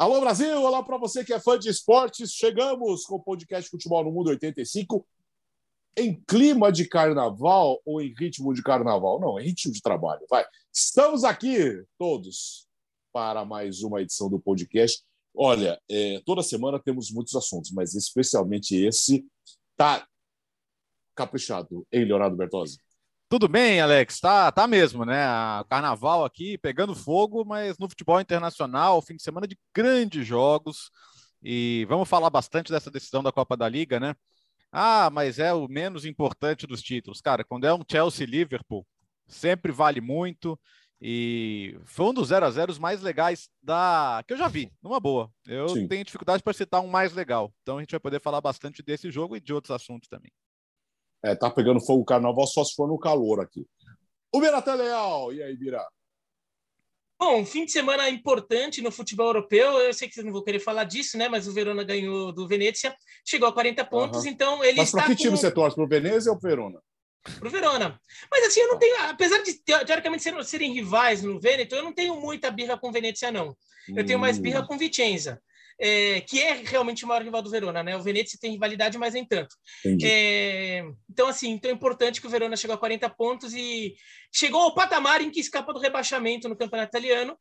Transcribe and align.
Alô 0.00 0.18
Brasil, 0.18 0.62
olá 0.62 0.82
para 0.82 0.96
você 0.96 1.22
que 1.22 1.30
é 1.30 1.38
fã 1.38 1.58
de 1.58 1.68
esportes. 1.68 2.32
Chegamos 2.32 3.04
com 3.04 3.16
o 3.16 3.22
podcast 3.22 3.68
Futebol 3.68 4.02
no 4.02 4.10
Mundo 4.10 4.30
85 4.30 5.06
em 5.94 6.18
clima 6.26 6.72
de 6.72 6.88
carnaval 6.88 7.82
ou 7.84 8.00
em 8.00 8.14
ritmo 8.18 8.54
de 8.54 8.62
carnaval? 8.62 9.20
Não, 9.20 9.38
em 9.38 9.44
ritmo 9.44 9.70
de 9.70 9.82
trabalho. 9.82 10.24
Vai. 10.30 10.42
Estamos 10.72 11.22
aqui 11.22 11.84
todos 11.98 12.66
para 13.12 13.44
mais 13.44 13.82
uma 13.82 14.00
edição 14.00 14.30
do 14.30 14.40
podcast. 14.40 15.04
Olha, 15.34 15.78
é, 15.86 16.22
toda 16.24 16.42
semana 16.42 16.80
temos 16.82 17.10
muitos 17.10 17.36
assuntos, 17.36 17.70
mas 17.70 17.94
especialmente 17.94 18.74
esse 18.74 19.26
tá 19.76 20.08
caprichado, 21.14 21.86
hein, 21.92 22.06
Leonardo 22.06 22.38
Bertozzi? 22.38 22.78
Tudo 23.30 23.46
bem, 23.46 23.80
Alex? 23.80 24.18
Tá, 24.18 24.50
tá 24.50 24.66
mesmo, 24.66 25.04
né? 25.04 25.24
O 25.60 25.64
carnaval 25.66 26.24
aqui 26.24 26.58
pegando 26.58 26.96
fogo, 26.96 27.44
mas 27.44 27.78
no 27.78 27.88
futebol 27.88 28.20
internacional, 28.20 29.00
fim 29.00 29.14
de 29.14 29.22
semana 29.22 29.46
de 29.46 29.56
grandes 29.72 30.26
jogos. 30.26 30.90
E 31.40 31.86
vamos 31.88 32.08
falar 32.08 32.28
bastante 32.28 32.72
dessa 32.72 32.90
decisão 32.90 33.22
da 33.22 33.30
Copa 33.30 33.56
da 33.56 33.68
Liga, 33.68 34.00
né? 34.00 34.16
Ah, 34.72 35.08
mas 35.12 35.38
é 35.38 35.52
o 35.52 35.68
menos 35.68 36.04
importante 36.04 36.66
dos 36.66 36.82
títulos. 36.82 37.20
Cara, 37.20 37.44
quando 37.44 37.68
é 37.68 37.72
um 37.72 37.84
Chelsea-Liverpool, 37.88 38.84
sempre 39.28 39.70
vale 39.70 40.00
muito. 40.00 40.58
E 41.00 41.78
foi 41.84 42.06
um 42.06 42.14
dos 42.14 42.28
0 42.28 42.44
a 42.44 42.50
0 42.50 42.80
mais 42.80 43.00
legais 43.00 43.48
da 43.62 44.24
que 44.26 44.34
eu 44.34 44.38
já 44.38 44.48
vi, 44.48 44.72
numa 44.82 44.98
boa. 44.98 45.30
Eu 45.46 45.68
Sim. 45.68 45.86
tenho 45.86 46.04
dificuldade 46.04 46.42
para 46.42 46.52
citar 46.52 46.80
um 46.80 46.88
mais 46.88 47.12
legal. 47.12 47.54
Então 47.62 47.78
a 47.78 47.80
gente 47.80 47.92
vai 47.92 48.00
poder 48.00 48.20
falar 48.20 48.40
bastante 48.40 48.82
desse 48.82 49.08
jogo 49.08 49.36
e 49.36 49.40
de 49.40 49.54
outros 49.54 49.70
assuntos 49.70 50.08
também. 50.08 50.32
É, 51.22 51.34
tá 51.34 51.50
pegando 51.50 51.84
fogo 51.84 52.02
o 52.02 52.04
carnaval 52.04 52.46
só 52.46 52.64
se 52.64 52.74
for 52.74 52.88
no 52.88 52.98
calor 52.98 53.40
aqui. 53.40 53.66
O 54.32 54.40
Birata 54.40 54.74
Leal, 54.74 55.32
e 55.32 55.42
aí, 55.42 55.56
Bira? 55.56 55.86
Bom, 57.18 57.44
fim 57.44 57.66
de 57.66 57.72
semana 57.72 58.08
importante 58.08 58.80
no 58.80 58.90
futebol 58.90 59.26
europeu. 59.26 59.78
Eu 59.80 59.92
sei 59.92 60.08
que 60.08 60.14
vocês 60.14 60.24
não 60.24 60.32
vão 60.32 60.42
querer 60.42 60.58
falar 60.58 60.84
disso, 60.84 61.18
né? 61.18 61.28
Mas 61.28 61.46
o 61.46 61.52
Verona 61.52 61.84
ganhou 61.84 62.32
do 62.32 62.48
Venezia, 62.48 62.94
chegou 63.26 63.46
a 63.46 63.52
40 63.52 63.84
pontos, 63.84 64.22
uhum. 64.22 64.30
então 64.30 64.64
ele 64.64 64.78
Mas 64.78 64.90
para 64.90 65.04
que 65.04 65.16
time 65.16 65.36
você 65.36 65.50
torce? 65.50 65.76
Para 65.76 65.84
o 65.84 65.88
Venezia 65.88 66.32
ou 66.32 66.38
para 66.38 66.46
o 66.46 66.50
Verona? 66.50 66.80
Para 67.38 67.46
o 67.46 67.50
Verona. 67.50 68.00
Mas 68.30 68.46
assim, 68.46 68.60
eu 68.60 68.68
não 68.68 68.78
tenho, 68.78 68.96
apesar 69.02 69.42
de 69.42 69.52
teoricamente 69.62 70.22
serem, 70.22 70.42
serem 70.42 70.72
rivais 70.72 71.22
no 71.22 71.38
Veneto, 71.38 71.74
eu 71.74 71.82
não 71.82 71.92
tenho 71.92 72.18
muita 72.18 72.50
birra 72.50 72.78
com 72.78 72.88
o 72.88 72.92
Venezia, 72.92 73.30
não. 73.30 73.54
Eu 73.94 74.06
tenho 74.06 74.18
mais 74.18 74.38
birra 74.38 74.60
hum. 74.60 74.66
com 74.66 74.78
Vicenza 74.78 75.38
é, 75.80 76.20
que 76.20 76.38
é 76.38 76.62
realmente 76.62 77.04
o 77.04 77.08
maior 77.08 77.22
rival 77.22 77.40
do 77.40 77.50
Verona, 77.50 77.82
né? 77.82 77.96
O 77.96 78.02
Venezia 78.02 78.38
tem 78.38 78.52
rivalidade, 78.52 78.98
mas 78.98 79.14
nem 79.14 79.24
tanto. 79.24 79.56
É, 80.04 80.84
então, 81.08 81.26
assim, 81.26 81.50
então 81.50 81.70
é 81.70 81.74
importante 81.74 82.20
que 82.20 82.26
o 82.26 82.30
Verona 82.30 82.54
chegou 82.54 82.76
a 82.76 82.78
40 82.78 83.08
pontos 83.10 83.54
e 83.54 83.94
chegou 84.30 84.60
ao 84.60 84.74
patamar 84.74 85.22
em 85.22 85.30
que 85.30 85.40
escapa 85.40 85.72
do 85.72 85.80
rebaixamento 85.80 86.50
no 86.50 86.56
campeonato 86.56 86.90
italiano, 86.90 87.36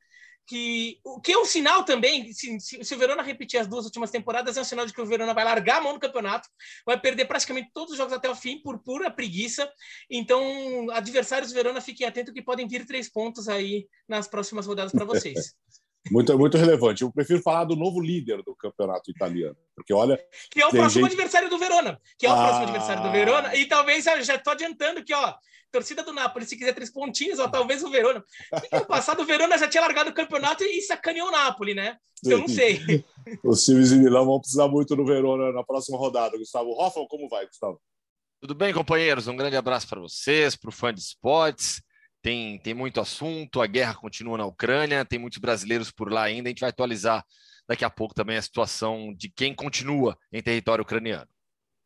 que 0.48 1.00
o 1.04 1.20
que 1.20 1.34
é 1.34 1.38
um 1.38 1.44
sinal 1.44 1.84
também, 1.84 2.32
se, 2.32 2.60
se, 2.62 2.84
se, 2.84 2.96
o 2.96 2.98
Verona 2.98 3.22
repetir 3.22 3.60
as 3.60 3.68
duas 3.68 3.84
últimas 3.84 4.10
temporadas, 4.10 4.56
é 4.56 4.62
um 4.62 4.64
sinal 4.64 4.86
de 4.86 4.94
que 4.94 5.02
o 5.02 5.06
Verona 5.06 5.34
vai 5.34 5.44
largar 5.44 5.80
a 5.80 5.82
mão 5.82 5.94
no 5.94 6.00
campeonato, 6.00 6.48
vai 6.86 7.00
perder 7.00 7.26
praticamente 7.26 7.70
todos 7.74 7.92
os 7.92 7.98
jogos 7.98 8.14
até 8.14 8.30
o 8.30 8.36
fim 8.36 8.62
por 8.62 8.80
pura 8.80 9.12
preguiça. 9.12 9.70
Então, 10.10 10.90
adversários 10.92 11.52
do 11.52 11.56
Verona, 11.56 11.82
fiquem 11.82 12.08
atentos 12.08 12.34
que 12.34 12.42
podem 12.42 12.68
vir 12.68 12.86
três 12.86 13.12
pontos 13.12 13.50
aí 13.50 13.86
nas 14.08 14.30
próximas 14.30 14.66
rodadas 14.66 14.94
para 14.94 15.04
vocês. 15.06 15.54
Muito, 16.12 16.38
muito 16.38 16.58
relevante. 16.58 17.04
Eu 17.04 17.12
prefiro 17.12 17.42
falar 17.42 17.66
do 17.66 17.76
novo 17.76 18.00
líder 18.00 18.42
do 18.44 18.56
campeonato 18.56 19.12
italiano. 19.12 19.56
Porque 19.76 19.94
olha. 19.94 20.20
Que 20.50 20.62
é 20.62 20.68
o 20.68 20.72
próximo 20.72 21.04
gente... 21.06 21.14
adversário 21.14 21.50
do 21.50 21.58
Verona. 21.58 22.00
Que 22.18 22.26
é 22.26 22.30
o 22.30 22.34
ah... 22.34 22.38
próximo 22.38 22.64
adversário 22.64 23.04
do 23.04 23.12
Verona. 23.12 23.56
E 23.56 23.66
talvez 23.66 24.04
já 24.04 24.36
estou 24.36 24.54
adiantando 24.54 25.04
que, 25.04 25.14
ó, 25.14 25.36
torcida 25.72 26.04
do 26.04 26.14
Napoli, 26.14 26.46
se 26.46 26.58
quiser 26.58 26.74
três 26.74 26.92
pontinhos, 26.92 27.38
ó, 27.40 27.48
talvez 27.48 27.84
o 27.84 27.90
Verona. 27.90 28.24
Porque 28.50 28.76
no 28.76 28.86
passado 28.86 29.22
o 29.22 29.26
Verona 29.26 29.58
já 29.58 29.68
tinha 29.68 29.82
largado 29.82 30.10
o 30.10 30.14
campeonato 30.14 30.64
e 30.64 30.82
sacaneou 30.82 31.28
o 31.28 31.32
Napoli, 31.32 31.74
né? 31.74 31.98
Sim. 32.24 32.32
Eu 32.32 32.38
não 32.40 32.48
sei. 32.48 32.80
Os 33.44 33.64
times 33.64 33.90
de 33.90 33.96
Milão 33.96 34.26
vão 34.26 34.40
precisar 34.40 34.68
muito 34.68 34.96
do 34.96 35.06
Verona 35.06 35.52
na 35.52 35.64
próxima 35.64 35.98
rodada. 35.98 36.38
Gustavo 36.38 36.72
Hoffman, 36.72 37.08
como 37.08 37.30
vai, 37.30 37.46
Gustavo? 37.46 37.80
Tudo 38.42 38.56
bem, 38.56 38.74
companheiros? 38.74 39.28
Um 39.28 39.36
grande 39.36 39.58
abraço 39.58 39.88
para 39.88 40.00
vocês, 40.00 40.56
para 40.56 40.70
o 40.70 40.74
fã 40.74 40.94
de 40.94 41.02
esportes 41.02 41.82
tem, 42.22 42.60
tem 42.60 42.74
muito 42.74 43.00
assunto, 43.00 43.62
a 43.62 43.68
guerra 43.68 43.96
continua 43.96 44.38
na 44.38 44.46
Ucrânia, 44.46 45.06
tem 45.06 45.20
muitos 45.20 45.40
brasileiros 45.40 45.92
por 45.92 46.12
lá 46.12 46.24
ainda. 46.24 46.50
A 46.50 46.52
gente 46.52 46.62
vai 46.62 46.70
atualizar 46.70 47.26
daqui 47.68 47.86
a 47.86 47.90
pouco 47.90 48.14
também 48.14 48.38
a 48.38 48.42
situação 48.42 49.14
de 49.14 49.30
quem 49.30 49.54
continua 49.54 50.18
em 50.32 50.42
território 50.42 50.82
ucraniano. 50.82 51.30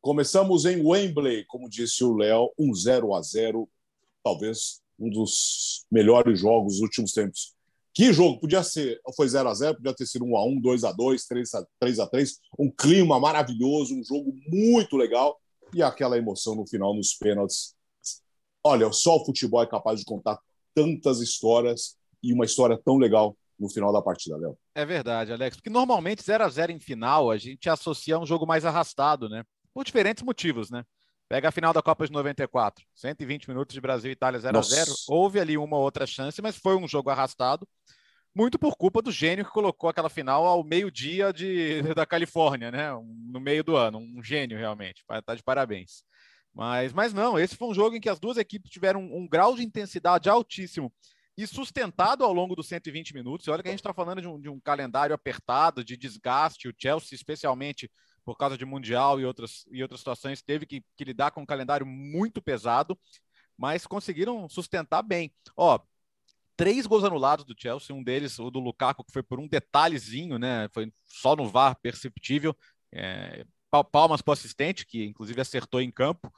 Começamos 0.02 0.66
em 0.66 0.86
Wembley, 0.86 1.46
como 1.46 1.70
disse 1.70 2.04
o 2.04 2.16
Léo, 2.16 2.52
um 2.58 2.74
0 2.74 3.14
a 3.14 3.22
0 3.22 3.70
talvez 4.24 4.82
um 5.00 5.10
dos 5.10 5.86
melhores 5.92 6.40
jogos 6.40 6.74
dos 6.74 6.82
últimos 6.82 7.14
tempos. 7.14 7.54
Que 7.94 8.12
jogo? 8.12 8.40
Podia 8.40 8.64
ser, 8.64 9.00
foi 9.16 9.28
0 9.28 9.50
a 9.50 9.54
0 9.54 9.76
podia 9.76 9.94
ter 9.94 10.08
sido 10.08 10.26
1 10.26 10.38
a 10.38 10.46
1 10.46 10.62
2 10.62 10.84
a 10.84 10.92
2 10.92 11.26
3 11.26 11.54
a 11.54 11.66
3 11.80 12.00
a 12.00 12.08
3 12.08 12.40
um 12.58 12.72
clima 12.72 13.20
maravilhoso, 13.20 13.96
um 13.96 14.04
jogo 14.04 14.34
muito 14.48 14.98
legal 14.98 15.40
e 15.74 15.84
aquela 15.84 16.18
emoção 16.18 16.56
no 16.56 16.66
final 16.66 16.94
nos 16.96 17.14
pênaltis 17.14 17.76
Olha, 18.64 18.92
só 18.92 19.18
o 19.18 19.26
futebol 19.26 19.62
é 19.62 19.68
capaz 19.68 20.00
de 20.00 20.06
contar 20.06 20.40
tantas 20.74 21.20
histórias 21.20 21.98
e 22.22 22.34
uma 22.34 22.46
história 22.46 22.80
tão 22.84 22.98
legal 22.98 23.36
no 23.60 23.70
final 23.70 23.92
da 23.92 24.02
partida, 24.02 24.38
Léo. 24.38 24.58
É 24.74 24.86
verdade, 24.86 25.32
Alex, 25.32 25.58
porque 25.58 25.70
normalmente 25.70 26.24
0 26.24 26.44
a 26.44 26.50
0 26.50 26.72
em 26.72 26.80
final 26.80 27.30
a 27.30 27.38
gente 27.38 27.70
associa 27.70 28.18
um 28.18 28.26
jogo 28.26 28.46
mais 28.46 28.66
arrastado, 28.66 29.30
né? 29.30 29.44
Por 29.74 29.84
diferentes 29.84 30.24
motivos, 30.24 30.70
né? 30.72 30.84
Pega 31.30 31.50
a 31.50 31.52
final 31.52 31.74
da 31.74 31.82
Copa 31.82 32.06
de 32.06 32.12
94, 32.12 32.86
120 32.96 33.48
minutos 33.48 33.74
de 33.74 33.82
Brasil 33.82 34.12
e 34.12 34.14
Itália 34.14 34.40
0 34.40 34.58
a 34.58 34.62
0 34.62 34.92
Houve 35.08 35.40
ali 35.40 35.58
uma 35.58 35.78
outra 35.78 36.06
chance, 36.06 36.42
mas 36.42 36.56
foi 36.56 36.76
um 36.76 36.88
jogo 36.88 37.10
arrastado, 37.10 37.68
muito 38.36 38.58
por 38.58 38.76
culpa 38.76 39.02
do 39.02 39.12
gênio 39.12 39.46
que 39.46 39.52
colocou 39.52 39.90
aquela 39.90 40.10
final 40.10 40.46
ao 40.46 40.64
meio-dia 40.64 41.32
de, 41.32 41.82
da 41.96 42.06
Califórnia, 42.06 42.72
né? 42.72 42.90
No 43.32 43.40
meio 43.40 43.64
do 43.64 43.76
ano. 43.76 44.00
Um 44.00 44.24
gênio, 44.24 44.58
realmente. 44.58 45.04
Tá 45.26 45.36
de 45.36 45.44
parabéns. 45.44 46.04
Mas, 46.54 46.94
mas 46.94 47.14
não, 47.14 47.40
esse 47.40 47.56
foi 47.56 47.68
um 47.68 47.74
jogo 47.74 47.96
em 47.96 48.02
que 48.02 48.10
as 48.10 48.20
duas 48.20 48.38
equipes 48.38 48.70
tiveram 48.70 49.02
um, 49.02 49.24
um 49.24 49.28
grau 49.28 49.56
de 49.56 49.64
intensidade 49.64 50.30
altíssimo 50.30 50.94
e 51.36 51.48
sustentado 51.48 52.24
ao 52.24 52.32
longo 52.32 52.56
dos 52.56 52.68
120 52.68 53.14
minutos. 53.14 53.48
E 53.48 53.50
olha 53.50 53.64
que 53.64 53.70
a 53.70 53.72
gente 53.72 53.80
está 53.80 53.94
falando 53.94 54.22
de 54.22 54.28
um, 54.28 54.40
de 54.40 54.50
um, 54.50 54.60
calendário 54.60 55.16
apertado, 55.16 55.84
de 55.84 55.98
desgaste. 55.98 56.68
O 56.68 56.74
Chelsea, 56.78 57.16
especialmente 57.16 57.90
por 58.24 58.38
causa 58.38 58.58
de 58.58 58.66
Mundial 58.66 59.20
e 59.20 59.26
outras, 59.26 59.66
e 59.72 59.82
outras 59.82 60.00
situações, 60.00 60.42
teve 60.42 60.66
que, 60.66 60.84
que 60.96 61.04
lidar 61.04 61.32
com 61.32 61.42
um 61.42 61.46
calendário 61.46 61.86
muito 61.86 62.42
pesado, 62.42 62.98
mas 63.58 63.88
conseguiram 63.88 64.48
sustentar 64.48 65.02
bem. 65.02 65.34
Ó, 65.58 65.80
três 66.56 66.86
gols 66.86 67.04
anulados 67.04 67.46
do 67.46 67.56
Chelsea, 67.58 67.96
um 67.96 68.04
deles, 68.04 68.38
o 68.40 68.52
do 68.52 68.60
Lukaku, 68.60 69.04
que 69.04 69.12
foi 69.12 69.24
por 69.24 69.40
um 69.40 69.48
detalhezinho, 69.48 70.38
né? 70.38 70.70
Foi 70.72 70.92
só 71.04 71.36
no 71.36 71.50
VAR 71.50 71.76
perceptível. 71.82 72.56
É, 72.92 73.44
palmas 73.82 74.22
para 74.22 74.32
o 74.32 74.34
assistente, 74.34 74.86
que 74.86 75.06
inclusive 75.06 75.40
acertou 75.40 75.80
em 75.80 75.90
campo. 75.90 76.30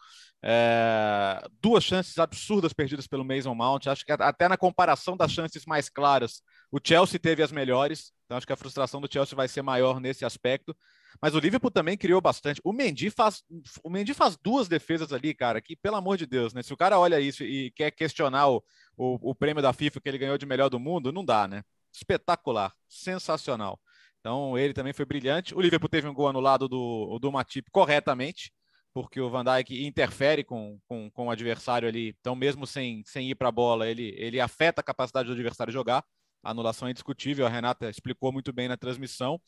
É, 0.43 1.43
duas 1.59 1.83
chances 1.83 2.19
absurdas 2.19 2.71
perdidas 2.71 3.07
pelo 3.07 3.25
Mason 3.25 3.55
Mount. 3.55 3.87
Acho 3.87 4.05
que 4.05 4.11
até 4.11 4.47
na 4.47 4.55
comparação 4.55 5.17
das 5.17 5.31
chances 5.31 5.65
mais 5.65 5.89
claras, 5.89 6.43
o 6.71 6.77
Chelsea 6.83 7.19
teve 7.19 7.41
as 7.41 7.51
melhores. 7.51 8.13
Então 8.25 8.37
acho 8.37 8.45
que 8.45 8.53
a 8.53 8.57
frustração 8.57 9.01
do 9.01 9.11
Chelsea 9.11 9.35
vai 9.35 9.47
ser 9.47 9.63
maior 9.63 9.99
nesse 9.99 10.23
aspecto. 10.23 10.77
Mas 11.21 11.33
o 11.33 11.39
Liverpool 11.39 11.71
também 11.71 11.97
criou 11.97 12.21
bastante. 12.21 12.61
O 12.63 12.71
Mendy 12.71 13.09
faz, 13.09 13.41
o 13.83 13.89
Mendy 13.89 14.13
faz 14.13 14.37
duas 14.37 14.67
defesas 14.67 15.11
ali, 15.11 15.33
cara, 15.33 15.61
que 15.61 15.75
pelo 15.75 15.95
amor 15.95 16.17
de 16.17 16.25
Deus, 16.25 16.53
né? 16.53 16.61
Se 16.61 16.73
o 16.73 16.77
cara 16.77 16.99
olha 16.99 17.19
isso 17.19 17.43
e 17.43 17.71
quer 17.71 17.89
questionar 17.91 18.49
o, 18.49 18.63
o, 18.97 19.31
o 19.31 19.35
prêmio 19.35 19.63
da 19.63 19.73
FIFA 19.73 20.01
que 20.01 20.09
ele 20.09 20.17
ganhou 20.17 20.37
de 20.37 20.45
melhor 20.45 20.69
do 20.69 20.79
mundo, 20.79 21.11
não 21.11 21.23
dá, 21.25 21.47
né? 21.47 21.63
Espetacular, 21.93 22.73
sensacional. 22.87 23.79
Então, 24.25 24.57
ele 24.57 24.73
também 24.73 24.91
foi 24.91 25.05
brilhante. 25.05 25.53
O 25.53 25.61
Liverpool 25.61 25.87
teve 25.87 26.07
um 26.07 26.13
gol 26.13 26.27
anulado 26.27 26.67
do, 26.67 27.19
do 27.19 27.31
Matip 27.31 27.69
corretamente, 27.69 28.51
porque 28.91 29.21
o 29.21 29.29
Van 29.29 29.43
Dijk 29.43 29.85
interfere 29.85 30.43
com, 30.43 30.79
com, 30.87 31.11
com 31.11 31.27
o 31.27 31.29
adversário 31.29 31.87
ali. 31.87 32.15
Então, 32.19 32.35
mesmo 32.35 32.65
sem, 32.65 33.03
sem 33.05 33.29
ir 33.29 33.35
para 33.35 33.49
a 33.49 33.51
bola, 33.51 33.87
ele, 33.87 34.15
ele 34.17 34.39
afeta 34.39 34.81
a 34.81 34.83
capacidade 34.83 35.27
do 35.27 35.33
adversário 35.33 35.71
jogar. 35.71 36.03
A 36.43 36.49
anulação 36.49 36.87
é 36.87 36.91
indiscutível, 36.91 37.45
a 37.45 37.49
Renata 37.49 37.87
explicou 37.87 38.31
muito 38.31 38.51
bem 38.51 38.67
na 38.67 38.75
transmissão. 38.75 39.39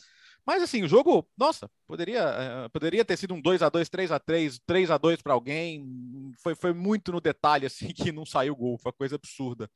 Mas 0.45 0.62
assim, 0.62 0.83
o 0.83 0.88
jogo, 0.88 1.27
nossa, 1.35 1.68
poderia, 1.88 2.21
eh, 2.21 2.69
poderia 2.69 3.03
ter 3.03 3.18
sido 3.18 3.33
um 3.33 3.41
2 3.41 3.63
a 3.63 3.69
2 3.69 3.89
3 3.89 4.12
a 4.12 4.19
3 4.19 4.59
3 4.63 4.91
a 4.91 4.97
2 5.00 5.24
para 5.24 5.33
alguém. 5.33 5.83
Foi, 6.44 6.53
foi 6.53 6.71
muito 6.71 7.12
no 7.12 7.19
detalhe 7.19 7.65
assim 7.65 7.88
que 7.97 8.12
não 8.12 8.27
saiu 8.27 8.56
gol, 8.56 8.77
foi 8.77 8.91
uma 8.91 8.97
coisa 8.97 9.15
absurda. 9.15 9.68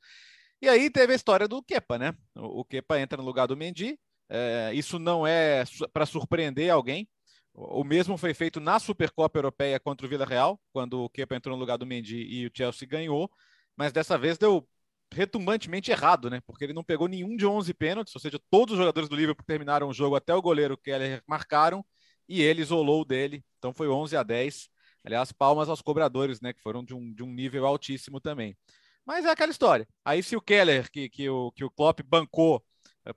E 0.60 0.68
aí 0.68 0.88
teve 0.88 1.12
a 1.12 1.16
história 1.16 1.48
do 1.48 1.60
Kepa, 1.60 1.98
né? 1.98 2.14
O, 2.36 2.64
Kepa 2.64 3.00
entra 3.00 3.18
no 3.18 3.24
lugar 3.24 3.48
do 3.48 3.56
Mendy, 3.56 3.98
é, 4.34 4.72
isso 4.72 4.98
não 4.98 5.26
é 5.26 5.62
para 5.92 6.06
surpreender 6.06 6.70
alguém. 6.70 7.06
O 7.54 7.84
mesmo 7.84 8.16
foi 8.16 8.32
feito 8.32 8.60
na 8.60 8.78
Supercopa 8.78 9.38
Europeia 9.38 9.78
contra 9.78 10.06
o 10.06 10.08
Vila 10.08 10.24
Real, 10.24 10.58
quando 10.72 11.04
o 11.04 11.10
Kepa 11.10 11.36
entrou 11.36 11.54
no 11.54 11.60
lugar 11.60 11.76
do 11.76 11.84
Mendy 11.84 12.16
e 12.16 12.46
o 12.46 12.50
Chelsea 12.54 12.88
ganhou, 12.88 13.30
mas 13.76 13.92
dessa 13.92 14.16
vez 14.16 14.38
deu 14.38 14.66
retumbantemente 15.12 15.90
errado, 15.90 16.30
né? 16.30 16.40
Porque 16.46 16.64
ele 16.64 16.72
não 16.72 16.82
pegou 16.82 17.08
nenhum 17.08 17.36
de 17.36 17.44
11 17.44 17.74
pênaltis, 17.74 18.14
ou 18.14 18.20
seja, 18.22 18.40
todos 18.50 18.72
os 18.72 18.78
jogadores 18.78 19.06
do 19.06 19.16
Liverpool 19.16 19.44
terminaram 19.46 19.88
o 19.88 19.92
jogo 19.92 20.16
até 20.16 20.34
o 20.34 20.40
goleiro 20.40 20.78
Keller 20.78 21.22
marcaram 21.26 21.84
e 22.26 22.40
ele 22.40 22.62
isolou 22.62 23.02
o 23.02 23.04
dele, 23.04 23.44
então 23.58 23.74
foi 23.74 23.88
11 23.88 24.16
a 24.16 24.22
10. 24.22 24.70
Aliás, 25.04 25.30
palmas 25.30 25.68
aos 25.68 25.82
cobradores, 25.82 26.40
né, 26.40 26.54
que 26.54 26.62
foram 26.62 26.82
de 26.82 26.94
um, 26.94 27.12
de 27.12 27.22
um 27.22 27.30
nível 27.30 27.66
altíssimo 27.66 28.18
também. 28.18 28.56
Mas 29.04 29.26
é 29.26 29.30
aquela 29.30 29.52
história. 29.52 29.86
Aí 30.02 30.22
se 30.22 30.36
o 30.36 30.40
Keller, 30.40 30.90
que, 30.90 31.10
que, 31.10 31.28
o, 31.28 31.52
que 31.52 31.64
o 31.64 31.70
Klopp 31.70 32.00
bancou 32.02 32.64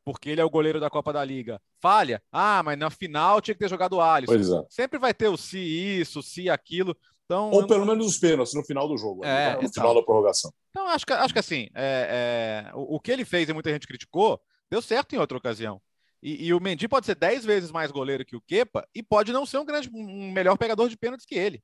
porque 0.03 0.29
ele 0.29 0.41
é 0.41 0.45
o 0.45 0.49
goleiro 0.49 0.79
da 0.79 0.89
Copa 0.89 1.13
da 1.13 1.23
Liga, 1.23 1.61
falha. 1.79 2.21
Ah, 2.31 2.61
mas 2.63 2.77
na 2.77 2.89
final 2.89 3.41
tinha 3.41 3.53
que 3.53 3.59
ter 3.59 3.69
jogado 3.69 3.93
o 3.93 4.01
Alisson. 4.01 4.33
Pois 4.33 4.49
é. 4.49 4.63
Sempre 4.69 4.99
vai 4.99 5.13
ter 5.13 5.27
o 5.27 5.37
se 5.37 5.59
isso, 5.59 6.23
se 6.23 6.49
aquilo. 6.49 6.95
Então, 7.25 7.51
Ou 7.51 7.65
pelo 7.65 7.85
menos 7.85 8.05
os 8.05 8.17
pênaltis 8.17 8.53
no 8.53 8.63
final 8.63 8.87
do 8.87 8.97
jogo, 8.97 9.25
é, 9.25 9.53
no 9.53 9.59
então. 9.59 9.73
final 9.73 9.95
da 9.95 10.03
prorrogação. 10.03 10.51
Então, 10.69 10.87
acho 10.87 11.05
que, 11.05 11.13
acho 11.13 11.33
que 11.33 11.39
assim, 11.39 11.69
é, 11.73 12.67
é, 12.69 12.75
o, 12.75 12.95
o, 12.95 12.99
que 12.99 13.11
ele 13.11 13.25
fez 13.25 13.49
e 13.49 13.53
muita 13.53 13.71
gente 13.71 13.87
criticou, 13.87 14.39
deu 14.69 14.81
certo 14.81 15.15
em 15.15 15.17
outra 15.17 15.37
ocasião. 15.37 15.81
E, 16.21 16.47
e, 16.47 16.53
o 16.53 16.59
Mendy 16.59 16.87
pode 16.87 17.05
ser 17.05 17.15
10 17.15 17.45
vezes 17.45 17.71
mais 17.71 17.91
goleiro 17.91 18.25
que 18.25 18.35
o 18.35 18.41
Kepa 18.41 18.87
e 18.93 19.01
pode 19.01 19.31
não 19.31 19.45
ser 19.45 19.57
um 19.57 19.65
grande, 19.65 19.89
um 19.93 20.31
melhor 20.31 20.57
pegador 20.57 20.87
de 20.89 20.97
pênaltis 20.97 21.25
que 21.25 21.35
ele. 21.35 21.63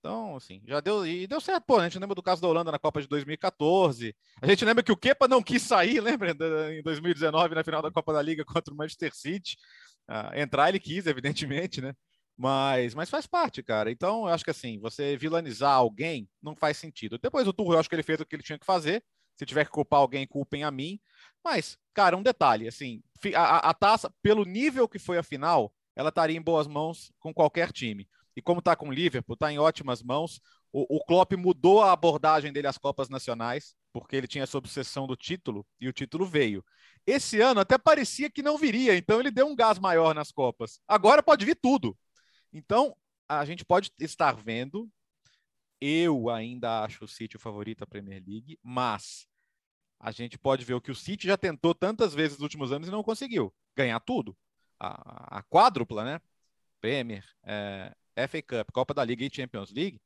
Então, 0.00 0.34
assim, 0.34 0.62
já 0.66 0.80
deu. 0.80 1.06
E 1.06 1.26
deu 1.26 1.40
certo, 1.40 1.64
pô. 1.66 1.76
A 1.76 1.84
gente 1.84 1.98
lembra 1.98 2.14
do 2.14 2.22
caso 2.22 2.40
da 2.40 2.48
Holanda 2.48 2.72
na 2.72 2.78
Copa 2.78 3.02
de 3.02 3.06
2014. 3.06 4.16
A 4.40 4.46
gente 4.46 4.64
lembra 4.64 4.82
que 4.82 4.90
o 4.90 4.96
Kepa 4.96 5.28
não 5.28 5.42
quis 5.42 5.62
sair, 5.62 6.00
lembra? 6.00 6.32
Em 6.72 6.82
2019, 6.82 7.54
na 7.54 7.62
final 7.62 7.82
da 7.82 7.90
Copa 7.90 8.12
da 8.12 8.22
Liga 8.22 8.44
contra 8.44 8.72
o 8.72 8.76
Manchester 8.76 9.14
City. 9.14 9.56
Ah, 10.08 10.32
entrar 10.34 10.70
ele 10.70 10.80
quis, 10.80 11.06
evidentemente, 11.06 11.80
né? 11.82 11.94
Mas, 12.36 12.94
mas 12.94 13.10
faz 13.10 13.26
parte, 13.26 13.62
cara. 13.62 13.90
Então, 13.90 14.26
eu 14.26 14.32
acho 14.32 14.42
que 14.42 14.50
assim, 14.50 14.80
você 14.80 15.16
vilanizar 15.18 15.74
alguém 15.74 16.26
não 16.42 16.56
faz 16.56 16.78
sentido. 16.78 17.18
Depois 17.18 17.46
o 17.46 17.52
Turro, 17.52 17.74
eu 17.74 17.78
acho 17.78 17.88
que 17.88 17.94
ele 17.94 18.02
fez 18.02 18.18
o 18.18 18.24
que 18.24 18.34
ele 18.34 18.42
tinha 18.42 18.58
que 18.58 18.64
fazer. 18.64 19.04
Se 19.36 19.44
tiver 19.44 19.66
que 19.66 19.70
culpar 19.70 20.00
alguém, 20.00 20.26
culpem 20.26 20.64
a 20.64 20.70
mim. 20.70 20.98
Mas, 21.44 21.76
cara, 21.92 22.16
um 22.16 22.22
detalhe, 22.22 22.66
assim, 22.66 23.02
a, 23.34 23.70
a 23.70 23.74
taça, 23.74 24.10
pelo 24.22 24.44
nível 24.44 24.88
que 24.88 24.98
foi 24.98 25.18
a 25.18 25.22
final, 25.22 25.72
ela 25.94 26.08
estaria 26.08 26.36
em 26.36 26.42
boas 26.42 26.66
mãos 26.66 27.12
com 27.18 27.32
qualquer 27.32 27.70
time. 27.72 28.08
E 28.36 28.42
como 28.42 28.60
está 28.60 28.76
com 28.76 28.88
o 28.88 28.92
Liverpool, 28.92 29.34
está 29.34 29.52
em 29.52 29.58
ótimas 29.58 30.02
mãos. 30.02 30.40
O, 30.72 30.96
o 30.96 31.04
Klopp 31.04 31.32
mudou 31.32 31.82
a 31.82 31.92
abordagem 31.92 32.52
dele 32.52 32.66
às 32.66 32.78
Copas 32.78 33.08
Nacionais, 33.08 33.74
porque 33.92 34.16
ele 34.16 34.28
tinha 34.28 34.44
essa 34.44 34.56
obsessão 34.56 35.06
do 35.06 35.16
título, 35.16 35.66
e 35.80 35.88
o 35.88 35.92
título 35.92 36.24
veio. 36.24 36.64
Esse 37.06 37.40
ano 37.40 37.60
até 37.60 37.76
parecia 37.76 38.30
que 38.30 38.42
não 38.42 38.56
viria, 38.56 38.96
então 38.96 39.18
ele 39.18 39.30
deu 39.30 39.46
um 39.46 39.56
gás 39.56 39.78
maior 39.78 40.14
nas 40.14 40.30
Copas. 40.30 40.80
Agora 40.86 41.22
pode 41.22 41.44
vir 41.44 41.56
tudo. 41.56 41.96
Então, 42.52 42.96
a 43.28 43.44
gente 43.44 43.64
pode 43.64 43.90
estar 43.98 44.32
vendo. 44.32 44.88
Eu 45.80 46.28
ainda 46.28 46.84
acho 46.84 47.04
o 47.04 47.08
City 47.08 47.36
o 47.36 47.40
favorito 47.40 47.80
da 47.80 47.86
Premier 47.86 48.22
League, 48.26 48.58
mas 48.62 49.26
a 49.98 50.10
gente 50.10 50.38
pode 50.38 50.64
ver 50.64 50.74
o 50.74 50.80
que 50.80 50.90
o 50.90 50.94
City 50.94 51.26
já 51.26 51.36
tentou 51.36 51.74
tantas 51.74 52.14
vezes 52.14 52.36
nos 52.38 52.42
últimos 52.42 52.72
anos 52.72 52.88
e 52.88 52.90
não 52.90 53.02
conseguiu 53.02 53.52
ganhar 53.76 54.00
tudo. 54.00 54.36
A, 54.78 55.38
a 55.38 55.42
quádrupla, 55.42 56.04
né? 56.04 56.20
Premier, 56.80 57.24
é, 57.44 57.94
FA 58.28 58.42
Cup, 58.42 58.70
Copa 58.72 58.94
da 58.94 59.04
Liga 59.04 59.24
e 59.24 59.30
Champions 59.32 59.72
League, 59.72 60.00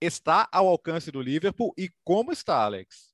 está 0.00 0.48
ao 0.52 0.68
alcance 0.68 1.10
do 1.10 1.20
Liverpool. 1.20 1.72
E 1.76 1.90
como 2.04 2.32
está, 2.32 2.62
Alex? 2.62 3.12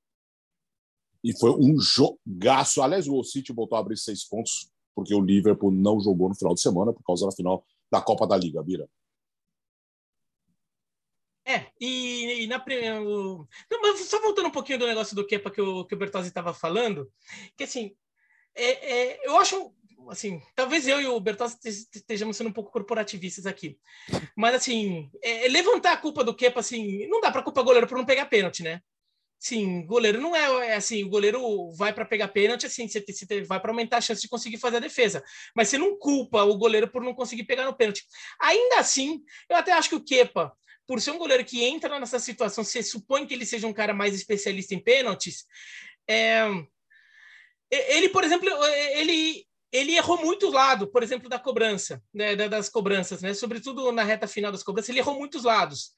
E 1.23 1.37
foi 1.39 1.51
um 1.53 1.79
jogaço. 1.81 2.83
Aliás, 2.83 3.09
o 3.09 3.23
City 3.25 3.53
voltou 3.53 3.77
a 3.77 3.81
abrir 3.81 3.97
seis 3.97 4.25
pontos, 4.25 4.71
porque 4.95 5.15
o 5.15 5.21
Liverpool 5.21 5.71
não 5.71 6.01
jogou 6.01 6.29
no 6.29 6.35
final 6.35 6.55
de 6.55 6.61
semana 6.61 6.93
por 6.93 7.03
causa 7.03 7.27
da 7.27 7.33
final 7.33 7.65
da 7.91 8.03
Copa 8.03 8.27
da 8.27 8.37
Liga, 8.37 8.63
Vira. 8.63 8.89
É, 11.47 11.67
e, 11.79 12.45
e 12.45 12.47
na 12.47 12.57
o... 13.03 13.47
Não, 13.71 13.97
só 13.99 14.21
voltando 14.21 14.49
um 14.49 14.53
pouquinho 14.53 14.79
do 14.79 14.87
negócio 14.87 15.15
do 15.15 15.27
Kepa 15.27 15.51
que 15.51 15.61
o, 15.61 15.85
que 15.85 15.95
o 15.95 15.99
Bertozzi 15.99 16.29
estava 16.29 16.55
falando, 16.55 17.11
que 17.55 17.65
assim, 17.65 17.95
é, 18.55 18.93
é, 18.93 19.29
eu 19.29 19.37
acho 19.37 19.75
assim, 20.11 20.43
talvez 20.55 20.87
eu 20.87 21.01
e 21.01 21.07
o 21.07 21.21
Bertozzi 21.21 21.59
estejamos 21.95 22.37
sendo 22.37 22.51
um 22.51 22.53
pouco 22.53 22.71
corporativistas 22.71 23.47
aqui, 23.47 23.79
mas 24.37 24.55
assim, 24.55 25.11
é, 25.23 25.49
levantar 25.49 25.93
a 25.93 25.97
culpa 25.97 26.25
do 26.25 26.35
Kepa, 26.35 26.61
assim, 26.61 27.07
não 27.09 27.21
dá 27.21 27.31
para 27.31 27.43
culpar 27.43 27.65
goleiro 27.65 27.87
por 27.87 27.99
não 27.99 28.05
pegar 28.05 28.27
pênalti, 28.27 28.63
né? 28.63 28.81
Sim, 29.39 29.85
goleiro 29.85 30.21
não 30.21 30.35
é, 30.35 30.69
é 30.69 30.75
assim, 30.75 31.05
o 31.05 31.09
goleiro 31.09 31.71
vai 31.73 31.93
para 31.93 32.07
pegar 32.07 32.29
pênalti, 32.29 32.65
assim, 32.65 32.89
você, 32.89 33.05
você 33.07 33.43
vai 33.43 33.61
para 33.61 33.71
aumentar 33.71 33.99
a 33.99 34.01
chance 34.01 34.23
de 34.23 34.29
conseguir 34.29 34.57
fazer 34.57 34.79
a 34.79 34.81
defesa, 34.81 35.23
mas 35.55 35.69
você 35.69 35.77
não 35.77 35.99
culpa 35.99 36.43
o 36.45 36.57
goleiro 36.57 36.89
por 36.89 37.03
não 37.03 37.15
conseguir 37.15 37.45
pegar 37.45 37.67
no 37.67 37.77
pênalti. 37.77 38.05
Ainda 38.41 38.79
assim, 38.79 39.23
eu 39.49 39.57
até 39.57 39.73
acho 39.73 39.91
que 39.91 39.97
o 39.97 40.05
Kepa, 40.05 40.51
por 40.87 41.01
ser 41.01 41.11
um 41.11 41.19
goleiro 41.19 41.45
que 41.45 41.63
entra 41.63 42.01
nessa 42.01 42.19
situação, 42.19 42.65
você 42.65 42.83
supõe 42.83 43.27
que 43.27 43.35
ele 43.35 43.45
seja 43.45 43.67
um 43.67 43.73
cara 43.73 43.93
mais 43.93 44.15
especialista 44.15 44.75
em 44.75 44.83
pênaltis, 44.83 45.45
é, 46.09 46.47
ele, 47.71 48.09
por 48.09 48.25
exemplo, 48.25 48.49
ele 48.95 49.47
ele 49.75 49.97
errou 49.97 50.17
muito 50.17 50.49
lado, 50.51 50.87
por 50.87 51.03
exemplo, 51.03 51.29
da 51.29 51.37
cobrança, 51.37 52.01
né, 52.15 52.37
das 52.37 52.69
cobranças, 52.69 53.21
né? 53.21 53.35
Sobretudo 53.35 53.91
na 53.91 54.05
reta 54.05 54.29
final 54.29 54.53
das 54.53 54.63
cobranças, 54.63 54.89
ele 54.89 55.01
errou 55.01 55.19
muitos 55.19 55.43
lados. 55.43 55.91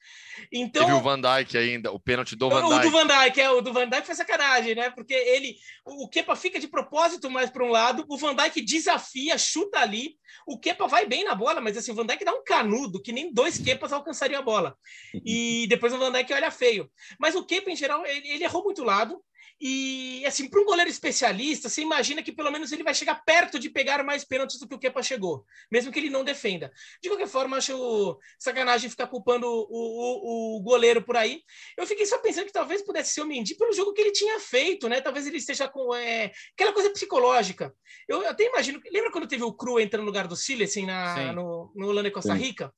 Então, 0.51 0.83
Teve 0.83 0.97
o 0.97 1.01
Van 1.01 1.21
Dijk 1.21 1.55
ainda, 1.55 1.91
o 1.91 1.99
pênalti 1.99 2.35
do 2.35 2.49
Van 2.49 2.67
Dijk. 2.67 2.87
O 2.87 2.89
do 2.89 2.91
Van 2.91 3.05
Dijk, 3.05 3.39
é, 3.39 3.51
o 3.51 3.61
do 3.61 3.71
Van 3.71 3.87
Dijk 3.87 4.03
foi 4.03 4.15
sacanagem, 4.15 4.73
né? 4.73 4.89
Porque 4.89 5.13
ele, 5.13 5.57
o 5.85 6.09
Kepa 6.09 6.35
fica 6.35 6.59
de 6.59 6.67
propósito 6.67 7.29
mais 7.29 7.51
para 7.51 7.63
um 7.63 7.69
lado, 7.69 8.03
o 8.09 8.17
Van 8.17 8.35
Dijk 8.35 8.61
desafia, 8.61 9.37
chuta 9.37 9.77
ali, 9.79 10.15
o 10.47 10.59
Kepa 10.59 10.87
vai 10.87 11.05
bem 11.05 11.23
na 11.23 11.35
bola, 11.35 11.61
mas 11.61 11.77
assim, 11.77 11.91
o 11.91 11.95
Van 11.95 12.05
Dijk 12.05 12.25
dá 12.25 12.33
um 12.33 12.43
canudo 12.43 12.99
que 12.99 13.11
nem 13.11 13.31
dois 13.31 13.59
Kepas 13.59 13.93
alcançariam 13.93 14.39
a 14.39 14.43
bola. 14.43 14.75
E 15.23 15.67
depois 15.69 15.93
o 15.93 15.99
Van 15.99 16.11
Dijk 16.11 16.33
olha 16.33 16.49
feio. 16.49 16.89
Mas 17.19 17.35
o 17.35 17.45
Kepa, 17.45 17.69
em 17.69 17.75
geral, 17.75 18.03
ele, 18.07 18.27
ele 18.27 18.43
errou 18.43 18.63
muito 18.63 18.83
lado, 18.83 19.21
e, 19.59 20.23
assim, 20.25 20.47
para 20.47 20.61
um 20.61 20.65
goleiro 20.65 20.89
especialista, 20.89 21.67
você 21.67 21.81
imagina 21.81 22.21
que 22.21 22.31
pelo 22.31 22.51
menos 22.51 22.71
ele 22.71 22.83
vai 22.83 22.93
chegar 22.93 23.23
perto 23.25 23.57
de 23.57 23.69
pegar 23.69 24.03
mais 24.03 24.23
pênaltis 24.23 24.59
do 24.59 24.67
que 24.67 24.75
o 24.75 24.79
Kepa 24.79 25.01
chegou, 25.01 25.45
mesmo 25.71 25.91
que 25.91 25.97
ele 25.97 26.11
não 26.11 26.23
defenda. 26.23 26.71
De 27.01 27.09
qualquer 27.09 27.27
forma, 27.27 27.57
acho 27.57 28.19
sacanagem 28.37 28.89
ficar 28.89 29.07
culpando 29.07 29.47
o, 29.47 29.65
o, 29.69 30.57
o 30.57 30.61
goleiro 30.61 31.01
por 31.01 31.17
aí. 31.17 31.41
Eu 31.75 31.87
fiquei 31.87 32.05
só 32.05 32.19
pensando 32.19 32.45
que 32.45 32.51
talvez 32.51 32.83
pudesse 32.83 33.13
ser 33.13 33.21
o 33.21 33.25
Mendy 33.25 33.55
pelo 33.55 33.73
jogo 33.73 33.93
que 33.93 34.01
ele 34.01 34.11
tinha 34.11 34.39
feito, 34.39 34.87
né? 34.87 35.01
Talvez 35.01 35.25
ele 35.25 35.37
esteja 35.37 35.67
com 35.67 35.93
é, 35.95 36.31
aquela 36.53 36.71
coisa 36.71 36.91
psicológica. 36.91 37.73
Eu, 38.07 38.27
até 38.27 38.45
imagino. 38.45 38.79
Lembra 38.91 39.11
quando 39.11 39.27
teve 39.27 39.43
o 39.43 39.53
Cru 39.53 39.79
entrando 39.79 40.03
no 40.03 40.07
lugar 40.07 40.27
do 40.27 40.35
Silas 40.35 40.75
na, 40.75 41.33
no, 41.33 41.71
no 41.75 41.87
Holanda 41.87 42.09
e 42.09 42.11
Costa 42.11 42.33
Rica? 42.33 42.71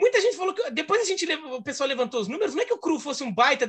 Muita 0.00 0.18
gente 0.18 0.36
falou 0.36 0.54
que 0.54 0.70
depois 0.70 1.02
a 1.02 1.04
gente 1.04 1.30
o 1.30 1.62
pessoal 1.62 1.86
levantou 1.86 2.20
os 2.20 2.26
números, 2.26 2.54
não 2.54 2.62
é 2.62 2.64
que 2.64 2.72
o 2.72 2.78
Cru 2.78 2.98
fosse 2.98 3.22
um 3.22 3.30
baita 3.32 3.68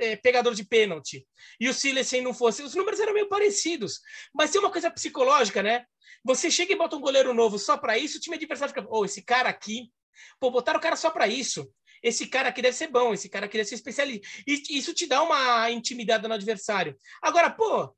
é, 0.00 0.16
pegador 0.16 0.52
de 0.52 0.64
pênalti 0.64 1.24
e 1.60 1.68
o 1.68 1.72
Silesen 1.72 2.20
não 2.20 2.34
fosse, 2.34 2.64
os 2.64 2.74
números 2.74 2.98
eram 2.98 3.14
meio 3.14 3.28
parecidos, 3.28 4.00
mas 4.34 4.50
tem 4.50 4.60
uma 4.60 4.72
coisa 4.72 4.90
psicológica, 4.90 5.62
né? 5.62 5.84
Você 6.24 6.50
chega 6.50 6.72
e 6.72 6.76
bota 6.76 6.96
um 6.96 7.00
goleiro 7.00 7.32
novo 7.32 7.60
só 7.60 7.76
para 7.76 7.96
isso, 7.96 8.18
o 8.18 8.20
time 8.20 8.34
adversário 8.34 8.74
fica, 8.74 8.86
oh, 8.90 9.04
esse 9.04 9.22
cara 9.22 9.48
aqui, 9.48 9.92
pô, 10.40 10.50
botaram 10.50 10.80
o 10.80 10.82
cara 10.82 10.96
só 10.96 11.10
para 11.10 11.28
isso. 11.28 11.70
Esse 12.02 12.26
cara 12.26 12.48
aqui 12.48 12.62
deve 12.62 12.76
ser 12.76 12.88
bom, 12.88 13.12
esse 13.12 13.28
cara 13.28 13.46
aqui 13.46 13.56
deve 13.56 13.68
ser 13.68 13.74
especialista. 13.74 14.26
E 14.46 14.62
isso 14.70 14.94
te 14.94 15.06
dá 15.06 15.20
uma 15.22 15.68
intimidade 15.70 16.26
no 16.28 16.34
adversário. 16.34 16.96
Agora, 17.20 17.50
pô, 17.50 17.92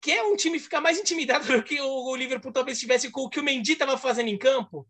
quer 0.00 0.22
um 0.22 0.36
time 0.36 0.58
ficar 0.58 0.80
mais 0.80 0.98
intimidado 0.98 1.46
do 1.52 1.62
que 1.62 1.80
o 1.80 2.14
Liverpool 2.16 2.52
talvez 2.52 2.78
tivesse 2.78 3.10
com 3.10 3.22
o 3.22 3.30
que 3.30 3.40
o 3.40 3.42
Mendy 3.42 3.72
estava 3.72 3.96
fazendo 3.96 4.28
em 4.28 4.38
campo? 4.38 4.86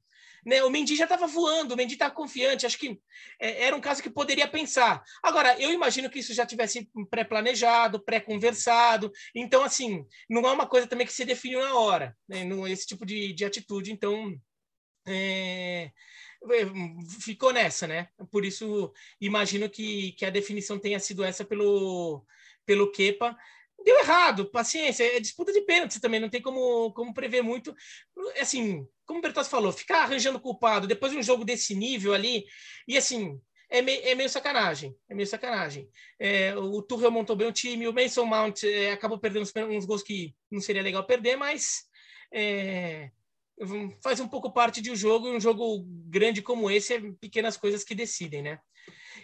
Né? 0.46 0.62
O 0.62 0.70
Mendy 0.70 0.94
já 0.94 1.04
estava 1.04 1.26
voando, 1.26 1.74
o 1.74 1.76
Mendy 1.76 1.94
estava 1.94 2.14
confiante. 2.14 2.64
Acho 2.64 2.78
que 2.78 3.00
é, 3.40 3.64
era 3.64 3.74
um 3.74 3.80
caso 3.80 4.00
que 4.00 4.08
poderia 4.08 4.46
pensar. 4.46 5.02
Agora, 5.20 5.60
eu 5.60 5.72
imagino 5.72 6.08
que 6.08 6.20
isso 6.20 6.32
já 6.32 6.46
tivesse 6.46 6.88
pré-planejado, 7.10 8.04
pré-conversado. 8.04 9.10
Então, 9.34 9.64
assim, 9.64 10.06
não 10.30 10.46
é 10.48 10.52
uma 10.52 10.68
coisa 10.68 10.86
também 10.86 11.04
que 11.04 11.12
se 11.12 11.24
definiu 11.24 11.60
na 11.60 11.74
hora, 11.74 12.16
né? 12.28 12.46
esse 12.70 12.86
tipo 12.86 13.04
de, 13.04 13.32
de 13.32 13.44
atitude. 13.44 13.90
Então, 13.90 14.32
é, 15.04 15.90
é, 16.52 16.66
ficou 17.20 17.52
nessa, 17.52 17.88
né? 17.88 18.08
Por 18.30 18.44
isso, 18.44 18.92
imagino 19.20 19.68
que, 19.68 20.12
que 20.12 20.24
a 20.24 20.30
definição 20.30 20.78
tenha 20.78 21.00
sido 21.00 21.24
essa 21.24 21.44
pelo, 21.44 22.24
pelo 22.64 22.92
Kepa 22.92 23.36
deu 23.86 23.96
errado, 24.00 24.50
paciência, 24.50 25.04
é 25.04 25.20
disputa 25.20 25.52
de 25.52 25.60
pênalti 25.60 26.00
também, 26.00 26.18
não 26.18 26.28
tem 26.28 26.42
como, 26.42 26.92
como 26.92 27.14
prever 27.14 27.40
muito. 27.40 27.72
Assim, 28.40 28.84
como 29.06 29.20
o 29.20 29.22
Bertozzi 29.22 29.48
falou, 29.48 29.72
ficar 29.72 30.02
arranjando 30.02 30.40
culpado 30.40 30.88
depois 30.88 31.12
de 31.12 31.18
um 31.18 31.22
jogo 31.22 31.44
desse 31.44 31.72
nível 31.72 32.12
ali, 32.12 32.44
e 32.88 32.96
assim, 32.98 33.40
é 33.70 33.80
meio, 33.80 34.02
é 34.02 34.16
meio 34.16 34.28
sacanagem, 34.28 34.92
é 35.08 35.14
meio 35.14 35.28
sacanagem. 35.28 35.88
É, 36.18 36.56
o 36.56 36.82
Tuchel 36.82 37.12
montou 37.12 37.36
bem 37.36 37.46
o 37.46 37.52
time, 37.52 37.86
o 37.86 37.92
Mason 37.92 38.24
Mount 38.24 38.64
é, 38.64 38.90
acabou 38.90 39.20
perdendo 39.20 39.48
uns, 39.70 39.86
gols 39.86 40.02
que 40.02 40.34
não 40.50 40.60
seria 40.60 40.82
legal 40.82 41.06
perder, 41.06 41.36
mas 41.36 41.84
é, 42.34 43.12
faz 44.02 44.18
um 44.18 44.26
pouco 44.26 44.52
parte 44.52 44.80
de 44.80 44.90
um 44.90 44.96
jogo, 44.96 45.28
e 45.28 45.36
um 45.36 45.40
jogo 45.40 45.84
grande 46.08 46.42
como 46.42 46.68
esse, 46.68 46.94
é 46.94 47.00
pequenas 47.20 47.56
coisas 47.56 47.84
que 47.84 47.94
decidem, 47.94 48.42
né? 48.42 48.58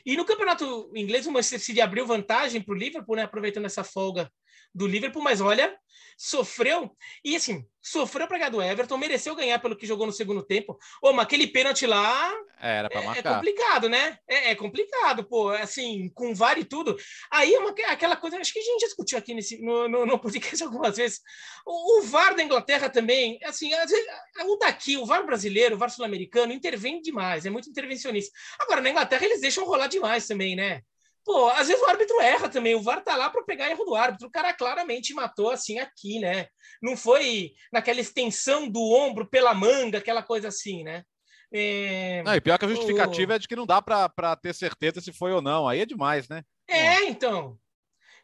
E 0.07 0.17
no 0.17 0.25
campeonato 0.25 0.93
inglês, 0.95 1.27
o 1.27 1.33
Manchester 1.33 1.61
City 1.61 1.81
abriu 1.81 2.07
vantagem 2.07 2.63
para 2.63 2.75
o 2.75 2.79
Liverpool, 2.79 3.17
né, 3.17 3.23
aproveitando 3.23 3.67
essa 3.67 3.83
folga 3.83 4.31
do 4.75 4.87
Liverpool, 4.87 5.23
mas 5.23 5.41
olha, 5.41 5.77
sofreu. 6.17 6.95
E 7.25 7.35
assim, 7.35 7.67
sofreu 7.81 8.29
para 8.29 8.39
ganhar 8.39 8.51
do 8.51 8.63
Everton, 8.63 8.97
mereceu 8.97 9.35
ganhar 9.35 9.59
pelo 9.59 9.77
que 9.77 9.87
jogou 9.87 10.07
no 10.07 10.13
segundo 10.13 10.43
tempo. 10.43 10.79
Ô, 11.03 11.13
mas 11.13 11.25
aquele 11.25 11.47
pênalti 11.47 11.87
lá. 11.87 12.33
Era 12.61 12.89
para 12.89 13.01
é, 13.01 13.05
marcar. 13.05 13.31
É 13.31 13.35
complicado, 13.35 13.89
né? 13.89 14.19
É, 14.29 14.51
é, 14.51 14.55
complicado, 14.55 15.25
pô. 15.25 15.49
Assim, 15.51 16.11
com 16.15 16.35
VAR 16.35 16.59
e 16.59 16.65
tudo. 16.65 16.97
Aí 17.31 17.53
é 17.53 17.59
uma, 17.59 17.71
aquela 17.89 18.17
coisa, 18.17 18.37
acho 18.39 18.53
que 18.53 18.61
a 18.61 18.63
gente 18.63 18.85
discutiu 18.85 19.19
aqui 19.19 19.35
nesse, 19.35 19.61
no, 19.61 19.89
no, 19.89 20.07
no 20.07 20.19
podcast 20.19 20.63
algumas 20.63 20.97
vezes. 20.97 21.21
O, 21.67 21.99
o, 21.99 22.03
VAR 22.03 22.37
da 22.37 22.43
Inglaterra 22.43 22.89
também, 22.89 23.39
assim, 23.45 23.73
às 23.75 23.91
vezes, 23.91 24.07
o 24.45 24.57
daqui, 24.57 24.97
o 24.97 25.07
VAR 25.07 25.27
brasileiro, 25.27 25.75
o 25.75 25.79
VAR 25.79 25.91
sul-americano, 25.91 26.53
intervém 26.53 27.01
demais, 27.01 27.45
é 27.47 27.51
muito 27.51 27.69
intervencionista. 27.69 28.33
Agora, 28.61 28.81
na 28.81 28.91
Inglaterra, 28.91 29.25
eles 29.25 29.41
deixam 29.41 29.65
rolar 29.65 29.89
demais 29.89 30.27
também, 30.27 30.55
né? 30.55 30.83
Pô, 31.25 31.49
às 31.51 31.69
vezes 31.69 31.83
o 31.83 31.87
árbitro 31.87 32.21
erra 32.21 32.49
também. 32.49 32.75
O 32.75 32.83
VAR 32.83 33.03
tá 33.03 33.17
lá 33.17 33.31
para 33.31 33.45
pegar 33.45 33.71
erro 33.71 33.85
do 33.85 33.95
árbitro. 33.95 34.27
O 34.27 34.31
cara 34.31 34.53
claramente 34.53 35.15
matou 35.15 35.51
assim 35.51 35.79
aqui, 35.79 36.19
né? 36.19 36.47
Não 36.83 36.97
foi 36.97 37.53
naquela 37.73 38.01
extensão 38.01 38.69
do 38.69 38.81
ombro 38.81 39.29
pela 39.29 39.55
manga, 39.55 39.99
aquela 39.99 40.23
coisa 40.23 40.49
assim, 40.49 40.83
né? 40.83 41.05
É... 41.53 42.23
Não, 42.25 42.35
e 42.35 42.41
pior 42.41 42.59
que 42.59 42.65
a 42.65 42.69
justificativa 42.69 43.33
o... 43.33 43.37
é 43.37 43.39
de 43.39 43.47
que 43.47 43.55
não 43.55 43.67
dá 43.67 43.81
para 43.81 44.37
ter 44.37 44.55
certeza 44.55 45.01
se 45.01 45.13
foi 45.13 45.33
ou 45.33 45.43
não. 45.43 45.69
Aí 45.69 45.81
é 45.81 45.87
demais, 45.87 46.29
né? 46.29 46.43
É, 46.69 47.05
então. 47.05 47.59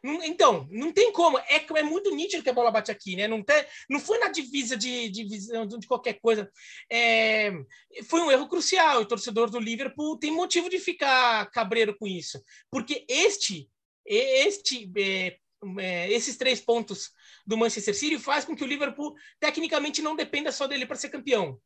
Então, 0.01 0.65
não 0.71 0.93
tem 0.93 1.11
como. 1.11 1.37
É, 1.39 1.65
é 1.75 1.83
muito 1.83 2.13
nítido 2.15 2.41
que 2.41 2.49
a 2.49 2.53
bola 2.53 2.71
bate 2.71 2.89
aqui, 2.89 3.17
né? 3.17 3.27
Não, 3.27 3.43
tem, 3.43 3.65
não 3.89 3.99
foi 3.99 4.17
na 4.17 4.29
divisa 4.29 4.77
de, 4.77 5.09
de, 5.09 5.25
de 5.25 5.87
qualquer 5.87 6.19
coisa. 6.21 6.49
É, 6.89 7.51
foi 8.05 8.21
um 8.21 8.31
erro 8.31 8.47
crucial. 8.47 9.01
O 9.01 9.05
torcedor 9.05 9.49
do 9.49 9.59
Liverpool 9.59 10.17
tem 10.17 10.31
motivo 10.31 10.69
de 10.69 10.79
ficar 10.79 11.49
cabreiro 11.51 11.95
com 11.97 12.07
isso. 12.07 12.41
Porque 12.71 13.05
este, 13.09 13.69
este 14.05 14.89
é, 14.97 15.37
é, 15.79 16.11
esses 16.11 16.37
três 16.37 16.61
pontos 16.61 17.11
do 17.45 17.57
Manchester 17.57 17.93
City 17.93 18.17
faz 18.17 18.45
com 18.45 18.55
que 18.55 18.63
o 18.63 18.67
Liverpool 18.67 19.13
tecnicamente 19.39 20.01
não 20.01 20.15
dependa 20.15 20.51
só 20.51 20.65
dele 20.65 20.85
para 20.85 20.95
ser 20.95 21.09
campeão. 21.09 21.59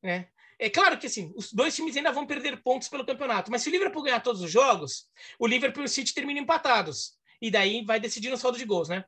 Né? 0.00 0.28
É 0.58 0.70
claro 0.70 0.98
que 0.98 1.06
assim, 1.06 1.32
os 1.36 1.52
dois 1.52 1.74
times 1.74 1.96
ainda 1.96 2.12
vão 2.12 2.26
perder 2.26 2.62
pontos 2.62 2.88
pelo 2.88 3.04
campeonato, 3.04 3.50
mas 3.50 3.62
se 3.62 3.68
o 3.68 3.72
Liverpool 3.72 4.02
ganhar 4.02 4.20
todos 4.20 4.40
os 4.40 4.50
jogos, 4.50 5.06
o 5.38 5.46
Liverpool 5.46 5.82
e 5.82 5.86
o 5.86 5.88
City 5.88 6.14
terminam 6.14 6.42
empatados. 6.42 7.12
E 7.40 7.50
daí 7.50 7.84
vai 7.84 8.00
decidir 8.00 8.30
no 8.30 8.38
saldo 8.38 8.56
de 8.56 8.64
gols, 8.64 8.88
né? 8.88 9.04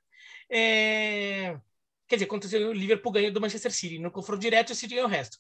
É... 0.51 1.59
Quer 2.07 2.17
dizer, 2.17 2.27
quando 2.27 2.45
o 2.45 2.73
Liverpool 2.73 3.13
ganha 3.13 3.31
do 3.31 3.41
Manchester 3.41 3.73
City, 3.73 3.99
no 3.99 4.11
confronto 4.11 4.41
direto, 4.41 4.71
o 4.71 4.75
City 4.75 4.95
ganha 4.95 5.07
o 5.07 5.11
resto. 5.11 5.39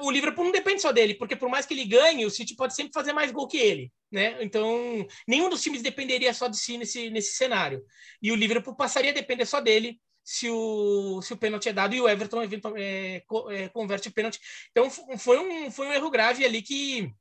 O 0.00 0.10
Liverpool 0.10 0.44
não 0.44 0.52
depende 0.52 0.82
só 0.82 0.90
dele, 0.90 1.14
porque 1.14 1.36
por 1.36 1.48
mais 1.48 1.66
que 1.66 1.74
ele 1.74 1.84
ganhe, 1.84 2.24
o 2.24 2.30
City 2.30 2.56
pode 2.56 2.74
sempre 2.74 2.92
fazer 2.92 3.12
mais 3.12 3.30
gol 3.30 3.46
que 3.46 3.58
ele, 3.58 3.92
né? 4.10 4.42
Então, 4.42 5.06
nenhum 5.26 5.48
dos 5.48 5.62
times 5.62 5.82
dependeria 5.82 6.34
só 6.34 6.48
de 6.48 6.56
si 6.56 6.76
nesse, 6.78 7.10
nesse 7.10 7.36
cenário. 7.36 7.84
E 8.20 8.32
o 8.32 8.36
Liverpool 8.36 8.74
passaria 8.74 9.10
a 9.10 9.14
depender 9.14 9.46
só 9.46 9.60
dele 9.60 10.00
se 10.24 10.48
o, 10.48 11.20
se 11.20 11.34
o 11.34 11.36
pênalti 11.36 11.68
é 11.68 11.72
dado 11.72 11.94
e 11.94 12.00
o 12.00 12.08
Everton 12.08 12.42
é, 12.76 13.16
é, 13.16 13.68
converte 13.68 14.08
o 14.08 14.12
pênalti. 14.12 14.40
Então 14.70 14.88
foi 14.90 15.38
um, 15.38 15.70
foi 15.70 15.86
um 15.86 15.92
erro 15.92 16.10
grave 16.10 16.44
ali 16.44 16.62
que. 16.62 17.14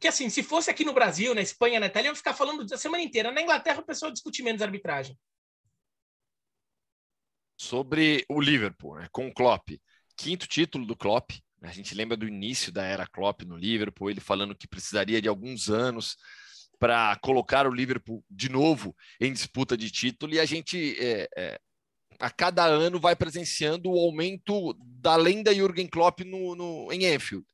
Que 0.00 0.08
assim, 0.08 0.30
se 0.30 0.42
fosse 0.42 0.70
aqui 0.70 0.82
no 0.82 0.94
Brasil, 0.94 1.34
na 1.34 1.42
Espanha, 1.42 1.78
na 1.78 1.86
Itália, 1.86 2.08
eu 2.08 2.12
ia 2.12 2.16
ficar 2.16 2.32
falando 2.32 2.66
a 2.72 2.78
semana 2.78 3.02
inteira. 3.02 3.30
Na 3.30 3.42
Inglaterra, 3.42 3.80
o 3.80 3.86
pessoal 3.86 4.10
discute 4.10 4.42
menos 4.42 4.62
arbitragem. 4.62 5.16
Sobre 7.56 8.24
o 8.26 8.40
Liverpool, 8.40 8.96
né, 8.98 9.08
com 9.12 9.28
o 9.28 9.34
Klopp. 9.34 9.68
Quinto 10.16 10.48
título 10.48 10.86
do 10.86 10.96
Klopp. 10.96 11.32
Né, 11.60 11.68
a 11.68 11.72
gente 11.72 11.94
lembra 11.94 12.16
do 12.16 12.26
início 12.26 12.72
da 12.72 12.82
era 12.82 13.06
Klopp 13.06 13.42
no 13.42 13.58
Liverpool, 13.58 14.10
ele 14.10 14.22
falando 14.22 14.56
que 14.56 14.66
precisaria 14.66 15.20
de 15.20 15.28
alguns 15.28 15.68
anos 15.68 16.16
para 16.80 17.14
colocar 17.22 17.66
o 17.66 17.72
Liverpool 17.72 18.24
de 18.28 18.48
novo 18.48 18.96
em 19.20 19.30
disputa 19.32 19.76
de 19.76 19.90
título 19.90 20.32
e 20.32 20.40
a 20.40 20.46
gente 20.46 20.96
é, 20.98 21.28
é, 21.36 21.60
a 22.18 22.30
cada 22.30 22.64
ano 22.64 22.98
vai 22.98 23.14
presenciando 23.14 23.90
o 23.90 23.98
aumento 23.98 24.74
da 24.82 25.14
lenda 25.14 25.54
Jürgen 25.54 25.86
Klopp 25.86 26.20
no, 26.20 26.56
no 26.56 26.90
em 26.90 27.04
Enfield. 27.04 27.46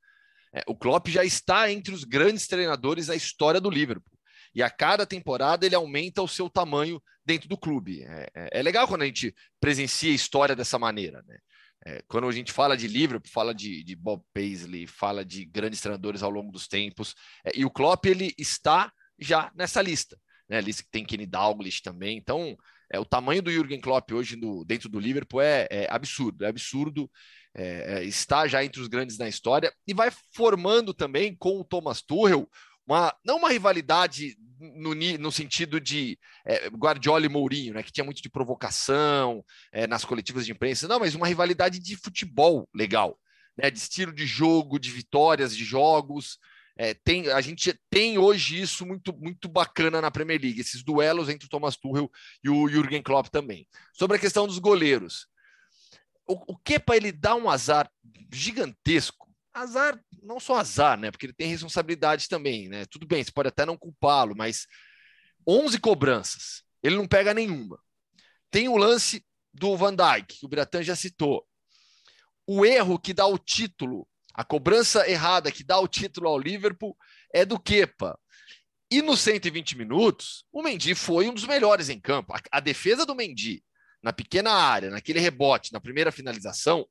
É, 0.55 0.63
o 0.69 0.77
Klopp 0.77 1.09
já 1.09 1.25
está 1.25 1.71
entre 1.71 1.93
os 1.93 2.05
grandes 2.05 2.47
treinadores 2.47 3.09
da 3.09 3.17
história 3.17 3.61
do 3.61 3.69
Liverpool 3.69 4.17
e 4.55 4.63
a 4.63 4.71
cada 4.71 5.05
temporada 5.05 5.67
ele 5.67 5.75
aumenta 5.75 6.23
o 6.23 6.29
seu 6.29 6.49
tamanho 6.49 7.03
dentro 7.25 7.49
do 7.49 7.59
clube. 7.59 8.05
É, 8.05 8.29
é, 8.33 8.61
é 8.61 8.63
legal 8.63 8.87
quando 8.87 9.03
a 9.03 9.07
gente 9.07 9.35
presencia 9.61 10.13
a 10.13 10.15
história 10.15 10.55
dessa 10.55 10.79
maneira, 10.79 11.23
né? 11.27 11.37
É, 11.85 12.03
quando 12.09 12.27
a 12.27 12.33
gente 12.33 12.53
fala 12.53 12.77
de 12.77 12.89
Liverpool, 12.89 13.31
fala 13.31 13.55
de, 13.55 13.85
de, 13.85 13.95
Bob 13.95 14.21
Paisley, 14.35 14.89
fala 14.89 15.25
de 15.25 15.45
grandes 15.45 15.81
treinadores 15.81 16.21
ao 16.21 16.31
longo 16.31 16.51
dos 16.51 16.67
tempos, 16.67 17.15
e 17.55 17.65
o 17.65 17.71
Klopp 17.71 18.07
ele 18.07 18.35
está 18.37 18.91
já 19.19 19.51
nessa 19.55 19.83
lista. 19.83 20.19
Né? 20.49 20.61
Lista 20.61 20.83
que 20.83 20.91
tem 20.91 21.05
Kenny 21.05 21.27
Dalglish 21.27 21.83
também. 21.83 22.17
Então, 22.17 22.57
é, 22.93 22.99
o 22.99 23.05
tamanho 23.05 23.43
do 23.43 23.51
Jürgen 23.51 23.81
Klopp 23.81 24.13
hoje 24.13 24.37
no, 24.37 24.65
dentro 24.65 24.89
do 24.89 25.01
Liverpool 25.01 25.41
é, 25.41 25.67
é 25.71 25.87
absurdo, 25.91 26.45
é 26.45 26.49
absurdo. 26.49 27.11
É, 27.55 28.01
é 28.01 28.05
está 28.05 28.47
já 28.47 28.65
entre 28.65 28.81
os 28.81 28.89
grandes 28.89 29.19
na 29.19 29.29
história 29.29 29.73
e 29.87 29.95
vai 29.95 30.11
formando 30.35 30.93
também 30.93 31.35
com 31.35 31.59
o 31.59 31.65
Thomas 31.65 32.03
Tuchel 32.03 32.49
uma, 32.87 33.15
não 33.25 33.39
uma 33.39 33.51
rivalidade 33.51 34.37
no, 34.59 34.95
no 34.95 35.33
sentido 35.33 35.81
de 35.81 36.19
é, 36.47 36.69
Guardiola 36.69 37.27
e 37.27 37.29
Mourinho, 37.29 37.75
né, 37.75 37.83
que 37.83 37.93
tinha 37.93 38.05
muito 38.05 38.23
de 38.23 38.31
provocação 38.31 39.45
é, 39.73 39.87
nas 39.87 40.05
coletivas 40.05 40.47
de 40.47 40.53
imprensa, 40.53 40.87
não, 40.87 41.01
mas 41.01 41.15
uma 41.15 41.27
rivalidade 41.27 41.79
de 41.81 41.97
futebol 41.97 42.69
legal, 42.75 43.19
né, 43.57 43.71
de 43.71 43.79
estilo 43.79 44.13
de 44.13 44.25
jogo, 44.25 44.79
de 44.79 44.91
vitórias 44.91 45.55
de 45.55 45.65
jogos. 45.65 46.39
É, 46.79 46.93
tem, 46.93 47.31
a 47.31 47.41
gente 47.41 47.73
tem 47.89 48.19
hoje 48.19 48.61
isso 48.61 48.85
muito, 48.85 49.17
muito 49.17 49.49
bacana 49.49 50.01
na 50.01 50.11
Premier 50.11 50.41
League, 50.41 50.61
esses 50.61 50.83
duelos 50.83 51.31
entre 51.31 51.47
o 51.47 51.49
Thomas 51.49 51.77
Tuchel 51.77 52.11
e 52.45 52.51
o 52.51 52.69
Jürgen 52.69 53.03
Klopp 53.03 53.29
também. 53.29 53.67
Sobre 53.95 54.19
a 54.19 54.21
questão 54.21 54.47
dos 54.47 54.59
goleiros, 54.59 55.27
o, 56.29 56.53
o 56.53 56.59
Kepa 56.59 56.95
ele 56.95 57.11
dá 57.13 57.35
um 57.35 57.49
azar 57.49 57.91
gigantesco. 58.31 59.27
Azar, 59.55 59.99
não 60.23 60.39
só 60.39 60.57
azar, 60.57 60.99
né? 60.99 61.11
Porque 61.11 61.25
ele 61.25 61.33
tem 61.33 61.49
responsabilidade 61.49 62.29
também, 62.29 62.69
né? 62.69 62.85
Tudo 62.91 63.07
bem, 63.07 63.25
você 63.25 63.33
pode 63.33 63.49
até 63.49 63.65
não 63.65 63.79
culpá-lo, 63.79 64.37
mas 64.37 64.67
11 65.49 65.79
cobranças, 65.79 66.63
ele 66.83 66.97
não 66.97 67.09
pega 67.09 67.33
nenhuma. 67.33 67.81
Tem 68.51 68.69
o 68.69 68.77
lance 68.77 69.25
do 69.55 69.75
Van 69.79 69.95
Dijk, 69.95 70.41
que 70.41 70.45
o 70.45 70.49
Biratan 70.49 70.83
já 70.83 70.95
citou. 70.95 71.47
O 72.47 72.67
erro 72.67 72.99
que 72.99 73.15
dá 73.15 73.27
o 73.27 73.39
título 73.39 74.07
a 74.37 74.45
cobrança 74.45 75.09
errada 75.09 75.51
que 75.51 75.65
dá 75.65 75.79
o 75.81 75.89
título 75.89 76.29
ao 76.29 76.39
Liverpool 76.39 76.95
é 77.33 77.43
do 77.43 77.59
Kepa. 77.59 78.19
E 78.91 79.01
nos 79.01 79.21
120 79.21 79.79
minutos, 79.79 80.45
o 80.53 80.63
Mendy 80.63 80.95
foi 80.95 81.27
um 81.27 81.35
dos 81.35 81.47
melhores 81.47 81.89
em 81.89 81.99
campo. 81.99 82.35
A, 82.35 82.41
a 82.53 82.61
defesa 82.61 83.07
do 83.07 83.15
Mendy 83.15 83.65
na 84.03 84.13
pequena 84.13 84.53
área, 84.53 84.91
naquele 84.91 85.19
rebote, 85.21 85.73
na 85.73 85.81
primeira 85.81 86.13
finalização, 86.13 86.87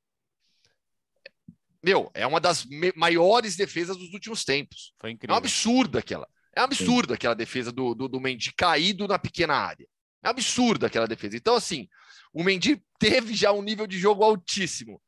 meu, 1.84 2.10
é 2.16 2.26
uma 2.26 2.42
das 2.42 2.66
maiores 2.96 3.56
defesas 3.56 3.96
dos 3.96 4.12
últimos 4.12 4.44
tempos. 4.44 4.96
Foi 5.00 5.12
incrível. 5.12 5.32
É 5.32 5.36
um 5.36 5.38
absurdo 5.38 6.00
aquela. 6.00 6.28
É 6.56 6.62
um 6.62 6.64
absurdo 6.64 7.14
aquela 7.14 7.36
defesa 7.36 7.72
do, 7.72 7.94
do, 7.94 8.08
do 8.08 8.20
Mendy 8.20 8.52
caído 8.58 9.08
na 9.08 9.20
pequena 9.20 9.54
área. 9.54 9.88
É 10.24 10.30
absurdo 10.30 10.88
aquela 10.88 11.08
defesa. 11.08 11.38
Então, 11.38 11.54
assim, 11.54 11.88
o 12.34 12.44
Mendy 12.44 12.84
teve 12.98 13.36
já 13.36 13.52
um 13.52 13.62
nível 13.62 13.86
de 13.86 14.00
jogo 14.00 14.24
altíssimo 14.24 15.00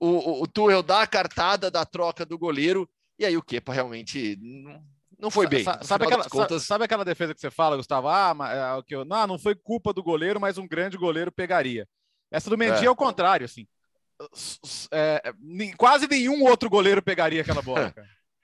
o, 0.00 0.42
o, 0.42 0.46
Tuchel 0.46 0.82
dá 0.82 1.02
a 1.02 1.06
cartada 1.06 1.70
da 1.70 1.84
troca 1.84 2.24
do 2.24 2.38
goleiro, 2.38 2.88
e 3.18 3.24
aí 3.24 3.36
o 3.36 3.42
Kepa 3.42 3.72
realmente 3.72 4.36
não, 4.40 4.82
não 5.18 5.30
foi 5.30 5.46
bem. 5.46 5.62
Sa 5.62 5.80
sabe, 5.82 6.06
aquela, 6.06 6.28
contas... 6.28 6.62
sabe 6.64 6.84
aquela 6.84 7.04
defesa 7.04 7.34
que 7.34 7.40
você 7.40 7.50
fala, 7.50 7.76
Gustavo? 7.76 8.08
Ah, 8.08 8.32
mas, 8.34 8.56
é, 8.56 8.82
que 8.86 8.94
eu, 8.94 9.04
não, 9.04 9.26
não 9.26 9.38
foi 9.38 9.54
culpa 9.54 9.92
do 9.92 10.02
goleiro, 10.02 10.40
mas 10.40 10.56
um 10.56 10.66
grande 10.66 10.96
goleiro 10.96 11.30
pegaria. 11.30 11.86
Essa 12.30 12.48
do 12.48 12.56
Mendy 12.56 12.84
é, 12.84 12.86
é 12.86 12.90
o 12.90 12.96
contrário, 12.96 13.44
assim. 13.44 13.66
É, 14.90 15.32
quase 15.76 16.06
nenhum 16.06 16.44
outro 16.44 16.70
goleiro 16.70 17.02
pegaria 17.02 17.42
aquela 17.42 17.62
bola. 17.62 17.94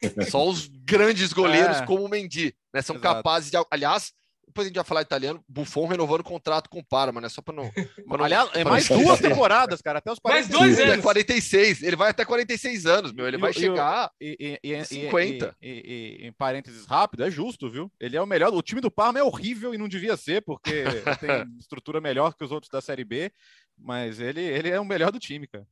Só 0.30 0.46
os 0.46 0.66
grandes 0.66 1.32
goleiros, 1.32 1.78
é. 1.78 1.86
como 1.86 2.04
o 2.04 2.08
Mendy, 2.08 2.54
né, 2.72 2.82
são 2.82 2.96
Exato. 2.96 3.14
capazes 3.14 3.50
de. 3.50 3.56
Aliás, 3.70 4.12
depois 4.46 4.66
a 4.66 4.68
gente 4.68 4.76
vai 4.76 4.84
falar 4.84 5.02
italiano, 5.02 5.44
Buffon 5.48 5.86
renovando 5.86 6.20
o 6.20 6.24
contrato 6.24 6.70
com 6.70 6.78
o 6.78 6.84
Parma, 6.84 7.20
né? 7.20 7.28
Só 7.28 7.42
para 7.42 7.54
não, 7.54 7.64
não, 8.06 8.24
Aliás, 8.24 8.48
é 8.54 8.64
mais 8.64 8.88
duas 8.88 9.20
temporadas, 9.20 9.82
cara, 9.82 9.98
até 9.98 10.10
os 10.10 10.18
46. 10.18 10.60
Mais 10.60 10.76
dois 10.76 10.88
anos. 10.88 11.04
46, 11.04 11.82
ele 11.82 11.96
vai 11.96 12.10
até 12.10 12.24
46 12.24 12.86
anos, 12.86 13.12
meu, 13.12 13.26
ele 13.26 13.36
e, 13.36 13.40
vai 13.40 13.50
e, 13.50 13.54
chegar 13.54 14.10
e, 14.20 14.58
e, 14.62 14.84
50. 14.84 15.56
E, 15.60 16.18
em 16.22 16.32
parênteses 16.32 16.86
rápido, 16.86 17.24
é 17.24 17.30
justo, 17.30 17.68
viu? 17.68 17.90
Ele 18.00 18.16
é 18.16 18.22
o 18.22 18.26
melhor, 18.26 18.52
o 18.54 18.62
time 18.62 18.80
do 18.80 18.90
Parma 18.90 19.18
é 19.18 19.22
horrível 19.22 19.74
e 19.74 19.78
não 19.78 19.88
devia 19.88 20.16
ser, 20.16 20.42
porque 20.42 20.84
tem 21.20 21.58
estrutura 21.58 22.00
melhor 22.00 22.34
que 22.34 22.44
os 22.44 22.52
outros 22.52 22.70
da 22.70 22.80
Série 22.80 23.04
B, 23.04 23.32
mas 23.76 24.20
ele, 24.20 24.40
ele 24.40 24.70
é 24.70 24.80
o 24.80 24.84
melhor 24.84 25.10
do 25.10 25.18
time, 25.18 25.46
cara. 25.46 25.66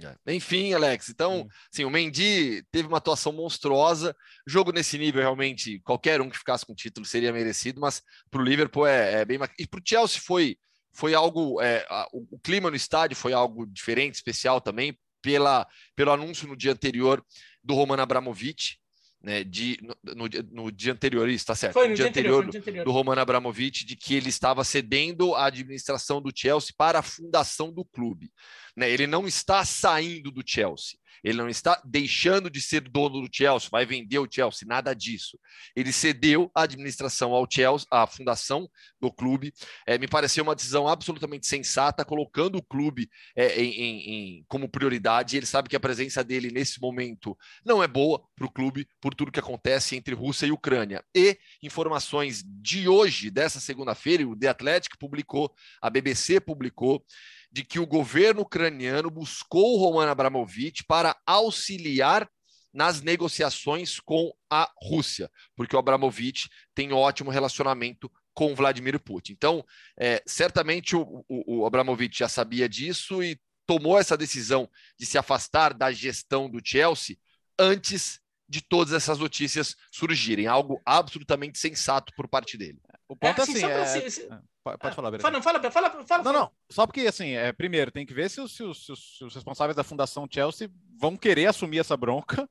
É. 0.00 0.34
Enfim, 0.34 0.72
Alex, 0.74 1.08
então, 1.08 1.48
sim, 1.72 1.84
o 1.84 1.90
Mendy 1.90 2.62
teve 2.70 2.86
uma 2.86 2.98
atuação 2.98 3.32
monstruosa. 3.32 4.14
Jogo 4.46 4.70
nesse 4.70 4.96
nível, 4.96 5.20
realmente, 5.20 5.80
qualquer 5.80 6.20
um 6.20 6.30
que 6.30 6.38
ficasse 6.38 6.64
com 6.64 6.72
o 6.72 6.76
título 6.76 7.04
seria 7.04 7.32
merecido, 7.32 7.80
mas 7.80 8.02
para 8.30 8.40
o 8.40 8.44
Liverpool 8.44 8.86
é, 8.86 9.20
é, 9.20 9.24
bem. 9.24 9.38
E 9.58 9.66
para 9.66 9.80
o 9.80 9.82
Chelsea 9.84 10.20
foi, 10.20 10.56
foi 10.92 11.14
algo. 11.14 11.60
É, 11.60 11.84
a, 11.90 12.06
o, 12.12 12.38
clima 12.38 12.70
no 12.70 12.76
estádio 12.76 13.16
foi 13.16 13.32
algo 13.32 13.66
diferente, 13.66 14.14
especial 14.14 14.60
também, 14.60 14.96
pela, 15.20 15.66
pelo 15.96 16.12
anúncio 16.12 16.46
no 16.46 16.56
dia 16.56 16.72
anterior 16.72 17.24
do 17.62 17.74
Roman 17.74 18.00
Abramovich, 18.00 18.78
né, 19.20 19.42
de, 19.42 19.78
no, 19.82 20.14
no, 20.14 20.28
no, 20.50 20.72
dia 20.72 20.92
anterior, 20.92 21.28
isso 21.28 21.42
está 21.42 21.54
certo, 21.54 21.72
foi 21.72 21.88
no, 21.88 21.94
dia, 21.94 22.04
dia 22.04 22.10
anterior, 22.10 22.44
anterior, 22.44 22.60
anterior, 22.60 22.84
do 22.84 22.92
Roman 22.92 23.20
Abramovich, 23.20 23.84
de 23.84 23.96
que 23.96 24.14
ele 24.14 24.28
estava 24.28 24.62
cedendo 24.62 25.34
a 25.34 25.46
administração 25.46 26.22
do 26.22 26.30
Chelsea 26.34 26.72
para 26.76 27.00
a 27.00 27.02
fundação 27.02 27.72
do 27.72 27.84
clube. 27.84 28.30
Né? 28.78 28.90
Ele 28.90 29.06
não 29.06 29.26
está 29.26 29.64
saindo 29.64 30.30
do 30.30 30.42
Chelsea. 30.46 30.98
Ele 31.22 31.38
não 31.38 31.48
está 31.48 31.80
deixando 31.84 32.48
de 32.48 32.60
ser 32.60 32.80
dono 32.80 33.20
do 33.20 33.28
Chelsea, 33.30 33.68
vai 33.70 33.84
vender 33.84 34.18
o 34.18 34.28
Chelsea, 34.30 34.66
nada 34.66 34.94
disso. 34.94 35.38
Ele 35.74 35.92
cedeu 35.92 36.50
a 36.54 36.62
administração 36.62 37.32
ao 37.32 37.46
Chelsea, 37.50 37.86
à 37.90 38.06
fundação 38.06 38.68
do 39.00 39.12
clube. 39.12 39.52
É, 39.86 39.98
me 39.98 40.06
pareceu 40.06 40.44
uma 40.44 40.54
decisão 40.54 40.86
absolutamente 40.86 41.46
sensata, 41.46 42.04
colocando 42.04 42.58
o 42.58 42.62
clube 42.62 43.08
é, 43.36 43.60
em, 43.60 43.72
em, 43.72 44.10
em, 44.10 44.44
como 44.46 44.68
prioridade. 44.68 45.36
Ele 45.36 45.46
sabe 45.46 45.68
que 45.68 45.76
a 45.76 45.80
presença 45.80 46.22
dele 46.22 46.50
nesse 46.50 46.80
momento 46.80 47.36
não 47.64 47.82
é 47.82 47.88
boa 47.88 48.22
para 48.36 48.46
o 48.46 48.50
clube, 48.50 48.86
por 49.00 49.14
tudo 49.14 49.32
que 49.32 49.40
acontece 49.40 49.96
entre 49.96 50.14
Rússia 50.14 50.46
e 50.46 50.52
Ucrânia. 50.52 51.04
E 51.14 51.36
informações 51.62 52.44
de 52.46 52.88
hoje, 52.88 53.30
dessa 53.30 53.60
segunda-feira, 53.60 54.26
o 54.26 54.36
The 54.36 54.48
Athletic 54.48 54.96
publicou, 54.98 55.52
a 55.82 55.90
BBC 55.90 56.40
publicou, 56.40 57.04
de 57.50 57.64
que 57.64 57.78
o 57.78 57.86
governo 57.86 58.42
ucraniano 58.42 59.10
buscou 59.10 59.78
Roman 59.78 60.10
Abramovich 60.10 60.84
para 60.84 61.16
auxiliar 61.26 62.28
nas 62.72 63.00
negociações 63.00 63.98
com 63.98 64.32
a 64.50 64.70
Rússia, 64.82 65.30
porque 65.56 65.74
o 65.74 65.78
Abramovich 65.78 66.48
tem 66.74 66.92
ótimo 66.92 67.30
relacionamento 67.30 68.10
com 68.34 68.54
Vladimir 68.54 69.00
Putin. 69.00 69.32
Então, 69.32 69.64
é, 69.98 70.22
certamente 70.26 70.94
o, 70.94 71.24
o, 71.28 71.60
o 71.60 71.66
Abramovich 71.66 72.18
já 72.18 72.28
sabia 72.28 72.68
disso 72.68 73.22
e 73.22 73.40
tomou 73.66 73.98
essa 73.98 74.16
decisão 74.16 74.70
de 74.98 75.04
se 75.04 75.18
afastar 75.18 75.74
da 75.74 75.90
gestão 75.90 76.48
do 76.48 76.60
Chelsea 76.62 77.16
antes 77.58 78.20
de 78.48 78.62
todas 78.62 78.94
essas 78.94 79.18
notícias 79.18 79.74
surgirem. 79.90 80.46
Algo 80.46 80.80
absolutamente 80.86 81.58
sensato 81.58 82.12
por 82.16 82.28
parte 82.28 82.56
dele. 82.56 82.80
O 83.08 83.16
ponto 83.16 83.40
é, 83.40 83.42
assim, 83.42 83.64
assim 83.64 83.98
é... 83.98 84.10
Você... 84.10 84.28
Pode, 84.62 84.78
pode 84.78 84.92
ah, 84.92 84.94
falar, 84.94 85.20
Fala, 85.20 85.42
fala, 85.42 85.70
fala, 85.70 86.04
fala. 86.06 86.22
Não, 86.22 86.32
não. 86.32 86.50
Só 86.70 86.86
porque, 86.86 87.00
assim, 87.00 87.30
é, 87.30 87.50
primeiro, 87.52 87.90
tem 87.90 88.04
que 88.04 88.12
ver 88.12 88.28
se 88.28 88.40
os, 88.40 88.54
se, 88.54 88.62
os, 88.62 88.84
se 88.84 89.24
os, 89.24 89.34
responsáveis 89.34 89.74
da 89.74 89.82
Fundação 89.82 90.28
Chelsea 90.30 90.70
vão 91.00 91.16
querer 91.16 91.46
assumir 91.46 91.78
essa 91.78 91.96
bronca 91.96 92.48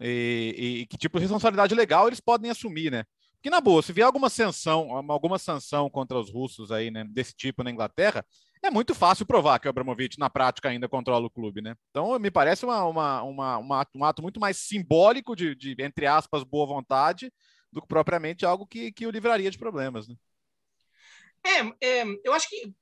e, 0.00 0.82
e, 0.82 0.86
que 0.86 0.98
tipo 0.98 1.18
de 1.18 1.22
responsabilidade 1.22 1.74
legal 1.74 2.06
eles 2.06 2.20
podem 2.20 2.50
assumir, 2.50 2.90
né? 2.90 3.04
Porque, 3.36 3.48
na 3.48 3.60
boa, 3.60 3.82
se 3.82 3.92
vier 3.92 4.06
alguma 4.06 4.28
sanção, 4.28 4.90
alguma 5.10 5.38
sanção 5.38 5.88
contra 5.88 6.18
os 6.18 6.30
russos 6.30 6.70
aí, 6.70 6.90
né, 6.90 7.04
desse 7.04 7.34
tipo 7.34 7.62
na 7.62 7.70
Inglaterra, 7.70 8.24
é 8.62 8.70
muito 8.70 8.94
fácil 8.94 9.26
provar 9.26 9.58
que 9.58 9.66
o 9.66 9.70
Abramovich, 9.70 10.18
na 10.18 10.30
prática, 10.30 10.70
ainda 10.70 10.88
controla 10.88 11.26
o 11.26 11.30
clube, 11.30 11.60
né? 11.60 11.74
Então, 11.90 12.18
me 12.18 12.30
parece 12.30 12.64
uma, 12.64 12.84
uma, 12.84 13.22
uma, 13.22 13.58
uma 13.58 13.86
um 13.94 14.04
ato 14.04 14.22
muito 14.22 14.40
mais 14.40 14.56
simbólico 14.56 15.36
de, 15.36 15.54
de, 15.54 15.76
entre 15.78 16.06
aspas, 16.06 16.42
boa 16.42 16.66
vontade 16.66 17.30
do 17.74 17.82
que 17.82 17.88
propriamente 17.88 18.46
algo 18.46 18.66
que, 18.66 18.92
que 18.92 19.06
o 19.06 19.10
livraria 19.10 19.50
de 19.50 19.58
problemas, 19.58 20.08
né? 20.08 20.14
É, 21.44 21.86
é, 21.86 22.04
eu 22.24 22.32
acho 22.32 22.48
que 22.48 22.72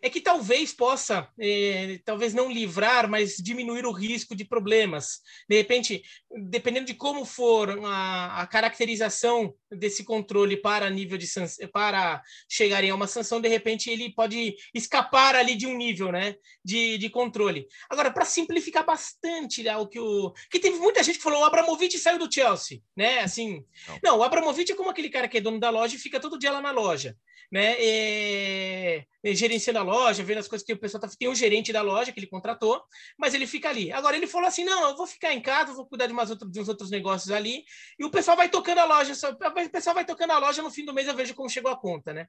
é 0.00 0.10
que 0.10 0.20
talvez 0.20 0.72
possa, 0.72 1.28
é, 1.38 2.00
talvez 2.04 2.34
não 2.34 2.50
livrar, 2.50 3.08
mas 3.08 3.36
diminuir 3.36 3.86
o 3.86 3.92
risco 3.92 4.34
de 4.34 4.44
problemas. 4.44 5.20
De 5.48 5.56
repente, 5.56 6.02
dependendo 6.30 6.86
de 6.86 6.94
como 6.94 7.24
for 7.24 7.78
a, 7.84 8.42
a 8.42 8.46
caracterização 8.46 9.54
desse 9.70 10.04
controle 10.04 10.56
para 10.56 10.90
nível 10.90 11.16
de 11.16 11.26
para 11.72 12.22
chegarem 12.48 12.90
a 12.90 12.94
uma 12.94 13.06
sanção, 13.06 13.40
de 13.40 13.48
repente 13.48 13.90
ele 13.90 14.12
pode 14.12 14.56
escapar 14.74 15.34
ali 15.34 15.54
de 15.54 15.66
um 15.66 15.76
nível, 15.76 16.12
né, 16.12 16.36
de, 16.64 16.98
de 16.98 17.08
controle. 17.08 17.66
Agora, 17.88 18.10
para 18.10 18.24
simplificar 18.24 18.84
bastante 18.84 19.62
né, 19.62 19.76
o 19.76 19.86
que 19.86 19.98
o 20.00 20.32
que 20.50 20.58
teve 20.58 20.78
muita 20.78 21.02
gente 21.02 21.18
que 21.18 21.24
falou, 21.24 21.40
o 21.40 21.44
Abramovich 21.44 21.98
saiu 21.98 22.18
do 22.18 22.32
Chelsea, 22.32 22.80
né? 22.96 23.20
Assim, 23.20 23.64
não. 23.88 23.98
não, 24.02 24.18
o 24.18 24.22
Abramovich 24.22 24.72
é 24.72 24.74
como 24.74 24.90
aquele 24.90 25.08
cara 25.08 25.28
que 25.28 25.38
é 25.38 25.40
dono 25.40 25.58
da 25.58 25.70
loja 25.70 25.96
e 25.96 25.98
fica 25.98 26.20
todo 26.20 26.38
dia 26.38 26.50
lá 26.52 26.60
na 26.60 26.70
loja 26.70 27.16
né, 27.50 27.76
é, 27.78 29.04
gerenciando 29.24 29.78
a 29.78 29.82
loja, 29.82 30.22
vendo 30.22 30.38
as 30.38 30.48
coisas 30.48 30.64
que 30.64 30.72
o 30.72 30.78
pessoal 30.78 31.00
tá, 31.00 31.08
tem 31.08 31.28
um 31.28 31.34
gerente 31.34 31.72
da 31.72 31.82
loja 31.82 32.12
que 32.12 32.18
ele 32.18 32.26
contratou, 32.26 32.82
mas 33.18 33.34
ele 33.34 33.46
fica 33.46 33.68
ali. 33.68 33.92
Agora 33.92 34.16
ele 34.16 34.26
falou 34.26 34.48
assim: 34.48 34.64
não, 34.64 34.90
eu 34.90 34.96
vou 34.96 35.06
ficar 35.06 35.32
em 35.32 35.40
casa, 35.40 35.72
vou 35.72 35.86
cuidar 35.86 36.06
de, 36.06 36.12
umas 36.12 36.30
outro, 36.30 36.50
de 36.50 36.60
uns 36.60 36.68
outros 36.68 36.90
negócios 36.90 37.30
ali, 37.30 37.64
e 37.98 38.04
o 38.04 38.10
pessoal 38.10 38.36
vai 38.36 38.48
tocando 38.48 38.78
a 38.78 38.84
loja, 38.84 39.14
só, 39.14 39.30
o 39.30 39.70
pessoal 39.70 39.94
vai 39.94 40.04
tocando 40.04 40.32
a 40.32 40.38
loja, 40.38 40.62
no 40.62 40.70
fim 40.70 40.84
do 40.84 40.94
mês 40.94 41.08
eu 41.08 41.14
vejo 41.14 41.34
como 41.34 41.48
chegou 41.48 41.70
a 41.70 41.76
conta, 41.76 42.12
né? 42.12 42.26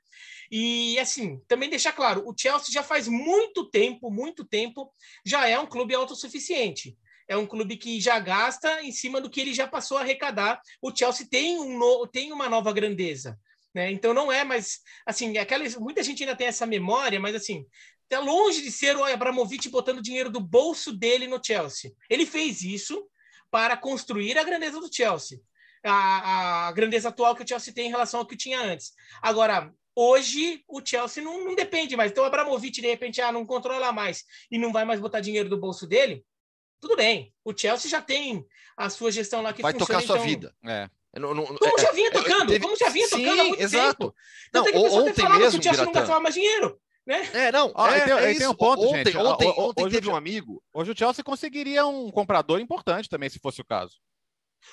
E 0.52 0.98
assim, 1.00 1.40
também 1.48 1.70
deixar 1.70 1.94
claro, 1.94 2.24
o 2.28 2.34
Chelsea 2.38 2.72
já 2.72 2.84
faz 2.84 3.08
muito 3.08 3.70
tempo, 3.70 4.10
muito 4.12 4.46
tempo, 4.46 4.92
já 5.26 5.48
é 5.48 5.58
um 5.60 5.66
clube 5.66 5.96
autossuficiente 5.96 6.96
é 7.28 7.38
um 7.38 7.48
clube 7.48 7.78
que 7.78 8.00
já 8.00 8.20
gasta 8.20 8.82
em 8.84 8.92
cima 8.92 9.22
do 9.22 9.30
que 9.30 9.42
ele 9.42 9.54
já 9.54 9.68
passou 9.68 9.98
a 9.98 10.02
arrecadar. 10.02 10.62
O 10.82 10.96
Chelsea 10.96 11.28
tem, 11.30 11.58
um 11.58 11.78
no, 11.78 12.08
tem 12.08 12.32
uma 12.32 12.50
nova 12.50 12.72
grandeza. 12.72 13.40
Né? 13.74 13.92
Então 13.92 14.14
não 14.14 14.32
é 14.32 14.44
mais 14.44 14.80
assim, 15.06 15.38
aquela, 15.38 15.68
muita 15.80 16.04
gente 16.04 16.24
ainda 16.24 16.36
tem 16.36 16.48
essa 16.48 16.66
memória, 16.66 17.20
mas 17.20 17.36
assim, 17.36 17.66
está 18.04 18.20
longe 18.20 18.62
de 18.62 18.72
ser 18.72 18.96
o 18.96 19.04
Abramovich 19.04 19.68
botando 19.70 20.02
dinheiro 20.02 20.30
do 20.30 20.40
bolso 20.40 20.94
dele 20.94 21.28
no 21.28 21.44
Chelsea. 21.44 21.92
Ele 22.10 22.26
fez 22.26 22.62
isso 22.62 23.08
para 23.50 23.76
construir 23.76 24.38
a 24.38 24.44
grandeza 24.44 24.80
do 24.80 24.94
Chelsea. 24.94 25.40
A, 25.84 26.68
a 26.68 26.72
grandeza 26.72 27.10
atual 27.10 27.36
que 27.36 27.44
o 27.44 27.48
Chelsea 27.48 27.74
tem 27.74 27.88
em 27.88 27.92
relação 27.92 28.20
ao 28.20 28.26
que 28.26 28.38
tinha 28.38 28.60
antes. 28.60 28.94
Agora, 29.22 29.74
hoje 29.96 30.64
o 30.68 30.82
Chelsea 30.86 31.24
não, 31.24 31.44
não, 31.44 31.56
depende 31.56 31.96
mais. 31.96 32.12
Então 32.12 32.24
o 32.24 32.28
Abramovich, 32.28 32.80
de 32.80 32.88
repente, 32.88 33.22
ah, 33.22 33.32
não 33.32 33.46
controla 33.46 33.92
mais 33.92 34.24
e 34.50 34.58
não 34.58 34.72
vai 34.72 34.86
mais 34.86 35.00
botar 35.00 35.20
dinheiro 35.20 35.50
do 35.50 35.60
bolso 35.60 35.86
dele, 35.86 36.24
tudo 36.80 36.96
bem. 36.96 37.34
O 37.44 37.58
Chelsea 37.58 37.90
já 37.90 38.02
tem 38.02 38.46
a 38.78 38.90
sua 38.90 39.12
gestão 39.12 39.42
lá 39.42 39.54
que 39.54 39.62
vai 39.62 39.74
funciona. 39.74 39.94
Vai 39.94 40.04
tocar 40.04 40.14
sua 40.16 40.18
então... 40.18 40.28
vida. 40.28 40.56
É. 40.66 40.90
Não, 41.16 41.34
não, 41.34 41.46
como 41.46 41.80
já 41.80 41.92
vinha 41.92 42.12
tocando, 42.12 42.48
teve... 42.48 42.60
como 42.60 42.76
já 42.76 42.90
vinha 42.90 43.08
Sim, 43.08 43.24
tocando 43.24 43.42
há 43.42 43.44
muito 43.44 43.62
exato. 43.62 43.98
tempo. 44.00 44.16
Não, 44.52 44.64
Tanto 44.64 44.76
é 44.76 44.80
ontem 44.80 45.30
mesmo, 45.30 45.52
que 45.52 45.60
o 45.60 45.64
Chelsea 45.64 45.86
não 45.86 45.92
gastava 45.92 46.20
mais 46.20 46.34
dinheiro. 46.34 46.80
Né? 47.06 47.30
É, 47.34 47.52
não, 47.52 47.72
ah, 47.76 47.92
é, 47.92 48.06
tem, 48.06 48.14
é 48.14 48.34
tem 48.36 48.48
um 48.48 48.56
ponto, 48.56 48.82
ontem, 48.82 49.06
gente. 49.06 49.18
Ontem, 49.18 49.48
o, 49.50 49.60
ontem 49.60 49.84
hoje 49.84 49.96
teve 49.96 50.10
um 50.10 50.16
amigo. 50.16 50.64
Hoje 50.74 50.92
o 50.92 50.98
Chelsea 50.98 51.24
conseguiria 51.24 51.86
um 51.86 52.10
comprador 52.10 52.60
importante 52.60 53.10
também, 53.10 53.30
se 53.30 53.40
fosse 53.40 53.62
o 53.62 53.66
caso. 53.66 53.98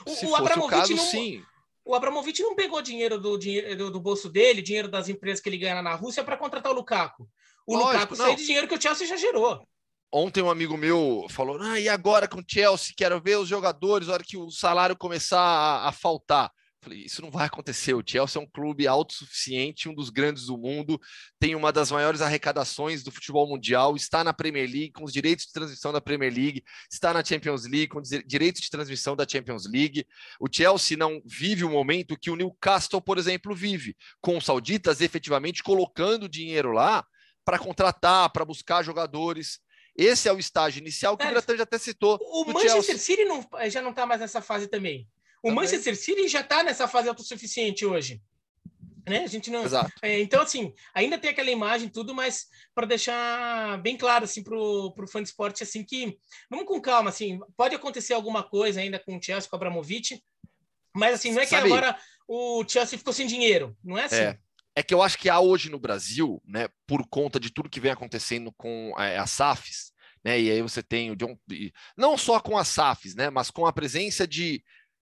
O, 0.07 0.11
se 0.11 0.27
o 0.27 0.29
fosse 0.29 0.59
o 0.59 0.67
caso, 0.69 0.95
não, 0.95 1.05
sim. 1.05 1.43
O 1.85 1.95
Abramovich 1.95 2.41
não 2.43 2.55
pegou 2.55 2.81
dinheiro 2.81 3.19
do, 3.19 3.37
do, 3.37 3.91
do, 3.91 4.01
bolso 4.01 4.29
dele, 4.29 4.63
dinheiro 4.63 4.89
das 4.89 5.09
empresas 5.09 5.43
que 5.43 5.49
ele 5.49 5.59
ganha 5.59 5.83
na 5.83 5.95
Rússia, 5.95 6.23
para 6.23 6.37
contratar 6.37 6.71
o 6.73 6.75
Lukaku. 6.75 7.29
O 7.67 7.75
Lógico, 7.75 7.95
Lukaku 7.95 8.17
saiu 8.17 8.37
de 8.37 8.47
dinheiro 8.47 8.69
que 8.69 8.75
o 8.75 8.81
Chelsea 8.81 9.07
já 9.07 9.17
gerou. 9.17 9.67
Ontem 10.13 10.43
um 10.43 10.51
amigo 10.51 10.77
meu 10.77 11.27
falou: 11.31 11.61
ah, 11.61 11.79
e 11.79 11.89
agora 11.89 12.27
com 12.27 12.41
o 12.41 12.45
Chelsea? 12.47 12.95
Quero 12.97 13.21
ver 13.21 13.39
os 13.39 13.49
jogadores, 13.49 14.09
a 14.09 14.15
hora 14.15 14.25
que 14.25 14.37
o 14.37 14.51
salário 14.51 14.97
começar 14.97 15.41
a, 15.41 15.89
a 15.89 15.93
faltar. 15.93 16.51
Falei, 16.83 17.01
isso 17.01 17.21
não 17.21 17.31
vai 17.31 17.47
acontecer. 17.47 17.93
O 17.93 18.03
Chelsea 18.05 18.41
é 18.41 18.45
um 18.45 18.49
clube 18.49 18.87
autossuficiente, 18.89 19.89
um 19.89 19.95
dos 19.95 20.09
grandes 20.09 20.47
do 20.47 20.57
mundo, 20.57 20.99
tem 21.39 21.55
uma 21.55 21.71
das 21.71 21.91
maiores 21.91 22.23
arrecadações 22.23 23.03
do 23.03 23.13
futebol 23.13 23.47
mundial, 23.47 23.95
está 23.95 24.25
na 24.25 24.33
Premier 24.33 24.65
League, 24.65 24.93
com 24.93 25.05
os 25.05 25.13
direitos 25.13 25.45
de 25.45 25.53
transmissão 25.53 25.93
da 25.93 26.01
Premier 26.01 26.33
League, 26.33 26.65
está 26.91 27.13
na 27.13 27.23
Champions 27.23 27.65
League, 27.65 27.89
com 27.89 28.01
direitos 28.27 28.63
de 28.63 28.71
transmissão 28.71 29.15
da 29.15 29.27
Champions 29.29 29.67
League. 29.71 30.07
O 30.41 30.49
Chelsea 30.51 30.97
não 30.97 31.21
vive 31.27 31.65
o 31.65 31.71
momento 31.71 32.19
que 32.19 32.31
o 32.31 32.37
Newcastle, 32.37 33.03
por 33.03 33.19
exemplo, 33.19 33.55
vive, 33.55 33.95
com 34.21 34.39
os 34.39 34.45
sauditas 34.47 35.03
efetivamente 35.03 35.63
colocando 35.63 36.31
dinheiro 36.31 36.73
lá 36.73 37.05
para 37.45 37.59
contratar, 37.59 38.31
para 38.31 38.45
buscar 38.45 38.83
jogadores. 38.83 39.59
Esse 40.01 40.29
é 40.29 40.33
o 40.33 40.39
estágio 40.39 40.81
inicial 40.81 41.17
que 41.17 41.25
é, 41.25 41.29
o 41.29 41.31
Gratan 41.31 41.57
já 41.59 41.65
até 41.65 41.79
citou. 41.79 42.19
O 42.23 42.47
Manchester 42.47 42.83
Chelsea. 42.83 42.99
City 42.99 43.25
não, 43.27 43.47
já 43.69 43.83
não 43.83 43.91
está 43.91 44.07
mais 44.07 44.21
nessa 44.21 44.41
fase 44.41 44.67
também. 44.67 45.07
O 45.43 45.49
também. 45.49 45.57
Manchester 45.57 45.95
City 45.95 46.27
já 46.27 46.41
está 46.41 46.63
nessa 46.63 46.89
fase 46.89 47.09
autossuficiente 47.09 47.85
hoje. 47.85 48.23
Né? 49.07 49.25
A 49.25 49.27
gente 49.27 49.51
não. 49.51 49.65
É, 50.01 50.21
então, 50.21 50.43
assim, 50.43 50.73
ainda 50.95 51.19
tem 51.19 51.31
aquela 51.31 51.51
imagem, 51.51 51.89
tudo, 51.89 52.15
mas 52.15 52.47
para 52.75 52.87
deixar 52.87 53.77
bem 53.83 53.97
claro 53.97 54.25
assim, 54.25 54.43
para 54.43 54.57
o 54.57 54.95
fã 55.07 55.23
de 55.23 55.29
esporte, 55.29 55.63
assim, 55.63 55.85
que 55.85 56.17
vamos 56.49 56.67
com 56.67 56.81
calma, 56.81 57.11
assim, 57.11 57.39
pode 57.57 57.75
acontecer 57.75 58.15
alguma 58.15 58.43
coisa 58.43 58.81
ainda 58.81 58.99
com 58.99 59.17
o 59.17 59.23
Chelsea, 59.23 59.51
com 59.51 59.57
o 59.57 59.59
Abramovich, 59.59 60.23
mas 60.95 61.15
assim, 61.15 61.33
não 61.33 61.41
é 61.41 61.45
que 61.45 61.51
Sabe, 61.51 61.67
agora 61.67 61.99
o 62.27 62.65
Chelsea 62.67 62.99
ficou 62.99 63.13
sem 63.13 63.27
dinheiro, 63.27 63.77
não 63.83 63.99
é 63.99 64.05
assim? 64.05 64.17
É. 64.17 64.39
É 64.77 64.83
que 64.83 64.95
eu 64.95 65.03
acho 65.03 65.19
que 65.19 65.29
há 65.29 65.41
hoje 65.41 65.69
no 65.69 65.81
Brasil, 65.81 66.41
né, 66.47 66.69
por 66.87 67.05
conta 67.09 67.41
de 67.41 67.53
tudo 67.53 67.69
que 67.69 67.81
vem 67.81 67.91
acontecendo 67.91 68.53
com 68.53 68.95
é, 68.99 69.19
as 69.19 69.31
SAFs, 69.33 69.90
né, 70.25 70.41
e 70.41 70.51
aí 70.51 70.63
você 70.63 70.83
tem 70.83 71.11
o 71.11 71.17
John, 71.17 71.39
não 71.97 72.17
só 72.19 72.41
com 72.41 72.59
as 72.59 72.69
SAFs, 72.69 73.15
né, 73.15 73.31
mas 73.31 73.51
com 73.51 73.67
a 73.67 73.73
presença 73.73 74.27
de 74.27 74.63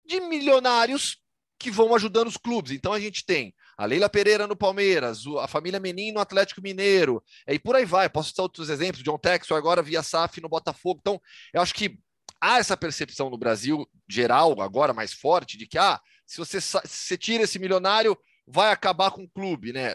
de 0.04 0.20
milionários 0.20 1.18
que 1.58 1.70
vão 1.70 1.94
ajudando 1.94 2.28
os 2.28 2.36
clubes. 2.36 2.72
Então 2.72 2.92
a 2.92 3.00
gente 3.00 3.24
tem 3.24 3.54
a 3.76 3.86
Leila 3.86 4.08
Pereira 4.08 4.46
no 4.46 4.56
Palmeiras, 4.56 5.22
a 5.40 5.48
família 5.48 5.80
Menin 5.80 6.12
no 6.12 6.20
Atlético 6.20 6.60
Mineiro, 6.60 7.22
e 7.48 7.58
por 7.58 7.74
aí 7.74 7.84
vai. 7.84 8.08
Posso 8.08 8.28
citar 8.28 8.44
outros 8.44 8.68
exemplos, 8.68 9.02
John 9.02 9.18
Texor 9.18 9.56
agora 9.56 9.82
via 9.82 10.02
SAF 10.02 10.40
no 10.40 10.48
Botafogo. 10.48 11.00
Então, 11.00 11.20
eu 11.52 11.60
acho 11.60 11.74
que 11.74 11.98
há 12.40 12.58
essa 12.58 12.76
percepção 12.76 13.30
no 13.30 13.38
Brasil 13.38 13.88
geral, 14.08 14.60
agora 14.60 14.92
mais 14.92 15.12
forte, 15.12 15.56
de 15.56 15.66
que 15.66 15.78
ah, 15.78 16.00
se 16.26 16.38
você, 16.38 16.60
se 16.60 16.78
você 16.84 17.16
tira 17.16 17.44
esse 17.44 17.58
milionário, 17.58 18.16
vai 18.46 18.70
acabar 18.70 19.10
com 19.10 19.24
o 19.24 19.30
clube, 19.30 19.72
né? 19.72 19.94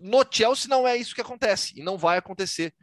No 0.00 0.24
Chelsea 0.30 0.68
não 0.68 0.86
é 0.86 0.96
isso 0.96 1.14
que 1.14 1.20
acontece, 1.20 1.72
e 1.76 1.82
não 1.82 1.98
vai 1.98 2.18
acontecer 2.18 2.74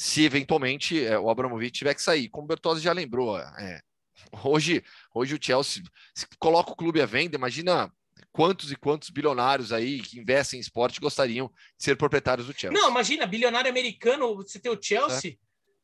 se 0.00 0.24
eventualmente 0.24 1.04
é, 1.04 1.18
o 1.18 1.28
Abramovich 1.28 1.72
tiver 1.72 1.92
que 1.92 2.00
sair. 2.00 2.30
Como 2.30 2.46
o 2.46 2.48
Bertozzi 2.48 2.80
já 2.80 2.90
lembrou, 2.90 3.38
é, 3.38 3.82
Hoje, 4.42 4.82
hoje 5.14 5.34
o 5.34 5.38
Chelsea 5.40 5.82
se 6.14 6.26
coloca 6.38 6.72
o 6.72 6.76
clube 6.76 7.00
à 7.00 7.06
venda, 7.06 7.36
imagina 7.36 7.92
quantos 8.32 8.70
e 8.70 8.76
quantos 8.76 9.10
bilionários 9.10 9.72
aí 9.72 10.00
que 10.00 10.18
investem 10.18 10.58
em 10.58 10.60
esporte 10.60 11.00
gostariam 11.00 11.48
de 11.76 11.84
ser 11.84 11.96
proprietários 11.96 12.46
do 12.46 12.52
Chelsea. 12.52 12.78
Não, 12.78 12.90
imagina, 12.90 13.26
bilionário 13.26 13.70
americano, 13.70 14.36
você 14.36 14.58
tem 14.58 14.70
o 14.70 14.80
Chelsea, 14.80 15.36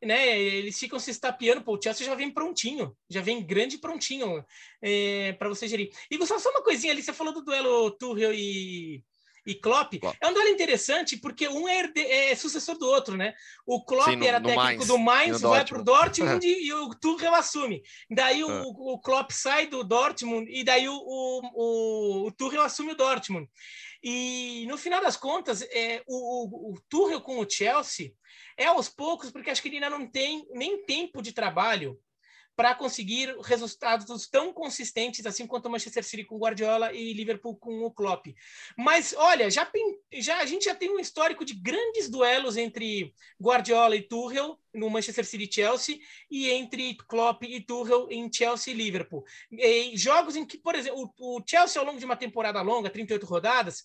né? 0.03 0.39
Eles 0.39 0.79
ficam 0.79 0.99
se 0.99 1.11
estapeando, 1.11 1.63
pô, 1.63 1.77
o 1.77 1.83
Chelsea 1.83 2.07
já 2.07 2.15
vem 2.15 2.31
prontinho, 2.31 2.97
já 3.09 3.21
vem 3.21 3.45
grande 3.45 3.79
prontinho 3.79 4.45
é, 4.81 5.33
para 5.33 5.49
você 5.49 5.67
gerir. 5.67 5.91
E 6.11 6.17
Gustavo, 6.17 6.41
só 6.41 6.51
uma 6.51 6.63
coisinha 6.63 6.93
ali, 6.93 7.03
você 7.03 7.13
falou 7.13 7.35
do 7.35 7.43
duelo 7.43 7.91
Tuchel 7.93 8.33
e, 8.33 9.03
e 9.47 9.55
Klopp. 9.55 9.95
Klopp. 10.01 10.17
É 10.21 10.27
um 10.27 10.35
duelo 10.35 10.51
interessante 10.51 11.17
porque 11.17 11.49
um 11.49 11.69
é, 11.69 11.91
é 12.31 12.35
sucessor 12.35 12.77
do 12.77 12.87
outro, 12.87 13.17
né? 13.17 13.35
O 13.65 13.85
Klopp 13.85 14.11
Sim, 14.11 14.17
no, 14.17 14.25
era 14.27 14.41
no 14.41 14.49
técnico 14.49 14.67
Mainz, 14.67 14.87
do 14.87 14.99
Mainz, 14.99 15.41
vai 15.41 15.65
para 15.65 15.79
o 15.79 15.85
Dortmund 15.85 16.47
e, 16.47 16.67
e, 16.69 16.73
o 16.73 16.95
Tuchel 16.95 17.35
assume. 17.35 17.83
Daí 18.11 18.43
o, 18.43 18.51
é. 18.51 18.63
o, 18.63 18.99
Klopp 18.99 19.31
sai 19.31 19.67
do 19.67 19.85
Dortmund 19.85 20.51
e 20.51 20.65
daí 20.65 20.89
o, 20.89 20.95
o, 20.95 22.27
o 22.27 22.33
Tuchel 22.33 22.63
assume 22.63 22.93
o 22.93 22.97
Dortmund. 22.97 23.49
E 24.03 24.67
no 24.69 24.77
final 24.77 25.01
das 25.01 25.17
contas, 25.17 25.63
é, 25.63 26.03
o, 26.07 26.71
o, 26.71 26.73
o 26.73 26.81
Tuchel 26.89 27.21
com 27.21 27.39
o 27.39 27.49
Chelsea 27.49 28.13
é 28.57 28.67
aos 28.67 28.89
poucos, 28.89 29.31
porque 29.31 29.51
acho 29.51 29.63
que 29.63 29.69
ele 29.69 29.77
ainda 29.77 29.91
não 29.91 30.07
tem 30.07 30.47
nem 30.53 30.85
tempo 30.85 31.23
de 31.23 31.33
trabalho 31.33 31.99
para 32.57 32.75
conseguir 32.75 33.37
resultados 33.43 34.27
tão 34.27 34.53
consistentes 34.53 35.27
assim 35.27 35.47
quanto 35.47 35.67
o 35.67 35.71
Manchester 35.71 36.03
City 36.03 36.25
com 36.25 36.39
Guardiola 36.39 36.93
e 36.93 37.13
Liverpool 37.13 37.55
com 37.57 37.85
o 37.85 37.91
Klopp. 37.91 38.27
Mas 38.77 39.15
olha, 39.17 39.51
já, 39.51 39.71
já 40.15 40.39
a 40.39 40.47
gente 40.47 40.65
já 40.65 40.75
tem 40.75 40.91
um 40.91 40.99
histórico 40.99 41.45
de 41.45 41.55
grandes 41.55 42.09
duelos 42.09 42.57
entre 42.57 43.13
Guardiola 43.41 43.95
e 43.95 44.03
Tuchel 44.03 44.59
no 44.73 44.91
Manchester 44.91 45.25
City 45.25 45.49
Chelsea 45.53 45.99
e 46.31 46.51
entre 46.51 46.97
Klopp 47.09 47.43
e 47.43 47.61
Tuchel 47.61 48.09
em 48.11 48.33
Chelsea 48.33 48.73
e 48.73 48.77
Liverpool. 48.77 49.25
E 49.51 49.97
jogos 49.97 50.35
em 50.35 50.45
que, 50.45 50.57
por 50.57 50.75
exemplo, 50.75 51.13
o, 51.19 51.37
o 51.37 51.43
Chelsea 51.47 51.81
ao 51.81 51.87
longo 51.87 51.99
de 51.99 52.05
uma 52.05 52.17
temporada 52.17 52.63
longa, 52.63 52.91
38 52.91 53.27
rodadas, 53.27 53.85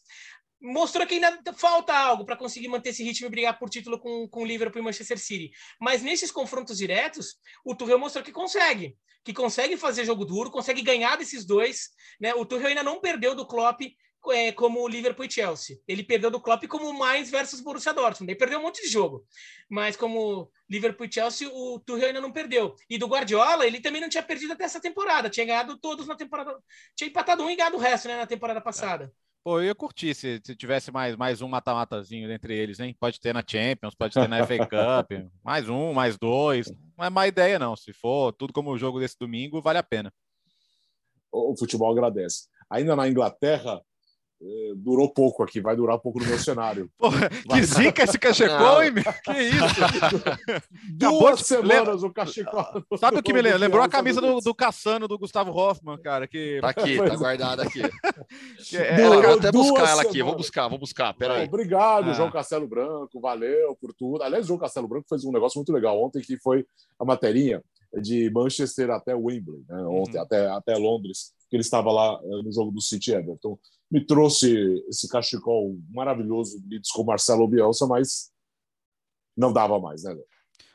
mostrou 0.62 1.08
que 1.08 1.16
ainda 1.16 1.42
falta 1.54 1.94
algo 1.94 2.24
para 2.24 2.38
conseguir 2.38 2.68
manter 2.68 2.90
esse 2.90 3.04
ritmo 3.04 3.28
e 3.28 3.30
brigar 3.30 3.58
por 3.58 3.70
título 3.70 4.00
com, 4.00 4.28
com 4.28 4.44
o 4.44 4.46
Liverpool 4.46 4.82
e 4.82 4.86
Manchester 4.86 5.18
City. 5.18 5.52
Mas 5.80 6.04
nesses 6.04 6.32
confrontos 6.32 6.78
diretos, 6.78 7.36
o 7.66 7.76
Tuchel 7.76 7.98
mostrou 7.98 8.24
que 8.24 8.32
consegue, 8.32 8.96
que 9.24 9.34
consegue 9.34 9.76
fazer 9.76 10.06
jogo 10.06 10.24
duro, 10.24 10.52
consegue 10.52 10.82
ganhar 10.82 11.18
desses 11.18 11.46
dois. 11.46 11.90
Né? 12.20 12.34
O 12.36 12.46
Tuchel 12.46 12.68
ainda 12.68 12.84
não 12.84 13.02
perdeu 13.02 13.34
do 13.34 13.48
Klopp 13.48 13.82
é, 14.30 14.52
como 14.52 14.82
o 14.82 14.88
Liverpool 14.88 15.26
e 15.26 15.32
Chelsea. 15.32 15.80
Ele 15.88 16.04
perdeu 16.04 16.30
do 16.30 16.40
Klopp 16.40 16.64
como 16.68 16.94
mais 16.94 17.32
versus 17.32 17.60
Borussia 17.60 17.92
Dortmund. 17.92 18.32
Ele 18.32 18.38
perdeu 18.38 18.60
um 18.60 18.62
monte 18.62 18.84
de 18.84 18.88
jogo. 18.88 19.26
Mas 19.68 19.96
como 19.96 20.52
Liverpool 20.70 21.08
e 21.08 21.12
Chelsea, 21.12 21.50
o 21.52 21.80
Tuchel 21.80 22.10
ainda 22.10 22.22
não 22.22 22.32
perdeu. 22.32 22.76
E 22.88 23.00
do 23.00 23.08
Guardiola, 23.08 23.66
ele 23.66 23.82
também 23.82 24.00
não 24.00 24.10
tinha 24.10 24.22
perdido 24.22 24.54
até 24.54 24.66
essa 24.66 24.80
temporada. 24.80 25.30
Tinha 25.30 25.46
ganhado 25.46 25.78
todos 25.80 26.06
na 26.06 26.16
temporada. 26.16 26.56
Tinha 26.96 27.10
empatado 27.10 27.44
um 27.44 27.50
e 27.50 27.56
ganhado 27.56 27.78
o 27.78 27.80
resto 27.80 28.08
né, 28.08 28.18
na 28.18 28.28
temporada 28.28 28.62
passada. 28.62 29.06
É. 29.06 29.31
Pô, 29.44 29.60
eu 29.60 29.66
ia 29.66 29.76
curtir 29.76 30.14
se, 30.14 30.40
se 30.44 30.56
tivesse 30.56 30.92
mais, 30.92 31.16
mais 31.16 31.42
um 31.42 31.48
mata-matazinho 31.48 32.32
entre 32.32 32.56
eles, 32.56 32.80
hein? 32.80 32.96
Pode 33.00 33.20
ter 33.20 33.34
na 33.34 33.44
Champions, 33.46 33.96
pode 33.96 34.14
ter 34.14 34.30
na 34.30 34.46
FA 34.46 34.60
Cup, 34.60 35.12
mais 35.44 35.68
um, 35.68 35.94
mais 35.94 36.16
dois. 36.16 36.72
Não 36.96 37.06
é 37.06 37.10
má 37.10 37.28
ideia, 37.28 37.58
não. 37.58 37.76
Se 37.76 37.92
for 37.92 38.32
tudo 38.34 38.54
como 38.54 38.70
o 38.70 38.78
jogo 38.78 39.00
desse 39.00 39.18
domingo, 39.20 39.60
vale 39.60 39.80
a 39.80 39.84
pena. 39.84 40.14
O 41.32 41.56
futebol 41.58 41.92
agradece. 41.92 42.48
Ainda 42.70 42.96
na 42.96 43.08
Inglaterra, 43.08 43.82
durou 44.76 45.12
pouco 45.14 45.44
aqui, 45.44 45.62
vai 45.62 45.76
durar 45.76 46.00
pouco 46.00 46.20
no 46.20 46.26
meu 46.26 46.40
cenário. 46.40 46.90
Porra, 46.98 47.30
que 47.30 47.64
zica 47.64 48.04
esse 48.04 48.18
cachecol, 48.18 48.84
hein? 48.84 48.94
Que 49.24 49.40
isso? 49.40 49.66
Duas 50.98 51.40
de... 51.40 51.46
semanas 51.46 52.04
o 52.04 52.10
cachecol. 52.12 52.84
Sabe 53.00 53.20
o 53.20 53.24
que 53.24 53.34
me 53.34 53.42
lembra? 53.42 53.60
Lembrou 53.60 53.84
a 53.84 53.90
camisa 53.90 54.20
do, 54.20 54.40
do 54.40 54.56
Caçano 54.56 55.08
do 55.08 55.18
Gustavo 55.18 55.52
Hoffman, 55.52 55.98
cara. 56.02 56.28
Que... 56.28 56.60
Tá 56.62 56.70
aqui, 56.70 56.98
tá 57.06 57.16
guardada 57.16 57.64
aqui. 57.64 57.82
é, 58.76 59.06
eu 59.06 59.22
vou 59.22 59.34
até 59.34 59.52
buscar 59.52 59.90
ela 59.90 60.02
aqui, 60.02 60.24
vou 60.24 60.36
buscar, 60.36 60.68
vou 60.68 60.80
buscar, 60.80 61.14
peraí. 61.14 61.46
Obrigado, 61.48 62.10
ah. 62.10 62.14
João 62.14 62.32
Castelo 62.32 62.68
Branco, 62.68 63.20
valeu 63.20 63.76
por 63.80 63.94
tudo. 63.94 64.24
Aliás, 64.24 64.48
João 64.48 64.60
Castelo 64.60 64.88
Branco 64.88 65.08
fez 65.08 65.24
um 65.24 65.32
negócio 65.32 65.60
muito 65.60 65.72
legal 65.72 66.02
ontem, 66.02 66.22
que 66.22 66.38
foi 66.40 66.66
a 67.00 67.06
materinha 67.06 67.62
de 68.02 68.30
Manchester 68.32 68.90
até 68.92 69.16
Wembley, 69.16 69.64
né? 69.68 69.84
ontem, 69.84 70.18
uhum. 70.18 70.24
até, 70.24 70.48
até 70.48 70.76
Londres, 70.76 71.34
que 71.50 71.56
ele 71.56 71.62
estava 71.62 71.92
lá 71.92 72.20
eh, 72.24 72.42
no 72.44 72.52
jogo 72.52 72.72
do 72.72 72.82
City 72.82 73.12
Everton 73.12 73.58
me 73.92 74.06
trouxe 74.06 74.82
esse 74.88 75.08
cachecol 75.10 75.78
maravilhoso 75.90 76.64
com 76.94 77.04
Marcelo 77.04 77.46
Bielsa, 77.46 77.86
mas 77.86 78.32
não 79.36 79.52
dava 79.52 79.78
mais, 79.80 80.04
né? 80.04 80.16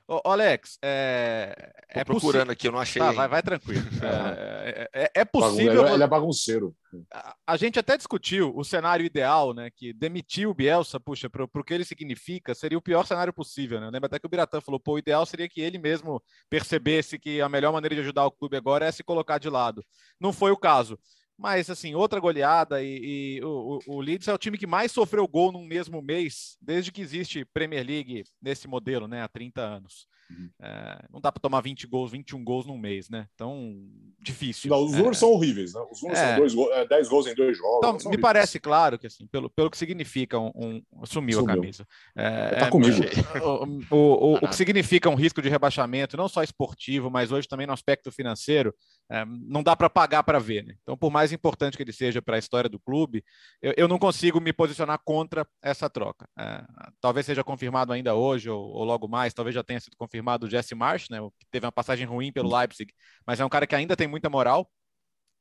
Ô, 0.08 0.20
Alex, 0.30 0.78
é, 0.82 1.72
é 1.88 2.04
procurando 2.04 2.50
aqui, 2.52 2.68
eu 2.68 2.72
não 2.72 2.78
achei. 2.78 3.02
Tá, 3.02 3.10
vai, 3.10 3.26
vai 3.26 3.42
tranquilo. 3.42 3.82
É, 4.06 4.88
é, 4.92 5.04
é, 5.04 5.10
é 5.16 5.24
possível. 5.24 5.86
Ele 5.88 6.02
é 6.02 6.06
bagunceiro. 6.06 6.74
A, 7.12 7.36
a, 7.46 7.56
gente 7.56 7.78
até 7.78 7.96
discutiu 7.96 8.52
o 8.56 8.64
cenário 8.64 9.04
ideal, 9.04 9.52
né? 9.52 9.70
Que 9.74 9.92
demitir 9.92 10.48
o 10.48 10.54
Bielsa, 10.54 11.00
puxa, 11.00 11.28
para 11.28 11.44
o 11.44 11.64
que 11.64 11.74
ele 11.74 11.84
significa, 11.84 12.54
seria 12.54 12.78
o 12.78 12.82
pior 12.82 13.04
cenário 13.04 13.32
possível, 13.32 13.80
né? 13.80 13.90
Lembra 13.90 14.06
até 14.06 14.18
que 14.18 14.26
o 14.26 14.28
Biratã 14.28 14.60
falou, 14.60 14.78
pô, 14.78 14.94
o 14.94 14.98
ideal 14.98 15.26
seria 15.26 15.48
que 15.48 15.60
ele 15.60 15.78
mesmo 15.78 16.22
percebesse 16.48 17.18
que 17.18 17.40
a 17.40 17.48
melhor 17.48 17.72
maneira 17.72 17.94
de 17.94 18.00
ajudar 18.02 18.26
o 18.26 18.30
clube 18.30 18.56
agora 18.56 18.86
é 18.86 18.92
se 18.92 19.02
colocar 19.02 19.38
de 19.38 19.48
lado. 19.48 19.84
Não 20.20 20.32
foi 20.32 20.50
o 20.50 20.56
caso. 20.56 20.98
Mas, 21.38 21.68
assim, 21.68 21.94
outra 21.94 22.18
goleada 22.18 22.82
e, 22.82 23.38
e 23.38 23.44
o, 23.44 23.78
o, 23.86 24.00
Leeds 24.00 24.26
é 24.26 24.32
o 24.32 24.38
time 24.38 24.56
que 24.56 24.66
mais 24.66 24.90
sofreu 24.90 25.28
gol 25.28 25.52
num 25.52 25.66
mesmo 25.66 26.00
mês, 26.00 26.56
desde 26.60 26.90
que 26.90 27.02
existe 27.02 27.44
Premier 27.44 27.86
League 27.86 28.24
nesse 28.40 28.66
modelo, 28.66 29.06
né, 29.06 29.22
há 29.22 29.28
30 29.28 29.60
anos. 29.60 30.06
Uhum. 30.30 30.50
É, 30.60 31.04
não 31.10 31.20
dá 31.20 31.30
para 31.30 31.40
tomar 31.40 31.60
20 31.60 31.86
gols, 31.86 32.10
21 32.10 32.42
gols 32.42 32.66
num 32.66 32.76
mês, 32.76 33.08
né? 33.08 33.26
Então, 33.34 33.76
difícil. 34.20 34.70
Não, 34.70 34.84
os 34.84 34.92
é. 34.92 34.96
números 34.96 35.18
são 35.18 35.30
horríveis, 35.30 35.72
né? 35.72 35.80
Os 35.90 36.02
números 36.02 36.20
é. 36.20 36.28
são 36.28 36.38
dois, 36.38 36.72
é, 36.72 36.86
10 36.86 37.08
gols 37.08 37.26
em 37.26 37.34
dois 37.34 37.56
jogos. 37.56 37.78
Então, 37.78 37.92
me 37.92 37.98
horríveis. 37.98 38.20
parece 38.20 38.60
claro 38.60 38.98
que, 38.98 39.06
assim, 39.06 39.26
pelo, 39.28 39.48
pelo 39.48 39.70
que 39.70 39.78
significa 39.78 40.38
um. 40.38 40.82
um 40.92 41.06
sumiu, 41.06 41.38
sumiu, 41.38 41.40
a 41.40 41.46
camisa. 41.46 41.86
É, 42.16 42.56
tá 42.56 42.70
comigo. 42.70 42.96
O, 43.42 43.94
o, 43.94 43.96
o, 43.96 44.34
o, 44.34 44.48
que 44.48 44.56
significa 44.56 45.08
um 45.08 45.14
risco 45.14 45.40
de 45.40 45.48
rebaixamento, 45.48 46.16
não 46.16 46.28
só 46.28 46.42
esportivo, 46.42 47.10
mas 47.10 47.30
hoje 47.30 47.46
também 47.46 47.66
no 47.66 47.72
aspecto 47.72 48.10
financeiro, 48.10 48.74
é, 49.10 49.24
não 49.24 49.62
dá 49.62 49.76
para 49.76 49.88
pagar 49.88 50.24
para 50.24 50.38
ver, 50.38 50.64
né? 50.64 50.74
Então, 50.82 50.96
por 50.96 51.10
mais 51.10 51.32
importante 51.32 51.76
que 51.76 51.82
ele 51.82 51.92
seja 51.92 52.20
para 52.20 52.36
a 52.36 52.38
história 52.38 52.68
do 52.68 52.80
clube, 52.80 53.24
eu, 53.62 53.72
eu, 53.76 53.88
não 53.88 53.98
consigo 53.98 54.40
me 54.40 54.52
posicionar 54.52 54.98
contra 55.04 55.46
essa 55.62 55.88
troca. 55.88 56.28
É, 56.38 56.64
talvez 57.00 57.26
seja 57.26 57.44
confirmado 57.44 57.92
ainda 57.92 58.14
hoje 58.14 58.50
ou, 58.50 58.60
ou 58.60 58.84
logo 58.84 59.06
mais, 59.06 59.32
talvez 59.32 59.54
já 59.54 59.62
tenha 59.62 59.78
sido 59.78 59.96
confirmado 59.96 60.15
confirmado 60.16 60.46
o 60.46 60.50
Jesse 60.50 60.74
Marsh, 60.74 61.08
né, 61.10 61.18
que 61.38 61.46
teve 61.50 61.66
uma 61.66 61.72
passagem 61.72 62.06
ruim 62.06 62.32
pelo 62.32 62.54
Leipzig, 62.56 62.92
mas 63.26 63.38
é 63.40 63.44
um 63.44 63.48
cara 63.48 63.66
que 63.66 63.74
ainda 63.74 63.96
tem 63.96 64.08
muita 64.08 64.30
moral. 64.30 64.70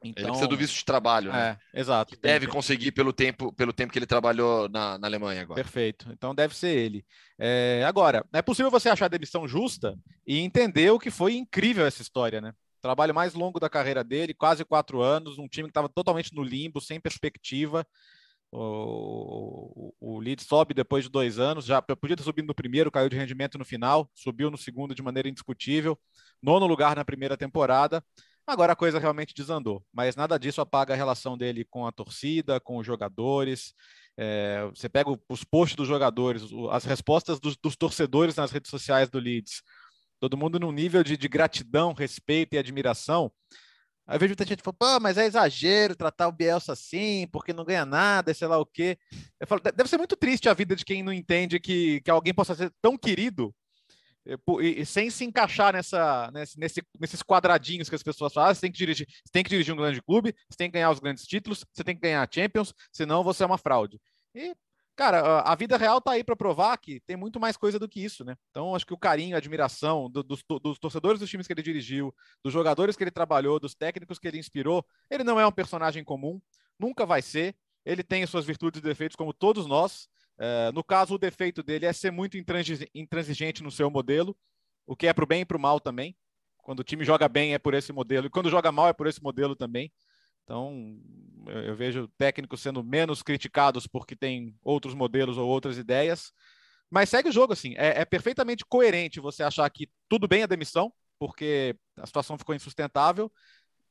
Então... 0.03 0.23
Ele 0.23 0.27
precisa 0.27 0.47
do 0.47 0.57
visto 0.57 0.75
de 0.75 0.85
trabalho, 0.85 1.31
né? 1.31 1.57
É, 1.73 1.79
exato. 1.79 2.15
Que 2.15 2.21
deve 2.21 2.47
conseguir 2.47 2.91
pelo 2.91 3.11
tempo, 3.11 3.51
pelo 3.53 3.73
tempo 3.73 3.91
que 3.91 3.97
ele 3.97 4.05
trabalhou 4.05 4.69
na, 4.69 4.97
na 4.97 5.07
Alemanha 5.07 5.41
agora. 5.41 5.55
Perfeito. 5.55 6.07
Então 6.11 6.35
deve 6.35 6.55
ser 6.55 6.77
ele. 6.77 7.03
É, 7.39 7.83
agora, 7.87 8.23
é 8.31 8.41
possível 8.41 8.69
você 8.69 8.89
achar 8.89 9.05
a 9.05 9.09
demissão 9.09 9.47
justa 9.47 9.97
e 10.27 10.39
entender 10.39 10.91
o 10.91 10.99
que 10.99 11.09
foi 11.09 11.35
incrível 11.35 11.85
essa 11.85 12.01
história, 12.01 12.39
né? 12.39 12.53
Trabalho 12.81 13.15
mais 13.15 13.33
longo 13.33 13.59
da 13.59 13.69
carreira 13.69 14.03
dele, 14.03 14.33
quase 14.33 14.63
quatro 14.63 15.01
anos, 15.01 15.39
um 15.39 15.47
time 15.47 15.69
que 15.69 15.71
estava 15.71 15.89
totalmente 15.89 16.35
no 16.35 16.43
limbo, 16.43 16.79
sem 16.79 16.99
perspectiva. 16.99 17.87
O, 18.57 19.93
o, 19.99 20.19
Leeds 20.19 20.45
sobe 20.45 20.73
depois 20.73 21.03
de 21.03 21.09
dois 21.09 21.37
anos, 21.37 21.65
já 21.65 21.81
podia 21.81 22.15
ter 22.15 22.23
subido 22.23 22.47
no 22.47 22.55
primeiro, 22.55 22.89
caiu 22.89 23.09
de 23.09 23.17
rendimento 23.17 23.57
no 23.57 23.65
final, 23.65 24.09
subiu 24.15 24.49
no 24.49 24.57
segundo 24.57 24.95
de 24.95 25.01
maneira 25.01 25.27
indiscutível, 25.27 25.99
nono 26.41 26.65
lugar 26.65 26.95
na 26.95 27.03
primeira 27.03 27.35
temporada. 27.35 28.01
Agora 28.47 28.71
a 28.71 28.75
coisa 28.75 28.97
realmente 28.97 29.33
desandou, 29.33 29.83
mas 29.91 30.15
nada 30.15 30.39
disso 30.39 30.61
apaga 30.61 30.93
a 30.93 30.97
relação 30.97 31.37
dele 31.37 31.65
com 31.65 31.85
a 31.85 31.91
torcida, 31.91 32.57
com 32.57 32.77
os 32.77 32.85
jogadores. 32.85 33.73
É, 34.15 34.65
você 34.73 34.87
pega 34.87 35.09
os 35.27 35.43
posts 35.43 35.75
dos 35.75 35.87
jogadores, 35.87 36.43
as 36.71 36.85
respostas 36.85 37.41
dos, 37.41 37.57
dos, 37.57 37.75
torcedores 37.75 38.37
nas 38.37 38.51
redes 38.51 38.71
sociais 38.71 39.09
do 39.09 39.19
Leeds, 39.19 39.61
todo 40.17 40.37
mundo 40.37 40.57
num 40.59 40.71
nível 40.71 41.03
de, 41.03 41.17
de 41.17 41.27
gratidão, 41.27 41.91
respeito 41.91 42.53
e 42.53 42.57
admiração 42.57 43.29
Aí 44.07 44.15
eu 44.15 44.19
vejo 44.19 44.31
muita 44.31 44.45
gente 44.45 44.61
falando, 44.61 44.77
pô, 44.77 44.99
mas 44.99 45.17
é 45.17 45.25
exagero 45.25 45.95
tratar 45.95 46.27
o 46.27 46.31
Bielsa 46.31 46.73
assim, 46.73 47.27
porque 47.31 47.53
não 47.53 47.65
ganha 47.65 47.85
nada, 47.85 48.33
sei 48.33 48.47
lá 48.47 48.59
o 48.59 48.65
quê. 48.65 48.97
Eu 49.39 49.47
falo, 49.47 49.61
deve 49.61 49.89
ser 49.89 49.97
muito 49.97 50.15
triste 50.15 50.47
a 50.47 50.53
vida 50.53 50.75
de 50.75 50.85
quem 50.85 51.01
não 51.01 51.11
entende 51.11 51.59
que, 51.59 52.01
que 52.01 52.11
alguém 52.11 52.33
possa 52.33 52.53
ser 52.53 52.71
tão 52.81 52.97
querido 52.97 53.53
eh, 54.27 54.37
e, 54.61 54.81
e 54.81 54.85
sem 54.85 55.09
se 55.09 55.25
encaixar 55.25 55.73
nessa, 55.73 56.29
nesse, 56.31 56.59
nesse, 56.59 56.83
nesses 56.99 57.23
quadradinhos 57.23 57.89
que 57.89 57.95
as 57.95 58.03
pessoas 58.03 58.31
falam. 58.31 58.51
Ah, 58.51 58.53
você 58.53 58.61
tem 58.61 58.71
que 58.71 58.77
dirigir, 58.77 59.07
tem 59.31 59.43
que 59.43 59.49
dirigir 59.49 59.73
um 59.73 59.77
grande 59.77 60.01
clube, 60.01 60.35
você 60.49 60.57
tem 60.57 60.69
que 60.69 60.73
ganhar 60.73 60.91
os 60.91 60.99
grandes 60.99 61.25
títulos, 61.25 61.65
você 61.73 61.83
tem 61.83 61.95
que 61.95 62.01
ganhar 62.01 62.21
a 62.21 62.29
Champions, 62.31 62.73
senão 62.91 63.23
você 63.23 63.41
é 63.43 63.45
uma 63.47 63.57
fraude. 63.57 63.99
E 64.35 64.55
cara, 64.95 65.41
a 65.41 65.55
vida 65.55 65.77
real 65.77 65.99
tá 65.99 66.11
aí 66.11 66.23
para 66.23 66.35
provar 66.35 66.77
que 66.77 66.99
tem 67.01 67.15
muito 67.15 67.39
mais 67.39 67.57
coisa 67.57 67.77
do 67.77 67.87
que 67.87 68.03
isso, 68.03 68.23
né? 68.23 68.35
Então, 68.49 68.75
acho 68.75 68.85
que 68.85 68.93
o 68.93 68.97
carinho, 68.97 69.35
a 69.35 69.37
admiração 69.37 70.09
do, 70.09 70.23
dos, 70.23 70.43
dos, 70.61 70.79
torcedores 70.79 71.19
dos 71.19 71.29
times 71.29 71.45
que 71.45 71.53
ele 71.53 71.61
dirigiu, 71.61 72.13
dos 72.43 72.53
jogadores 72.53 72.95
que 72.95 73.03
ele 73.03 73.11
trabalhou, 73.11 73.59
dos 73.59 73.75
técnicos 73.75 74.17
que 74.17 74.27
ele 74.27 74.39
inspirou, 74.39 74.85
ele 75.09 75.23
não 75.23 75.39
é 75.39 75.45
um 75.45 75.51
personagem 75.51 76.03
comum, 76.03 76.41
nunca 76.79 77.05
vai 77.05 77.21
ser. 77.21 77.55
Ele 77.85 78.03
tem 78.03 78.25
suas 78.25 78.45
virtudes 78.45 78.79
e 78.79 78.83
defeitos, 78.83 79.15
como 79.15 79.33
todos 79.33 79.67
nós. 79.67 80.07
É, 80.37 80.71
no 80.71 80.83
caso, 80.83 81.15
o 81.15 81.19
defeito 81.19 81.61
dele 81.61 81.85
é 81.85 81.93
ser 81.93 82.11
muito 82.11 82.37
intransigente 82.37 83.61
no 83.61 83.71
seu 83.71 83.89
modelo, 83.89 84.35
o 84.87 84.95
que 84.95 85.07
é 85.07 85.13
para 85.13 85.23
o 85.23 85.27
bem 85.27 85.41
e 85.41 85.45
para 85.45 85.57
o 85.57 85.59
mal 85.59 85.79
também. 85.79 86.15
Quando 86.57 86.79
o 86.79 86.83
time 86.83 87.05
joga 87.05 87.29
bem 87.29 87.53
é 87.53 87.59
por 87.59 87.75
esse 87.75 87.93
modelo, 87.93 88.25
e 88.25 88.29
quando 88.29 88.49
joga 88.49 88.71
mal 88.71 88.87
é 88.87 88.93
por 88.93 89.05
esse 89.05 89.21
modelo 89.21 89.55
também. 89.55 89.91
Então, 90.45 90.97
eu 91.47 91.75
vejo 91.75 92.07
técnicos 92.17 92.61
sendo 92.61 92.83
menos 92.83 93.23
criticados 93.23 93.87
porque 93.87 94.15
tem 94.15 94.55
outros 94.63 94.93
modelos 94.93 95.37
ou 95.37 95.49
outras 95.49 95.77
ideias, 95.77 96.31
Mas 96.89 97.09
segue 97.09 97.29
o 97.29 97.31
jogo, 97.31 97.51
assim. 97.51 97.73
É, 97.77 98.01
é, 98.01 98.05
perfeitamente 98.05 98.63
coerente 98.63 99.19
você 99.19 99.43
achar 99.43 99.67
que 99.69 99.89
tudo 100.07 100.27
bem 100.27 100.43
a 100.43 100.47
demissão, 100.47 100.93
porque 101.19 101.75
a 101.97 102.05
situação 102.05 102.37
ficou 102.37 102.53
insustentável, 102.53 103.31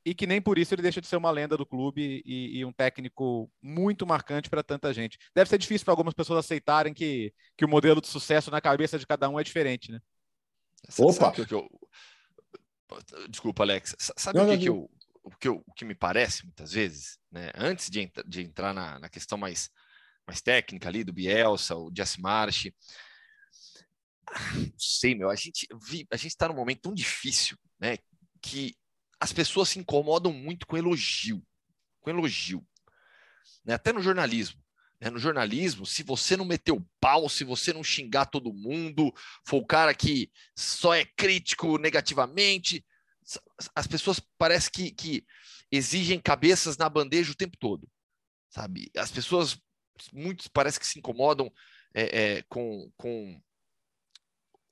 e 0.05 0.15
que 0.15 0.25
nem 0.25 0.41
por 0.41 0.57
isso 0.57 0.73
ele 0.73 0.81
deixa 0.81 1.01
de 1.01 1.07
ser 1.07 1.17
uma 1.17 1.31
lenda 1.31 1.57
do 1.57 1.65
clube 1.65 2.21
e, 2.25 2.59
e 2.59 2.65
um 2.65 2.71
técnico 2.71 3.51
muito 3.61 4.05
marcante 4.05 4.49
para 4.49 4.63
tanta 4.63 4.93
gente. 4.93 5.17
Deve 5.33 5.49
ser 5.49 5.57
difícil 5.57 5.83
para 5.83 5.91
algumas 5.91 6.13
pessoas 6.13 6.39
aceitarem 6.39 6.93
que, 6.93 7.33
que 7.57 7.65
o 7.65 7.67
modelo 7.67 7.99
de 7.99 8.07
sucesso 8.07 8.49
na 8.49 8.61
cabeça 8.61 8.97
de 8.97 9.05
cada 9.05 9.27
um 9.27 9.39
é 9.39 9.43
diferente, 9.43 9.91
né? 9.91 9.99
Opa! 10.99 11.31
que 11.31 11.53
eu... 11.53 11.67
Desculpa, 13.29 13.63
Alex. 13.63 13.95
Sabe 14.15 14.39
o, 14.39 14.47
que, 14.47 14.57
que 14.59 14.69
eu, 14.69 14.89
o, 15.25 15.31
que 15.31 15.47
eu, 15.47 15.63
o 15.65 15.73
que 15.73 15.83
me 15.83 15.95
parece 15.95 16.45
muitas 16.45 16.71
vezes, 16.71 17.17
né? 17.31 17.51
Antes 17.55 17.89
de, 17.89 18.11
de 18.27 18.41
entrar 18.41 18.73
na, 18.73 18.99
na 18.99 19.09
questão 19.09 19.37
mais, 19.37 19.69
mais 20.25 20.41
técnica 20.41 20.87
ali 20.87 21.03
do 21.03 21.11
Bielsa, 21.11 21.75
o 21.75 21.91
Jesse 21.95 22.21
March, 22.21 22.67
não 24.53 24.71
sei, 24.77 25.15
meu, 25.15 25.29
a 25.29 25.35
gente 25.35 25.67
a 26.11 26.17
gente 26.17 26.31
está 26.31 26.47
num 26.47 26.55
momento 26.55 26.81
tão 26.81 26.93
difícil, 26.93 27.57
né? 27.79 27.97
Que 28.41 28.75
as 29.19 29.33
pessoas 29.33 29.69
se 29.69 29.79
incomodam 29.79 30.31
muito 30.31 30.67
com 30.67 30.77
elogio, 30.77 31.43
com 32.01 32.09
elogio, 32.09 32.65
né? 33.63 33.73
Até 33.73 33.91
no 33.91 34.01
jornalismo. 34.01 34.63
Né? 35.01 35.09
No 35.09 35.19
jornalismo, 35.19 35.85
se 35.85 36.03
você 36.03 36.37
não 36.37 36.45
meter 36.45 36.71
o 36.71 36.85
pau, 36.99 37.27
se 37.27 37.43
você 37.43 37.73
não 37.73 37.83
xingar 37.83 38.25
todo 38.27 38.53
mundo, 38.53 39.11
for 39.45 39.57
o 39.57 39.65
cara 39.65 39.93
que 39.93 40.31
só 40.55 40.93
é 40.93 41.03
crítico 41.03 41.77
negativamente, 41.77 42.85
as 43.75 43.87
pessoas 43.87 44.19
parece 44.37 44.69
que, 44.69 44.91
que 44.91 45.25
exigem 45.71 46.19
cabeças 46.19 46.77
na 46.77 46.87
bandeja 46.87 47.31
o 47.31 47.35
tempo 47.35 47.57
todo, 47.57 47.89
sabe? 48.49 48.91
As 48.95 49.11
pessoas, 49.11 49.59
muitos 50.13 50.47
parece 50.47 50.79
que 50.79 50.85
se 50.85 50.99
incomodam 50.99 51.51
é, 51.93 52.03
é, 52.21 52.41
com, 52.43 52.91
com 52.97 53.41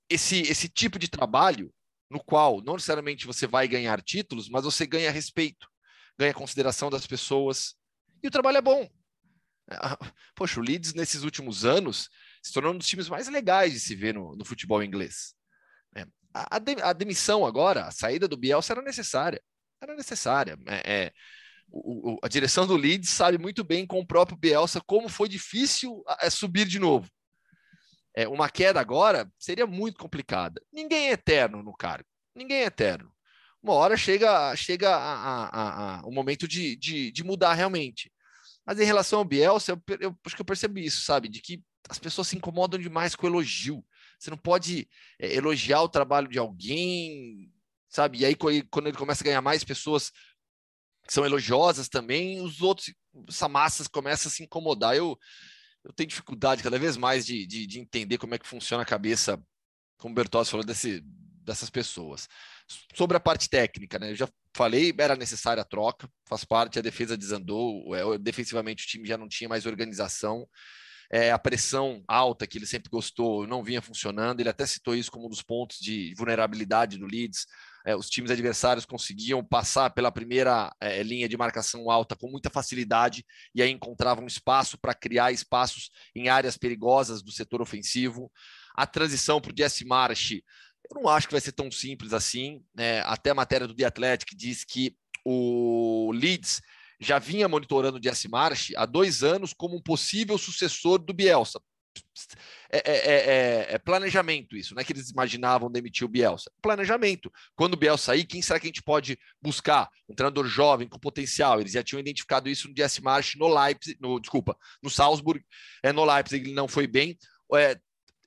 esse, 0.09 0.41
esse 0.41 0.69
tipo 0.69 0.99
de 0.99 1.07
trabalho 1.07 1.73
no 2.09 2.23
qual 2.23 2.61
não 2.61 2.73
necessariamente 2.73 3.25
você 3.25 3.47
vai 3.47 3.67
ganhar 3.67 4.01
títulos, 4.01 4.47
mas 4.47 4.63
você 4.63 4.85
ganha 4.85 5.09
respeito, 5.09 5.67
ganha 6.17 6.33
consideração 6.33 6.89
das 6.89 7.07
pessoas. 7.07 7.75
E 8.21 8.27
o 8.27 8.31
trabalho 8.31 8.57
é 8.57 8.61
bom. 8.61 8.87
Ah, 9.71 9.97
poxa, 10.35 10.59
o 10.59 10.63
Leeds 10.63 10.93
nesses 10.93 11.23
últimos 11.23 11.65
anos 11.65 12.09
se 12.43 12.53
tornou 12.53 12.73
um 12.73 12.77
dos 12.77 12.87
times 12.87 13.09
mais 13.09 13.27
legais 13.27 13.73
de 13.73 13.79
se 13.79 13.95
ver 13.95 14.13
no, 14.13 14.35
no 14.35 14.45
futebol 14.45 14.83
inglês. 14.83 15.33
A, 16.33 16.57
a, 16.89 16.93
demissão 16.93 17.45
agora, 17.45 17.85
a 17.85 17.91
saída 17.91 18.27
do 18.27 18.37
Bielsa 18.37 18.73
era 18.73 18.81
necessária. 18.81 19.41
Era 19.81 19.95
necessária. 19.95 20.57
É, 20.65 20.93
é, 20.93 21.11
o, 21.69 22.13
o, 22.13 22.19
a 22.23 22.27
direção 22.27 22.65
do 22.65 22.75
Leeds 22.75 23.09
sabe 23.09 23.37
muito 23.37 23.63
bem 23.63 23.85
com 23.85 23.99
o 23.99 24.07
próprio 24.07 24.37
Bielsa 24.37 24.81
como 24.85 25.09
foi 25.09 25.29
difícil 25.29 26.03
é, 26.21 26.29
subir 26.29 26.65
de 26.65 26.79
novo. 26.79 27.09
É, 28.15 28.27
uma 28.27 28.49
queda 28.49 28.79
agora 28.79 29.31
seria 29.37 29.65
muito 29.65 29.99
complicada. 29.99 30.61
Ninguém 30.71 31.09
é 31.09 31.11
eterno 31.13 31.63
no 31.63 31.75
cargo. 31.75 32.07
Ninguém 32.35 32.59
é 32.59 32.65
eterno. 32.65 33.11
Uma 33.61 33.73
hora 33.73 33.95
chega, 33.95 34.55
chega 34.55 34.93
a, 34.93 35.99
a, 35.99 36.05
o 36.05 36.11
momento 36.11 36.47
de, 36.47 36.75
de, 36.75 37.11
de, 37.11 37.23
mudar 37.23 37.53
realmente. 37.53 38.11
Mas 38.65 38.79
em 38.79 38.83
relação 38.83 39.19
ao 39.19 39.25
Bielsa, 39.25 39.71
eu, 39.71 39.81
eu 39.99 40.19
acho 40.25 40.35
que 40.35 40.41
eu 40.41 40.45
percebi 40.45 40.85
isso, 40.85 41.01
sabe? 41.01 41.29
De 41.29 41.41
que 41.41 41.63
as 41.89 41.97
pessoas 41.97 42.27
se 42.27 42.35
incomodam 42.35 42.79
demais 42.79 43.15
com 43.15 43.27
elogio. 43.27 43.83
Você 44.23 44.29
não 44.29 44.38
pode 44.38 44.88
é, 45.19 45.36
elogiar 45.36 45.81
o 45.81 45.89
trabalho 45.89 46.29
de 46.29 46.39
alguém, 46.39 47.51
sabe? 47.89 48.19
E 48.19 48.25
aí, 48.25 48.36
quando 48.36 48.88
ele 48.88 48.97
começa 48.97 49.21
a 49.21 49.25
ganhar 49.25 49.41
mais 49.41 49.65
pessoas 49.65 50.12
que 51.05 51.13
são 51.13 51.25
elogiosas 51.25 51.89
também, 51.89 52.39
os 52.39 52.62
outros, 52.62 52.93
essa 53.27 53.49
massa 53.49 53.83
começa 53.89 54.29
a 54.29 54.31
se 54.31 54.41
incomodar. 54.41 54.95
Eu, 54.95 55.19
eu 55.83 55.91
tenho 55.91 56.07
dificuldade 56.07 56.63
cada 56.63 56.79
vez 56.79 56.95
mais 56.95 57.25
de, 57.25 57.45
de, 57.45 57.67
de 57.67 57.79
entender 57.81 58.17
como 58.17 58.33
é 58.33 58.39
que 58.39 58.47
funciona 58.47 58.83
a 58.83 58.86
cabeça, 58.86 59.38
como 59.97 60.13
o 60.13 60.15
Bertozzi 60.15 60.51
falou, 60.51 60.65
desse, 60.65 61.01
dessas 61.43 61.69
pessoas. 61.69 62.29
Sobre 62.95 63.17
a 63.17 63.19
parte 63.19 63.49
técnica, 63.49 63.99
né? 63.99 64.12
Eu 64.12 64.15
já 64.15 64.29
falei, 64.55 64.95
era 64.97 65.17
necessária 65.17 65.59
a 65.59 65.65
troca, 65.65 66.09
faz 66.25 66.45
parte, 66.45 66.79
a 66.79 66.81
defesa 66.81 67.17
desandou, 67.17 67.93
é, 67.93 68.17
defensivamente 68.17 68.86
o 68.86 68.88
time 68.88 69.05
já 69.05 69.17
não 69.17 69.27
tinha 69.27 69.49
mais 69.49 69.65
organização. 69.65 70.47
É, 71.13 71.32
a 71.32 71.38
pressão 71.38 72.04
alta 72.08 72.47
que 72.47 72.58
ele 72.58 72.65
sempre 72.65 72.89
gostou 72.89 73.45
não 73.45 73.63
vinha 73.63 73.82
funcionando. 73.82 74.39
Ele 74.39 74.49
até 74.49 74.65
citou 74.65 74.95
isso 74.95 75.12
como 75.12 75.28
um 75.28 75.30
dos 75.30 75.43
pontos 75.43 75.78
de 75.80 76.13
vulnerabilidade 76.17 76.97
do 76.97 77.06
Leeds 77.06 77.45
é, 77.86 77.95
os 77.95 78.10
times 78.10 78.32
adversários 78.32 78.86
conseguiam 78.86 79.43
passar 79.43 79.89
pela 79.89 80.12
primeira 80.12 80.73
é, 80.80 81.04
linha 81.04 81.28
de 81.28 81.36
marcação 81.36 81.91
alta 81.91 82.15
com 82.15 82.30
muita 82.30 82.49
facilidade 82.49 83.26
e 83.54 83.62
aí 83.62 83.69
encontravam 83.69 84.26
espaço 84.26 84.78
para 84.78 84.93
criar 84.93 85.32
espaços 85.32 85.89
em 86.15 86.30
áreas 86.30 86.58
perigosas 86.58 87.21
do 87.21 87.32
setor 87.32 87.62
ofensivo. 87.62 88.32
A 88.73 88.88
transição 88.88 89.41
para 89.41 89.52
o 89.52 89.56
Jesse 89.56 89.86
March, 89.86 90.32
eu 90.32 91.02
não 91.02 91.10
acho 91.10 91.28
que 91.28 91.34
vai 91.34 91.41
ser 91.41 91.52
tão 91.52 91.69
simples 91.69 92.13
assim. 92.13 92.63
Né? 92.73 93.02
Até 93.02 93.32
a 93.32 93.36
matéria 93.36 93.67
do 93.67 93.76
The 93.76 93.86
Athletic 93.86 94.34
diz 94.36 94.63
que 94.63 94.95
o 95.26 96.12
Leeds 96.13 96.62
já 96.99 97.19
vinha 97.19 97.47
monitorando 97.47 97.97
o 97.97 98.03
Jesse 98.03 98.27
March 98.29 98.71
há 98.75 98.86
dois 98.86 99.23
anos 99.23 99.53
como 99.53 99.75
um 99.75 99.82
possível 99.82 100.38
sucessor 100.38 100.99
do 100.99 101.13
Bielsa. 101.13 101.60
É, 102.71 102.77
é, 102.77 102.95
é, 102.95 103.67
é, 103.73 103.77
planejamento 103.77 104.56
isso, 104.56 104.73
não 104.73 104.82
é 104.82 104.84
que 104.84 104.91
eles 104.91 105.12
imaginavam 105.12 105.71
demitir 105.71 106.06
o 106.06 106.10
Bielsa. 106.10 106.51
Planejamento. 106.62 107.32
Quando 107.56 107.75
o 107.75 107.77
Bielsa 107.77 108.06
sair, 108.06 108.25
quem 108.25 108.41
será 108.41 108.60
que 108.60 108.65
a 108.65 108.69
gente 108.69 108.82
pode 108.82 109.17
buscar? 109.41 109.88
Um 110.10 110.15
treinador 110.15 110.47
jovem, 110.47 110.88
com 110.88 110.97
potencial. 110.97 111.60
Eles 111.60 111.73
já 111.73 111.84
tinham 111.84 111.99
identificado 111.99 112.49
isso 112.49 112.67
no 112.67 112.73
Jesse 112.75 113.01
no 113.38 113.47
Leipzig, 113.47 113.97
no, 114.01 114.19
desculpa, 114.19 114.58
no 114.82 114.89
Salzburg, 114.89 115.43
é, 115.84 115.91
no 115.91 116.03
Leipzig 116.03 116.45
ele 116.45 116.56
não 116.56 116.67
foi 116.67 116.88
bem. 116.88 117.15
É, 117.53 117.77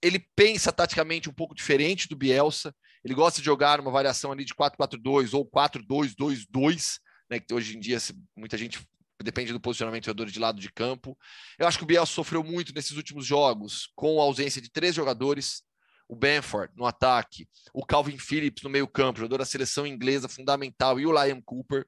ele 0.01 0.25
pensa 0.37 0.71
taticamente 0.71 1.29
um 1.29 1.35
pouco 1.35 1.55
diferente 1.55 2.09
do 2.09 2.17
Bielsa. 2.17 2.75
Ele 3.05 3.15
gosta 3.15 3.41
de 3.41 3.45
jogar 3.45 3.81
uma 3.81 3.91
variação 3.91 4.31
ali 4.31 4.45
de 4.45 4.55
4-4-2 4.55 5.35
ou 5.35 5.45
4-2-2-2, 5.49 6.99
né, 7.31 7.41
que 7.41 7.53
hoje 7.53 7.77
em 7.77 7.81
dia 7.81 7.99
muita 8.37 8.57
gente 8.57 8.81
depende 9.23 9.53
do 9.53 9.61
posicionamento 9.61 10.05
do 10.05 10.07
jogador 10.07 10.31
de 10.31 10.39
lado 10.39 10.61
de 10.61 10.71
campo. 10.71 11.17
Eu 11.59 11.67
acho 11.67 11.79
que 11.79 11.85
o 11.85 11.87
Biel 11.87 12.07
sofreu 12.07 12.45
muito 12.45 12.75
nesses 12.75 12.97
últimos 12.97 13.27
jogos, 13.27 13.91
com 13.95 14.21
a 14.21 14.25
ausência 14.25 14.61
de 14.61 14.71
três 14.71 14.95
jogadores, 14.95 15.63
o 16.09 16.15
Benford 16.15 16.73
no 16.77 16.87
ataque, 16.87 17.49
o 17.75 17.85
Calvin 17.85 18.19
Phillips 18.19 18.63
no 18.63 18.71
meio 18.71 18.87
campo, 18.87 19.19
jogador 19.19 19.39
da 19.39 19.45
seleção 19.45 19.87
inglesa 19.87 20.29
fundamental, 20.29 21.01
e 21.01 21.07
o 21.07 21.13
Liam 21.13 21.41
Cooper. 21.43 21.87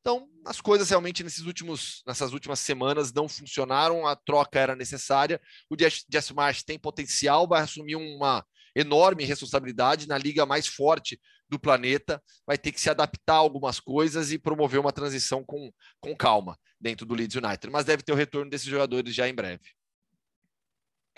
Então, 0.00 0.28
as 0.46 0.60
coisas 0.60 0.88
realmente 0.88 1.22
nesses 1.22 1.44
últimos, 1.44 2.02
nessas 2.06 2.32
últimas 2.32 2.60
semanas 2.60 3.12
não 3.12 3.28
funcionaram, 3.28 4.06
a 4.06 4.16
troca 4.16 4.58
era 4.58 4.76
necessária. 4.76 5.40
O 5.68 5.76
Jesse 5.76 6.32
Marsh 6.32 6.62
tem 6.62 6.78
potencial, 6.78 7.46
vai 7.46 7.60
assumir 7.60 7.96
uma 7.96 8.46
enorme 8.74 9.24
responsabilidade 9.24 10.06
na 10.06 10.16
liga 10.16 10.46
mais 10.46 10.66
forte 10.66 11.20
do 11.48 11.58
planeta, 11.58 12.22
vai 12.46 12.58
ter 12.58 12.72
que 12.72 12.80
se 12.80 12.90
adaptar 12.90 13.34
a 13.34 13.38
algumas 13.38 13.80
coisas 13.80 14.32
e 14.32 14.38
promover 14.38 14.80
uma 14.80 14.92
transição 14.92 15.42
com, 15.44 15.70
com 16.00 16.14
calma 16.16 16.58
dentro 16.80 17.06
do 17.06 17.14
Leeds 17.14 17.36
United. 17.36 17.70
Mas 17.70 17.84
deve 17.84 18.02
ter 18.02 18.12
o 18.12 18.16
retorno 18.16 18.50
desses 18.50 18.66
jogadores 18.66 19.14
já 19.14 19.28
em 19.28 19.34
breve. 19.34 19.62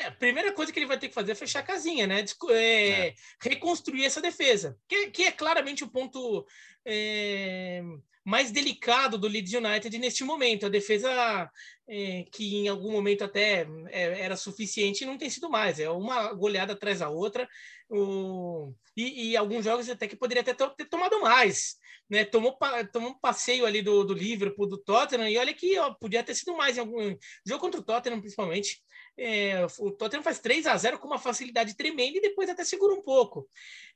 É, 0.00 0.06
a 0.06 0.10
primeira 0.10 0.50
coisa 0.52 0.72
que 0.72 0.78
ele 0.78 0.86
vai 0.86 0.98
ter 0.98 1.08
que 1.08 1.14
fazer 1.14 1.32
é 1.32 1.34
fechar 1.34 1.60
a 1.60 1.62
casinha, 1.62 2.06
né? 2.06 2.24
É, 2.48 2.90
é. 3.08 3.14
Reconstruir 3.42 4.06
essa 4.06 4.20
defesa, 4.20 4.78
que, 4.88 5.10
que, 5.10 5.24
é 5.24 5.30
claramente 5.30 5.84
o 5.84 5.90
ponto 5.90 6.46
é, 6.86 7.82
mais 8.24 8.50
delicado 8.50 9.18
do 9.18 9.28
Leeds 9.28 9.52
United 9.52 9.98
neste 9.98 10.24
momento. 10.24 10.64
A 10.64 10.70
defesa 10.70 11.50
é, 11.86 12.24
que 12.32 12.56
em 12.56 12.68
algum 12.68 12.90
momento 12.90 13.24
até 13.24 13.66
é, 13.90 14.20
era 14.22 14.36
suficiente 14.38 15.04
não 15.04 15.18
tem 15.18 15.28
sido 15.28 15.50
mais. 15.50 15.78
É 15.78 15.90
uma 15.90 16.32
goleada 16.32 16.72
atrás 16.72 17.00
da 17.00 17.10
outra. 17.10 17.46
O, 17.90 18.72
e, 18.96 19.32
e, 19.32 19.36
alguns 19.36 19.64
jogos 19.66 19.90
até 19.90 20.08
que 20.08 20.16
poderia 20.16 20.42
ter, 20.42 20.54
ter 20.54 20.86
tomado 20.86 21.20
mais. 21.20 21.76
Né? 22.08 22.24
Tomou, 22.24 22.56
tomou 22.90 23.10
um 23.10 23.18
passeio 23.18 23.66
ali 23.66 23.82
do, 23.82 24.02
do 24.02 24.14
Liverpool, 24.14 24.66
do 24.66 24.78
Tottenham, 24.78 25.28
e 25.28 25.36
olha 25.36 25.52
que 25.52 25.78
ó, 25.78 25.92
podia 25.92 26.24
ter 26.24 26.34
sido 26.34 26.56
mais 26.56 26.78
em 26.78 26.80
algum 26.80 27.14
jogo 27.46 27.60
contra 27.60 27.80
o 27.80 27.84
Tottenham, 27.84 28.20
principalmente. 28.20 28.80
É, 29.22 29.66
o 29.78 29.90
Tottenham 29.90 30.22
faz 30.22 30.38
3 30.38 30.66
a 30.66 30.76
0 30.76 30.98
com 30.98 31.06
uma 31.06 31.18
facilidade 31.18 31.76
tremenda 31.76 32.16
e 32.16 32.22
depois 32.22 32.48
até 32.48 32.64
segura 32.64 32.94
um 32.94 33.02
pouco. 33.02 33.46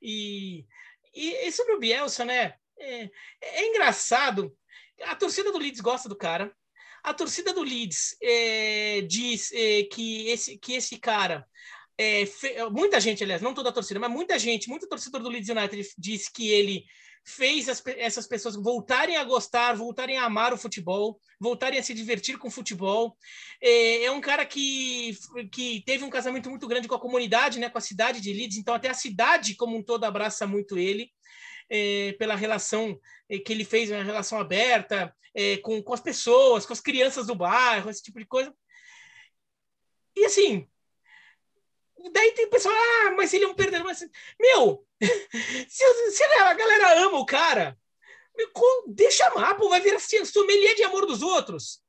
E, 0.02 0.66
e, 1.14 1.46
e 1.46 1.52
sobre 1.52 1.72
o 1.74 1.78
Bielsa, 1.78 2.24
né? 2.24 2.54
É, 2.78 3.10
é, 3.40 3.66
engraçado. 3.68 4.54
A 5.02 5.16
torcida 5.16 5.50
do 5.50 5.58
Leeds 5.58 5.80
gosta 5.80 6.08
do 6.08 6.16
cara. 6.16 6.54
A 7.02 7.14
torcida 7.14 7.54
do 7.54 7.62
Leeds 7.62 8.16
é, 8.22 9.00
diz 9.02 9.50
é, 9.52 9.84
que, 9.84 10.28
esse, 10.28 10.58
que 10.58 10.74
esse 10.74 10.98
cara 10.98 11.46
é, 11.96 12.24
muita 12.70 13.00
gente, 13.00 13.22
aliás, 13.22 13.40
não 13.40 13.54
toda 13.54 13.68
a 13.70 13.72
torcida, 13.72 14.00
mas 14.00 14.10
muita 14.10 14.38
gente, 14.38 14.68
muito 14.68 14.88
torcedor 14.88 15.22
do 15.22 15.28
Leeds 15.28 15.48
United 15.48 15.88
diz 15.96 16.28
que 16.28 16.50
ele 16.50 16.84
fez 17.24 17.68
as, 17.68 17.82
essas 17.86 18.26
pessoas 18.26 18.54
voltarem 18.54 19.16
a 19.16 19.24
gostar, 19.24 19.74
voltarem 19.74 20.18
a 20.18 20.24
amar 20.24 20.52
o 20.52 20.58
futebol, 20.58 21.18
voltarem 21.40 21.78
a 21.78 21.82
se 21.82 21.94
divertir 21.94 22.36
com 22.38 22.48
o 22.48 22.50
futebol. 22.50 23.16
É, 23.60 24.04
é, 24.04 24.10
um 24.10 24.20
cara 24.20 24.44
que, 24.44 25.16
que 25.50 25.82
teve 25.86 26.04
um 26.04 26.10
casamento 26.10 26.50
muito 26.50 26.68
grande 26.68 26.86
com 26.86 26.94
a 26.94 27.00
comunidade, 27.00 27.58
né, 27.58 27.70
com 27.70 27.78
a 27.78 27.80
cidade 27.80 28.20
de 28.20 28.32
Leeds, 28.32 28.58
então 28.58 28.74
até 28.74 28.90
a 28.90 28.94
cidade 28.94 29.56
como 29.56 29.76
um 29.76 29.82
todo 29.82 30.04
abraça 30.04 30.46
muito 30.46 30.78
ele. 30.78 31.10
É, 31.70 32.12
pela 32.18 32.36
relação 32.36 33.00
é, 33.26 33.38
que 33.38 33.50
ele 33.50 33.64
fez, 33.64 33.90
uma 33.90 34.02
relação 34.02 34.38
aberta 34.38 35.14
é, 35.34 35.56
com, 35.56 35.82
com 35.82 35.94
as 35.94 36.00
pessoas, 36.00 36.66
com 36.66 36.74
as 36.74 36.80
crianças 36.80 37.26
do 37.26 37.34
bairro, 37.34 37.88
esse 37.88 38.02
tipo 38.02 38.18
de 38.18 38.26
coisa. 38.26 38.54
E 40.14 40.26
assim, 40.26 40.68
daí 42.12 42.32
tem 42.32 42.48
pessoal, 42.50 42.74
ah, 42.74 43.14
mas 43.16 43.32
ele 43.32 43.44
é 43.44 43.48
um 43.48 43.54
perdedor. 43.54 43.84
Mas... 43.84 44.04
Meu, 44.40 44.84
se, 45.68 46.10
se 46.10 46.24
a 46.24 46.54
galera 46.54 47.04
ama 47.04 47.18
o 47.18 47.26
cara, 47.26 47.76
deixa 48.88 49.26
amar, 49.28 49.56
pô, 49.56 49.68
vai 49.68 49.80
virar 49.80 49.98
sommelier 50.00 50.74
de 50.74 50.82
amor 50.84 51.06
dos 51.06 51.22
outros. 51.22 51.80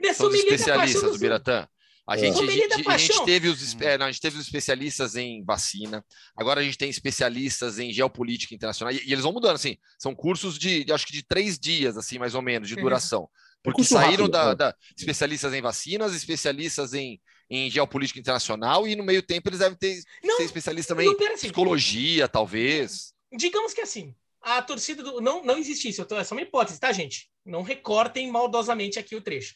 Né? 0.00 0.12
São 0.12 0.32
especialistas 0.34 1.12
do 1.12 1.18
Biratã. 1.18 1.68
A 2.04 2.16
gente, 2.16 2.42
a, 2.42 2.50
gente, 2.50 2.88
a, 2.88 2.98
gente 2.98 3.24
teve 3.24 3.48
os, 3.48 3.80
é, 3.80 3.96
não, 3.96 4.06
a 4.06 4.10
gente 4.10 4.20
teve 4.20 4.36
os 4.36 4.44
especialistas 4.44 5.14
em 5.14 5.44
vacina, 5.44 6.04
agora 6.36 6.60
a 6.60 6.64
gente 6.64 6.76
tem 6.76 6.90
especialistas 6.90 7.78
em 7.78 7.92
geopolítica 7.92 8.52
internacional, 8.52 8.92
e, 8.92 9.00
e 9.06 9.12
eles 9.12 9.22
vão 9.22 9.32
mudando, 9.32 9.54
assim, 9.54 9.78
são 9.96 10.12
cursos 10.12 10.58
de, 10.58 10.82
de, 10.82 10.92
acho 10.92 11.06
que 11.06 11.12
de 11.12 11.22
três 11.22 11.56
dias, 11.56 11.96
assim, 11.96 12.18
mais 12.18 12.34
ou 12.34 12.42
menos, 12.42 12.68
de 12.68 12.74
uhum. 12.74 12.82
duração. 12.82 13.28
Porque 13.62 13.84
saíram 13.84 14.24
rápido, 14.24 14.28
da, 14.28 14.48
né? 14.48 14.54
da, 14.56 14.76
especialistas 14.98 15.54
em 15.54 15.62
vacinas, 15.62 16.12
especialistas 16.12 16.92
em, 16.92 17.20
em 17.54 17.68
geopolítica 17.70 18.18
internacional, 18.18 18.88
e 18.88 18.96
no 18.96 19.04
meio 19.04 19.22
tempo 19.22 19.50
eles 19.50 19.58
devem 19.58 19.76
ter 19.76 20.02
não, 20.24 20.38
ser 20.38 20.44
especialistas 20.44 20.96
também 20.96 21.06
em 21.06 21.26
assim, 21.26 21.48
psicologia, 21.48 22.26
talvez. 22.26 23.12
Digamos 23.30 23.74
que 23.74 23.82
assim, 23.82 24.14
a 24.40 24.62
torcida 24.62 25.02
do. 25.02 25.20
Não, 25.20 25.44
não 25.44 25.58
existe 25.58 25.86
isso, 25.86 26.02
tô, 26.06 26.16
é 26.16 26.24
só 26.24 26.34
uma 26.34 26.40
hipótese, 26.40 26.80
tá, 26.80 26.90
gente? 26.92 27.30
Não 27.44 27.60
recortem 27.60 28.30
maldosamente 28.30 28.98
aqui 28.98 29.14
o 29.14 29.20
trecho. 29.20 29.54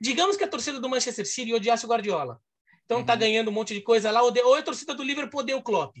Digamos 0.00 0.36
que 0.36 0.44
a 0.44 0.48
torcida 0.48 0.78
do 0.78 0.88
Manchester 0.88 1.26
City 1.26 1.52
odiasse 1.52 1.84
o 1.84 1.88
Guardiola. 1.88 2.40
Então 2.84 2.98
tá 2.98 3.00
uhum. 3.00 3.06
tá 3.06 3.16
ganhando 3.16 3.48
um 3.48 3.52
monte 3.52 3.74
de 3.74 3.80
coisa 3.80 4.12
lá, 4.12 4.22
odeia, 4.22 4.46
ou 4.46 4.54
a 4.54 4.62
torcida 4.62 4.94
do 4.94 5.02
Liverpool 5.02 5.40
odeia 5.40 5.58
o 5.58 5.62
Klopp. 5.62 5.96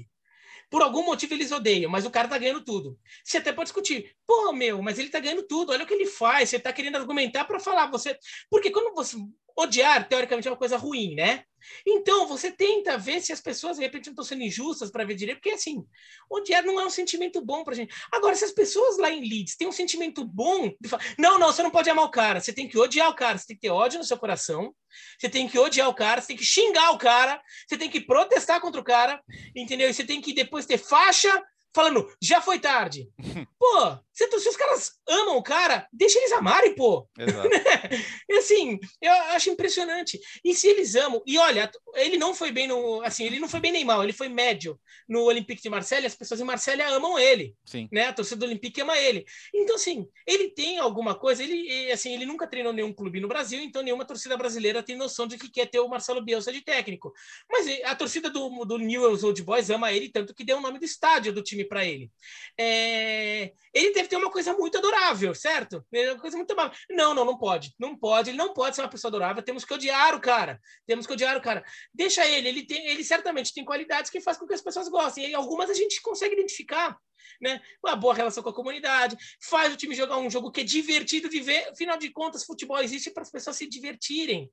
Por 0.70 0.80
algum 0.80 1.04
motivo 1.04 1.34
eles 1.34 1.52
odeiam, 1.52 1.90
mas 1.90 2.06
o 2.06 2.10
cara 2.10 2.28
tá 2.28 2.38
ganhando 2.38 2.64
tudo. 2.64 2.98
Você 3.22 3.36
até 3.36 3.52
pode 3.52 3.66
discutir. 3.66 4.16
Pô, 4.26 4.52
meu, 4.54 4.80
mas 4.80 4.98
ele 4.98 5.10
tá 5.10 5.20
ganhando 5.20 5.42
tudo. 5.42 5.70
Olha 5.70 5.84
o 5.84 5.86
que 5.86 5.92
ele 5.92 6.06
faz. 6.06 6.48
Você 6.48 6.58
tá 6.58 6.72
querendo 6.72 6.96
argumentar 6.96 7.44
para 7.44 7.60
falar. 7.60 7.90
você 7.90 8.16
Porque 8.48 8.70
quando 8.70 8.94
você. 8.94 9.18
Odiar, 9.56 10.08
teoricamente, 10.08 10.48
é 10.48 10.50
uma 10.50 10.56
coisa 10.56 10.76
ruim, 10.76 11.14
né? 11.14 11.44
Então, 11.86 12.26
você 12.26 12.50
tenta 12.50 12.98
ver 12.98 13.20
se 13.20 13.32
as 13.32 13.40
pessoas, 13.40 13.76
de 13.76 13.82
repente, 13.82 14.06
não 14.06 14.12
estão 14.12 14.24
sendo 14.24 14.42
injustas 14.42 14.90
para 14.90 15.04
ver 15.04 15.14
direito, 15.14 15.38
porque, 15.38 15.54
assim, 15.54 15.84
odiar 16.30 16.64
não 16.64 16.80
é 16.80 16.84
um 16.84 16.90
sentimento 16.90 17.40
bom 17.40 17.62
para 17.64 17.74
gente. 17.74 17.94
Agora, 18.10 18.34
se 18.34 18.44
as 18.44 18.52
pessoas 18.52 18.98
lá 18.98 19.10
em 19.10 19.20
Leeds 19.20 19.56
têm 19.56 19.68
um 19.68 19.72
sentimento 19.72 20.24
bom, 20.24 20.72
não, 21.18 21.38
não, 21.38 21.52
você 21.52 21.62
não 21.62 21.70
pode 21.70 21.88
amar 21.88 22.04
o 22.04 22.10
cara, 22.10 22.40
você 22.40 22.52
tem 22.52 22.68
que 22.68 22.78
odiar 22.78 23.08
o 23.10 23.14
cara, 23.14 23.38
você 23.38 23.46
tem 23.46 23.56
que 23.56 23.62
ter 23.62 23.70
ódio 23.70 23.98
no 23.98 24.04
seu 24.04 24.18
coração, 24.18 24.74
você 25.18 25.28
tem 25.28 25.48
que 25.48 25.58
odiar 25.58 25.88
o 25.88 25.94
cara, 25.94 26.20
você 26.20 26.28
tem 26.28 26.36
que 26.36 26.44
xingar 26.44 26.90
o 26.90 26.98
cara, 26.98 27.40
você 27.66 27.76
tem 27.76 27.88
que 27.88 28.00
protestar 28.00 28.60
contra 28.60 28.80
o 28.80 28.84
cara, 28.84 29.22
entendeu? 29.54 29.88
E 29.88 29.94
você 29.94 30.04
tem 30.04 30.20
que 30.20 30.34
depois 30.34 30.66
ter 30.66 30.78
faixa 30.78 31.42
falando, 31.74 32.10
já 32.20 32.40
foi 32.40 32.58
tarde. 32.58 33.08
Pô, 33.58 33.98
se, 34.12 34.28
se, 34.40 34.48
os 34.48 34.56
caras 34.56 34.92
amam 35.08 35.36
o 35.38 35.42
cara, 35.42 35.88
deixa 35.92 36.18
eles 36.18 36.32
amarem, 36.32 36.74
pô. 36.74 37.08
e 38.28 38.34
assim, 38.34 38.78
eu 39.00 39.10
acho 39.10 39.50
impressionante. 39.50 40.20
E 40.44 40.54
se 40.54 40.68
eles 40.68 40.94
amam, 40.94 41.22
e 41.26 41.38
olha, 41.38 41.70
ele 41.94 42.18
não 42.18 42.34
foi 42.34 42.52
bem 42.52 42.66
no. 42.66 43.00
Assim, 43.02 43.24
ele 43.24 43.40
não 43.40 43.48
foi 43.48 43.60
bem 43.60 43.72
nem 43.72 43.84
mal, 43.84 44.02
ele 44.02 44.12
foi 44.12 44.28
médio 44.28 44.78
no 45.08 45.22
Olympique 45.22 45.62
de 45.62 45.70
Marselha, 45.70 46.06
as 46.06 46.14
pessoas 46.14 46.40
em 46.40 46.44
Marselha 46.44 46.88
amam 46.88 47.18
ele. 47.18 47.54
Sim. 47.64 47.88
Né? 47.90 48.06
A 48.06 48.12
torcida 48.12 48.40
do 48.40 48.46
Olympique 48.46 48.82
ama 48.82 48.98
ele. 48.98 49.24
Então, 49.54 49.76
assim, 49.76 50.06
ele 50.26 50.50
tem 50.50 50.78
alguma 50.78 51.14
coisa, 51.14 51.42
ele, 51.42 51.90
assim, 51.90 52.12
ele 52.12 52.26
nunca 52.26 52.46
treinou 52.46 52.72
nenhum 52.72 52.92
clube 52.92 53.20
no 53.20 53.28
Brasil, 53.28 53.60
então 53.60 53.82
nenhuma 53.82 54.04
torcida 54.04 54.36
brasileira 54.36 54.82
tem 54.82 54.96
noção 54.96 55.26
de 55.26 55.38
que 55.38 55.50
quer 55.50 55.66
ter 55.66 55.80
o 55.80 55.88
Marcelo 55.88 56.22
Bielsa 56.22 56.52
de 56.52 56.60
técnico. 56.60 57.12
Mas 57.50 57.66
a 57.84 57.94
torcida 57.94 58.28
do, 58.28 58.64
do 58.64 58.78
Newell's 58.78 59.24
Old 59.24 59.42
Boys 59.42 59.70
ama 59.70 59.92
ele 59.92 60.10
tanto 60.10 60.34
que 60.34 60.44
deu 60.44 60.58
o 60.58 60.60
nome 60.60 60.78
do 60.78 60.84
estádio 60.84 61.32
do 61.32 61.42
time 61.42 61.61
para 61.68 61.84
ele. 61.84 62.10
É... 62.58 63.52
Ele 63.72 63.92
deve 63.94 64.08
ter 64.08 64.16
uma 64.16 64.30
coisa 64.30 64.52
muito 64.52 64.78
adorável, 64.78 65.34
certo? 65.34 65.84
É 65.92 66.12
uma 66.12 66.20
coisa 66.20 66.36
muito 66.36 66.52
amável. 66.52 66.76
Não, 66.90 67.14
não, 67.14 67.24
não 67.24 67.38
pode. 67.38 67.74
Não 67.78 67.96
pode. 67.96 68.30
Ele 68.30 68.38
não 68.38 68.52
pode 68.52 68.76
ser 68.76 68.82
uma 68.82 68.88
pessoa 68.88 69.08
adorável. 69.08 69.42
Temos 69.42 69.64
que 69.64 69.72
odiar 69.72 70.14
o 70.14 70.20
cara. 70.20 70.60
Temos 70.86 71.06
que 71.06 71.12
odiar 71.12 71.36
o 71.36 71.42
cara. 71.42 71.64
Deixa 71.92 72.26
ele. 72.26 72.48
Ele, 72.48 72.66
tem, 72.66 72.86
ele 72.86 73.02
certamente 73.02 73.54
tem 73.54 73.64
qualidades 73.64 74.10
que 74.10 74.20
faz 74.20 74.36
com 74.36 74.46
que 74.46 74.54
as 74.54 74.62
pessoas 74.62 74.88
gostem. 74.88 75.30
E 75.30 75.34
algumas 75.34 75.70
a 75.70 75.74
gente 75.74 76.00
consegue 76.02 76.34
identificar. 76.34 76.96
Né? 77.40 77.60
Uma 77.84 77.96
boa 77.96 78.14
relação 78.14 78.42
com 78.42 78.50
a 78.50 78.54
comunidade, 78.54 79.16
faz 79.40 79.72
o 79.72 79.76
time 79.76 79.94
jogar 79.94 80.18
um 80.18 80.30
jogo 80.30 80.50
que 80.50 80.60
é 80.60 80.64
divertido 80.64 81.28
de 81.28 81.40
ver. 81.40 81.68
Afinal 81.70 81.96
de 81.96 82.10
contas, 82.10 82.44
futebol 82.44 82.80
existe 82.80 83.10
para 83.10 83.22
as 83.22 83.30
pessoas 83.30 83.56
se 83.56 83.66
divertirem, 83.66 84.50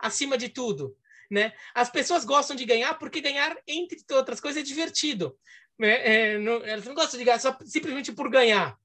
acima 0.00 0.36
de 0.36 0.48
tudo. 0.48 0.96
Né? 1.30 1.52
As 1.74 1.88
pessoas 1.88 2.24
gostam 2.24 2.54
de 2.54 2.64
ganhar 2.64 2.94
porque 2.98 3.20
ganhar, 3.20 3.56
entre 3.66 3.98
outras 4.10 4.40
coisas, 4.40 4.60
é 4.60 4.64
divertido. 4.64 5.38
É, 5.82 6.32
é, 6.32 6.38
não, 6.38 6.64
elas 6.64 6.84
não 6.84 6.94
gostam 6.94 7.18
de 7.18 7.24
ganhar 7.24 7.40
só 7.40 7.56
simplesmente 7.64 8.12
por 8.12 8.30
ganhar. 8.30 8.76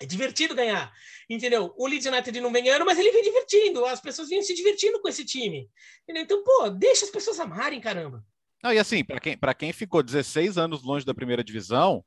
É 0.00 0.06
divertido 0.06 0.54
ganhar, 0.54 0.92
entendeu? 1.28 1.74
O 1.76 1.86
Leeds 1.88 2.06
United 2.06 2.40
não 2.40 2.52
vem 2.52 2.62
ganhando, 2.62 2.84
mas 2.84 2.98
ele 2.98 3.10
vem 3.10 3.22
divertindo. 3.22 3.84
As 3.84 4.00
pessoas 4.00 4.28
vêm 4.28 4.40
se 4.42 4.54
divertindo 4.54 5.00
com 5.00 5.08
esse 5.08 5.24
time. 5.24 5.68
Entendeu? 6.04 6.22
Então, 6.22 6.44
pô, 6.44 6.70
deixa 6.70 7.04
as 7.04 7.10
pessoas 7.10 7.40
amarem, 7.40 7.80
caramba. 7.80 8.24
Não, 8.62 8.72
e 8.72 8.78
assim, 8.78 9.04
para 9.04 9.20
quem, 9.20 9.38
quem 9.58 9.72
ficou 9.72 10.02
16 10.02 10.56
anos 10.56 10.84
longe 10.84 11.04
da 11.04 11.14
primeira 11.14 11.42
divisão, 11.42 12.04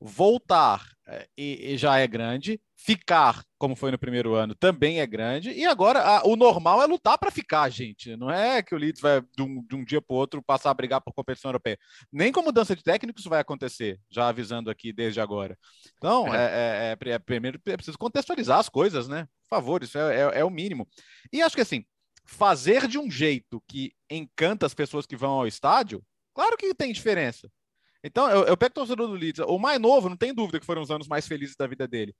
voltar 0.00 0.88
é, 1.06 1.28
e, 1.36 1.72
e, 1.72 1.76
já 1.76 1.98
é 1.98 2.06
grande, 2.06 2.60
ficar 2.74 3.44
como 3.58 3.76
foi 3.76 3.90
no 3.90 3.98
primeiro 3.98 4.34
ano 4.34 4.54
também 4.54 5.00
é 5.00 5.06
grande, 5.06 5.50
e 5.50 5.66
agora 5.66 6.00
a, 6.00 6.26
o 6.26 6.34
normal 6.34 6.82
é 6.82 6.86
lutar 6.86 7.18
para 7.18 7.30
ficar, 7.30 7.68
gente. 7.68 8.16
Não 8.16 8.30
é 8.30 8.62
que 8.62 8.74
o 8.74 8.78
Leeds 8.78 9.02
vai 9.02 9.20
de 9.20 9.42
um, 9.42 9.62
de 9.62 9.76
um 9.76 9.84
dia 9.84 10.00
para 10.00 10.14
o 10.14 10.16
outro 10.16 10.42
passar 10.42 10.70
a 10.70 10.74
brigar 10.74 11.02
por 11.02 11.12
competição 11.12 11.50
europeia. 11.50 11.78
Nem 12.10 12.32
com 12.32 12.40
mudança 12.40 12.74
de 12.74 12.82
técnico 12.82 13.20
isso 13.20 13.28
vai 13.28 13.40
acontecer, 13.40 14.00
já 14.10 14.28
avisando 14.28 14.70
aqui 14.70 14.94
desde 14.94 15.20
agora. 15.20 15.58
Então, 15.98 16.34
é, 16.34 16.38
é, 16.38 16.96
é, 16.98 17.10
é 17.10 17.18
primeiro 17.18 17.60
é 17.66 17.76
preciso 17.76 17.98
contextualizar 17.98 18.58
as 18.58 18.70
coisas, 18.70 19.08
né? 19.08 19.26
Por 19.42 19.56
favor, 19.56 19.82
isso 19.82 19.98
é, 19.98 20.16
é, 20.16 20.40
é 20.40 20.44
o 20.44 20.50
mínimo. 20.50 20.88
E 21.30 21.42
acho 21.42 21.54
que 21.54 21.62
assim, 21.62 21.84
fazer 22.24 22.88
de 22.88 22.98
um 22.98 23.10
jeito 23.10 23.62
que 23.68 23.92
encanta 24.10 24.64
as 24.64 24.72
pessoas 24.72 25.04
que 25.04 25.16
vão 25.16 25.32
ao 25.32 25.46
estádio, 25.46 26.02
claro 26.32 26.56
que 26.56 26.74
tem 26.74 26.94
diferença. 26.94 27.50
Então, 28.02 28.30
eu, 28.30 28.44
eu 28.44 28.56
pego 28.56 28.72
o 28.72 28.74
torcedor 28.74 29.08
do 29.08 29.14
Leeds, 29.14 29.44
o 29.46 29.58
mais 29.58 29.78
novo, 29.80 30.08
não 30.08 30.16
tem 30.16 30.34
dúvida 30.34 30.58
que 30.58 30.66
foram 30.66 30.82
os 30.82 30.90
anos 30.90 31.06
mais 31.06 31.26
felizes 31.26 31.56
da 31.56 31.66
vida 31.66 31.86
dele. 31.86 32.14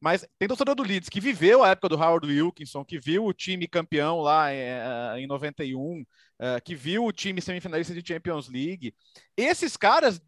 Mas 0.00 0.26
tem 0.38 0.46
torcedor 0.46 0.74
do 0.74 0.82
Leeds 0.82 1.08
que 1.08 1.20
viveu 1.20 1.62
a 1.62 1.70
época 1.70 1.88
do 1.88 1.96
Howard 1.96 2.26
Wilkinson, 2.26 2.84
que 2.84 2.98
viu 2.98 3.24
o 3.24 3.32
time 3.32 3.66
campeão 3.66 4.20
lá 4.20 4.52
é, 4.52 5.18
em 5.18 5.26
91, 5.26 6.04
é, 6.38 6.60
que 6.60 6.74
viu 6.74 7.04
o 7.04 7.12
time 7.12 7.40
semifinalista 7.40 7.94
de 7.94 8.06
Champions 8.06 8.48
League. 8.48 8.94
Esses 9.36 9.76
caras, 9.76 10.20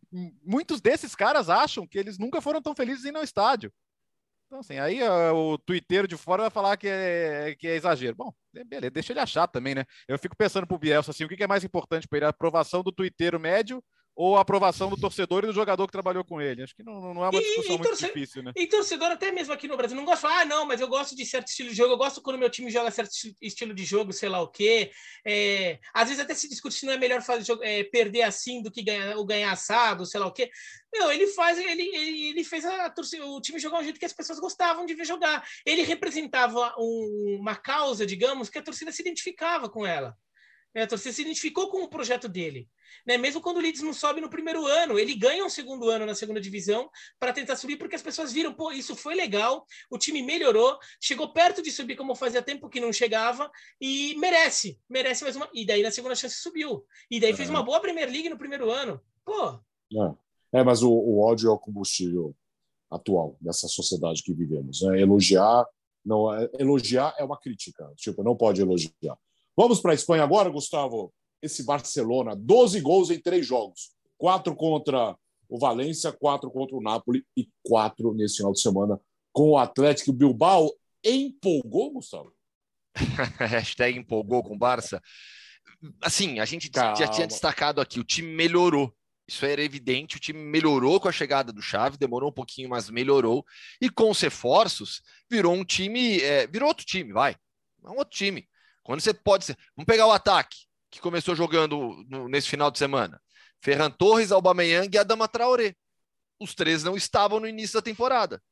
muitos 0.42 0.80
desses 0.80 1.14
caras 1.14 1.50
acham 1.50 1.86
que 1.86 1.98
eles 1.98 2.18
nunca 2.18 2.40
foram 2.40 2.62
tão 2.62 2.74
felizes 2.74 3.04
em 3.04 3.14
ao 3.14 3.22
estádio. 3.22 3.72
Então, 4.46 4.60
assim, 4.60 4.78
aí 4.78 5.02
o 5.02 5.58
twitteiro 5.58 6.08
de 6.08 6.16
fora 6.16 6.44
vai 6.44 6.50
falar 6.50 6.78
que 6.78 6.88
é, 6.88 7.54
que 7.58 7.68
é 7.68 7.76
exagero. 7.76 8.16
Bom, 8.16 8.32
beleza, 8.66 8.90
deixa 8.90 9.12
ele 9.12 9.20
achar 9.20 9.46
também, 9.46 9.74
né? 9.74 9.84
Eu 10.08 10.18
fico 10.18 10.34
pensando 10.34 10.66
pro 10.66 10.78
Bielsa, 10.78 11.10
assim, 11.10 11.24
o 11.24 11.28
que 11.28 11.42
é 11.42 11.46
mais 11.46 11.64
importante 11.64 12.08
para 12.08 12.16
ele? 12.16 12.24
A 12.24 12.30
aprovação 12.30 12.82
do 12.82 12.90
twitteiro 12.90 13.38
médio 13.38 13.84
ou 14.18 14.36
a 14.36 14.40
aprovação 14.40 14.90
do 14.90 14.96
torcedor 14.96 15.44
e 15.44 15.46
do 15.46 15.52
jogador 15.52 15.86
que 15.86 15.92
trabalhou 15.92 16.24
com 16.24 16.40
ele. 16.40 16.64
Acho 16.64 16.74
que 16.74 16.82
não, 16.82 17.14
não 17.14 17.24
é 17.24 17.28
uma 17.28 17.40
discussão 17.40 17.62
e, 17.62 17.66
e 17.66 17.78
muito 17.78 17.88
torcedor, 17.88 18.14
difícil, 18.16 18.42
né? 18.42 18.52
E 18.56 18.66
torcedor, 18.66 19.12
até 19.12 19.30
mesmo 19.30 19.54
aqui 19.54 19.68
no 19.68 19.76
Brasil, 19.76 19.96
não 19.96 20.04
gosta 20.04 20.26
de 20.26 20.32
falar, 20.32 20.40
ah, 20.40 20.44
não, 20.44 20.66
mas 20.66 20.80
eu 20.80 20.88
gosto 20.88 21.14
de 21.14 21.24
certo 21.24 21.46
estilo 21.46 21.68
de 21.68 21.76
jogo, 21.76 21.92
eu 21.92 21.96
gosto 21.96 22.20
quando 22.20 22.36
meu 22.36 22.50
time 22.50 22.68
joga 22.68 22.90
certo 22.90 23.12
estilo 23.40 23.72
de 23.72 23.84
jogo, 23.84 24.12
sei 24.12 24.28
lá 24.28 24.40
o 24.40 24.48
quê. 24.48 24.90
É, 25.24 25.78
às 25.94 26.08
vezes 26.08 26.20
até 26.20 26.34
se 26.34 26.48
discute 26.48 26.74
se 26.74 26.84
não 26.84 26.94
é 26.94 26.96
melhor 26.96 27.22
fazer, 27.22 27.56
é, 27.62 27.84
perder 27.84 28.22
assim 28.22 28.60
do 28.60 28.72
que 28.72 28.82
ganhar, 28.82 29.16
o 29.18 29.24
ganhar 29.24 29.52
assado, 29.52 30.04
sei 30.04 30.18
lá 30.18 30.26
o 30.26 30.32
quê. 30.32 30.50
Meu, 30.92 31.12
ele 31.12 31.28
faz, 31.28 31.56
ele, 31.56 31.70
ele, 31.70 32.30
ele 32.30 32.42
fez 32.42 32.64
a, 32.64 32.92
o 33.24 33.40
time 33.40 33.60
jogar 33.60 33.78
um 33.78 33.84
jeito 33.84 34.00
que 34.00 34.06
as 34.06 34.12
pessoas 34.12 34.40
gostavam 34.40 34.84
de 34.84 34.94
ver 34.94 35.04
jogar. 35.04 35.46
Ele 35.64 35.82
representava 35.82 36.74
um, 36.76 37.36
uma 37.38 37.54
causa, 37.54 38.04
digamos, 38.04 38.50
que 38.50 38.58
a 38.58 38.62
torcida 38.62 38.90
se 38.90 39.00
identificava 39.00 39.68
com 39.68 39.86
ela. 39.86 40.16
É, 40.78 40.82
a 40.82 40.86
torcida 40.86 41.12
se 41.12 41.22
identificou 41.22 41.68
com 41.68 41.82
o 41.82 41.88
projeto 41.88 42.28
dele. 42.28 42.68
Né? 43.04 43.18
Mesmo 43.18 43.40
quando 43.40 43.56
o 43.56 43.60
Leeds 43.60 43.82
não 43.82 43.92
sobe 43.92 44.20
no 44.20 44.30
primeiro 44.30 44.64
ano, 44.64 44.96
ele 44.96 45.12
ganha 45.12 45.44
um 45.44 45.50
segundo 45.50 45.88
ano 45.88 46.06
na 46.06 46.14
segunda 46.14 46.40
divisão 46.40 46.88
para 47.18 47.32
tentar 47.32 47.56
subir, 47.56 47.76
porque 47.76 47.96
as 47.96 48.02
pessoas 48.02 48.32
viram, 48.32 48.54
pô, 48.54 48.70
isso 48.70 48.94
foi 48.94 49.16
legal, 49.16 49.66
o 49.90 49.98
time 49.98 50.22
melhorou, 50.22 50.78
chegou 51.00 51.32
perto 51.32 51.60
de 51.60 51.72
subir 51.72 51.96
como 51.96 52.14
fazia 52.14 52.40
tempo 52.40 52.68
que 52.68 52.78
não 52.78 52.92
chegava 52.92 53.50
e 53.80 54.14
merece, 54.18 54.78
merece 54.88 55.24
mais 55.24 55.34
uma. 55.34 55.50
E 55.52 55.66
daí 55.66 55.82
na 55.82 55.90
segunda 55.90 56.14
chance 56.14 56.36
subiu. 56.36 56.86
E 57.10 57.18
daí 57.18 57.34
fez 57.34 57.50
uma 57.50 57.62
boa 57.62 57.80
Premier 57.80 58.08
League 58.08 58.28
no 58.28 58.38
primeiro 58.38 58.70
ano. 58.70 59.00
Pô. 59.24 59.58
É, 60.52 60.60
é 60.60 60.62
mas 60.62 60.80
o, 60.84 60.92
o 60.92 61.20
ódio 61.20 61.48
é 61.48 61.52
o 61.52 61.58
combustível 61.58 62.36
atual 62.88 63.36
dessa 63.40 63.66
sociedade 63.66 64.22
que 64.22 64.32
vivemos. 64.32 64.82
Né? 64.82 65.00
Elogiar 65.00 65.66
não 66.04 66.32
é, 66.32 66.48
elogiar 66.56 67.16
é 67.18 67.24
uma 67.24 67.36
crítica, 67.36 67.92
tipo, 67.96 68.22
não 68.22 68.36
pode 68.36 68.60
elogiar. 68.60 69.18
Vamos 69.58 69.80
para 69.80 69.90
a 69.90 69.94
Espanha 69.94 70.22
agora, 70.22 70.48
Gustavo? 70.48 71.12
Esse 71.42 71.64
Barcelona, 71.64 72.36
12 72.36 72.80
gols 72.80 73.10
em 73.10 73.20
três 73.20 73.44
jogos. 73.44 73.90
Quatro 74.16 74.54
contra 74.54 75.18
o 75.48 75.58
Valência, 75.58 76.12
quatro 76.12 76.48
contra 76.48 76.76
o 76.76 76.80
Napoli 76.80 77.26
e 77.36 77.48
quatro 77.64 78.14
nesse 78.14 78.36
final 78.36 78.52
de 78.52 78.60
semana 78.60 79.00
com 79.32 79.50
o 79.50 79.58
Atlético 79.58 80.12
Bilbao. 80.12 80.70
Empolgou, 81.04 81.94
Gustavo? 81.94 82.32
Hashtag 83.50 83.98
empolgou 83.98 84.44
com 84.44 84.54
o 84.54 84.58
Barça. 84.58 85.02
Assim, 86.00 86.38
a 86.38 86.44
gente 86.44 86.70
Calma. 86.70 86.94
já 86.94 87.08
tinha 87.08 87.26
destacado 87.26 87.80
aqui, 87.80 87.98
o 87.98 88.04
time 88.04 88.32
melhorou. 88.32 88.94
Isso 89.26 89.44
era 89.44 89.60
evidente, 89.60 90.18
o 90.18 90.20
time 90.20 90.38
melhorou 90.38 91.00
com 91.00 91.08
a 91.08 91.12
chegada 91.12 91.52
do 91.52 91.60
Chave, 91.60 91.98
demorou 91.98 92.30
um 92.30 92.32
pouquinho, 92.32 92.68
mas 92.68 92.88
melhorou. 92.88 93.44
E 93.80 93.90
com 93.90 94.08
os 94.08 94.20
reforços, 94.20 95.02
virou 95.28 95.52
um 95.52 95.64
time, 95.64 96.20
é, 96.20 96.46
virou 96.46 96.68
outro 96.68 96.86
time, 96.86 97.12
vai. 97.12 97.34
É 97.84 97.88
um 97.88 97.96
outro 97.96 98.16
time. 98.16 98.46
Quando 98.88 99.02
você 99.02 99.12
pode 99.12 99.44
ser. 99.44 99.54
Vamos 99.76 99.84
pegar 99.84 100.06
o 100.06 100.12
ataque, 100.12 100.56
que 100.90 100.98
começou 100.98 101.36
jogando 101.36 102.02
no, 102.08 102.26
nesse 102.26 102.48
final 102.48 102.70
de 102.70 102.78
semana. 102.78 103.20
Ferran 103.60 103.90
Torres, 103.90 104.32
Aubameyang 104.32 104.88
e 104.90 104.98
Adama 104.98 105.28
Traoré. 105.28 105.74
Os 106.40 106.54
três 106.54 106.82
não 106.82 106.96
estavam 106.96 107.38
no 107.38 107.46
início 107.46 107.74
da 107.74 107.82
temporada. 107.82 108.42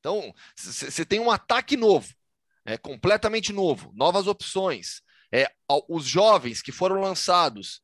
Então, 0.00 0.34
você 0.56 1.04
tem 1.04 1.20
um 1.20 1.30
ataque 1.30 1.76
novo, 1.76 2.12
é 2.64 2.76
completamente 2.76 3.52
novo, 3.52 3.92
novas 3.94 4.26
opções. 4.26 5.02
É, 5.32 5.48
os 5.88 6.04
jovens 6.04 6.60
que 6.60 6.72
foram 6.72 7.00
lançados 7.00 7.80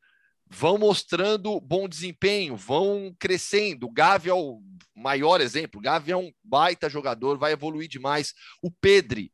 vão 0.51 0.79
mostrando 0.79 1.61
bom 1.61 1.89
desempenho, 1.89 2.57
vão 2.57 3.15
crescendo. 3.17 3.87
O 3.87 3.93
Gavi 3.93 4.29
é 4.29 4.35
o 4.35 4.61
maior 4.93 5.41
exemplo. 5.41 5.79
O 5.79 5.83
Gavi 5.83 6.11
é 6.11 6.17
um 6.17 6.33
baita 6.43 6.91
jogador, 6.91 7.39
vai 7.39 7.53
evoluir 7.53 7.89
demais. 7.89 8.35
O 8.61 8.73
Pedri 8.73 9.33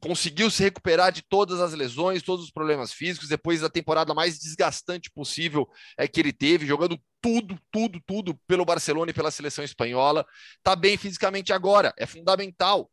conseguiu 0.00 0.50
se 0.50 0.62
recuperar 0.62 1.10
de 1.10 1.22
todas 1.22 1.60
as 1.60 1.72
lesões, 1.72 2.22
todos 2.22 2.44
os 2.44 2.50
problemas 2.50 2.92
físicos, 2.92 3.28
depois 3.28 3.60
da 3.60 3.70
temporada 3.70 4.14
mais 4.14 4.38
desgastante 4.38 5.10
possível 5.10 5.68
é, 5.96 6.06
que 6.06 6.20
ele 6.20 6.32
teve, 6.32 6.66
jogando 6.66 6.98
tudo, 7.20 7.58
tudo, 7.70 8.00
tudo 8.06 8.34
pelo 8.46 8.64
Barcelona 8.64 9.10
e 9.10 9.14
pela 9.14 9.30
seleção 9.30 9.64
espanhola. 9.64 10.26
Está 10.58 10.76
bem 10.76 10.96
fisicamente 10.96 11.52
agora, 11.52 11.92
é 11.96 12.06
fundamental. 12.06 12.90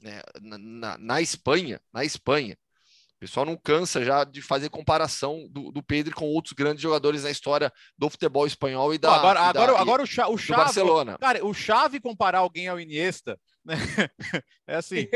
Né? 0.00 0.22
Na, 0.40 0.58
na, 0.58 0.98
na 0.98 1.20
Espanha, 1.20 1.80
na 1.92 2.04
Espanha, 2.04 2.56
o 3.16 3.18
pessoal 3.18 3.46
não 3.46 3.56
cansa 3.56 4.04
já 4.04 4.24
de 4.24 4.42
fazer 4.42 4.68
comparação 4.68 5.48
do, 5.50 5.72
do 5.72 5.82
Pedro 5.82 6.14
com 6.14 6.26
outros 6.26 6.52
grandes 6.52 6.82
jogadores 6.82 7.24
na 7.24 7.30
história 7.30 7.72
do 7.96 8.10
futebol 8.10 8.46
espanhol 8.46 8.92
e 8.92 8.98
da. 8.98 9.14
agora, 9.14 9.40
e 9.40 9.42
da, 9.42 9.48
agora, 9.48 9.80
agora 9.80 10.02
o, 10.02 10.06
Cha, 10.06 10.28
o 10.28 10.36
Chave, 10.36 10.62
Barcelona. 10.62 11.16
Cara, 11.18 11.44
o 11.44 11.54
Chave 11.54 11.98
comparar 11.98 12.40
alguém 12.40 12.68
ao 12.68 12.78
Iniesta? 12.78 13.40
É 14.68 14.74
assim, 14.74 15.06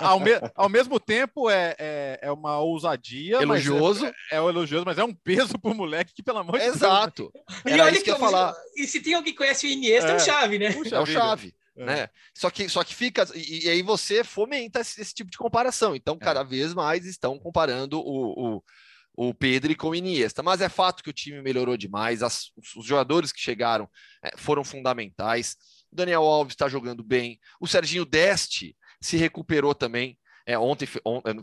ao, 0.00 0.20
me, 0.20 0.30
ao 0.54 0.68
mesmo 0.68 1.00
tempo 1.00 1.50
é, 1.50 1.74
é, 1.78 2.18
é 2.22 2.30
uma 2.30 2.60
ousadia. 2.60 3.42
Elogioso. 3.42 4.06
É, 4.06 4.14
é, 4.30 4.36
é 4.36 4.36
elogioso, 4.36 4.84
mas 4.86 4.98
é 4.98 5.04
um 5.04 5.12
peso 5.12 5.58
pro 5.58 5.74
moleque 5.74 6.14
que, 6.14 6.22
pelo 6.22 6.38
amor 6.38 6.60
de 6.60 6.64
Exato. 6.66 7.32
Deus. 7.32 7.44
Exato. 7.48 7.68
E 7.68 7.80
olha 7.80 7.96
que, 7.96 8.04
que 8.04 8.10
eu 8.10 8.18
falar. 8.18 8.54
E 8.76 8.86
se 8.86 9.00
tem 9.00 9.14
alguém 9.14 9.32
que 9.32 9.38
conhece 9.38 9.66
o 9.66 9.70
Iniesta, 9.70 10.10
é, 10.10 10.12
o 10.12 10.16
é. 10.16 10.20
Chave, 10.20 10.58
né? 10.60 10.66
é 10.92 11.00
o 11.00 11.06
Chave. 11.06 11.52
É. 11.76 11.84
Né? 11.84 12.08
Só, 12.34 12.50
que, 12.50 12.68
só 12.68 12.84
que 12.84 12.94
fica, 12.94 13.26
e, 13.34 13.66
e 13.66 13.68
aí 13.68 13.82
você 13.82 14.22
fomenta 14.22 14.80
esse, 14.80 15.00
esse, 15.00 15.14
tipo 15.14 15.30
de 15.30 15.38
comparação. 15.38 15.96
Então, 15.96 16.16
é. 16.20 16.24
cada 16.24 16.44
vez 16.44 16.72
mais 16.72 17.04
estão 17.04 17.36
comparando 17.36 17.98
o, 17.98 18.56
o, 18.56 19.28
o 19.28 19.34
Pedro 19.34 19.74
com 19.76 19.88
o 19.88 19.94
Iniesta. 19.94 20.42
Mas 20.42 20.60
é 20.60 20.68
fato 20.68 21.02
que 21.02 21.10
o 21.10 21.14
time 21.14 21.42
melhorou 21.42 21.76
demais, 21.76 22.22
as, 22.22 22.52
os, 22.56 22.76
os 22.76 22.86
jogadores 22.86 23.32
que 23.32 23.40
chegaram 23.40 23.88
é, 24.22 24.36
foram 24.36 24.62
fundamentais. 24.62 25.56
O 25.92 25.96
Daniel 25.96 26.22
Alves 26.22 26.52
está 26.52 26.68
jogando 26.68 27.02
bem, 27.02 27.38
o 27.60 27.66
Serginho 27.66 28.04
Deste 28.04 28.76
se 29.00 29.16
recuperou 29.16 29.74
também. 29.74 30.18
É, 30.46 30.58
ontem, 30.58 30.88
ontem, 31.04 31.34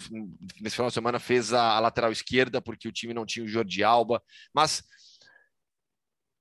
nesse 0.59 0.75
final 0.75 0.89
de 0.89 0.93
semana, 0.93 1.19
fez 1.19 1.53
a, 1.53 1.77
a 1.77 1.79
lateral 1.79 2.11
esquerda, 2.11 2.61
porque 2.61 2.87
o 2.87 2.91
time 2.91 3.13
não 3.13 3.25
tinha 3.25 3.45
o 3.45 3.47
Jordi 3.47 3.83
Alba. 3.83 4.21
Mas, 4.53 4.83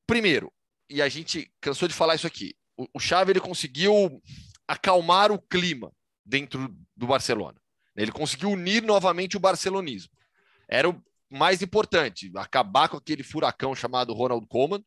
primeiro, 0.07 0.53
e 0.89 1.03
a 1.03 1.09
gente 1.09 1.53
cansou 1.61 1.87
de 1.87 1.95
falar 1.95 2.15
isso 2.15 2.27
aqui, 2.27 2.57
o, 2.77 2.87
o 2.95 3.01
Xavi 3.01 3.33
ele 3.33 3.41
conseguiu 3.41 4.23
acalmar 4.67 5.31
o 5.31 5.41
clima 5.41 5.93
dentro 6.25 6.75
do 6.97 7.07
Barcelona. 7.07 7.61
Ele 7.97 8.13
conseguiu 8.13 8.51
unir 8.51 8.83
novamente 8.83 9.37
o 9.37 9.41
barcelonismo. 9.41 10.13
Era 10.69 10.89
o 10.89 11.03
mais 11.31 11.63
importante, 11.63 12.31
acabar 12.37 12.89
com 12.89 12.97
aquele 12.97 13.23
furacão 13.23 13.75
chamado 13.75 14.13
Ronald 14.13 14.47
Koeman 14.47 14.81
é, 14.81 14.85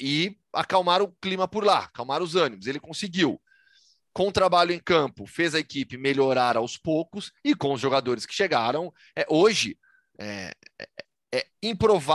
e 0.00 0.36
acalmar 0.52 1.02
o 1.02 1.12
clima 1.20 1.48
por 1.48 1.64
lá, 1.64 1.84
acalmar 1.84 2.22
os 2.22 2.36
ânimos. 2.36 2.66
Ele 2.66 2.80
conseguiu. 2.80 3.40
Com 4.12 4.28
o 4.28 4.32
trabalho 4.32 4.72
em 4.72 4.80
campo, 4.80 5.24
fez 5.24 5.54
a 5.54 5.60
equipe 5.60 5.96
melhorar 5.96 6.56
aos 6.56 6.76
poucos 6.76 7.32
e 7.44 7.54
com 7.54 7.72
os 7.72 7.80
jogadores 7.80 8.26
que 8.26 8.34
chegaram. 8.34 8.92
É, 9.14 9.24
hoje, 9.28 9.78
é, 10.18 10.52
é, 11.32 11.46
é 11.62 11.74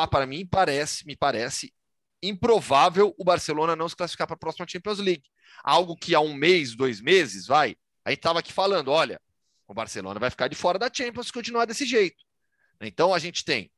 para 0.09 0.26
mim, 0.26 0.45
parece, 0.45 1.05
me 1.07 1.16
parece 1.16 1.74
improvável 2.22 3.16
o 3.18 3.24
Barcelona 3.24 3.76
não 3.76 3.88
se 3.88 3.95
classificar 3.95 4.28
para 4.28 4.36
a 4.36 4.39
próxima 4.39 4.66
Champions 4.68 4.99
League. 4.99 5.24
Algo 5.63 5.95
que 5.95 6.13
há 6.13 6.20
um 6.20 6.34
mês, 6.34 6.76
dois 6.76 6.99
meses, 6.99 7.47
vai. 7.47 7.78
Aí 8.03 8.16
estava 8.16 8.39
aqui 8.39 8.51
falando: 8.51 8.91
olha, 8.91 9.20
o 9.68 9.74
Barcelona 9.74 10.20
vai 10.20 10.30
ficar 10.30 10.47
de 10.47 10.55
fora 10.55 10.78
da 10.78 10.91
Champions 10.91 11.28
se 11.28 11.34
continuar 11.34 11.66
desse 11.66 11.86
jeito. 11.86 12.24
Então 12.82 13.13
a 13.13 13.20
gente 13.20 13.43
tem 13.45 13.72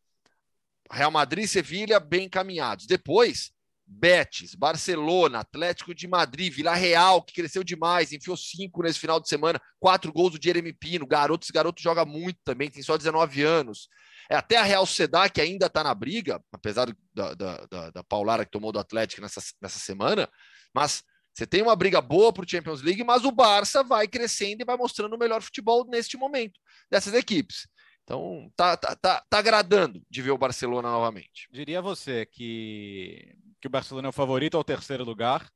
Real 0.91 1.11
Madrid 1.11 1.45
e 1.45 1.47
Sevilha 1.47 1.99
bem 1.99 2.25
encaminhados. 2.25 2.87
Depois, 2.87 3.51
Betis, 3.87 4.53
Barcelona, 4.53 5.39
Atlético 5.39 5.95
de 5.95 6.07
Madrid, 6.07 6.53
Vila 6.53 6.75
Real, 6.75 7.21
que 7.21 7.33
cresceu 7.33 7.63
demais, 7.63 8.11
enfiou 8.11 8.35
cinco 8.35 8.83
nesse 8.83 8.99
final 8.99 9.19
de 9.19 9.29
semana, 9.29 9.61
quatro 9.79 10.11
gols 10.11 10.33
do 10.33 10.43
Jeremy 10.43 10.73
Pino, 10.73 11.07
garoto, 11.07 11.45
esse 11.45 11.53
garoto 11.53 11.81
joga 11.81 12.03
muito 12.03 12.39
também, 12.43 12.69
tem 12.69 12.83
só 12.83 12.97
19 12.97 13.41
anos. 13.43 13.87
É, 14.29 14.35
até 14.35 14.57
a 14.57 14.63
Real 14.63 14.85
Sedar, 14.85 15.31
que 15.31 15.39
ainda 15.39 15.67
está 15.67 15.83
na 15.83 15.95
briga, 15.95 16.43
apesar 16.51 16.93
da, 17.13 17.33
da, 17.33 17.65
da, 17.71 17.89
da 17.91 18.03
Paulara 18.03 18.43
que 18.43 18.51
tomou 18.51 18.73
do 18.73 18.79
Atlético 18.79 19.21
nessa, 19.21 19.41
nessa 19.61 19.79
semana, 19.79 20.29
mas 20.73 21.01
você 21.33 21.47
tem 21.47 21.61
uma 21.61 21.75
briga 21.75 22.01
boa 22.01 22.33
para 22.33 22.43
o 22.43 22.49
Champions 22.49 22.81
League, 22.81 23.03
mas 23.03 23.23
o 23.23 23.31
Barça 23.31 23.83
vai 23.83 24.07
crescendo 24.07 24.61
e 24.61 24.65
vai 24.65 24.75
mostrando 24.75 25.13
o 25.13 25.19
melhor 25.19 25.41
futebol 25.41 25.85
neste 25.87 26.17
momento 26.17 26.59
dessas 26.91 27.13
equipes. 27.13 27.67
Então, 28.03 28.51
tá, 28.55 28.75
tá, 28.75 28.95
tá, 28.95 29.23
tá 29.29 29.37
agradando 29.37 30.01
de 30.09 30.21
ver 30.21 30.31
o 30.31 30.37
Barcelona 30.37 30.89
novamente. 30.89 31.47
Diria 31.51 31.81
você 31.81 32.25
que, 32.25 33.35
que 33.61 33.67
o 33.67 33.71
Barcelona 33.71 34.07
é 34.07 34.09
o 34.09 34.13
favorito 34.13 34.57
ao 34.57 34.63
terceiro 34.63 35.03
lugar 35.03 35.49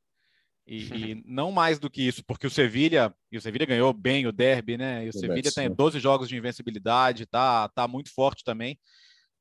e, 0.66 1.12
e, 1.12 1.24
não 1.26 1.52
mais 1.52 1.80
do 1.80 1.90
que 1.90 2.02
isso, 2.02 2.24
porque 2.24 2.48
o 2.48 2.52
Sevilha, 2.52 3.14
e 3.32 3.38
o 3.38 3.42
Sevilha 3.42 3.66
ganhou 3.66 3.92
bem 3.94 4.28
o 4.28 4.32
derby, 4.32 4.78
né? 4.78 5.06
E 5.06 5.10
o 5.10 5.14
Sevilha 5.14 5.52
tem 5.52 5.70
12 5.70 6.00
jogos 6.00 6.30
de 6.30 6.38
invencibilidade, 6.38 7.26
tá, 7.26 7.68
tá 7.70 7.88
muito 7.88 8.14
forte 8.14 8.44
também. 8.44 8.80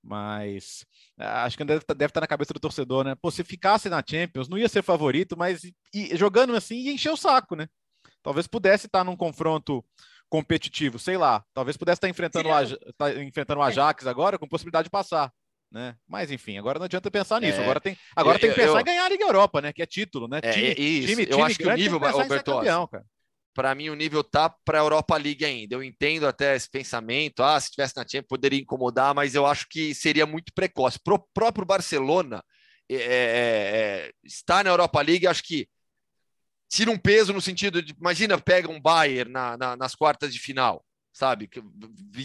Mas 0.03 0.87
é, 1.19 1.27
acho 1.27 1.59
que 1.59 1.65
deve, 1.65 1.85
deve 1.89 2.07
estar 2.07 2.23
na 2.23 2.27
cabeça 2.27 2.55
do 2.55 2.61
torcedor, 2.61 3.05
né? 3.05 3.15
Pô, 3.15 3.31
se 3.31 3.45
ficasse 3.45 3.89
na 3.91 4.03
Champions, 4.05 4.49
não 4.49 4.57
ia 4.57 4.69
ser 4.69 4.83
favorito, 4.83 5.37
mas 5.37 5.63
e, 5.95 6.17
jogando 6.17 6.57
assim 6.57 6.77
ia 6.77 6.93
encher 6.93 7.13
o 7.13 7.17
saco, 7.17 7.55
né? 7.55 7.69
Talvez 8.23 8.47
pudesse 8.47 8.87
estar 8.87 9.05
num 9.05 9.17
confronto 9.17 9.85
competitivo, 10.29 10.99
sei 10.99 11.19
lá. 11.19 11.45
Talvez 11.53 11.77
pudesse 11.77 11.99
estar 11.99 12.09
enfrentando, 12.09 12.49
o, 12.49 12.93
tá 12.95 13.23
enfrentando 13.23 13.61
o 13.61 13.63
Ajax 13.63 14.07
agora 14.07 14.39
com 14.39 14.49
possibilidade 14.49 14.87
de 14.87 14.91
passar 14.91 15.31
né? 15.71 15.95
Mas 16.09 16.31
enfim, 16.31 16.59
agora 16.59 16.79
não 16.79 16.87
adianta 16.87 17.11
pensar 17.11 17.41
nisso. 17.41 17.61
É, 17.61 17.63
agora 17.63 17.81
tem, 17.81 17.97
agora 18.15 18.37
eu, 18.37 18.41
tem 18.41 18.51
que 18.51 18.57
pensar 18.57 18.73
eu, 18.73 18.81
em 18.81 18.85
ganhar 18.85 19.05
a 19.05 19.09
Liga 19.09 19.25
Europa, 19.25 19.61
né? 19.61 19.73
Que 19.73 19.83
é 19.83 19.87
título, 19.87 20.27
né? 20.27 20.41
É, 20.43 20.53
time, 20.53 20.75
isso. 20.77 21.09
time, 21.09 21.27
eu 21.31 21.45
acho 21.45 21.59
que 21.59 21.67
o 21.67 21.75
nível, 21.75 22.05
Alberto, 22.05 22.53
para 23.55 23.75
mim 23.75 23.89
o 23.89 23.95
nível 23.95 24.23
tá 24.23 24.49
para 24.65 24.79
a 24.79 24.83
Europa 24.83 25.17
League 25.17 25.45
ainda. 25.45 25.75
Eu 25.75 25.83
entendo 25.83 26.27
até 26.27 26.57
esse 26.57 26.69
pensamento, 26.71 27.43
ah, 27.43 27.59
se 27.61 27.71
tivesse 27.71 27.97
na 27.97 28.03
Champions 28.03 28.29
poderia 28.29 28.61
incomodar, 28.61 29.15
mas 29.15 29.35
eu 29.35 29.47
acho 29.47 29.67
que 29.69 29.95
seria 29.95 30.27
muito 30.27 30.53
precoce. 30.55 30.99
Pro 31.03 31.19
próprio 31.35 31.65
Barcelona 31.65 32.43
é, 32.89 32.95
é, 32.95 33.01
é 33.03 34.13
estar 34.25 34.65
na 34.65 34.71
Europa 34.71 35.01
League, 35.03 35.27
acho 35.27 35.43
que 35.43 35.69
tira 36.69 36.91
um 36.91 36.99
peso 36.99 37.33
no 37.33 37.41
sentido 37.41 37.83
de, 37.83 37.93
imagina, 37.99 38.41
pega 38.41 38.71
um 38.71 38.81
Bayern 38.81 39.31
na, 39.31 39.57
na, 39.57 39.77
nas 39.77 39.95
quartas 39.95 40.33
de 40.33 40.39
final 40.39 40.85
sabe? 41.13 41.47
Que 41.49 41.63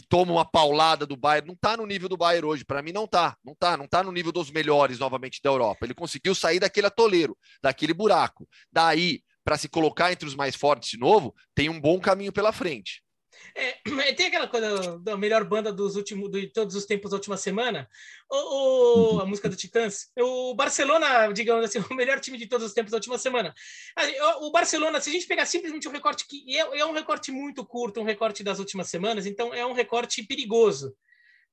toma 0.07 0.31
uma 0.31 0.45
paulada 0.45 1.05
do 1.05 1.15
Bayern, 1.15 1.47
não 1.47 1.55
tá 1.55 1.77
no 1.77 1.85
nível 1.85 2.09
do 2.09 2.17
Bayern 2.17 2.47
hoje, 2.47 2.65
para 2.65 2.81
mim 2.81 2.91
não 2.91 3.07
tá, 3.07 3.37
não 3.43 3.55
tá, 3.55 3.77
não 3.77 3.87
tá 3.87 4.03
no 4.03 4.11
nível 4.11 4.31
dos 4.31 4.51
melhores 4.51 4.99
novamente 4.99 5.41
da 5.43 5.49
Europa. 5.49 5.85
Ele 5.85 5.93
conseguiu 5.93 6.35
sair 6.35 6.59
daquele 6.59 6.87
atoleiro, 6.87 7.37
daquele 7.61 7.93
buraco. 7.93 8.47
Daí, 8.71 9.21
para 9.43 9.57
se 9.57 9.69
colocar 9.69 10.11
entre 10.11 10.27
os 10.27 10.35
mais 10.35 10.55
fortes 10.55 10.89
de 10.89 10.97
novo, 10.97 11.33
tem 11.53 11.69
um 11.69 11.79
bom 11.79 11.99
caminho 11.99 12.33
pela 12.33 12.51
frente. 12.51 13.04
É, 13.55 13.77
tem 14.13 14.27
aquela 14.27 14.47
coisa 14.47 14.99
da 14.99 15.17
melhor 15.17 15.43
banda 15.43 15.71
dos 15.71 15.95
últimos, 15.95 16.29
de 16.31 16.47
todos 16.47 16.75
os 16.75 16.85
tempos 16.85 17.11
da 17.11 17.17
última 17.17 17.37
semana, 17.37 17.87
o, 18.29 19.15
o, 19.15 19.21
a 19.21 19.25
música 19.25 19.49
do 19.49 19.55
Titãs. 19.55 20.11
O 20.19 20.53
Barcelona, 20.53 21.31
digamos 21.31 21.65
assim, 21.65 21.79
o 21.89 21.93
melhor 21.95 22.19
time 22.19 22.37
de 22.37 22.47
todos 22.47 22.65
os 22.65 22.73
tempos 22.73 22.91
da 22.91 22.97
última 22.97 23.17
semana. 23.17 23.53
O 24.41 24.51
Barcelona, 24.51 24.99
se 24.99 25.09
a 25.09 25.13
gente 25.13 25.27
pegar 25.27 25.45
simplesmente 25.45 25.87
um 25.87 25.91
recorte 25.91 26.27
que 26.27 26.57
é, 26.57 26.79
é 26.79 26.85
um 26.85 26.93
recorte 26.93 27.31
muito 27.31 27.65
curto, 27.65 28.01
um 28.01 28.05
recorte 28.05 28.43
das 28.43 28.59
últimas 28.59 28.89
semanas, 28.89 29.25
então 29.25 29.53
é 29.53 29.65
um 29.65 29.73
recorte 29.73 30.23
perigoso 30.23 30.95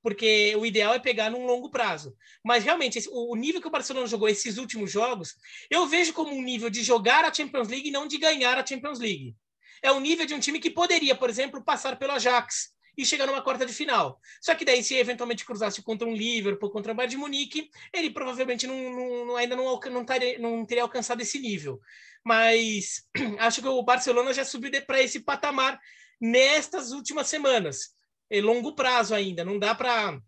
porque 0.02 0.54
o 0.56 0.66
ideal 0.66 0.92
é 0.92 0.98
pegar 0.98 1.30
num 1.30 1.46
longo 1.46 1.70
prazo. 1.70 2.14
Mas 2.44 2.64
realmente, 2.64 3.00
o 3.10 3.36
nível 3.36 3.60
que 3.60 3.68
o 3.68 3.70
Barcelona 3.70 4.06
jogou 4.06 4.28
esses 4.28 4.58
últimos 4.58 4.90
jogos, 4.90 5.36
eu 5.70 5.86
vejo 5.86 6.12
como 6.12 6.34
um 6.34 6.42
nível 6.42 6.68
de 6.68 6.82
jogar 6.82 7.24
a 7.24 7.32
Champions 7.32 7.68
League 7.68 7.88
e 7.88 7.92
não 7.92 8.08
de 8.08 8.18
ganhar 8.18 8.58
a 8.58 8.66
Champions 8.66 8.98
League 8.98 9.36
é 9.82 9.90
o 9.90 10.00
nível 10.00 10.24
de 10.24 10.34
um 10.34 10.38
time 10.38 10.60
que 10.60 10.70
poderia, 10.70 11.14
por 11.14 11.28
exemplo, 11.28 11.62
passar 11.62 11.98
pelo 11.98 12.12
Ajax 12.12 12.72
e 12.96 13.04
chegar 13.04 13.26
numa 13.26 13.42
quarta 13.42 13.66
de 13.66 13.72
final. 13.72 14.20
Só 14.40 14.54
que 14.54 14.64
daí, 14.64 14.82
se 14.82 14.94
eventualmente 14.94 15.44
cruzasse 15.44 15.82
contra 15.82 16.06
um 16.06 16.14
Liverpool, 16.14 16.70
contra 16.70 16.92
o 16.92 16.94
Bayern 16.94 17.10
de 17.10 17.16
Munique, 17.16 17.70
ele 17.92 18.10
provavelmente 18.10 18.66
não, 18.66 19.26
não, 19.26 19.36
ainda 19.36 19.56
não, 19.56 19.80
não, 19.90 20.04
taria, 20.04 20.38
não 20.38 20.64
teria 20.64 20.82
alcançado 20.82 21.20
esse 21.20 21.38
nível. 21.38 21.80
Mas 22.24 23.04
acho 23.40 23.62
que 23.62 23.68
o 23.68 23.82
Barcelona 23.82 24.32
já 24.32 24.44
subiu 24.44 24.70
para 24.86 25.02
esse 25.02 25.20
patamar 25.20 25.80
nestas 26.20 26.92
últimas 26.92 27.26
semanas. 27.26 27.94
É 28.30 28.40
longo 28.40 28.74
prazo 28.74 29.14
ainda, 29.14 29.44
não 29.44 29.58
dá 29.58 29.74
para. 29.74 30.18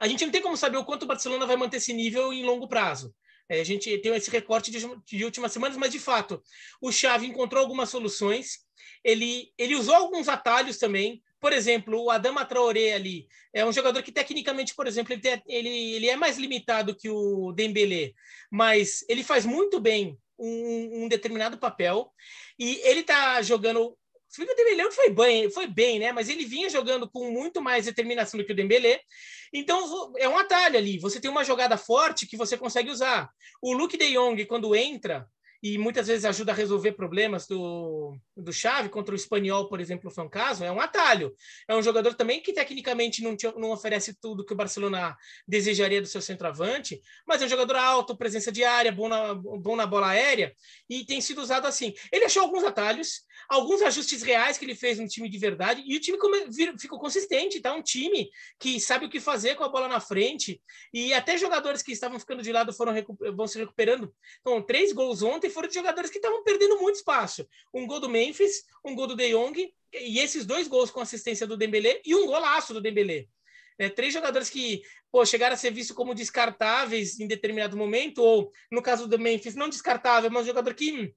A 0.00 0.08
gente 0.08 0.24
não 0.24 0.32
tem 0.32 0.42
como 0.42 0.56
saber 0.56 0.78
o 0.78 0.84
quanto 0.84 1.04
o 1.04 1.06
Barcelona 1.06 1.46
vai 1.46 1.56
manter 1.56 1.76
esse 1.76 1.92
nível 1.92 2.32
em 2.32 2.44
longo 2.44 2.68
prazo. 2.68 3.14
É, 3.48 3.60
a 3.60 3.64
gente 3.64 3.96
tem 3.98 4.14
esse 4.14 4.30
recorte 4.30 4.70
de, 4.70 4.78
de, 5.04 5.24
últimas 5.24 5.52
semanas, 5.52 5.76
mas 5.76 5.92
de 5.92 5.98
fato, 5.98 6.42
o 6.80 6.90
Xavi 6.90 7.26
encontrou 7.26 7.62
algumas 7.62 7.88
soluções. 7.88 8.58
Ele, 9.04 9.52
ele 9.56 9.76
usou 9.76 9.94
alguns 9.94 10.28
atalhos 10.28 10.78
também. 10.78 11.22
por 11.40 11.52
exemplo, 11.52 12.02
o 12.02 12.10
Adama 12.10 12.44
Traoré 12.44 12.94
ali 12.94 13.28
é 13.52 13.64
um 13.64 13.72
jogador 13.72 14.02
que 14.02 14.12
tecnicamente, 14.12 14.74
por 14.74 14.86
exemplo, 14.86 15.12
ele, 15.12 15.20
tem, 15.20 15.42
ele, 15.46 15.94
ele 15.94 16.08
é 16.08 16.16
mais 16.16 16.38
limitado 16.38 16.94
que 16.94 17.08
o 17.08 17.52
Dembélé, 17.52 18.12
mas 18.50 19.04
ele 19.08 19.22
faz 19.22 19.46
muito 19.46 19.80
bem 19.80 20.18
um, 20.38 21.04
um 21.04 21.08
determinado 21.08 21.56
papel 21.58 22.12
e 22.58 22.80
ele 22.84 23.00
está 23.00 23.40
jogando 23.42 23.96
o 24.42 24.54
Dembélé 24.54 24.90
foi 24.90 25.10
bem, 25.10 25.50
foi 25.50 25.66
bem, 25.66 25.98
né? 25.98 26.12
Mas 26.12 26.28
ele 26.28 26.44
vinha 26.44 26.68
jogando 26.68 27.08
com 27.08 27.30
muito 27.30 27.60
mais 27.62 27.86
determinação 27.86 28.38
do 28.38 28.44
que 28.44 28.52
o 28.52 28.56
Dembélé. 28.56 29.00
Então 29.52 30.12
é 30.18 30.28
um 30.28 30.38
atalho 30.38 30.76
ali. 30.76 30.98
Você 30.98 31.20
tem 31.20 31.30
uma 31.30 31.44
jogada 31.44 31.76
forte 31.76 32.26
que 32.26 32.36
você 32.36 32.56
consegue 32.56 32.90
usar. 32.90 33.30
O 33.62 33.72
Luke 33.72 33.96
De 33.96 34.12
Jong 34.12 34.44
quando 34.46 34.74
entra, 34.74 35.26
e 35.62 35.78
muitas 35.78 36.06
vezes 36.06 36.24
ajuda 36.24 36.52
a 36.52 36.54
resolver 36.54 36.92
problemas 36.92 37.46
do, 37.46 38.16
do 38.36 38.52
Chave 38.52 38.88
contra 38.88 39.12
o 39.12 39.16
Espanhol, 39.16 39.68
por 39.68 39.80
exemplo, 39.80 40.10
foi 40.10 40.24
um 40.24 40.28
caso, 40.28 40.64
é 40.64 40.70
um 40.70 40.80
atalho. 40.80 41.34
É 41.68 41.74
um 41.74 41.82
jogador 41.82 42.14
também 42.14 42.40
que 42.40 42.52
tecnicamente 42.52 43.22
não, 43.22 43.36
te, 43.36 43.46
não 43.58 43.70
oferece 43.70 44.14
tudo 44.20 44.44
que 44.44 44.52
o 44.52 44.56
Barcelona 44.56 45.16
desejaria 45.46 46.00
do 46.00 46.06
seu 46.06 46.20
centroavante, 46.20 47.00
mas 47.26 47.42
é 47.42 47.46
um 47.46 47.48
jogador 47.48 47.76
alto, 47.76 48.16
presença 48.16 48.52
de 48.52 48.64
área, 48.64 48.92
bom 48.92 49.08
na, 49.08 49.34
bom 49.34 49.74
na 49.74 49.86
bola 49.86 50.08
aérea, 50.08 50.54
e 50.88 51.04
tem 51.04 51.20
sido 51.20 51.40
usado 51.40 51.66
assim. 51.66 51.92
Ele 52.12 52.26
achou 52.26 52.42
alguns 52.42 52.62
atalhos, 52.62 53.22
alguns 53.48 53.82
ajustes 53.82 54.22
reais 54.22 54.58
que 54.58 54.64
ele 54.64 54.74
fez 54.74 54.98
no 54.98 55.06
time 55.06 55.28
de 55.28 55.38
verdade, 55.38 55.82
e 55.86 55.96
o 55.96 56.00
time 56.00 56.18
ficou 56.78 56.98
consistente, 56.98 57.60
tá? 57.60 57.74
Um 57.74 57.82
time 57.82 58.30
que 58.58 58.80
sabe 58.80 59.06
o 59.06 59.10
que 59.10 59.20
fazer 59.20 59.54
com 59.54 59.64
a 59.64 59.68
bola 59.68 59.88
na 59.88 60.00
frente, 60.00 60.60
e 60.92 61.12
até 61.12 61.36
jogadores 61.36 61.82
que 61.82 61.92
estavam 61.92 62.18
ficando 62.18 62.42
de 62.42 62.52
lado 62.52 62.72
foram 62.72 62.94
vão 63.34 63.46
se 63.46 63.58
recuperando. 63.58 64.14
Então, 64.40 64.62
três 64.62 64.92
gols 64.92 65.22
ontem 65.22 65.50
foram 65.50 65.68
de 65.68 65.74
jogadores 65.74 66.10
que 66.10 66.18
estavam 66.18 66.42
perdendo 66.42 66.78
muito 66.80 66.96
espaço. 66.96 67.46
Um 67.72 67.86
gol 67.86 68.00
do 68.00 68.08
Memphis, 68.08 68.64
um 68.84 68.94
gol 68.94 69.06
do 69.06 69.16
De 69.16 69.30
Jong, 69.30 69.72
e 69.92 70.18
esses 70.18 70.44
dois 70.44 70.68
gols 70.68 70.90
com 70.90 71.00
assistência 71.00 71.46
do 71.46 71.56
Dembélé 71.56 72.00
e 72.04 72.14
um 72.14 72.26
golaço 72.26 72.74
do 72.74 72.80
Dembélé. 72.80 73.26
É, 73.78 73.90
três 73.90 74.12
jogadores 74.12 74.48
que 74.48 74.82
pô, 75.10 75.24
chegaram 75.24 75.54
a 75.54 75.56
ser 75.56 75.70
vistos 75.70 75.94
como 75.94 76.14
descartáveis 76.14 77.20
em 77.20 77.26
determinado 77.26 77.76
momento, 77.76 78.22
ou 78.22 78.50
no 78.70 78.80
caso 78.82 79.06
do 79.06 79.18
Memphis, 79.18 79.54
não 79.54 79.68
descartável, 79.68 80.30
mas 80.30 80.44
um 80.44 80.46
jogador 80.46 80.74
que 80.74 81.14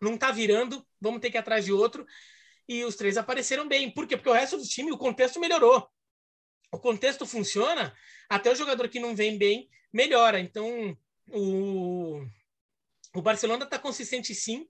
não 0.00 0.14
está 0.14 0.30
virando, 0.30 0.86
vamos 1.00 1.20
ter 1.20 1.30
que 1.30 1.36
ir 1.36 1.40
atrás 1.40 1.64
de 1.64 1.72
outro. 1.72 2.06
E 2.68 2.84
os 2.84 2.96
três 2.96 3.16
apareceram 3.16 3.68
bem. 3.68 3.90
Por 3.90 4.06
quê? 4.06 4.16
Porque 4.16 4.28
o 4.28 4.32
resto 4.32 4.56
do 4.56 4.64
time, 4.64 4.90
o 4.92 4.98
contexto 4.98 5.38
melhorou. 5.38 5.88
O 6.72 6.78
contexto 6.78 7.24
funciona, 7.24 7.94
até 8.28 8.50
o 8.50 8.56
jogador 8.56 8.88
que 8.88 8.98
não 8.98 9.14
vem 9.14 9.38
bem 9.38 9.68
melhora. 9.92 10.40
Então, 10.40 10.96
o, 11.30 12.24
o 13.14 13.22
Barcelona 13.22 13.64
está 13.64 13.78
consistente 13.78 14.34
sim. 14.34 14.66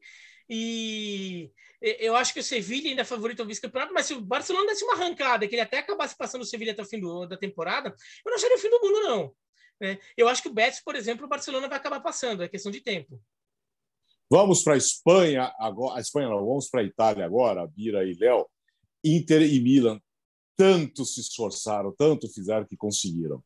E 0.48 1.50
eu 1.80 2.14
acho 2.14 2.32
que 2.32 2.40
o 2.40 2.42
Sevilha 2.42 2.90
ainda 2.90 3.02
é 3.02 3.04
favorito 3.04 3.40
ao 3.40 3.46
vice-campeonato, 3.46 3.92
mas 3.92 4.06
se 4.06 4.14
o 4.14 4.20
Barcelona 4.20 4.66
desse 4.66 4.84
uma 4.84 4.94
arrancada, 4.94 5.46
que 5.46 5.54
ele 5.54 5.62
até 5.62 5.78
acabasse 5.78 6.16
passando 6.16 6.42
o 6.42 6.46
Sevilha 6.46 6.72
até 6.72 6.82
o 6.82 6.86
fim 6.86 7.00
do, 7.00 7.26
da 7.26 7.36
temporada, 7.36 7.88
eu 8.24 8.30
não 8.30 8.36
acharia 8.36 8.56
o 8.56 8.60
fim 8.60 8.70
do 8.70 8.80
mundo, 8.80 9.00
não. 9.02 9.36
Né? 9.80 9.98
Eu 10.16 10.28
acho 10.28 10.42
que 10.42 10.48
o 10.48 10.52
Betis, 10.52 10.82
por 10.82 10.94
exemplo, 10.94 11.26
o 11.26 11.28
Barcelona 11.28 11.68
vai 11.68 11.78
acabar 11.78 12.00
passando, 12.00 12.42
é 12.42 12.48
questão 12.48 12.72
de 12.72 12.80
tempo. 12.80 13.20
Vamos 14.30 14.62
para 14.62 14.74
a 14.74 14.78
Espanha 14.78 15.52
agora. 15.58 15.98
A 15.98 16.00
Espanha 16.00 16.28
não, 16.28 16.44
vamos 16.44 16.68
para 16.68 16.80
a 16.80 16.84
Itália 16.84 17.24
agora, 17.24 17.66
Bira 17.66 18.04
e 18.04 18.14
Léo. 18.14 18.46
Inter 19.04 19.42
e 19.42 19.60
Milan 19.60 20.00
tanto 20.56 21.04
se 21.04 21.20
esforçaram, 21.20 21.94
tanto 21.96 22.28
fizeram 22.28 22.66
que 22.66 22.76
conseguiram. 22.76 23.44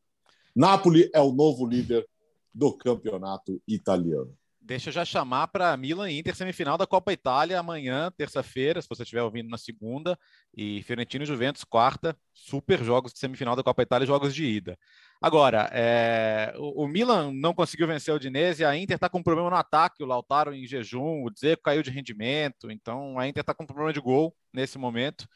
Napoli 0.54 1.10
é 1.12 1.20
o 1.20 1.32
novo 1.32 1.66
líder 1.66 2.06
do 2.54 2.72
campeonato 2.72 3.60
italiano. 3.66 4.34
Deixa 4.70 4.90
eu 4.90 4.92
já 4.92 5.04
chamar 5.04 5.48
para 5.48 5.76
Milan 5.76 6.08
e 6.08 6.16
Inter 6.20 6.32
semifinal 6.32 6.78
da 6.78 6.86
Copa 6.86 7.12
Itália 7.12 7.58
amanhã, 7.58 8.08
terça-feira, 8.16 8.80
se 8.80 8.88
você 8.88 9.02
estiver 9.02 9.20
ouvindo 9.20 9.50
na 9.50 9.58
segunda, 9.58 10.16
e 10.56 10.80
Fiorentino 10.84 11.24
e 11.24 11.26
Juventus 11.26 11.64
quarta, 11.64 12.16
super 12.32 12.80
jogos 12.84 13.12
de 13.12 13.18
semifinal 13.18 13.56
da 13.56 13.64
Copa 13.64 13.82
Itália, 13.82 14.06
jogos 14.06 14.32
de 14.32 14.44
ida. 14.44 14.78
Agora, 15.20 15.68
é, 15.72 16.54
o, 16.56 16.84
o, 16.84 16.86
Milan 16.86 17.32
não 17.32 17.52
conseguiu 17.52 17.88
vencer 17.88 18.14
o 18.14 18.18
Dinese, 18.20 18.64
a 18.64 18.76
Inter 18.76 18.94
está 18.94 19.08
com 19.08 19.18
um 19.18 19.24
problema 19.24 19.50
no 19.50 19.56
ataque, 19.56 20.04
o 20.04 20.06
Lautaro 20.06 20.54
em 20.54 20.64
jejum, 20.64 21.24
o 21.24 21.30
Dzeko 21.30 21.64
caiu 21.64 21.82
de 21.82 21.90
rendimento, 21.90 22.70
então 22.70 23.18
a 23.18 23.26
Inter 23.26 23.40
está 23.40 23.52
com 23.52 23.64
um 23.64 23.66
problema 23.66 23.92
de 23.92 23.98
gol 23.98 24.32
nesse 24.54 24.78
momento. 24.78 25.26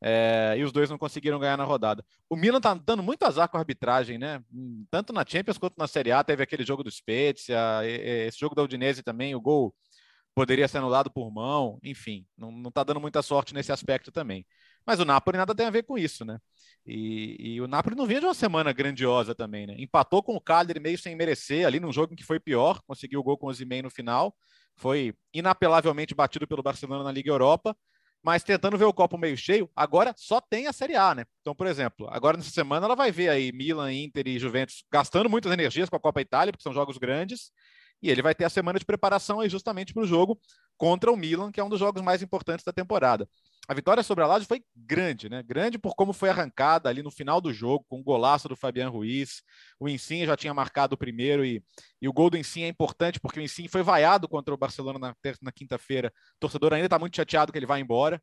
É, 0.00 0.54
e 0.56 0.62
os 0.62 0.70
dois 0.70 0.88
não 0.88 0.96
conseguiram 0.96 1.38
ganhar 1.38 1.56
na 1.56 1.64
rodada. 1.64 2.04
O 2.30 2.36
Milan 2.36 2.60
tá 2.60 2.74
dando 2.74 3.02
muito 3.02 3.24
azar 3.24 3.48
com 3.48 3.56
a 3.56 3.60
arbitragem, 3.60 4.16
né? 4.18 4.42
Tanto 4.90 5.12
na 5.12 5.24
Champions 5.26 5.58
quanto 5.58 5.76
na 5.76 5.88
Série 5.88 6.12
A, 6.12 6.22
teve 6.22 6.42
aquele 6.42 6.64
jogo 6.64 6.84
do 6.84 6.90
Spezia, 6.90 7.58
esse 7.84 8.38
jogo 8.38 8.54
da 8.54 8.62
Udinese 8.62 9.02
também, 9.02 9.34
o 9.34 9.40
gol 9.40 9.74
poderia 10.38 10.68
ser 10.68 10.78
anulado 10.78 11.10
por 11.10 11.32
mão, 11.32 11.80
enfim, 11.82 12.24
não, 12.36 12.52
não 12.52 12.70
tá 12.70 12.84
dando 12.84 13.00
muita 13.00 13.22
sorte 13.22 13.52
nesse 13.52 13.72
aspecto 13.72 14.12
também. 14.12 14.46
Mas 14.86 15.00
o 15.00 15.04
Napoli 15.04 15.36
nada 15.36 15.52
tem 15.52 15.66
a 15.66 15.70
ver 15.70 15.82
com 15.82 15.98
isso, 15.98 16.24
né? 16.24 16.38
E, 16.86 17.54
e, 17.54 17.60
o 17.60 17.66
Napoli 17.66 17.96
não 17.96 18.06
vinha 18.06 18.20
de 18.20 18.26
uma 18.26 18.34
semana 18.34 18.72
grandiosa 18.72 19.34
também, 19.34 19.66
né? 19.66 19.74
Empatou 19.78 20.22
com 20.22 20.36
o 20.36 20.40
Cagliari 20.40 20.78
meio 20.78 20.96
sem 20.96 21.16
merecer 21.16 21.66
ali 21.66 21.80
num 21.80 21.92
jogo 21.92 22.12
em 22.12 22.16
que 22.16 22.24
foi 22.24 22.38
pior, 22.38 22.80
conseguiu 22.86 23.18
o 23.18 23.22
gol 23.22 23.36
com 23.36 23.48
o 23.48 23.52
Zimei 23.52 23.82
no 23.82 23.90
final, 23.90 24.32
foi 24.76 25.12
inapelavelmente 25.34 26.14
batido 26.14 26.46
pelo 26.46 26.62
Barcelona 26.62 27.02
na 27.02 27.10
Liga 27.10 27.30
Europa, 27.30 27.76
mas 28.22 28.42
tentando 28.42 28.76
ver 28.76 28.84
o 28.84 28.92
copo 28.92 29.16
meio 29.16 29.36
cheio, 29.36 29.70
agora 29.74 30.14
só 30.16 30.40
tem 30.40 30.66
a 30.66 30.72
Série 30.72 30.96
A, 30.96 31.14
né? 31.14 31.24
Então, 31.40 31.54
por 31.54 31.66
exemplo, 31.66 32.08
agora 32.10 32.36
nessa 32.36 32.50
semana 32.50 32.86
ela 32.86 32.96
vai 32.96 33.10
ver 33.10 33.28
aí 33.28 33.52
Milan, 33.52 33.92
Inter 33.92 34.26
e 34.26 34.38
Juventus 34.38 34.84
gastando 34.90 35.30
muitas 35.30 35.52
energias 35.52 35.88
com 35.88 35.96
a 35.96 36.00
Copa 36.00 36.20
Itália, 36.20 36.52
porque 36.52 36.62
são 36.62 36.72
jogos 36.72 36.98
grandes, 36.98 37.50
e 38.02 38.10
ele 38.10 38.22
vai 38.22 38.34
ter 38.34 38.44
a 38.44 38.50
semana 38.50 38.78
de 38.78 38.84
preparação 38.84 39.40
aí 39.40 39.48
justamente 39.48 39.92
para 39.92 40.02
o 40.02 40.06
jogo 40.06 40.38
contra 40.76 41.10
o 41.10 41.16
Milan, 41.16 41.50
que 41.50 41.60
é 41.60 41.64
um 41.64 41.68
dos 41.68 41.80
jogos 41.80 42.02
mais 42.02 42.22
importantes 42.22 42.64
da 42.64 42.72
temporada. 42.72 43.28
A 43.68 43.74
vitória 43.74 44.02
sobre 44.02 44.24
a 44.24 44.26
Lazio 44.26 44.48
foi 44.48 44.64
grande, 44.74 45.28
né? 45.28 45.42
Grande 45.42 45.78
por 45.78 45.94
como 45.94 46.14
foi 46.14 46.30
arrancada 46.30 46.88
ali 46.88 47.02
no 47.02 47.10
final 47.10 47.38
do 47.38 47.52
jogo, 47.52 47.84
com 47.86 48.00
o 48.00 48.02
golaço 48.02 48.48
do 48.48 48.56
Fabian 48.56 48.88
Ruiz. 48.88 49.42
O 49.78 49.86
Insigne 49.86 50.24
já 50.24 50.38
tinha 50.38 50.54
marcado 50.54 50.94
o 50.94 50.98
primeiro 50.98 51.44
e, 51.44 51.62
e 52.00 52.08
o 52.08 52.12
gol 52.12 52.30
do 52.30 52.38
Insigne 52.38 52.64
é 52.64 52.68
importante 52.68 53.20
porque 53.20 53.38
o 53.38 53.42
Insigne 53.42 53.68
foi 53.68 53.82
vaiado 53.82 54.26
contra 54.26 54.54
o 54.54 54.56
Barcelona 54.56 54.98
na, 54.98 55.14
na 55.42 55.52
quinta-feira. 55.52 56.08
O 56.08 56.40
torcedor 56.40 56.72
ainda 56.72 56.86
está 56.86 56.98
muito 56.98 57.14
chateado 57.14 57.52
que 57.52 57.58
ele 57.58 57.66
vai 57.66 57.80
embora. 57.80 58.22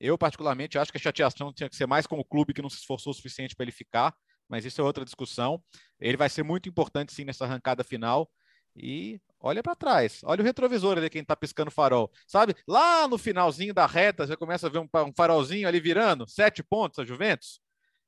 Eu, 0.00 0.18
particularmente, 0.18 0.76
acho 0.76 0.90
que 0.90 0.98
a 0.98 1.00
chateação 1.00 1.52
tinha 1.52 1.68
que 1.68 1.76
ser 1.76 1.86
mais 1.86 2.04
com 2.04 2.18
o 2.18 2.24
clube 2.24 2.52
que 2.52 2.62
não 2.62 2.68
se 2.68 2.78
esforçou 2.78 3.12
o 3.12 3.14
suficiente 3.14 3.54
para 3.54 3.64
ele 3.64 3.72
ficar, 3.72 4.12
mas 4.48 4.64
isso 4.64 4.80
é 4.80 4.84
outra 4.84 5.04
discussão. 5.04 5.62
Ele 6.00 6.16
vai 6.16 6.28
ser 6.28 6.42
muito 6.42 6.68
importante, 6.68 7.12
sim, 7.12 7.24
nessa 7.24 7.44
arrancada 7.44 7.84
final. 7.84 8.28
E 8.74 9.20
olha 9.40 9.62
para 9.62 9.74
trás, 9.74 10.20
olha 10.24 10.42
o 10.42 10.44
retrovisor 10.44 10.98
ali, 10.98 11.10
quem 11.10 11.22
está 11.22 11.34
piscando 11.34 11.70
farol. 11.70 12.10
Sabe? 12.26 12.54
Lá 12.68 13.08
no 13.08 13.18
finalzinho 13.18 13.74
da 13.74 13.86
reta, 13.86 14.26
já 14.26 14.36
começa 14.36 14.66
a 14.66 14.70
ver 14.70 14.78
um, 14.78 14.88
um 15.06 15.12
farolzinho 15.16 15.66
ali 15.66 15.80
virando, 15.80 16.28
sete 16.28 16.62
pontos 16.62 16.98
a 16.98 17.04
Juventus. 17.04 17.60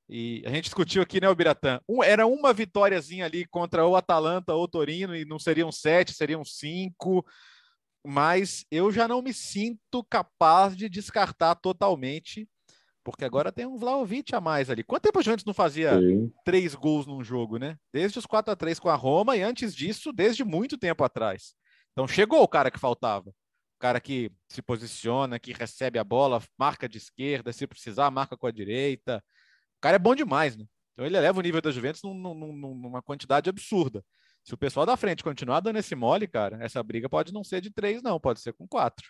E 0.08 0.42
a 0.44 0.50
gente 0.50 0.64
discutiu 0.64 1.00
aqui, 1.02 1.20
né, 1.20 1.28
o 1.28 1.34
Biratã? 1.34 1.80
Um, 1.88 2.02
era 2.02 2.26
uma 2.26 2.52
vitóriazinha 2.52 3.24
ali 3.24 3.46
contra 3.46 3.86
o 3.86 3.96
Atalanta 3.96 4.52
ou 4.52 4.64
o 4.64 4.68
Torino, 4.68 5.16
e 5.16 5.24
não 5.24 5.38
seriam 5.38 5.72
sete, 5.72 6.12
seriam 6.12 6.44
cinco. 6.44 7.24
Mas 8.04 8.64
eu 8.70 8.90
já 8.90 9.06
não 9.06 9.22
me 9.22 9.32
sinto 9.32 10.04
capaz 10.04 10.76
de 10.76 10.88
descartar 10.88 11.54
totalmente 11.54 12.48
porque 13.04 13.24
agora 13.24 13.52
tem 13.52 13.66
um 13.66 13.76
Vlaovic 13.76 14.34
a 14.34 14.40
mais 14.40 14.70
ali. 14.70 14.82
Quanto 14.84 15.02
tempo 15.02 15.18
a 15.18 15.22
Juventus 15.22 15.44
não 15.44 15.54
fazia 15.54 15.98
Sim. 15.98 16.32
três 16.44 16.74
gols 16.74 17.06
num 17.06 17.22
jogo, 17.22 17.58
né? 17.58 17.76
Desde 17.92 18.18
os 18.18 18.26
4 18.26 18.52
a 18.52 18.56
3 18.56 18.78
com 18.78 18.88
a 18.88 18.94
Roma 18.94 19.36
e 19.36 19.42
antes 19.42 19.74
disso, 19.74 20.12
desde 20.12 20.44
muito 20.44 20.78
tempo 20.78 21.02
atrás. 21.02 21.54
Então 21.92 22.06
chegou 22.06 22.42
o 22.42 22.48
cara 22.48 22.70
que 22.70 22.78
faltava. 22.78 23.30
O 23.30 23.80
cara 23.80 24.00
que 24.00 24.30
se 24.48 24.62
posiciona, 24.62 25.38
que 25.38 25.52
recebe 25.52 25.98
a 25.98 26.04
bola, 26.04 26.42
marca 26.56 26.88
de 26.88 26.98
esquerda, 26.98 27.52
se 27.52 27.66
precisar, 27.66 28.10
marca 28.10 28.36
com 28.36 28.46
a 28.46 28.52
direita. 28.52 29.22
O 29.78 29.80
cara 29.80 29.96
é 29.96 29.98
bom 29.98 30.14
demais, 30.14 30.56
né? 30.56 30.64
Então 30.92 31.04
ele 31.04 31.16
eleva 31.16 31.38
o 31.38 31.42
nível 31.42 31.60
da 31.60 31.70
Juventus 31.70 32.02
num, 32.02 32.14
num, 32.14 32.52
numa 32.54 33.02
quantidade 33.02 33.50
absurda. 33.50 34.04
Se 34.44 34.54
o 34.54 34.58
pessoal 34.58 34.86
da 34.86 34.96
frente 34.96 35.22
continuar 35.22 35.60
dando 35.60 35.78
esse 35.78 35.94
mole, 35.94 36.26
cara, 36.26 36.58
essa 36.62 36.82
briga 36.82 37.08
pode 37.08 37.32
não 37.32 37.42
ser 37.42 37.60
de 37.60 37.70
três, 37.70 38.02
não, 38.02 38.20
pode 38.20 38.40
ser 38.40 38.52
com 38.52 38.66
quatro. 38.66 39.06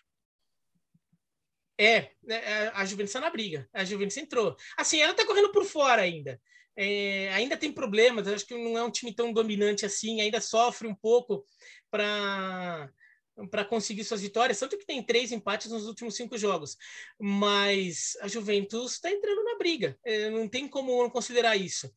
É, 1.78 2.10
né, 2.22 2.68
a 2.74 2.84
Juventus 2.84 3.10
está 3.10 3.20
na 3.20 3.30
briga. 3.30 3.68
A 3.72 3.84
Juventus 3.84 4.16
entrou. 4.16 4.56
Assim, 4.76 5.00
ela 5.00 5.12
está 5.12 5.26
correndo 5.26 5.52
por 5.52 5.64
fora 5.64 6.02
ainda. 6.02 6.40
É, 6.76 7.32
ainda 7.32 7.56
tem 7.56 7.72
problemas. 7.72 8.26
Acho 8.28 8.46
que 8.46 8.54
não 8.54 8.76
é 8.78 8.82
um 8.82 8.90
time 8.90 9.14
tão 9.14 9.32
dominante 9.32 9.84
assim. 9.84 10.20
Ainda 10.20 10.40
sofre 10.40 10.86
um 10.86 10.94
pouco 10.94 11.44
para 11.90 12.90
para 13.50 13.64
conseguir 13.64 14.04
suas 14.04 14.20
vitórias, 14.20 14.58
tanto 14.58 14.76
que 14.76 14.84
tem 14.84 15.02
três 15.02 15.32
empates 15.32 15.70
nos 15.70 15.86
últimos 15.86 16.14
cinco 16.14 16.36
jogos. 16.36 16.76
Mas 17.18 18.16
a 18.20 18.28
Juventus 18.28 18.92
está 18.92 19.10
entrando 19.10 19.42
na 19.42 19.56
briga. 19.56 19.98
É, 20.04 20.28
não 20.30 20.48
tem 20.48 20.68
como 20.68 21.02
não 21.02 21.10
considerar 21.10 21.56
isso. 21.56 21.90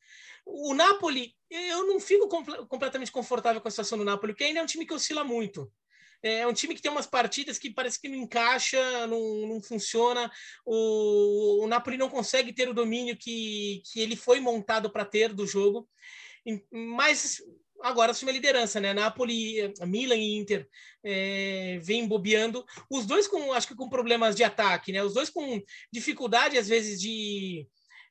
O 0.46 0.74
Napoli, 0.74 1.36
eu 1.50 1.88
não 1.88 2.00
fico 2.00 2.30
completamente 2.68 3.12
confortável 3.12 3.62
com 3.62 3.68
a 3.68 3.72
situação 3.72 3.98
do 3.98 4.06
Napoli, 4.06 4.34
porque 4.34 4.46
ainda 4.46 4.60
é 4.60 4.64
um 4.64 4.68
time 4.68 4.86
que 4.86 4.94
oscila 4.94 5.24
muito. 5.24 5.72
É, 6.24 6.46
um 6.48 6.54
time 6.54 6.74
que 6.74 6.82
tem 6.82 6.92
umas 6.92 7.08
partidas 7.08 7.58
que 7.58 7.74
parece 7.74 8.00
que 8.00 8.10
não 8.10 8.18
encaixa, 8.18 9.06
não, 9.08 9.48
não 9.48 9.62
funciona. 9.62 10.32
O, 10.66 11.64
o 11.64 11.68
Napoli 11.68 11.98
não 11.98 12.10
consegue 12.10 12.54
ter 12.54 12.68
o 12.68 12.74
domínio 12.74 13.18
que, 13.18 13.82
que 13.92 14.00
ele 14.00 14.16
foi 14.16 14.40
montado 14.40 14.90
para 14.90 15.06
ter 15.06 15.34
do 15.34 15.46
jogo. 15.46 15.88
Mas 16.72 17.42
agora 17.82 18.12
assume 18.12 18.32
a 18.32 18.34
liderança, 18.34 18.80
né? 18.80 18.94
Napoli, 18.94 19.74
Milan 19.82 20.16
e 20.16 20.38
Inter 20.38 20.68
é, 21.04 21.80
vem 21.82 22.08
bobeando. 22.08 22.66
Os 22.90 23.06
dois 23.06 23.28
com, 23.28 23.54
acho 23.54 23.68
que 23.68 23.76
com 23.76 23.90
problemas 23.90 24.36
de 24.36 24.44
ataque, 24.44 24.92
né? 24.92 25.04
Os 25.04 25.14
dois 25.14 25.30
com 25.30 25.62
dificuldade, 25.92 26.58
às 26.58 26.68
vezes, 26.68 27.00
de, 27.00 27.68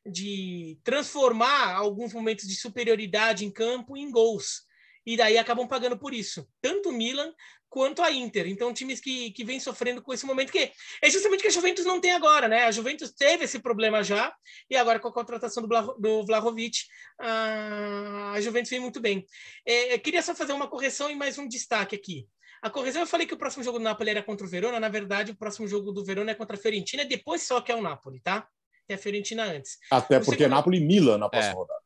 de 0.07 0.79
transformar 0.85 1.75
alguns 1.75 2.13
momentos 2.13 2.47
de 2.47 2.55
superioridade 2.55 3.45
em 3.45 3.51
campo 3.51 3.97
em 3.97 4.11
gols. 4.11 4.63
E 5.07 5.17
daí 5.17 5.37
acabam 5.37 5.69
pagando 5.69 5.99
por 5.99 6.15
isso. 6.15 6.49
Tanto 6.63 6.89
o 6.89 6.93
Milan 6.93 7.33
quanto 7.75 8.03
a 8.03 8.13
Inter. 8.13 8.47
Então, 8.47 8.73
times 8.73 9.01
que, 9.01 9.33
que 9.33 9.43
vêm 9.43 9.59
sofrendo 9.59 10.01
com 10.01 10.15
esse 10.15 10.25
momento, 10.25 10.53
que 10.53 10.71
é 11.03 11.11
justamente 11.11 11.41
que 11.41 11.49
a 11.49 11.51
Juventus 11.51 11.85
não 11.85 12.01
tem 12.01 12.13
agora, 12.13 12.47
né? 12.47 12.67
A 12.67 12.71
Juventus 12.71 13.11
teve 13.11 13.47
esse 13.47 13.59
problema 13.59 14.01
já, 14.01 14.33
e 14.71 14.77
agora 14.77 15.01
com 15.01 15.09
a 15.09 15.13
contratação 15.13 15.61
do, 15.61 15.69
Bla, 15.69 15.83
do 15.99 16.25
Vlahovic, 16.25 16.85
a, 17.19 18.35
a 18.37 18.41
Juventus 18.41 18.71
vem 18.71 18.79
muito 18.79 19.01
bem. 19.01 19.27
É, 19.67 19.99
queria 19.99 20.23
só 20.23 20.37
fazer 20.37 20.53
uma 20.53 20.69
correção 20.69 21.11
e 21.11 21.17
mais 21.17 21.37
um 21.37 21.49
destaque 21.49 21.97
aqui. 21.97 22.29
A 22.63 22.71
correção, 22.71 23.03
eu 23.03 23.09
falei 23.09 23.27
que 23.27 23.35
o 23.35 23.39
próximo 23.39 23.65
jogo 23.65 23.79
do 23.79 23.83
Napoli 23.83 24.11
era 24.11 24.23
contra 24.23 24.47
o 24.47 24.49
Verona, 24.49 24.79
na 24.79 24.89
verdade, 24.89 25.33
o 25.33 25.37
próximo 25.37 25.67
jogo 25.67 25.91
do 25.91 26.05
Verona 26.05 26.31
é 26.31 26.35
contra 26.35 26.55
a 26.55 26.61
Fiorentina, 26.61 27.05
depois 27.05 27.43
só 27.43 27.61
que 27.61 27.73
é 27.73 27.75
o 27.75 27.83
Napoli, 27.83 28.21
tá? 28.21 28.47
É 28.89 28.95
a 28.95 28.99
Fiorentina 28.99 29.47
antes. 29.47 29.79
Até 29.91 30.21
porque 30.21 30.45
segundo... 30.45 30.55
Napoli 30.55 30.79
e 30.79 30.81
Milan 30.81 31.19
na 31.19 31.29
próxima 31.29 31.55
é. 31.55 31.57
rodada. 31.57 31.84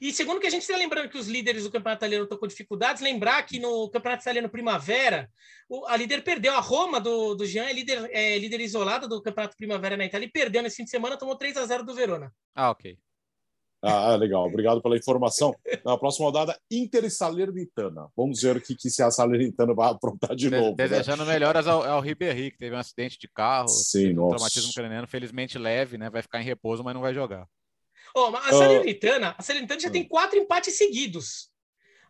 E 0.00 0.12
segundo 0.12 0.40
que 0.40 0.46
a 0.46 0.50
gente 0.50 0.62
está 0.62 0.76
lembrando 0.76 1.08
que 1.08 1.18
os 1.18 1.26
líderes 1.26 1.64
do 1.64 1.70
campeonato 1.70 2.00
italiano 2.00 2.24
estão 2.24 2.38
com 2.38 2.46
dificuldades, 2.46 3.02
lembrar 3.02 3.42
que 3.44 3.58
no 3.58 3.88
campeonato 3.90 4.22
italiano 4.22 4.48
primavera, 4.48 5.30
o, 5.68 5.86
a 5.86 5.96
líder 5.96 6.22
perdeu. 6.22 6.54
A 6.54 6.60
Roma 6.60 7.00
do, 7.00 7.34
do 7.34 7.46
Jean 7.46 7.64
é 7.64 7.72
líder, 7.72 8.08
é 8.12 8.38
líder 8.38 8.60
isolada 8.60 9.08
do 9.08 9.22
campeonato 9.22 9.56
primavera 9.56 9.96
na 9.96 10.04
Itália 10.04 10.26
e 10.26 10.30
perdeu 10.30 10.62
nesse 10.62 10.76
fim 10.76 10.84
de 10.84 10.90
semana, 10.90 11.16
tomou 11.16 11.36
3 11.36 11.56
a 11.56 11.66
0 11.66 11.84
do 11.84 11.94
Verona. 11.94 12.32
Ah, 12.54 12.70
ok. 12.70 12.96
Ah, 13.86 14.16
legal. 14.16 14.46
Obrigado 14.46 14.80
pela 14.80 14.96
informação. 14.96 15.54
Na 15.84 15.98
próxima 15.98 16.24
rodada, 16.26 16.58
Inter 16.70 17.04
e 17.04 17.10
Salernitana. 17.10 18.08
Vamos 18.16 18.40
ver 18.40 18.56
o 18.56 18.60
que, 18.60 18.74
que 18.74 18.88
se 18.88 19.02
a 19.02 19.10
Salernitana 19.10 19.74
vai 19.74 19.90
aprontar 19.90 20.34
de 20.34 20.48
novo. 20.48 20.70
Né? 20.70 20.88
Desejando 20.88 21.24
né? 21.26 21.34
melhoras 21.34 21.66
ao, 21.66 21.82
ao 21.82 22.00
Ribéry, 22.00 22.50
que 22.50 22.56
teve 22.56 22.74
um 22.74 22.78
acidente 22.78 23.18
de 23.18 23.28
carro, 23.28 23.68
Sim, 23.68 24.18
um 24.18 24.28
traumatismo 24.28 24.72
craniano, 24.72 25.06
felizmente 25.06 25.58
leve, 25.58 25.98
né? 25.98 26.08
Vai 26.08 26.22
ficar 26.22 26.40
em 26.40 26.44
repouso, 26.44 26.82
mas 26.82 26.94
não 26.94 27.02
vai 27.02 27.12
jogar. 27.12 27.46
Oh, 28.14 28.26
a 28.36 28.52
Salernitana, 28.52 29.34
a 29.36 29.42
Salernitana 29.42 29.80
já 29.80 29.90
tem 29.90 30.02
hum. 30.02 30.08
quatro 30.08 30.38
empates 30.38 30.76
seguidos. 30.76 31.50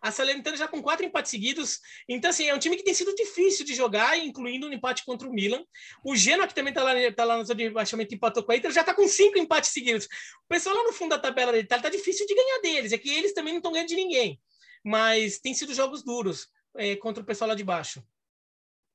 A 0.02 0.10
Salernitana 0.10 0.54
já 0.54 0.68
com 0.68 0.82
quatro 0.82 1.06
empates 1.06 1.30
seguidos. 1.30 1.80
Então, 2.06 2.28
assim, 2.28 2.46
é 2.46 2.54
um 2.54 2.58
time 2.58 2.76
que 2.76 2.82
tem 2.82 2.92
sido 2.92 3.14
difícil 3.14 3.64
de 3.64 3.74
jogar, 3.74 4.18
incluindo 4.18 4.66
um 4.66 4.72
empate 4.72 5.02
contra 5.02 5.26
o 5.26 5.32
Milan. 5.32 5.64
O 6.04 6.14
Genoa, 6.14 6.46
que 6.46 6.54
também 6.54 6.72
está 6.72 6.82
lá, 6.82 6.92
tá 7.16 7.24
lá 7.24 7.38
na 7.38 7.44
zona 7.44 7.56
de 7.56 7.70
baixamento, 7.70 8.14
empatou 8.14 8.42
com 8.42 8.52
a 8.52 8.56
Inter, 8.56 8.70
já 8.70 8.82
está 8.82 8.92
com 8.92 9.08
cinco 9.08 9.38
empates 9.38 9.70
seguidos. 9.70 10.04
O 10.04 10.46
pessoal 10.46 10.76
lá 10.76 10.82
no 10.82 10.92
fundo 10.92 11.08
da 11.08 11.18
tabela 11.18 11.52
da 11.52 11.58
Itália 11.58 11.80
está 11.80 11.88
difícil 11.88 12.26
de 12.26 12.34
ganhar 12.34 12.60
deles. 12.60 12.92
É 12.92 12.98
que 12.98 13.08
eles 13.08 13.32
também 13.32 13.54
não 13.54 13.60
estão 13.60 13.72
ganhando 13.72 13.88
de 13.88 13.96
ninguém. 13.96 14.38
Mas 14.84 15.38
tem 15.38 15.54
sido 15.54 15.72
jogos 15.72 16.04
duros 16.04 16.48
é, 16.76 16.96
contra 16.96 17.22
o 17.22 17.26
pessoal 17.26 17.48
lá 17.48 17.54
de 17.54 17.64
baixo. 17.64 18.04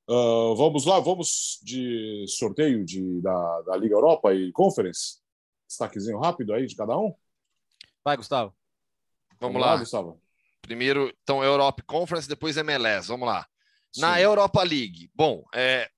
Uh, 0.07 0.55
vamos 0.55 0.86
lá, 0.86 0.99
vamos 0.99 1.60
de 1.64 2.24
sorteio 2.28 2.86
de, 2.86 3.20
da, 3.22 3.62
da 3.62 3.78
Liga 3.78 3.95
Europa 3.95 4.32
e 4.32 4.51
Conference 4.51 5.18
destaquezinho 5.70 6.20
rápido 6.20 6.53
aí 6.53 6.65
de 6.65 6.76
cada 6.76 6.97
um? 6.97 7.13
Vai, 8.03 8.17
Gustavo. 8.17 8.53
Vamos, 9.39 9.53
Vamos 9.53 9.61
lá. 9.61 9.74
lá. 9.74 9.80
Gustavo. 9.80 10.22
Primeiro, 10.61 11.13
então, 11.24 11.43
Europe 11.43 11.84
Conference, 11.84 12.28
depois 12.28 12.57
MLS. 12.57 13.07
Vamos 13.07 13.28
lá. 13.28 13.47
Sim. 13.91 14.01
Na 14.01 14.20
Europa 14.20 14.61
League, 14.61 15.09
bom, 15.15 15.43
é, 15.53 15.89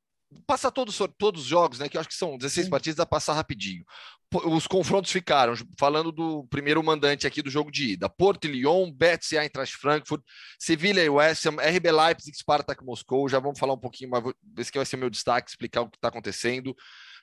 passar 0.45 0.71
todos, 0.71 0.97
todos 1.17 1.41
os 1.41 1.47
jogos, 1.47 1.79
né? 1.79 1.89
Que 1.89 1.97
eu 1.97 2.01
acho 2.01 2.09
que 2.09 2.15
são 2.15 2.37
16 2.37 2.65
Sim. 2.65 2.69
partidas, 2.69 2.95
dá 2.95 3.05
passar 3.05 3.33
rapidinho. 3.33 3.83
Os 4.45 4.65
confrontos 4.65 5.11
ficaram, 5.11 5.53
falando 5.77 6.09
do 6.09 6.45
primeiro 6.45 6.81
mandante 6.81 7.27
aqui 7.27 7.41
do 7.41 7.49
jogo 7.49 7.69
de 7.69 7.93
ida: 7.93 8.07
Porto 8.07 8.45
e 8.45 8.51
Lyon, 8.51 8.89
Betis 8.89 9.33
e 9.33 9.37
Eintracht 9.37 9.75
Frankfurt, 9.75 10.23
Sevilha 10.57 11.03
e 11.03 11.09
West 11.09 11.45
Ham, 11.45 11.57
RB 11.57 11.91
Leipzig, 11.91 12.37
Spartak 12.37 12.81
Moscou. 12.83 13.27
Já 13.27 13.39
vamos 13.39 13.59
falar 13.59 13.73
um 13.73 13.79
pouquinho, 13.79 14.09
mas 14.09 14.23
esse 14.57 14.71
que 14.71 14.77
vai 14.77 14.85
ser 14.85 14.95
o 14.95 14.99
meu 14.99 15.09
destaque, 15.09 15.49
explicar 15.49 15.81
o 15.81 15.89
que 15.89 15.97
está 15.97 16.07
acontecendo. 16.07 16.73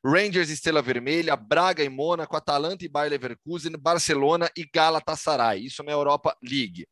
Rangers 0.05 0.51
Estrela 0.51 0.82
Vermelha, 0.82 1.36
Braga 1.36 1.82
e 1.82 1.88
Mônaco, 1.88 2.36
Atalanta 2.36 2.84
e 2.84 2.88
Bayer 2.88 3.11
Leverkusen, 3.11 3.72
Barcelona 3.78 4.51
e 4.57 4.64
Galatasaray. 4.64 5.64
Isso 5.64 5.82
na 5.82 5.92
Europa 5.92 6.36
League. 6.42 6.86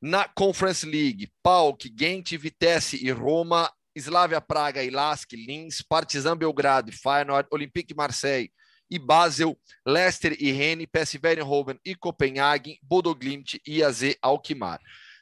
Na 0.00 0.26
Conference 0.26 0.86
League, 0.86 1.30
PAOK, 1.42 1.92
Gent, 1.94 2.36
Vitesse 2.36 3.04
e 3.04 3.10
Roma, 3.10 3.70
Slavia 3.94 4.40
Praga 4.40 4.82
e 4.82 4.90
Lask, 4.90 5.30
Linz, 5.32 5.82
Partizan 5.82 6.36
Belgrado 6.36 6.90
e 6.90 6.92
Feyenoord, 6.92 7.48
Olympique 7.50 7.94
Marseille 7.94 8.50
e 8.90 8.98
Basel, 8.98 9.56
Leicester 9.86 10.34
e 10.40 10.50
Rennes, 10.50 10.86
PSV 10.90 11.24
Eindhoven 11.26 11.78
e 11.84 11.94
Copenhagen, 11.94 12.78
Bodo 12.82 13.14
Glimt 13.14 13.60
e 13.66 13.82
AZ 13.84 14.02
Alkmaar. 14.20 14.80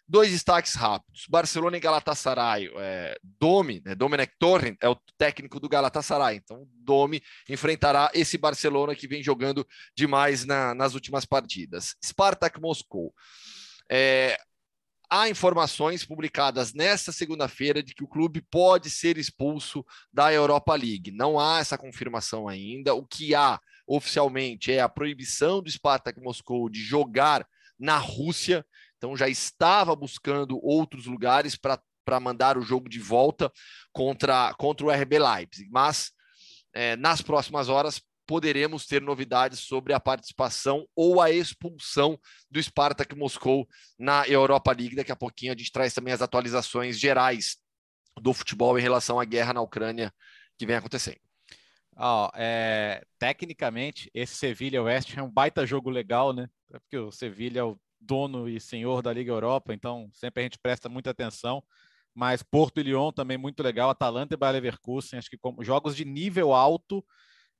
Dois 0.08 0.30
destaques 0.30 0.74
rápidos. 0.74 1.26
Barcelona 1.28 1.76
e 1.76 1.80
Galatasaray. 1.80 2.70
É, 2.76 3.18
Domi, 3.22 3.82
né, 3.84 3.94
Domenech 3.94 4.32
Torrent 4.38 4.78
é 4.80 4.88
o 4.88 4.96
técnico 5.18 5.60
do 5.60 5.68
Galatasaray. 5.68 6.36
Então, 6.36 6.66
Domi 6.76 7.22
enfrentará 7.46 8.10
esse 8.14 8.38
Barcelona 8.38 8.94
que 8.94 9.06
vem 9.06 9.22
jogando 9.22 9.66
demais 9.94 10.46
na, 10.46 10.74
nas 10.74 10.94
últimas 10.94 11.26
partidas. 11.26 11.94
Spartak 12.02 12.58
Moscou. 12.58 13.12
É, 13.90 14.38
há 15.10 15.28
informações 15.28 16.06
publicadas 16.06 16.72
nesta 16.72 17.12
segunda-feira 17.12 17.82
de 17.82 17.94
que 17.94 18.02
o 18.02 18.08
clube 18.08 18.40
pode 18.50 18.88
ser 18.88 19.18
expulso 19.18 19.84
da 20.10 20.32
Europa 20.32 20.74
League. 20.74 21.10
Não 21.10 21.38
há 21.38 21.58
essa 21.58 21.76
confirmação 21.76 22.48
ainda. 22.48 22.94
O 22.94 23.04
que 23.04 23.34
há 23.34 23.60
oficialmente 23.86 24.72
é 24.72 24.80
a 24.80 24.88
proibição 24.88 25.62
do 25.62 25.70
Spartak 25.70 26.18
Moscou 26.18 26.70
de 26.70 26.80
jogar 26.80 27.46
na 27.78 27.96
Rússia 27.96 28.64
então 28.98 29.16
já 29.16 29.28
estava 29.28 29.96
buscando 29.96 30.58
outros 30.62 31.06
lugares 31.06 31.56
para 31.56 32.20
mandar 32.20 32.58
o 32.58 32.62
jogo 32.62 32.88
de 32.88 32.98
volta 32.98 33.50
contra, 33.92 34.52
contra 34.54 34.86
o 34.86 34.90
RB 34.90 35.18
Leipzig. 35.18 35.70
Mas 35.70 36.12
é, 36.74 36.96
nas 36.96 37.22
próximas 37.22 37.68
horas 37.68 38.02
poderemos 38.26 38.86
ter 38.86 39.00
novidades 39.00 39.60
sobre 39.60 39.94
a 39.94 40.00
participação 40.00 40.86
ou 40.94 41.18
a 41.18 41.30
expulsão 41.30 42.20
do 42.50 42.62
Spartak 42.62 43.16
Moscou 43.16 43.66
na 43.98 44.28
Europa 44.28 44.70
League. 44.72 44.96
Daqui 44.96 45.10
a 45.10 45.16
pouquinho 45.16 45.52
a 45.52 45.56
gente 45.56 45.72
traz 45.72 45.94
também 45.94 46.12
as 46.12 46.20
atualizações 46.20 46.98
gerais 46.98 47.56
do 48.20 48.34
futebol 48.34 48.78
em 48.78 48.82
relação 48.82 49.18
à 49.18 49.24
guerra 49.24 49.54
na 49.54 49.62
Ucrânia 49.62 50.12
que 50.58 50.66
vem 50.66 50.76
acontecendo. 50.76 51.20
Oh, 51.96 52.28
é, 52.34 53.02
tecnicamente, 53.18 54.10
esse 54.12 54.36
Sevilha 54.36 54.82
West 54.82 55.16
é 55.16 55.22
um 55.22 55.30
baita 55.30 55.66
jogo 55.66 55.88
legal, 55.88 56.32
né? 56.32 56.48
Porque 56.70 56.96
o 56.98 57.10
Sevilha 57.10 57.60
é 57.60 57.64
o 57.64 57.78
dono 58.00 58.48
e 58.48 58.60
senhor 58.60 59.02
da 59.02 59.12
Liga 59.12 59.32
Europa, 59.32 59.74
então 59.74 60.08
sempre 60.12 60.42
a 60.42 60.44
gente 60.44 60.58
presta 60.58 60.88
muita 60.88 61.10
atenção. 61.10 61.62
Mas 62.14 62.42
Porto 62.42 62.80
e 62.80 62.82
Lyon 62.82 63.12
também 63.12 63.38
muito 63.38 63.62
legal, 63.62 63.90
Atalanta 63.90 64.34
e 64.34 64.36
Bayer 64.36 64.54
Leverkusen, 64.54 65.18
acho 65.18 65.30
que 65.30 65.38
como 65.38 65.62
jogos 65.62 65.94
de 65.94 66.04
nível 66.04 66.52
alto 66.52 67.04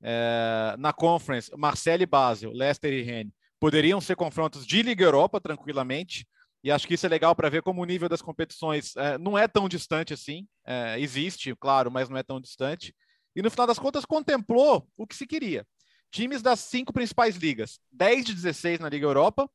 é, 0.01 0.75
na 0.77 0.91
Conference, 0.91 1.51
Marseille 1.57 2.03
e 2.03 2.05
Basel, 2.05 2.51
Leicester 2.51 2.91
e 2.91 3.01
Rennes, 3.01 3.33
poderiam 3.59 3.99
ser 3.99 4.15
confrontos 4.15 4.65
de 4.65 4.81
Liga 4.81 5.03
Europa 5.03 5.39
tranquilamente. 5.39 6.27
E 6.63 6.71
acho 6.71 6.87
que 6.87 6.93
isso 6.93 7.05
é 7.05 7.09
legal 7.09 7.35
para 7.35 7.49
ver 7.49 7.61
como 7.61 7.81
o 7.81 7.85
nível 7.85 8.09
das 8.09 8.21
competições 8.21 8.95
é, 8.97 9.17
não 9.17 9.37
é 9.37 9.47
tão 9.47 9.69
distante 9.69 10.13
assim. 10.13 10.47
É, 10.65 10.99
existe, 10.99 11.55
claro, 11.55 11.89
mas 11.89 12.09
não 12.09 12.17
é 12.17 12.23
tão 12.23 12.39
distante. 12.39 12.93
E 13.35 13.41
no 13.41 13.49
final 13.49 13.67
das 13.67 13.79
contas, 13.79 14.05
contemplou 14.05 14.87
o 14.97 15.07
que 15.07 15.15
se 15.15 15.25
queria. 15.25 15.65
Times 16.11 16.41
das 16.41 16.59
cinco 16.61 16.91
principais 16.91 17.35
ligas: 17.37 17.79
10 17.91 18.25
de 18.25 18.33
16 18.33 18.79
na 18.79 18.89
Liga 18.89 19.05
Europa, 19.05 19.49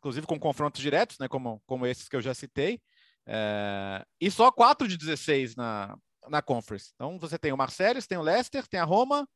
inclusive 0.00 0.26
com 0.26 0.38
confrontos 0.38 0.80
diretos, 0.80 1.18
né, 1.18 1.28
como, 1.28 1.62
como 1.66 1.86
esses 1.86 2.08
que 2.08 2.16
eu 2.16 2.22
já 2.22 2.34
citei, 2.34 2.80
é, 3.26 4.04
e 4.20 4.30
só 4.30 4.50
4 4.50 4.88
de 4.88 4.96
16 4.96 5.54
na, 5.54 5.96
na 6.28 6.42
Conference. 6.42 6.90
Então 6.94 7.18
você 7.18 7.38
tem 7.38 7.52
o 7.52 7.56
Marcelo, 7.56 8.00
tem 8.02 8.18
o 8.18 8.22
Leicester, 8.22 8.66
tem 8.66 8.80
a 8.80 8.84
Roma 8.84 9.28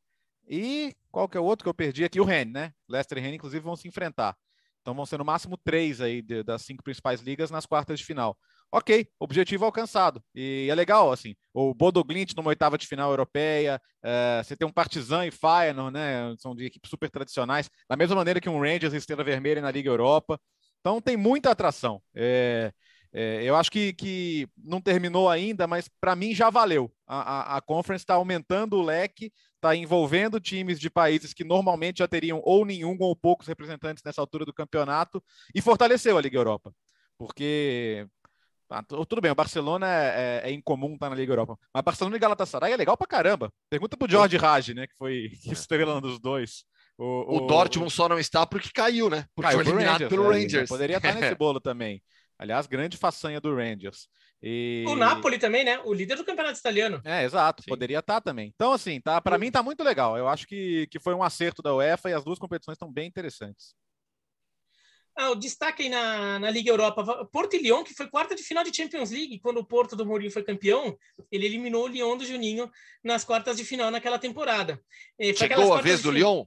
e 0.47 0.93
qual 1.11 1.29
que 1.29 1.37
é 1.37 1.39
o 1.39 1.43
outro 1.43 1.63
que 1.63 1.69
eu 1.69 1.73
perdi 1.73 2.03
aqui? 2.03 2.19
O 2.19 2.25
Rennes, 2.25 2.53
né? 2.53 2.71
Leicester 2.89 3.17
e 3.17 3.21
Rennes, 3.21 3.35
inclusive, 3.35 3.63
vão 3.63 3.75
se 3.75 3.87
enfrentar. 3.87 4.35
Então 4.81 4.93
vão 4.93 5.05
ser 5.05 5.17
no 5.17 5.25
máximo 5.25 5.57
três 5.57 5.99
aí 5.99 6.21
de, 6.21 6.43
das 6.43 6.61
cinco 6.61 6.83
principais 6.83 7.19
ligas 7.19 7.49
nas 7.49 7.65
quartas 7.65 7.99
de 7.99 8.05
final. 8.05 8.37
Ok, 8.71 9.07
objetivo 9.19 9.65
alcançado. 9.65 10.21
E 10.35 10.67
é 10.69 10.75
legal, 10.75 11.11
assim, 11.11 11.33
o 11.53 11.73
Bodo 11.73 12.03
Glint 12.03 12.33
numa 12.35 12.49
oitava 12.49 12.77
de 12.77 12.85
final 12.85 13.09
europeia, 13.09 13.81
é, 14.03 14.43
você 14.43 14.55
tem 14.55 14.67
um 14.67 14.71
Partizan 14.71 15.25
e 15.25 15.31
Feyenoord, 15.31 15.93
né, 15.93 16.35
são 16.37 16.53
de 16.53 16.65
equipes 16.65 16.89
super 16.89 17.09
tradicionais, 17.09 17.67
da 17.89 17.95
mesma 17.95 18.15
maneira 18.15 18.39
que 18.39 18.49
um 18.49 18.59
Rangers 18.59 18.93
e 18.93 18.97
Estrela 18.97 19.23
Vermelha 19.23 19.61
na 19.61 19.71
Liga 19.71 19.89
Europa. 19.89 20.39
Então 20.85 21.01
tem 21.01 21.17
muita 21.17 21.49
atração. 21.49 21.99
É, 22.13 22.71
é, 23.11 23.43
eu 23.43 23.55
acho 23.55 23.71
que, 23.71 23.91
que 23.93 24.47
não 24.55 24.79
terminou 24.79 25.27
ainda, 25.27 25.65
mas 25.65 25.89
para 25.99 26.15
mim 26.15 26.35
já 26.35 26.51
valeu. 26.51 26.93
A, 27.07 27.55
a, 27.55 27.57
a 27.57 27.61
Conference 27.61 28.03
está 28.03 28.13
aumentando 28.13 28.75
o 28.75 28.83
leque, 28.83 29.33
está 29.55 29.75
envolvendo 29.75 30.39
times 30.39 30.79
de 30.79 30.87
países 30.87 31.33
que 31.33 31.43
normalmente 31.43 31.97
já 31.97 32.07
teriam 32.07 32.39
ou 32.43 32.63
nenhum 32.63 32.95
ou 32.99 33.15
poucos 33.15 33.47
representantes 33.47 34.03
nessa 34.03 34.21
altura 34.21 34.45
do 34.45 34.53
campeonato 34.53 35.23
e 35.55 35.59
fortaleceu 35.59 36.19
a 36.19 36.21
Liga 36.21 36.37
Europa. 36.37 36.71
Porque 37.17 38.07
ah, 38.69 38.83
tudo 38.83 39.21
bem, 39.21 39.31
o 39.31 39.35
Barcelona 39.35 39.87
é, 39.87 40.41
é, 40.43 40.49
é 40.49 40.51
incomum 40.51 40.93
estar 40.93 41.07
tá 41.07 41.09
na 41.09 41.15
Liga 41.15 41.31
Europa. 41.31 41.57
Mas 41.73 41.83
Barcelona 41.83 42.15
e 42.15 42.19
Galatasaray 42.19 42.73
é 42.73 42.77
legal 42.77 42.95
pra 42.95 43.07
caramba. 43.07 43.51
Pergunta 43.71 43.97
pro 43.97 44.07
George 44.07 44.37
Raj, 44.37 44.69
né? 44.69 44.85
Que 44.85 44.95
foi 44.99 45.29
que 45.41 45.51
estrela 45.51 45.99
dos 45.99 46.19
dois. 46.19 46.63
O, 46.97 47.03
o, 47.03 47.37
o, 47.37 47.47
Dortmund 47.47 47.91
só 47.91 48.07
não 48.07 48.17
está 48.17 48.45
porque 48.45 48.69
caiu, 48.73 49.09
né? 49.09 49.25
Porque 49.35 49.51
caiu 49.51 49.63
foi 49.63 49.67
eliminado 49.67 49.93
Rangers, 49.93 50.09
pelo 50.09 50.29
né? 50.29 50.39
Rangers. 50.39 50.69
Poderia 50.69 50.97
estar 50.97 51.13
nesse 51.13 51.35
bolo 51.35 51.59
também. 51.59 52.01
Aliás, 52.37 52.67
grande 52.67 52.97
façanha 52.97 53.39
do 53.39 53.53
Rangers. 53.53 54.07
E... 54.41 54.85
O 54.87 54.95
Napoli 54.95 55.39
também, 55.39 55.63
né? 55.63 55.79
O 55.85 55.93
líder 55.93 56.17
do 56.17 56.23
campeonato 56.25 56.59
italiano. 56.59 57.01
É, 57.03 57.23
exato. 57.23 57.63
Sim. 57.63 57.69
Poderia 57.69 57.99
estar 57.99 58.15
tá 58.15 58.21
também. 58.21 58.51
Então, 58.53 58.73
assim, 58.73 59.01
tá, 59.01 59.19
para 59.19 59.37
mim 59.37 59.51
tá 59.51 59.63
muito 59.63 59.83
legal. 59.83 60.17
Eu 60.17 60.27
acho 60.27 60.45
que, 60.47 60.87
que 60.87 60.99
foi 60.99 61.13
um 61.13 61.23
acerto 61.23 61.61
da 61.61 61.73
UEFA 61.73 62.09
e 62.09 62.13
as 62.13 62.23
duas 62.23 62.39
competições 62.39 62.75
estão 62.75 62.91
bem 62.91 63.07
interessantes. 63.07 63.73
Ah, 65.17 65.31
o 65.31 65.35
destaque 65.35 65.83
aí 65.83 65.89
na, 65.89 66.39
na 66.39 66.51
Liga 66.51 66.69
Europa, 66.69 67.25
Porto 67.31 67.55
e 67.55 67.59
Lyon, 67.59 67.85
que 67.85 67.93
foi 67.93 68.07
quarta 68.07 68.35
de 68.35 68.43
final 68.43 68.65
de 68.65 68.75
Champions 68.75 69.11
League, 69.11 69.39
quando 69.39 69.59
o 69.59 69.65
Porto 69.65 69.95
do 69.95 70.05
Mourinho 70.05 70.29
foi 70.29 70.43
campeão, 70.43 70.97
ele 71.31 71.45
eliminou 71.45 71.85
o 71.85 71.87
Lyon 71.87 72.17
do 72.17 72.25
Juninho 72.25 72.69
nas 73.01 73.23
quartas 73.23 73.55
de 73.55 73.63
final 73.63 73.89
naquela 73.89 74.19
temporada. 74.19 74.77
E 75.17 75.33
Chegou 75.33 75.73
a 75.73 75.81
vez 75.81 76.01
do 76.01 76.11
Lyon? 76.11 76.45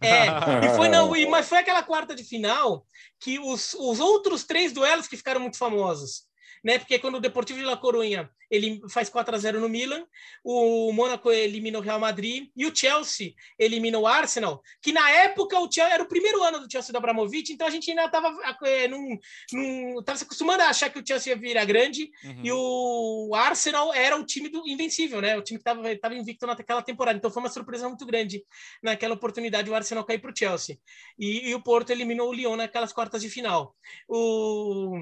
É, 0.00 0.26
e 0.66 0.76
foi 0.76 0.88
não, 0.88 1.10
mas 1.30 1.48
foi 1.48 1.58
aquela 1.58 1.82
quarta 1.82 2.14
de 2.14 2.24
final 2.24 2.86
que 3.20 3.38
os, 3.38 3.74
os 3.74 4.00
outros 4.00 4.44
três 4.44 4.72
duelos 4.72 5.08
que 5.08 5.16
ficaram 5.16 5.40
muito 5.40 5.58
famosos 5.58 6.27
né? 6.64 6.78
Porque 6.78 6.98
quando 6.98 7.16
o 7.16 7.20
Deportivo 7.20 7.58
de 7.58 7.64
La 7.64 7.76
Coruña 7.76 8.30
ele 8.50 8.80
faz 8.88 9.08
4 9.08 9.34
a 9.34 9.38
0 9.38 9.60
no 9.60 9.68
Milan, 9.68 10.06
o 10.42 10.92
Mônaco 10.92 11.30
elimina 11.30 11.78
o 11.78 11.82
Real 11.82 12.00
Madrid 12.00 12.48
e 12.56 12.66
o 12.66 12.74
Chelsea 12.74 13.34
elimina 13.58 13.98
o 13.98 14.06
Arsenal, 14.06 14.62
que 14.80 14.92
na 14.92 15.08
época 15.10 15.58
o 15.58 15.70
Chelsea 15.70 15.94
era 15.94 16.02
o 16.02 16.08
primeiro 16.08 16.42
ano 16.42 16.60
do 16.60 16.70
Chelsea 16.70 16.92
da 16.92 16.98
Abramovich, 16.98 17.52
então 17.52 17.66
a 17.66 17.70
gente 17.70 17.90
ainda 17.90 18.06
estava 18.06 18.34
é, 18.64 18.88
num, 18.88 19.18
num, 19.52 20.02
tava 20.02 20.18
se 20.18 20.24
acostumando 20.24 20.62
a 20.62 20.68
achar 20.68 20.90
que 20.90 20.98
o 20.98 21.06
Chelsea 21.06 21.32
ia 21.32 21.38
virar 21.38 21.64
grande 21.64 22.10
uhum. 22.24 22.42
e 22.42 22.52
o 22.52 23.34
Arsenal 23.34 23.92
era 23.92 24.16
o 24.16 24.24
time 24.24 24.48
do 24.48 24.66
invencível, 24.66 25.20
né? 25.20 25.36
O 25.36 25.42
time 25.42 25.58
que 25.58 25.68
estava 25.68 25.96
tava 25.98 26.14
invicto 26.14 26.46
naquela 26.46 26.82
temporada, 26.82 27.18
então 27.18 27.30
foi 27.30 27.42
uma 27.42 27.50
surpresa 27.50 27.88
muito 27.88 28.06
grande 28.06 28.42
naquela 28.82 29.14
oportunidade 29.14 29.70
o 29.70 29.74
Arsenal 29.74 30.04
cair 30.04 30.20
para 30.20 30.32
o 30.32 30.36
Chelsea. 30.36 30.78
E, 31.18 31.50
e 31.50 31.54
o 31.54 31.62
Porto 31.62 31.90
eliminou 31.90 32.30
o 32.30 32.32
Lyon 32.32 32.56
naquelas 32.56 32.92
quartas 32.92 33.22
de 33.22 33.28
final. 33.28 33.74
O 34.08 34.96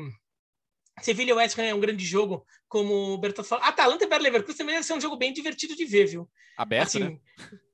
Sevilha 1.01 1.35
West 1.35 1.59
Ham 1.59 1.65
é 1.65 1.75
um 1.75 1.81
grande 1.81 2.05
jogo, 2.05 2.47
como 2.69 3.13
o 3.13 3.19
Bertoldo 3.19 3.49
falou. 3.49 3.65
Atalanta 3.65 4.05
e 4.05 4.09
Bayer 4.09 4.23
Leverkusen 4.23 4.57
também 4.57 4.75
deve 4.75 4.87
ser 4.87 4.95
um 4.95 5.01
jogo 5.01 5.17
bem 5.17 5.33
divertido 5.33 5.77
de 5.77 5.85
ver, 5.85 6.07
viu? 6.07 6.29
Aberto, 6.57 6.89
assim, 6.89 7.01
né? 7.01 7.19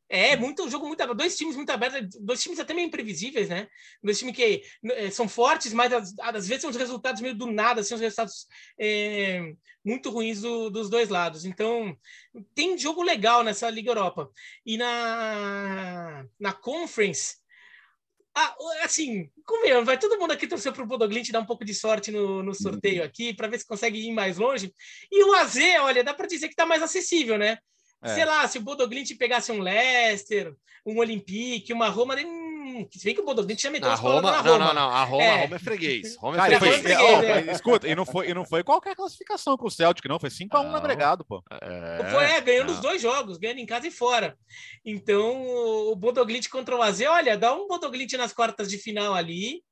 É, 0.09 0.37
muito 0.37 0.63
um 0.63 0.69
jogo 0.69 0.87
muito 0.87 1.01
aberto. 1.01 1.17
Dois 1.17 1.35
times 1.39 1.57
muito 1.57 1.71
abertos, 1.71 2.21
dois 2.21 2.43
times 2.43 2.61
até 2.61 2.75
meio 2.75 2.87
imprevisíveis, 2.87 3.49
né? 3.49 3.67
Dois 4.03 4.19
times 4.19 4.37
que 4.37 4.63
é, 4.85 5.11
são 5.11 5.27
fortes, 5.27 5.73
mas 5.73 5.91
às, 5.91 6.13
às, 6.19 6.47
vezes 6.47 6.61
são 6.61 6.69
os 6.69 6.77
resultados 6.77 7.23
meio 7.23 7.35
do 7.35 7.51
nada, 7.51 7.81
assim, 7.81 7.95
os 7.95 8.01
resultados 8.01 8.47
é, 8.79 9.55
muito 9.83 10.11
ruins 10.11 10.43
do, 10.43 10.69
dos 10.69 10.91
dois 10.91 11.09
lados. 11.09 11.47
Então, 11.47 11.97
tem 12.55 12.77
jogo 12.77 13.03
legal 13.03 13.43
nessa 13.43 13.71
Liga 13.71 13.91
Europa. 13.91 14.31
E 14.67 14.77
na, 14.77 16.27
na 16.39 16.53
Conference, 16.53 17.37
ah, 18.35 18.55
assim, 18.83 19.29
como 19.45 19.85
vai 19.85 19.99
todo 19.99 20.19
mundo 20.19 20.33
aqui 20.33 20.47
torcer 20.47 20.73
para 20.73 20.83
o 20.83 20.87
Bodoglint 20.87 21.31
dar 21.31 21.41
um 21.41 21.47
pouco 21.47 21.65
de 21.65 21.75
sorte 21.75 22.11
no, 22.11 22.43
no 22.43 22.55
sorteio 22.55 23.05
aqui, 23.05 23.35
para 23.35 23.49
ver 23.49 23.59
se 23.59 23.67
consegue 23.67 23.99
ir 23.99 24.13
mais 24.13 24.39
longe. 24.39 24.73
E 25.11 25.25
o 25.25 25.35
AZ, 25.35 25.57
olha, 25.81 26.03
dá 26.03 26.15
para 26.15 26.27
dizer 26.27 26.49
que 26.49 26.55
está 26.55 26.65
mais 26.65 26.83
acessível, 26.83 27.37
né? 27.37 27.59
É. 28.03 28.15
Sei 28.15 28.25
lá, 28.25 28.49
se 28.49 28.59
o 28.59 28.63
Bodoglint 28.63 29.17
pegasse 29.17 29.53
um 29.53 29.61
Leicester, 29.61 30.55
um 30.85 30.99
Olympique, 30.99 31.73
uma 31.73 31.89
Roma, 31.89 32.17
hum, 32.63 32.87
se 32.91 33.05
bem 33.05 33.15
que 33.15 33.21
o 33.21 33.25
Bodoglint 33.25 33.61
já 33.61 33.71
meteu 33.71 33.91
a 33.91 33.95
Roma, 33.95 34.31
na 34.31 34.41
Roma. 34.41 34.59
Não, 34.59 34.67
não, 34.67 34.75
não, 34.75 34.91
a 34.91 35.05
Roma 35.05 35.23
é, 35.23 35.43
Roma 35.43 35.57
é 35.57 35.59
freguês. 35.59 36.17
Roma 36.17 36.35
é 36.35 36.39
Cara, 36.39 36.61
freguês. 36.61 36.83
Foi, 36.83 36.91
freguês 36.91 37.25
é. 37.25 37.51
é. 37.51 37.53
Escuta, 37.53 37.89
e 37.89 37.95
não, 37.95 38.07
foi, 38.07 38.31
e 38.31 38.35
não 38.35 38.45
foi 38.45 38.63
qualquer 38.63 38.95
classificação 38.95 39.57
com 39.57 39.67
o 39.67 39.71
Celtic, 39.71 40.05
não, 40.09 40.21
foi 40.21 40.31
5x1 40.31 40.71
no 40.71 40.77
agregado, 40.77 41.25
pô. 41.25 41.43
É, 41.51 42.11
foi, 42.11 42.25
é, 42.25 42.41
ganhando 42.41 42.69
não. 42.69 42.75
os 42.75 42.81
dois 42.81 43.03
jogos, 43.03 43.39
ganhando 43.39 43.59
em 43.59 43.67
casa 43.67 43.87
e 43.87 43.91
fora. 43.91 44.37
Então, 44.85 45.43
o 45.91 45.97
Bodoglint 45.97 46.49
contra 46.49 46.77
o 46.77 46.83
AZ, 46.83 47.01
olha, 47.03 47.37
dá 47.37 47.55
um 47.55 47.67
Bodoglint 47.67 48.13
nas 48.13 48.33
quartas 48.33 48.71
de 48.71 48.79
final 48.79 49.15
ali, 49.15 49.63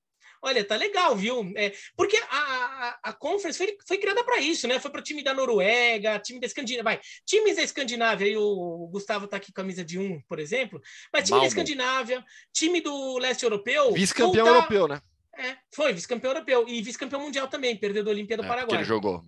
Olha, 0.42 0.64
tá 0.64 0.76
legal, 0.76 1.14
viu? 1.14 1.52
É, 1.56 1.72
porque 1.96 2.16
a, 2.16 2.38
a, 2.38 2.98
a 3.10 3.12
Conference 3.12 3.58
foi, 3.58 3.76
foi 3.86 3.98
criada 3.98 4.24
para 4.24 4.38
isso, 4.38 4.66
né? 4.66 4.80
Foi 4.80 4.90
para 4.90 5.02
time 5.02 5.22
da 5.22 5.34
Noruega, 5.34 6.18
time 6.18 6.40
da 6.40 6.46
Escandinávia. 6.46 6.84
Vai, 6.84 7.00
times 7.26 7.56
da 7.56 7.62
Escandinávia, 7.62 8.26
aí 8.26 8.36
o 8.36 8.88
Gustavo 8.90 9.26
tá 9.26 9.36
aqui 9.36 9.52
com 9.52 9.60
a 9.60 9.64
camisa 9.64 9.84
de 9.84 9.98
um, 9.98 10.20
por 10.22 10.38
exemplo. 10.38 10.80
Mas 11.12 11.24
time 11.24 11.32
Malmo. 11.32 11.44
da 11.44 11.48
Escandinávia, 11.48 12.24
time 12.52 12.80
do 12.80 13.18
leste 13.18 13.42
europeu. 13.42 13.92
Vice-campeão 13.92 14.46
europeu, 14.46 14.88
né? 14.88 15.00
É, 15.36 15.56
foi 15.74 15.92
vice-campeão 15.92 16.32
europeu 16.32 16.68
e 16.68 16.82
vice-campeão 16.82 17.20
mundial 17.20 17.48
também, 17.48 17.76
perdeu 17.76 18.02
do 18.02 18.10
Olimpíada 18.10 18.42
do 18.42 18.46
é, 18.46 18.48
Paraguai. 18.48 18.78
ele 18.78 18.84
jogou. 18.84 19.22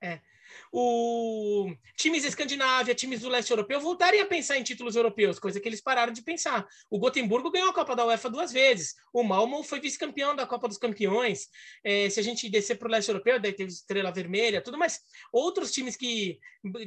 É 0.00 0.20
o 0.72 1.70
times 1.98 2.22
da 2.22 2.30
Escandinávia, 2.30 2.94
times 2.94 3.20
do 3.20 3.28
leste 3.28 3.50
europeu 3.50 3.78
voltarem 3.78 4.22
a 4.22 4.26
pensar 4.26 4.56
em 4.56 4.62
títulos 4.62 4.96
europeus, 4.96 5.38
coisa 5.38 5.60
que 5.60 5.68
eles 5.68 5.82
pararam 5.82 6.12
de 6.14 6.22
pensar. 6.22 6.66
O 6.88 6.98
Gotemburgo 6.98 7.50
ganhou 7.50 7.68
a 7.68 7.74
Copa 7.74 7.94
da 7.94 8.06
UEFA 8.06 8.30
duas 8.30 8.50
vezes. 8.50 8.94
O 9.12 9.22
Malmo 9.22 9.62
foi 9.62 9.80
vice-campeão 9.80 10.34
da 10.34 10.46
Copa 10.46 10.66
dos 10.66 10.78
Campeões. 10.78 11.48
É, 11.84 12.08
se 12.08 12.18
a 12.18 12.22
gente 12.22 12.48
descer 12.48 12.78
para 12.78 12.88
o 12.88 12.90
leste 12.90 13.08
europeu, 13.08 13.38
daí 13.38 13.52
teve 13.52 13.70
Estrela 13.70 14.10
Vermelha, 14.10 14.62
tudo 14.62 14.78
mais. 14.78 14.98
Outros 15.30 15.70
times 15.70 15.94
que 15.94 16.38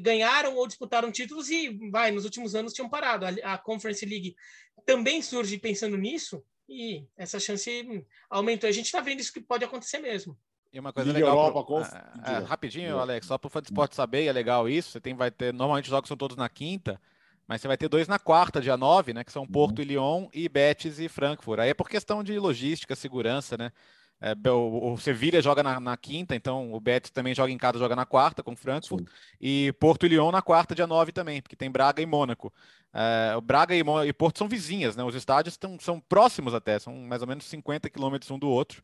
ganharam 0.02 0.56
ou 0.56 0.66
disputaram 0.66 1.12
títulos 1.12 1.50
e, 1.52 1.70
vai, 1.92 2.10
nos 2.10 2.26
últimos 2.26 2.56
anos 2.56 2.74
tinham 2.74 2.90
parado. 2.90 3.26
A, 3.26 3.54
a 3.54 3.58
Conference 3.60 4.04
League 4.04 4.36
também 4.84 5.22
surge 5.22 5.60
pensando 5.60 5.96
nisso 5.96 6.44
e 6.68 7.06
essa 7.16 7.40
chance 7.40 8.04
aumentou. 8.30 8.68
A 8.68 8.74
gente 8.74 8.88
está 8.88 9.00
vendo 9.00 9.20
isso 9.20 9.32
que 9.32 9.42
pode 9.42 9.64
acontecer 9.64 10.00
mesmo. 10.00 10.36
E 10.76 10.80
uma 10.80 10.92
coisa 10.92 11.14
Liga 11.14 11.26
legal. 11.26 11.38
Europa, 11.38 11.64
pro, 11.64 11.76
conf... 11.76 11.94
é, 11.94 12.34
é, 12.34 12.38
rapidinho, 12.40 13.00
Alex, 13.00 13.28
só 13.28 13.38
para 13.38 13.48
o 13.48 13.50
fã 13.50 13.62
de 13.62 13.68
esporte 13.68 13.96
saber, 13.96 14.26
é 14.26 14.34
legal 14.34 14.68
isso. 14.68 14.92
Você 14.92 15.00
tem, 15.00 15.16
vai 15.16 15.32
ter. 15.32 15.54
Normalmente 15.54 15.86
os 15.86 15.90
jogos 15.90 16.10
são 16.10 16.18
todos 16.18 16.36
na 16.36 16.50
quinta, 16.50 17.00
mas 17.48 17.62
você 17.62 17.68
vai 17.70 17.78
ter 17.78 17.88
dois 17.88 18.10
na 18.10 18.20
quarta, 18.20 18.60
dia 18.60 18.76
9, 18.76 19.14
né? 19.14 19.24
Que 19.24 19.32
são 19.32 19.48
Porto 19.48 19.80
uhum. 19.80 19.86
e 19.86 19.88
Lyon 19.88 20.28
e 20.34 20.50
Betis 20.50 21.00
e 21.00 21.08
Frankfurt. 21.08 21.62
Aí 21.62 21.70
é 21.70 21.74
por 21.74 21.88
questão 21.88 22.22
de 22.22 22.38
logística, 22.38 22.94
segurança, 22.94 23.56
né? 23.56 23.72
É, 24.20 24.34
o, 24.50 24.94
o 24.94 24.98
Sevilha 24.98 25.42
joga 25.42 25.64
na, 25.64 25.80
na, 25.80 25.96
quinta, 25.96 26.36
então 26.36 26.74
o 26.74 26.80
Betis 26.80 27.12
também 27.12 27.34
joga 27.34 27.52
em 27.54 27.58
casa, 27.58 27.80
joga 27.80 27.96
na 27.96 28.06
quarta 28.06 28.44
com 28.44 28.54
Frankfurt. 28.54 29.08
Sim. 29.08 29.14
E 29.40 29.74
Porto 29.80 30.06
e 30.06 30.10
Lyon 30.10 30.30
na 30.30 30.42
quarta, 30.42 30.76
dia 30.76 30.88
9 30.88 31.14
também, 31.14 31.42
porque 31.42 31.56
tem 31.56 31.72
Braga 31.72 32.02
e 32.02 32.06
Mônaco. 32.06 32.52
É, 32.94 33.34
o 33.38 33.42
Braga 33.42 33.74
e, 33.74 33.84
e, 34.08 34.14
Porto 34.14 34.40
são 34.40 34.50
vizinhas, 34.50 34.98
né? 34.98 35.06
Os 35.06 35.16
estádios 35.16 35.56
tão, 35.56 35.80
são 35.80 36.02
próximos 36.02 36.54
até, 36.54 36.80
são 36.80 36.94
mais 36.94 37.22
ou 37.22 37.28
menos 37.30 37.46
50 37.46 37.90
quilômetros 37.90 38.30
um 38.30 38.38
do 38.38 38.50
outro. 38.50 38.84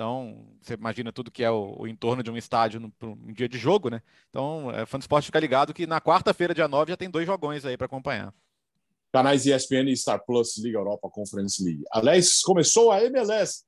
Então, 0.00 0.46
você 0.62 0.72
imagina 0.72 1.12
tudo 1.12 1.30
que 1.30 1.44
é 1.44 1.50
o, 1.50 1.76
o 1.80 1.86
entorno 1.86 2.22
de 2.22 2.30
um 2.30 2.36
estádio 2.38 2.80
no, 2.80 2.90
um 3.02 3.34
dia 3.34 3.46
de 3.46 3.58
jogo, 3.58 3.90
né? 3.90 4.00
Então, 4.30 4.70
é, 4.70 4.86
fã 4.86 4.96
do 4.96 5.02
esporte 5.02 5.26
fica 5.26 5.38
ligado 5.38 5.74
que 5.74 5.86
na 5.86 6.00
quarta-feira, 6.00 6.54
dia 6.54 6.66
9, 6.66 6.92
já 6.92 6.96
tem 6.96 7.10
dois 7.10 7.26
jogões 7.26 7.66
aí 7.66 7.76
para 7.76 7.84
acompanhar. 7.84 8.32
Canais 9.12 9.44
ESPN 9.44 9.90
e 9.90 9.96
Star 9.98 10.24
Plus, 10.24 10.56
Liga 10.56 10.78
Europa 10.78 11.10
Conference 11.10 11.62
League. 11.62 11.84
Aliás, 11.92 12.40
começou 12.40 12.90
a 12.90 13.04
MLS, 13.04 13.64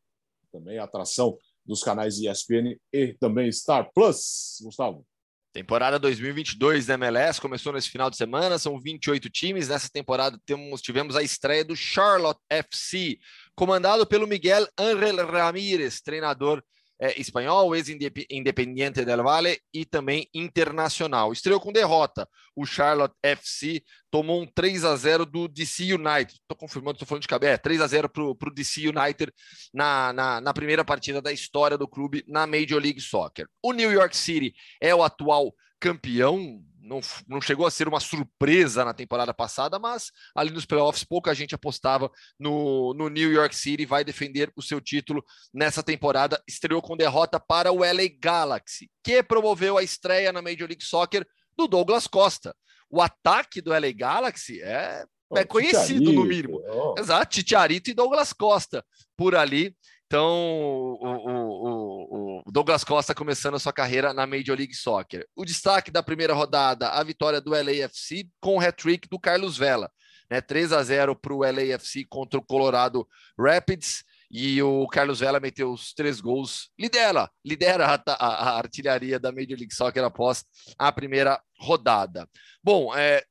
também 0.51 0.79
a 0.79 0.85
atração 0.85 1.37
dos 1.67 1.83
canais 1.83 2.19
ESPN 2.19 2.81
e 2.91 3.13
também 3.21 3.53
Star 3.53 3.91
Plus. 3.93 4.59
Gustavo. 4.63 5.05
Temporada 5.53 5.99
2022 5.99 6.87
da 6.87 6.95
MLS 6.95 7.39
começou 7.39 7.75
nesse 7.75 7.91
final 7.91 8.09
de 8.09 8.17
semana, 8.17 8.59
são 8.59 8.81
28 8.81 9.29
times. 9.29 9.69
Nessa 9.69 9.91
temporada 9.93 10.41
temos, 10.47 10.81
tivemos 10.81 11.15
a 11.15 11.23
estreia 11.23 11.63
do 11.63 11.77
Charlotte 11.77 12.41
FC, 12.49 13.19
comandado 13.55 14.07
pelo 14.07 14.27
Miguel 14.27 14.67
Ángel 14.79 15.27
Ramírez, 15.27 16.01
treinador 16.01 16.63
é, 17.03 17.21
espanhol, 17.21 17.75
ex-Independiente 17.75 19.05
del 19.05 19.25
Valle 19.25 19.59
e 19.75 19.85
também 19.85 20.29
internacional. 20.33 21.33
Estreou 21.33 21.59
com 21.59 21.73
derrota. 21.73 22.29
O 22.55 22.65
Charlotte 22.65 23.17
FC 23.21 23.83
tomou 24.09 24.41
um 24.41 24.47
3 24.47 24.85
a 24.85 24.95
0 24.95 25.27
do 25.27 25.49
DC 25.49 25.95
United. 25.95 26.35
Estou 26.35 26.57
confirmando, 26.57 26.93
estou 26.93 27.09
falando 27.09 27.23
de 27.23 27.29
cabeça. 27.29 27.55
É, 27.55 27.59
3 27.59 27.81
a 27.81 27.87
0 27.89 28.09
para 28.09 28.23
o 28.23 28.55
DC 28.55 28.89
United 28.89 29.33
na, 29.75 30.13
na, 30.13 30.41
na 30.41 30.55
primeira 30.55 30.85
partida 30.85 31.21
da 31.21 31.33
história 31.33 31.77
do 31.77 31.89
clube 31.89 32.23
na 32.29 32.47
Major 32.47 32.81
League 32.81 33.01
Soccer. 33.01 33.49
O 33.61 33.73
New 33.73 33.91
York 33.91 34.17
City 34.17 34.55
é 34.81 34.95
o 34.95 35.03
atual 35.03 35.53
campeão 35.81 36.63
não, 36.83 37.01
não 37.29 37.41
chegou 37.41 37.67
a 37.67 37.71
ser 37.71 37.87
uma 37.87 38.01
surpresa 38.01 38.85
na 38.85 38.93
temporada 38.93 39.33
passada, 39.33 39.79
mas 39.79 40.11
ali 40.35 40.51
nos 40.51 40.67
playoffs 40.67 41.05
pouca 41.05 41.35
gente 41.35 41.55
apostava 41.55 42.11
no, 42.39 42.93
no 42.95 43.09
New 43.09 43.33
York 43.33 43.55
City, 43.55 43.87
vai 43.87 44.05
defender 44.05 44.53
o 44.57 44.63
seu 44.63 44.81
título 44.81 45.25
nessa 45.55 45.83
temporada. 45.83 46.43
Estreou 46.47 46.83
com 46.83 46.97
derrota 46.97 47.39
para 47.39 47.73
o 47.73 47.79
LA 47.79 48.09
Galaxy, 48.21 48.91
que 49.03 49.23
promoveu 49.23 49.79
a 49.79 49.83
estreia 49.83 50.33
na 50.33 50.43
Major 50.43 50.69
League 50.69 50.85
Soccer 50.85 51.27
do 51.57 51.67
Douglas 51.67 52.07
Costa. 52.07 52.55
O 52.91 53.01
ataque 53.01 53.61
do 53.61 53.71
LA 53.71 53.93
Galaxy 53.95 54.61
é, 54.61 55.05
é 55.35 55.45
conhecido 55.45 56.13
no 56.13 56.25
mínimo. 56.25 56.61
Oh. 56.69 56.95
Exato, 56.99 57.33
Titiarito 57.33 57.91
e 57.91 57.95
Douglas 57.95 58.33
Costa 58.33 58.85
por 59.17 59.35
ali. 59.35 59.75
Então, 60.13 60.29
o, 60.29 60.99
o, 61.01 62.43
o, 62.47 62.53
Douglas 62.53 62.85
Costa 62.85 63.15
começando 63.15 63.55
a 63.55 63.59
sua 63.59 63.73
carreira 63.73 64.13
na 64.13 64.27
Major 64.27 64.55
League 64.55 64.75
Soccer. 64.75 65.27
O 65.35 65.43
destaque 65.43 65.91
da 65.91 66.03
primeira 66.03 66.35
rodada, 66.35 66.91
a 66.91 67.03
vitória 67.03 67.41
do 67.41 67.53
LAFC 67.53 68.29
com 68.39 68.59
o 68.59 68.61
hat-trick 68.61 69.09
do 69.09 69.19
Carlos 69.19 69.57
Vela. 69.57 69.91
Né? 70.31 70.43
3 70.43 70.75
a 70.75 70.83
0 70.83 71.17
para 71.17 71.33
o 71.33 71.39
LAFC 71.39 72.05
contra 72.11 72.39
o 72.39 72.45
Colorado 72.45 73.09
Rapids. 73.41 74.05
E 74.31 74.63
o 74.63 74.87
Carlos 74.89 75.21
Vela 75.21 75.41
meteu 75.41 75.73
os 75.73 75.95
três 75.95 76.21
gols. 76.21 76.69
Lidera, 76.79 77.31
lidera 77.43 77.87
a, 77.87 78.13
a, 78.13 78.51
a 78.51 78.59
artilharia 78.59 79.19
da 79.19 79.33
Major 79.33 79.57
League 79.57 79.75
Soccer 79.75 80.05
após 80.05 80.45
a 80.79 80.93
primeira 80.93 81.41
rodada. 81.59 82.29
Bom, 82.63 82.95
é, 82.95 83.25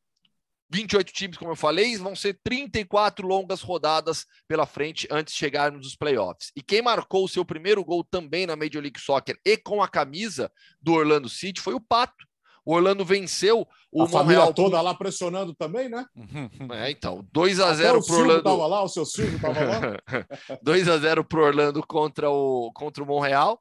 28 0.71 1.11
times, 1.11 1.37
como 1.37 1.51
eu 1.51 1.55
falei, 1.55 1.97
vão 1.97 2.15
ser 2.15 2.39
34 2.43 3.27
longas 3.27 3.61
rodadas 3.61 4.25
pela 4.47 4.65
frente 4.65 5.07
antes 5.11 5.33
de 5.33 5.39
chegarmos 5.39 5.81
nos 5.81 5.95
playoffs. 5.95 6.51
E 6.55 6.61
quem 6.61 6.81
marcou 6.81 7.25
o 7.25 7.29
seu 7.29 7.43
primeiro 7.43 7.83
gol 7.83 8.03
também 8.03 8.47
na 8.47 8.55
Major 8.55 8.81
League 8.81 8.99
Soccer 8.99 9.37
e 9.45 9.57
com 9.57 9.83
a 9.83 9.87
camisa 9.87 10.51
do 10.81 10.93
Orlando 10.93 11.27
City 11.27 11.59
foi 11.59 11.73
o 11.73 11.81
Pato. 11.81 12.25
O 12.63 12.73
Orlando 12.73 13.03
venceu 13.03 13.67
o 13.91 14.03
a 14.03 14.07
família 14.07 14.53
toda 14.53 14.79
lá 14.81 14.93
pressionando 14.93 15.53
também, 15.53 15.89
né? 15.89 16.05
É, 16.73 16.91
então, 16.91 17.27
2 17.33 17.59
a 17.59 17.73
0 17.73 18.05
pro 18.05 18.15
Orlando. 18.15 18.43
Tava 18.43 18.67
lá, 18.67 18.83
o 18.83 18.87
seu 18.87 19.05
Silvio 19.05 19.39
tava 19.41 19.59
lá. 19.59 19.81
2 20.61 20.87
a 20.87 20.97
0 20.97 21.25
pro 21.25 21.43
Orlando 21.43 21.85
contra 21.85 22.29
o 22.29 22.71
contra 22.73 23.03
o 23.03 23.07
Montreal. 23.07 23.59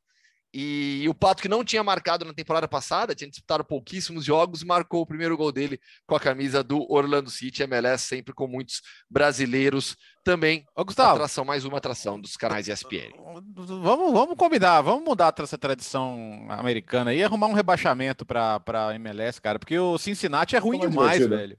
E, 0.53 1.07
o 1.09 1.15
Pato, 1.15 1.43
que 1.43 1.49
não 1.49 1.65
tinha 1.65 1.83
marcado 1.83 2.25
na 2.25 2.35
temporada 2.35 2.67
passada, 2.67 3.15
tinha 3.15 3.31
disputado 3.31 3.65
pouquíssimos 3.65 4.25
jogos, 4.25 4.65
marcou 4.65 5.03
o 5.03 5.07
primeiro 5.07 5.37
gol 5.37 5.53
dele 5.53 5.79
com 6.07 6.17
a 6.17 6.21
camisa 6.21 6.63
do 6.63 6.91
Orlando 6.91 7.31
City, 7.31 7.63
MLS, 7.63 8.05
sempre 8.05 8.35
com 8.35 8.49
muitos 8.49 8.83
brasileiros 9.09 9.97
também. 10.25 10.65
Ô, 10.75 10.85
Gustavo, 10.85 11.15
atração, 11.15 11.45
mais 11.45 11.65
uma 11.65 11.79
atração 11.79 12.21
dos 12.21 12.37
canais 12.37 12.69
ESPN. 12.69 13.13
Vamos, 13.55 14.13
vamos 14.13 14.35
combinar, 14.37 14.81
vamos 14.81 15.05
mudar 15.05 15.33
essa 15.39 15.57
tradição 15.57 16.19
americana 16.49 17.15
e 17.15 17.23
arrumar 17.23 17.47
um 17.47 17.55
rebaixamento 17.55 18.27
para 18.27 18.61
a 18.67 18.95
MLS, 18.97 19.41
cara, 19.41 19.59
porque 19.59 19.79
o 19.79 19.99
Cincinnati 19.99 20.57
é 20.57 20.59
ruim 20.59 20.81
demais, 20.81 21.25
velho. 21.29 21.57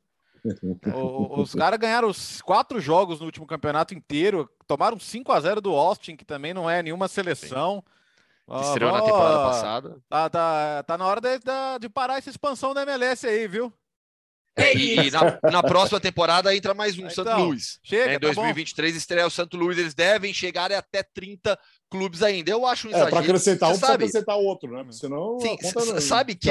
o, 0.94 1.42
os 1.42 1.56
caras 1.56 1.80
ganharam 1.80 2.10
os 2.10 2.42
quatro 2.42 2.82
jogos 2.82 3.22
no 3.22 3.28
último 3.28 3.48
campeonato 3.48 3.94
inteiro, 3.94 4.50
tomaram 4.68 5.00
5 5.00 5.32
a 5.32 5.39
0 5.39 5.62
do 5.62 5.72
Austin, 5.72 6.18
que 6.18 6.26
também 6.26 6.54
não 6.54 6.70
é 6.70 6.84
nenhuma 6.84 7.08
seleção. 7.08 7.82
Sim 7.86 8.01
estreou 8.60 8.91
na 8.91 9.02
temporada 9.02 9.38
passada. 9.38 9.97
Tá, 10.10 10.30
tá, 10.30 10.84
tá 10.84 10.97
na 10.97 11.06
hora 11.06 11.22
de, 11.22 11.39
de 11.80 11.89
parar 11.89 12.18
essa 12.18 12.30
expansão 12.30 12.74
da 12.74 12.84
MLS 12.84 13.26
aí, 13.26 13.47
viu? 13.47 13.74
É, 14.56 14.76
e, 14.76 15.10
na, 15.12 15.39
na, 15.49 15.64
próxima 15.64 15.99
temporada 15.99 16.54
entra 16.54 16.74
mais 16.74 16.97
um, 16.97 17.08
então, 17.08 17.24
Santo 17.24 17.41
Luís. 17.41 17.80
Chega, 17.84 18.16
em 18.16 18.20
2023 18.20 18.91
tá 18.91 18.97
estreia 18.97 19.28
o 19.28 19.32
Santo 19.32 19.56
Luís, 19.56 19.78
eles 19.78 19.93
devem 19.93 20.34
chegar 20.34 20.72
até 20.74 21.02
30 21.02 21.58
clubes 21.89 22.22
ainda. 22.22 22.52
Eu 22.52 22.66
acho 22.66 22.88
um 22.88 22.89
exagero. 22.89 23.08
É, 23.08 23.12
para 23.12 23.20
acrescentar 23.22 23.70
um, 23.70 23.72
precisa 23.74 23.93
acrescentar 23.93 24.38
outro, 24.38 24.72
né? 24.72 24.86
Senão. 24.91 25.39
Sim, 25.39 25.58
sabe 26.02 26.36
que. 26.36 26.49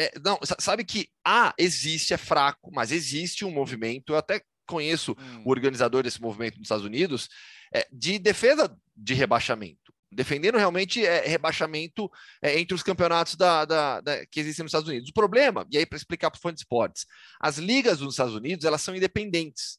É, 0.00 0.10
não, 0.24 0.38
sabe 0.58 0.84
que 0.84 1.08
ah, 1.24 1.54
existe, 1.56 2.14
é 2.14 2.16
fraco, 2.16 2.70
mas 2.72 2.90
existe 2.90 3.44
um 3.44 3.50
movimento. 3.50 4.14
Eu 4.14 4.16
até 4.18 4.42
conheço 4.66 5.12
hum. 5.12 5.42
o 5.44 5.50
organizador 5.50 6.02
desse 6.02 6.20
movimento 6.20 6.56
nos 6.56 6.64
Estados 6.64 6.84
Unidos 6.84 7.28
é, 7.72 7.86
de 7.92 8.18
defesa 8.18 8.74
de 8.96 9.14
rebaixamento 9.14 9.81
defendendo 10.12 10.58
realmente 10.58 11.04
é, 11.04 11.26
rebaixamento 11.26 12.10
é, 12.40 12.58
entre 12.58 12.74
os 12.74 12.82
campeonatos 12.82 13.34
da, 13.36 13.64
da, 13.64 14.00
da, 14.00 14.26
que 14.26 14.40
existem 14.40 14.62
nos 14.62 14.70
Estados 14.70 14.88
Unidos. 14.88 15.08
O 15.08 15.14
problema, 15.14 15.66
e 15.70 15.78
aí 15.78 15.86
para 15.86 15.96
explicar 15.96 16.30
para 16.30 16.38
o 16.38 16.40
fã 16.40 16.52
de 16.52 16.60
esportes, 16.60 17.06
as 17.40 17.58
ligas 17.58 17.98
dos 17.98 18.14
Estados 18.14 18.34
Unidos 18.34 18.64
elas 18.64 18.82
são 18.82 18.94
independentes. 18.94 19.78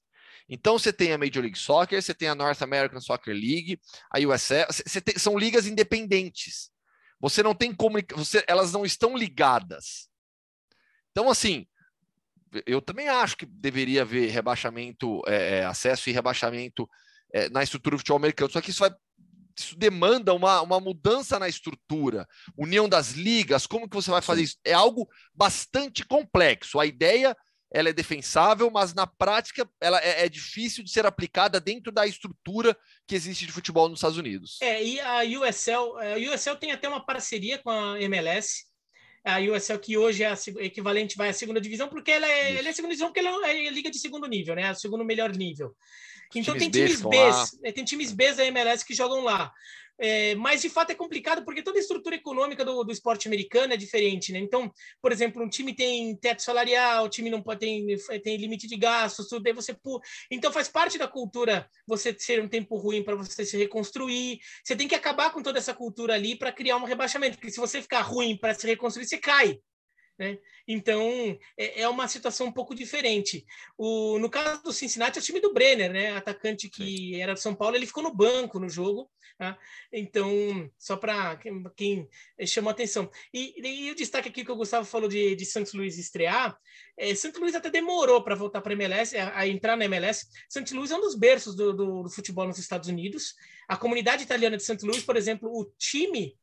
Então 0.50 0.78
você 0.78 0.92
tem 0.92 1.14
a 1.14 1.18
Major 1.18 1.42
League 1.42 1.58
Soccer, 1.58 2.02
você 2.02 2.14
tem 2.14 2.28
a 2.28 2.36
North 2.36 2.62
American 2.62 3.00
Soccer 3.00 3.34
League, 3.34 3.80
a 4.12 4.20
USL, 4.20 4.68
tem, 5.04 5.18
são 5.18 5.38
ligas 5.38 5.66
independentes. 5.68 6.70
Você 7.20 7.42
não 7.42 7.56
tem 7.56 7.74
como, 7.74 7.98
você, 8.16 8.44
elas 8.48 8.74
não 8.74 8.86
estão 8.86 9.16
ligadas. 9.16 10.10
Então 11.12 11.30
assim, 11.30 11.66
eu 12.66 12.82
também 12.82 13.08
acho 13.08 13.38
que 13.38 13.46
deveria 13.46 14.02
haver 14.02 14.30
rebaixamento, 14.30 15.22
é, 15.28 15.60
é 15.60 15.66
acesso 15.66 16.10
e 16.10 16.14
rebaixamento 16.14 16.88
é, 17.34 17.50
na 17.50 17.64
estrutura 17.64 17.96
do 17.96 18.00
futebol 18.00 18.18
americano. 18.18 18.52
Só 18.52 18.62
que 18.62 18.70
isso 18.70 18.82
vai 18.82 18.92
isso 19.58 19.78
demanda 19.78 20.34
uma, 20.34 20.62
uma 20.62 20.80
mudança 20.80 21.38
na 21.38 21.48
estrutura, 21.48 22.28
união 22.58 22.88
das 22.88 23.12
ligas, 23.12 23.68
como 23.68 23.88
que 23.88 23.96
você 23.96 24.10
vai 24.10 24.22
fazer 24.22 24.44
isso? 24.44 24.58
É 24.66 24.74
algo 24.74 25.08
bastante 25.34 26.06
complexo. 26.06 26.80
A 26.80 26.86
ideia 26.86 27.36
ela 27.74 27.90
é 27.90 27.94
defensável, 27.94 28.70
mas 28.70 28.94
na 28.94 29.08
prática 29.08 29.68
ela 29.82 30.00
é, 30.00 30.26
é, 30.26 30.30
difícil 30.30 30.84
de 30.84 30.92
ser 30.92 31.06
aplicada 31.08 31.60
dentro 31.60 31.92
da 31.92 32.06
estrutura 32.06 32.78
que 33.08 33.16
existe 33.16 33.48
de 33.48 33.52
futebol 33.52 33.90
nos 33.90 33.98
Estados 33.98 34.18
Unidos. 34.18 34.60
É, 34.62 34.84
e 34.84 35.00
a 35.02 35.24
USL, 35.24 35.98
a 35.98 36.34
USL 36.34 36.56
tem 36.58 36.72
até 36.72 36.88
uma 36.88 37.04
parceria 37.04 37.58
com 37.58 37.72
a 37.72 38.00
MLS, 38.00 38.66
a 39.26 39.40
USL 39.40 39.80
que 39.80 39.98
hoje 39.98 40.22
é 40.22 40.28
a 40.28 40.38
equivalente 40.60 41.18
vai 41.18 41.30
à 41.30 41.34
segunda 41.34 41.60
divisão, 41.60 41.88
porque 41.88 42.12
ela 42.12 42.28
é, 42.28 42.58
ela 42.58 42.70
é 42.70 42.74
segunda 42.74 42.94
divisão 42.94 43.08
porque 43.08 43.22
ela 43.22 43.50
é 43.50 43.70
liga 43.70 43.90
de 43.90 43.98
segundo 43.98 44.28
nível, 44.28 44.54
né? 44.54 44.72
O 44.72 44.76
segundo 44.76 45.04
melhor 45.04 45.36
nível. 45.36 45.74
Então 46.36 46.58
tem 46.58 46.70
times 46.70 47.02
B, 47.02 47.18
é, 47.64 47.72
tem 47.72 47.84
times 47.84 48.12
B 48.12 48.34
da 48.34 48.46
MLS 48.46 48.86
que 48.86 48.94
jogam 48.94 49.24
lá. 49.24 49.52
É, 50.00 50.34
mas 50.36 50.62
de 50.62 50.70
fato 50.70 50.90
é 50.90 50.96
complicado 50.96 51.46
porque 51.46 51.62
toda 51.62 51.78
a 51.78 51.82
estrutura 51.82 52.16
econômica 52.16 52.66
do, 52.66 52.84
do 52.84 52.92
esporte 52.92 53.28
americano 53.28 53.74
é 53.74 53.78
diferente, 53.78 54.32
né? 54.34 54.40
Então, 54.40 54.72
por 55.02 55.12
exemplo, 55.12 55.44
um 55.44 55.48
time 55.48 55.74
tem 55.76 56.16
teto 56.16 56.42
salarial, 56.42 57.06
o 57.06 57.10
time 57.10 57.30
não 57.30 57.42
pode 57.42 57.60
tem, 57.60 57.86
tem 58.24 58.38
limite 58.38 58.68
de 58.68 58.76
gastos, 58.76 59.28
tudo 59.28 59.46
aí 59.46 59.54
você 59.54 59.78
então 60.32 60.52
faz 60.52 60.68
parte 60.68 60.98
da 60.98 61.08
cultura 61.08 61.70
você 61.88 62.12
ter 62.12 62.42
um 62.42 62.48
tempo 62.48 62.76
ruim 62.76 63.04
para 63.04 63.16
você 63.16 63.46
se 63.46 63.56
reconstruir. 63.56 64.40
Você 64.64 64.76
tem 64.76 64.88
que 64.88 64.96
acabar 64.96 65.32
com 65.32 65.44
toda 65.44 65.60
essa 65.60 65.74
cultura 65.74 66.16
ali 66.16 66.36
para 66.36 66.52
criar 66.52 66.78
um 66.78 66.86
rebaixamento, 66.86 67.38
porque 67.38 67.52
se 67.52 67.60
você 67.60 67.82
ficar 67.82 68.02
ruim 68.02 68.36
para 68.36 68.54
se 68.54 68.66
reconstruir, 68.66 69.06
você 69.06 69.18
cai. 69.18 69.60
Né? 70.18 70.38
Então, 70.68 71.02
é, 71.58 71.82
é, 71.82 71.90
uma 71.90 72.08
situação 72.08 72.48
um 72.48 72.52
pouco 72.52 72.76
diferente. 72.76 73.46
O, 73.78 74.20
no 74.20 74.30
caso 74.30 74.62
do 74.64 74.72
Cincinnati, 74.72 75.18
é 75.18 75.22
o 75.22 75.24
time 75.24 75.40
do 75.40 75.54
Brenner, 75.54 75.92
né? 75.92 76.16
atacante 76.16 76.70
que 76.70 76.86
Sim. 76.86 77.16
era 77.22 77.34
de 77.34 77.42
São 77.42 77.56
Paulo, 77.56 77.76
ele 77.76 77.88
ficou 77.88 78.04
no 78.04 78.14
banco 78.14 78.60
no 78.60 78.70
jogo. 78.70 79.10
Tá? 79.38 79.58
Então, 79.92 80.70
só 80.78 80.96
para 80.96 81.36
quem, 81.38 81.64
quem 81.76 82.08
chamou 82.46 82.70
atenção. 82.70 83.10
E, 83.34 83.56
e, 83.58 83.92
o 83.92 83.96
destaque 83.96 84.30
aqui 84.30 84.46
que 84.46 84.52
o 84.52 84.56
Gustavo 84.56 84.86
falou 84.86 85.10
de, 85.10 85.36
de 85.36 85.46
Santos 85.46 85.74
Luiz 85.74 85.98
estrear, 85.98 86.56
é, 86.96 87.16
Santos 87.16 87.42
Luiz 87.42 87.56
até 87.56 87.70
demorou 87.70 88.24
para 88.24 88.36
voltar 88.36 88.62
para 88.62 88.74
a 88.74 88.76
MLS, 88.76 89.18
a, 89.18 89.40
a, 89.40 89.48
entrar 89.48 89.76
na 89.76 89.86
MLS. 89.86 90.28
Santos 90.48 90.72
Luiz 90.74 90.92
é 90.92 90.96
um 90.96 91.02
dos 91.02 91.16
berços 91.16 91.56
do, 91.56 91.74
do, 91.74 92.04
do 92.04 92.10
futebol 92.10 92.46
nos 92.46 92.60
Estados 92.60 92.88
Unidos. 92.88 93.34
A 93.68 93.76
comunidade 93.76 94.24
italiana 94.24 94.56
de 94.56 94.64
Santos 94.64 94.86
Luiz, 94.86 95.04
por 95.04 95.18
exemplo, 95.18 95.50
o 95.50 95.66
time 95.78 96.38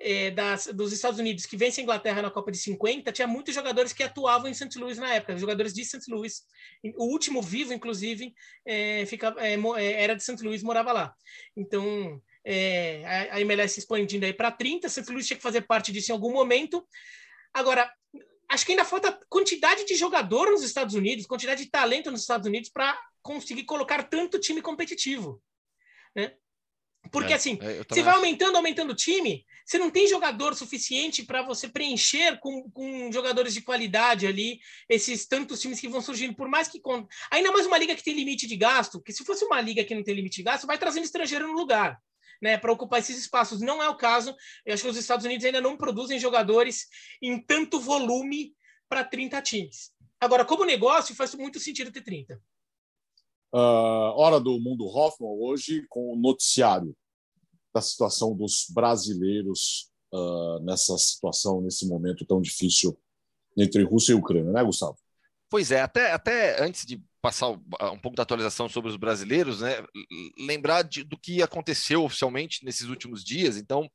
é, 0.00 0.30
das, 0.30 0.66
dos 0.66 0.92
Estados 0.92 1.18
Unidos 1.18 1.44
que 1.44 1.56
vence 1.56 1.80
a 1.80 1.82
Inglaterra 1.82 2.22
na 2.22 2.30
Copa 2.30 2.52
de 2.52 2.58
50, 2.58 3.10
tinha 3.12 3.26
muitos 3.26 3.54
jogadores 3.54 3.92
que 3.92 4.02
atuavam 4.02 4.48
em 4.48 4.54
St. 4.54 4.78
Louis 4.78 4.96
na 4.98 5.12
época, 5.14 5.36
jogadores 5.36 5.74
de 5.74 5.84
St. 5.84 6.10
Louis. 6.10 6.42
O 6.96 7.06
último 7.06 7.42
vivo, 7.42 7.72
inclusive, 7.72 8.32
é, 8.64 9.02
é, 9.02 10.02
era 10.02 10.14
de 10.14 10.22
St. 10.22 10.42
Louis, 10.42 10.62
morava 10.62 10.92
lá. 10.92 11.14
Então, 11.56 12.20
a, 13.04 13.36
a 13.36 13.40
MLS 13.40 13.78
expandindo 13.78 14.24
aí 14.24 14.32
para 14.32 14.52
30, 14.52 14.88
St. 14.88 15.10
Louis 15.10 15.26
tinha 15.26 15.36
que 15.36 15.42
fazer 15.42 15.62
parte 15.62 15.90
disso 15.90 16.12
em 16.12 16.14
algum 16.14 16.32
momento. 16.32 16.86
Agora, 17.52 17.92
acho 18.48 18.64
que 18.64 18.72
ainda 18.72 18.84
falta 18.84 19.18
quantidade 19.28 19.84
de 19.84 19.94
jogador 19.94 20.50
nos 20.50 20.62
Estados 20.62 20.94
Unidos, 20.94 21.26
quantidade 21.26 21.64
de 21.64 21.70
talento 21.70 22.10
nos 22.10 22.20
Estados 22.20 22.46
Unidos 22.46 22.70
para 22.70 22.98
conseguir 23.20 23.64
colocar 23.64 24.04
tanto 24.04 24.38
time 24.38 24.62
competitivo. 24.62 25.42
Né? 26.14 26.34
Porque 27.10 27.32
é, 27.32 27.36
assim, 27.36 27.58
é, 27.60 27.82
você 27.88 28.02
vai 28.02 28.14
aumentando, 28.14 28.56
aumentando 28.56 28.92
o 28.92 28.96
time, 28.96 29.44
você 29.64 29.78
não 29.78 29.90
tem 29.90 30.06
jogador 30.06 30.54
suficiente 30.54 31.24
para 31.24 31.42
você 31.42 31.68
preencher 31.68 32.38
com, 32.40 32.70
com 32.70 33.12
jogadores 33.12 33.54
de 33.54 33.60
qualidade 33.60 34.26
ali 34.26 34.60
esses 34.88 35.26
tantos 35.26 35.60
times 35.60 35.80
que 35.80 35.88
vão 35.88 36.00
surgindo, 36.00 36.34
por 36.34 36.48
mais 36.48 36.68
que. 36.68 36.80
Ainda 37.30 37.52
mais 37.52 37.66
uma 37.66 37.78
liga 37.78 37.94
que 37.94 38.02
tem 38.02 38.14
limite 38.14 38.46
de 38.46 38.56
gasto, 38.56 39.00
que 39.00 39.12
se 39.12 39.24
fosse 39.24 39.44
uma 39.44 39.60
liga 39.60 39.84
que 39.84 39.94
não 39.94 40.02
tem 40.02 40.14
limite 40.14 40.36
de 40.36 40.42
gasto, 40.42 40.66
vai 40.66 40.78
trazendo 40.78 41.04
estrangeiro 41.04 41.46
no 41.46 41.54
lugar. 41.54 42.00
Né, 42.40 42.56
para 42.56 42.72
ocupar 42.72 43.00
esses 43.00 43.18
espaços. 43.18 43.60
Não 43.60 43.82
é 43.82 43.88
o 43.88 43.96
caso. 43.96 44.32
Eu 44.64 44.72
acho 44.72 44.84
que 44.84 44.88
os 44.88 44.96
Estados 44.96 45.26
Unidos 45.26 45.44
ainda 45.44 45.60
não 45.60 45.76
produzem 45.76 46.20
jogadores 46.20 46.86
em 47.20 47.42
tanto 47.42 47.80
volume 47.80 48.54
para 48.88 49.02
30 49.02 49.42
times. 49.42 49.90
Agora, 50.20 50.44
como 50.44 50.64
negócio, 50.64 51.16
faz 51.16 51.34
muito 51.34 51.58
sentido 51.58 51.90
ter 51.90 52.00
30. 52.00 52.40
Uh, 53.52 54.12
hora 54.14 54.38
do 54.38 54.60
Mundo 54.60 54.86
Hoffman 54.86 55.30
hoje 55.30 55.86
com 55.88 56.12
o 56.12 56.16
noticiário 56.16 56.94
da 57.78 57.82
situação 57.82 58.34
dos 58.34 58.66
brasileiros 58.70 59.90
uh, 60.12 60.58
nessa 60.64 60.98
situação, 60.98 61.60
nesse 61.60 61.86
momento 61.86 62.24
tão 62.24 62.40
difícil 62.40 62.98
entre 63.56 63.82
Rússia 63.84 64.12
e 64.12 64.16
Ucrânia, 64.16 64.52
né, 64.52 64.64
Gustavo? 64.64 64.96
Pois 65.48 65.70
é, 65.70 65.80
até, 65.80 66.12
até 66.12 66.62
antes 66.62 66.84
de 66.84 67.02
passar 67.22 67.48
um 67.48 67.98
pouco 68.00 68.16
da 68.16 68.22
atualização 68.22 68.68
sobre 68.68 68.90
os 68.90 68.96
brasileiros, 68.96 69.60
né, 69.60 69.84
lembrar 70.38 70.82
de, 70.82 71.02
do 71.02 71.18
que 71.18 71.42
aconteceu 71.42 72.04
oficialmente 72.04 72.64
nesses 72.64 72.88
últimos 72.88 73.24
dias. 73.24 73.56
Então, 73.56 73.90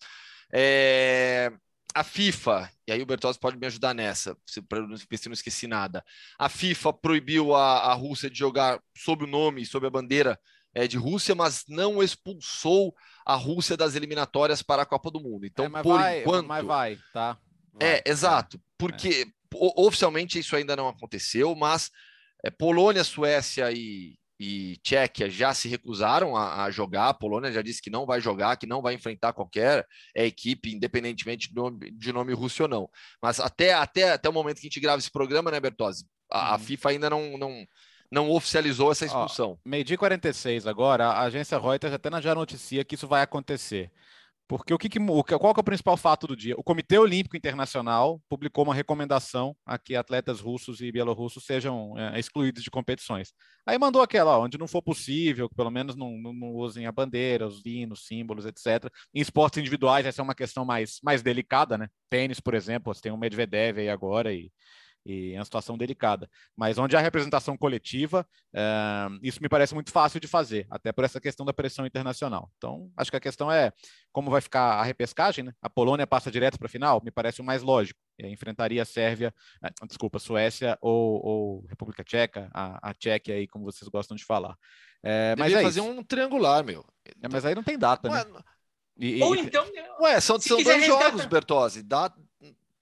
é, 0.51 1.51
a 1.93 2.03
FIFA, 2.03 2.69
e 2.87 2.91
aí 2.91 3.01
o 3.01 3.05
Bertozzi 3.05 3.39
pode 3.39 3.57
me 3.57 3.67
ajudar 3.67 3.93
nessa, 3.93 4.35
para 4.67 4.81
se 5.17 5.29
não 5.29 5.33
esqueci 5.33 5.67
nada. 5.67 6.03
A 6.39 6.49
FIFA 6.49 6.93
proibiu 6.93 7.53
a, 7.53 7.91
a 7.91 7.93
Rússia 7.93 8.29
de 8.29 8.37
jogar 8.37 8.81
sob 8.97 9.23
o 9.23 9.27
nome, 9.27 9.65
sob 9.65 9.85
a 9.85 9.91
bandeira 9.91 10.39
é, 10.73 10.87
de 10.87 10.97
Rússia, 10.97 11.35
mas 11.35 11.63
não 11.67 12.01
expulsou 12.01 12.93
a 13.25 13.35
Rússia 13.35 13.77
das 13.77 13.95
eliminatórias 13.95 14.61
para 14.61 14.83
a 14.83 14.85
Copa 14.85 15.09
do 15.09 15.19
Mundo. 15.19 15.45
Então, 15.45 15.65
é, 15.65 15.83
por 15.83 15.97
vai, 15.97 16.21
enquanto. 16.21 16.47
Mas 16.47 16.65
vai, 16.65 16.99
tá? 17.13 17.37
Vai, 17.73 17.95
é, 17.95 18.03
exato. 18.05 18.59
Porque 18.77 19.27
é. 19.27 19.57
oficialmente 19.77 20.37
isso 20.37 20.55
ainda 20.55 20.75
não 20.75 20.87
aconteceu, 20.87 21.55
mas 21.55 21.89
é, 22.43 22.49
Polônia, 22.49 23.03
Suécia 23.03 23.71
e, 23.71 24.17
e 24.39 24.77
Tchequia 24.83 25.29
já 25.29 25.53
se 25.53 25.67
recusaram 25.67 26.35
a, 26.35 26.65
a, 26.65 26.71
jogar. 26.71 27.09
A 27.09 27.13
Polônia 27.13 27.51
já 27.51 27.61
disse 27.61 27.81
que 27.81 27.89
não 27.89 28.05
vai 28.05 28.19
jogar, 28.19 28.57
que 28.57 28.67
não 28.67 28.81
vai 28.81 28.93
enfrentar 28.93 29.33
qualquer 29.33 29.87
é, 30.15 30.25
equipe, 30.25 30.73
independentemente 30.73 31.49
de 31.49 31.55
nome, 31.55 31.91
de 31.91 32.11
nome 32.11 32.33
russo 32.33 32.63
ou 32.63 32.69
não. 32.69 32.89
Mas 33.21 33.39
até, 33.39 33.73
até, 33.73 34.11
até 34.11 34.27
o 34.27 34.33
momento 34.33 34.55
que 34.59 34.67
a 34.67 34.69
gente 34.69 34.79
grava 34.79 34.99
esse 34.99 35.11
programa, 35.11 35.49
né, 35.49 35.59
Bertozzi? 35.59 36.05
A, 36.29 36.49
a 36.49 36.53
uhum. 36.53 36.59
FIFA 36.59 36.89
ainda 36.89 37.09
não, 37.09 37.37
não, 37.37 37.65
não 38.13 38.29
oficializou 38.29 38.91
essa 38.91 39.05
expulsão. 39.05 39.57
Meio-dia 39.65 39.97
46 39.97 40.67
agora, 40.67 41.07
a 41.07 41.21
agência 41.23 41.57
Reuters 41.57 41.93
até 41.93 42.09
já 42.21 42.35
noticia 42.35 42.85
que 42.85 42.93
isso 42.93 43.07
vai 43.07 43.23
acontecer. 43.23 43.91
Porque 44.47 44.71
o 44.73 44.77
que, 44.77 44.87
que 44.87 44.99
qual 44.99 45.53
que 45.53 45.59
é 45.59 45.61
o 45.61 45.63
principal 45.63 45.97
fato 45.97 46.27
do 46.27 46.35
dia? 46.35 46.53
O 46.55 46.63
Comitê 46.63 46.99
Olímpico 46.99 47.35
Internacional 47.35 48.21
publicou 48.29 48.65
uma 48.65 48.75
recomendação 48.75 49.55
a 49.65 49.79
que 49.79 49.95
atletas 49.95 50.41
russos 50.41 50.79
e 50.79 50.91
bielorrussos 50.91 51.43
sejam 51.43 51.97
é, 51.97 52.19
excluídos 52.19 52.61
de 52.61 52.69
competições. 52.69 53.33
Aí 53.65 53.79
mandou 53.79 54.01
aquela, 54.01 54.37
ó, 54.37 54.43
onde 54.43 54.59
não 54.59 54.67
for 54.67 54.83
possível, 54.83 55.49
que 55.49 55.55
pelo 55.55 55.71
menos 55.71 55.95
não, 55.95 56.11
não, 56.19 56.33
não, 56.33 56.49
usem 56.49 56.85
a 56.85 56.91
bandeira, 56.91 57.47
os 57.47 57.65
hinos, 57.65 58.05
símbolos, 58.05 58.45
etc. 58.45 58.91
Em 59.11 59.21
esportes 59.21 59.59
individuais, 59.59 60.05
essa 60.05 60.21
é 60.21 60.23
uma 60.23 60.35
questão 60.35 60.63
mais, 60.65 60.99
mais 61.01 61.23
delicada, 61.23 61.77
né? 61.77 61.87
Tênis, 62.09 62.39
por 62.39 62.53
exemplo, 62.53 62.93
você 62.93 63.01
tem 63.01 63.11
um 63.11 63.17
Medvedev 63.17 63.79
aí 63.79 63.89
agora 63.89 64.31
e 64.31 64.51
e 65.05 65.33
é 65.33 65.37
uma 65.37 65.45
situação 65.45 65.77
delicada. 65.77 66.29
Mas 66.55 66.77
onde 66.77 66.95
há 66.95 66.99
representação 66.99 67.57
coletiva, 67.57 68.25
é, 68.53 69.07
isso 69.21 69.41
me 69.41 69.49
parece 69.49 69.73
muito 69.73 69.91
fácil 69.91 70.19
de 70.19 70.27
fazer, 70.27 70.65
até 70.69 70.91
por 70.91 71.03
essa 71.03 71.19
questão 71.19 71.45
da 71.45 71.53
pressão 71.53 71.85
internacional. 71.85 72.51
Então, 72.57 72.91
acho 72.95 73.11
que 73.11 73.17
a 73.17 73.21
questão 73.21 73.51
é 73.51 73.71
como 74.11 74.29
vai 74.29 74.41
ficar 74.41 74.79
a 74.79 74.83
repescagem, 74.83 75.43
né? 75.43 75.53
A 75.61 75.69
Polônia 75.69 76.05
passa 76.05 76.31
direto 76.31 76.57
para 76.57 76.67
a 76.67 76.69
final, 76.69 77.01
me 77.03 77.11
parece 77.11 77.41
o 77.41 77.43
mais 77.43 77.61
lógico. 77.63 77.99
Enfrentaria 78.19 78.81
a 78.81 78.85
Sérvia, 78.85 79.33
eh, 79.63 79.69
desculpa, 79.87 80.19
Suécia 80.19 80.77
ou, 80.79 81.25
ou, 81.25 81.65
República 81.67 82.03
Tcheca, 82.03 82.49
a, 82.53 82.89
a 82.89 82.93
Tchequia 82.93 83.35
aí, 83.35 83.47
como 83.47 83.65
vocês 83.65 83.89
gostam 83.89 84.15
de 84.15 84.23
falar. 84.23 84.55
É, 85.03 85.35
mas 85.37 85.51
é 85.51 85.61
fazer 85.61 85.81
isso. 85.81 85.89
um 85.89 86.03
triangular, 86.03 86.63
meu. 86.63 86.85
É, 87.21 87.27
mas 87.29 87.43
aí 87.43 87.55
não 87.55 87.63
tem 87.63 87.77
data, 87.77 88.07
né? 88.07 88.23
E, 88.97 89.21
ou 89.21 89.35
e, 89.35 89.39
então. 89.39 89.65
Ué, 90.01 90.19
são, 90.21 90.39
são 90.39 90.61
dois 90.61 90.85
jogos, 90.85 91.25
Bertozzi. 91.25 91.81
Dá, 91.81 92.13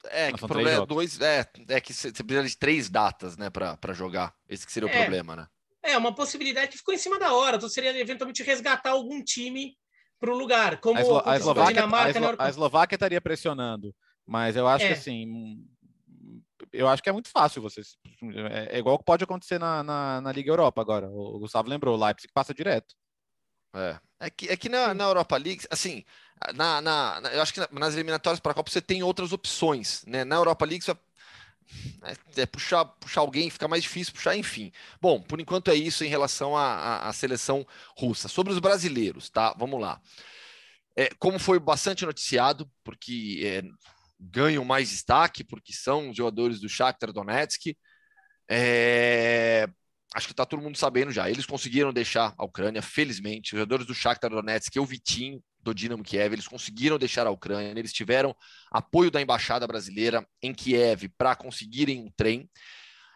é, 0.05 0.31
que 0.31 0.43
o 0.43 0.47
problema 0.47 0.83
é 0.83 0.85
dois. 0.85 1.19
É, 1.19 1.45
é 1.69 1.81
que 1.81 1.93
você 1.93 2.11
precisa 2.11 2.47
de 2.47 2.57
três 2.57 2.89
datas, 2.89 3.37
né, 3.37 3.49
para 3.49 3.93
jogar. 3.93 4.33
Esse 4.47 4.65
que 4.65 4.71
seria 4.71 4.87
o 4.87 4.91
é, 4.91 5.01
problema, 5.01 5.35
né? 5.35 5.47
É, 5.83 5.97
uma 5.97 6.13
possibilidade 6.13 6.71
que 6.71 6.77
ficou 6.77 6.93
em 6.93 6.97
cima 6.97 7.19
da 7.19 7.33
hora. 7.33 7.57
Então 7.57 7.69
seria 7.69 7.97
eventualmente 7.97 8.43
resgatar 8.43 8.91
algum 8.91 9.23
time 9.23 9.75
para 10.19 10.31
o 10.31 10.37
lugar. 10.37 10.79
Como 10.79 10.99
a, 10.99 11.01
Eslo 11.01 11.21
a 11.25 11.35
Eslováquia, 11.35 11.85
a, 11.85 12.09
Eslo 12.09 12.35
a 12.37 12.49
Eslováquia 12.49 12.95
estaria 12.95 13.19
pressionando, 13.19 13.93
mas 14.25 14.55
eu 14.55 14.67
acho 14.67 14.85
é. 14.85 14.87
que 14.89 14.93
assim. 14.93 15.65
Eu 16.71 16.87
acho 16.87 17.01
que 17.01 17.09
é 17.09 17.13
muito 17.13 17.29
fácil 17.29 17.61
você. 17.61 17.81
É, 18.49 18.77
é 18.77 18.79
igual 18.79 18.97
que 18.97 19.03
pode 19.03 19.23
acontecer 19.23 19.59
na, 19.59 19.83
na, 19.83 20.21
na, 20.21 20.31
Liga 20.31 20.51
Europa 20.51 20.79
agora. 20.79 21.09
O 21.09 21.39
Gustavo 21.39 21.67
lembrou, 21.67 21.97
o 21.97 22.05
Leipzig 22.05 22.31
passa 22.33 22.53
direto. 22.53 22.95
É. 23.73 23.99
É 24.19 24.29
que, 24.29 24.49
é 24.49 24.57
que 24.57 24.69
na, 24.69 24.93
na 24.93 25.03
Europa 25.05 25.35
League, 25.37 25.65
assim, 25.71 26.03
na, 26.53 26.81
na, 26.81 27.21
eu 27.33 27.41
acho 27.41 27.53
que 27.53 27.59
nas 27.71 27.93
eliminatórias 27.93 28.39
para 28.39 28.51
a 28.51 28.55
Copa 28.55 28.69
você 28.69 28.81
tem 28.81 29.01
outras 29.01 29.31
opções, 29.31 30.03
né? 30.05 30.23
Na 30.23 30.35
Europa 30.35 30.65
League 30.65 30.83
você 30.83 30.95
é, 32.03 32.41
é, 32.41 32.45
puxar, 32.45 32.85
puxar 32.85 33.21
alguém 33.21 33.49
fica 33.49 33.67
mais 33.67 33.83
difícil 33.83 34.13
puxar, 34.13 34.35
enfim. 34.35 34.71
Bom, 35.01 35.21
por 35.21 35.39
enquanto 35.39 35.71
é 35.71 35.75
isso 35.75 36.03
em 36.03 36.07
relação 36.07 36.55
à, 36.55 37.07
à 37.07 37.13
seleção 37.13 37.65
russa. 37.95 38.27
Sobre 38.27 38.53
os 38.53 38.59
brasileiros, 38.59 39.29
tá? 39.29 39.55
Vamos 39.57 39.79
lá. 39.79 40.01
É, 40.95 41.09
como 41.17 41.39
foi 41.39 41.59
bastante 41.59 42.05
noticiado, 42.05 42.69
porque 42.83 43.41
é, 43.43 43.63
ganham 44.19 44.65
mais 44.65 44.89
destaque, 44.89 45.43
porque 45.43 45.73
são 45.73 46.09
os 46.09 46.17
jogadores 46.17 46.59
do 46.59 46.69
Shakhtar 46.69 47.13
Donetsk, 47.13 47.75
é, 48.49 49.67
acho 50.13 50.27
que 50.27 50.33
está 50.33 50.45
todo 50.45 50.61
mundo 50.61 50.77
sabendo 50.77 51.11
já. 51.11 51.29
Eles 51.29 51.45
conseguiram 51.45 51.93
deixar 51.93 52.33
a 52.37 52.45
Ucrânia, 52.45 52.81
felizmente. 52.81 53.53
Os 53.53 53.59
jogadores 53.59 53.85
do 53.85 53.93
Shakhtar 53.93 54.29
Donetsk, 54.29 54.77
o 54.77 54.85
Vitinho, 54.85 55.41
do 55.59 55.73
Dinamo 55.73 56.03
Kiev, 56.03 56.33
eles 56.33 56.47
conseguiram 56.47 56.97
deixar 56.97 57.27
a 57.27 57.31
Ucrânia. 57.31 57.79
Eles 57.79 57.93
tiveram 57.93 58.35
apoio 58.71 59.11
da 59.11 59.21
embaixada 59.21 59.67
brasileira 59.67 60.27
em 60.41 60.53
Kiev 60.53 61.09
para 61.17 61.35
conseguirem 61.35 62.01
um 62.01 62.11
trem, 62.15 62.49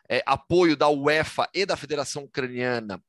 é, 0.09 0.21
apoio 0.25 0.77
da 0.77 0.87
UEFA 0.87 1.49
e 1.53 1.65
da 1.65 1.75
Federação 1.75 2.23
Ucraniana 2.23 3.01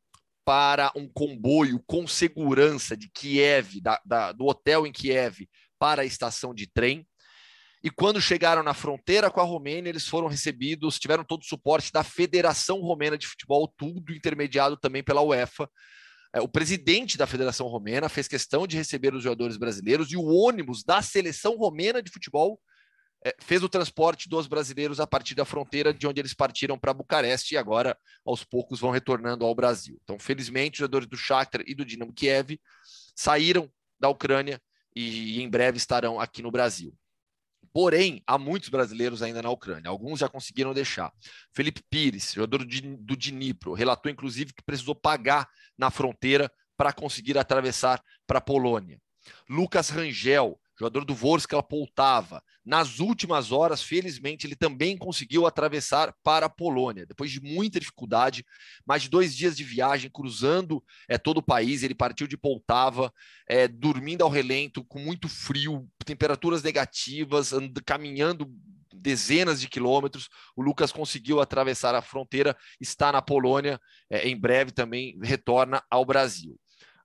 para 0.44 0.92
um 0.94 1.08
comboio 1.08 1.82
com 1.86 2.06
segurança 2.06 2.96
de 2.96 3.10
Kiev, 3.10 3.80
da, 3.80 4.00
da, 4.04 4.32
do 4.32 4.46
hotel 4.46 4.86
em 4.86 4.92
Kiev, 4.92 5.46
para 5.78 6.02
a 6.02 6.04
estação 6.04 6.54
de 6.54 6.66
trem. 6.66 7.06
E 7.86 7.90
quando 7.90 8.20
chegaram 8.20 8.64
na 8.64 8.74
fronteira 8.74 9.30
com 9.30 9.40
a 9.40 9.44
Romênia, 9.44 9.88
eles 9.88 10.08
foram 10.08 10.26
recebidos, 10.26 10.98
tiveram 10.98 11.22
todo 11.22 11.42
o 11.42 11.46
suporte 11.46 11.92
da 11.92 12.02
Federação 12.02 12.80
Romena 12.80 13.16
de 13.16 13.28
Futebol, 13.28 13.72
tudo 13.76 14.12
intermediado 14.12 14.76
também 14.76 15.04
pela 15.04 15.22
UEFA. 15.22 15.70
É, 16.34 16.40
o 16.40 16.48
presidente 16.48 17.16
da 17.16 17.28
Federação 17.28 17.68
Romena 17.68 18.08
fez 18.08 18.26
questão 18.26 18.66
de 18.66 18.76
receber 18.76 19.14
os 19.14 19.22
jogadores 19.22 19.56
brasileiros 19.56 20.10
e 20.10 20.16
o 20.16 20.24
ônibus 20.24 20.82
da 20.82 21.00
Seleção 21.00 21.56
Romena 21.56 22.02
de 22.02 22.10
Futebol 22.10 22.60
é, 23.24 23.32
fez 23.38 23.62
o 23.62 23.68
transporte 23.68 24.28
dos 24.28 24.48
brasileiros 24.48 24.98
a 24.98 25.06
partir 25.06 25.36
da 25.36 25.44
fronteira 25.44 25.94
de 25.94 26.08
onde 26.08 26.20
eles 26.20 26.34
partiram 26.34 26.76
para 26.76 26.92
Bucareste 26.92 27.54
e 27.54 27.56
agora, 27.56 27.96
aos 28.26 28.42
poucos, 28.42 28.80
vão 28.80 28.90
retornando 28.90 29.44
ao 29.44 29.54
Brasil. 29.54 29.96
Então, 30.02 30.18
felizmente, 30.18 30.72
os 30.72 30.78
jogadores 30.78 31.06
do 31.06 31.16
Shakhtar 31.16 31.62
e 31.64 31.72
do 31.72 31.84
Dinamo 31.84 32.12
Kiev 32.12 32.58
saíram 33.14 33.70
da 33.96 34.08
Ucrânia 34.08 34.60
e 34.92 35.40
em 35.40 35.48
breve 35.48 35.76
estarão 35.76 36.18
aqui 36.18 36.42
no 36.42 36.50
Brasil. 36.50 36.92
Porém, 37.76 38.22
há 38.26 38.38
muitos 38.38 38.70
brasileiros 38.70 39.22
ainda 39.22 39.42
na 39.42 39.50
Ucrânia. 39.50 39.90
Alguns 39.90 40.20
já 40.20 40.30
conseguiram 40.30 40.72
deixar. 40.72 41.12
Felipe 41.52 41.82
Pires, 41.90 42.32
jogador 42.32 42.64
do 42.64 43.16
Dnipro, 43.18 43.74
relatou 43.74 44.10
inclusive 44.10 44.54
que 44.54 44.62
precisou 44.64 44.94
pagar 44.94 45.46
na 45.76 45.90
fronteira 45.90 46.50
para 46.74 46.90
conseguir 46.90 47.36
atravessar 47.36 48.02
para 48.26 48.38
a 48.38 48.40
Polônia. 48.40 48.98
Lucas 49.46 49.90
Rangel, 49.90 50.58
jogador 50.74 51.04
do 51.04 51.14
Vorskla 51.14 51.62
Poltava. 51.62 52.42
Nas 52.66 52.98
últimas 52.98 53.52
horas, 53.52 53.80
felizmente, 53.80 54.44
ele 54.44 54.56
também 54.56 54.98
conseguiu 54.98 55.46
atravessar 55.46 56.12
para 56.24 56.46
a 56.46 56.50
Polônia. 56.50 57.06
Depois 57.06 57.30
de 57.30 57.40
muita 57.40 57.78
dificuldade, 57.78 58.44
mais 58.84 59.02
de 59.02 59.08
dois 59.08 59.36
dias 59.36 59.56
de 59.56 59.62
viagem, 59.62 60.10
cruzando 60.10 60.82
é, 61.08 61.16
todo 61.16 61.38
o 61.38 61.42
país, 61.42 61.84
ele 61.84 61.94
partiu 61.94 62.26
de 62.26 62.36
Poltava, 62.36 63.12
é, 63.48 63.68
dormindo 63.68 64.22
ao 64.22 64.28
relento, 64.28 64.82
com 64.82 64.98
muito 64.98 65.28
frio, 65.28 65.88
temperaturas 66.04 66.60
negativas, 66.64 67.52
and, 67.52 67.72
caminhando 67.84 68.52
dezenas 68.92 69.60
de 69.60 69.68
quilômetros. 69.68 70.28
O 70.56 70.60
Lucas 70.60 70.90
conseguiu 70.90 71.40
atravessar 71.40 71.94
a 71.94 72.02
fronteira, 72.02 72.56
está 72.80 73.12
na 73.12 73.22
Polônia, 73.22 73.80
é, 74.10 74.28
em 74.28 74.36
breve 74.36 74.72
também 74.72 75.16
retorna 75.22 75.80
ao 75.88 76.04
Brasil 76.04 76.58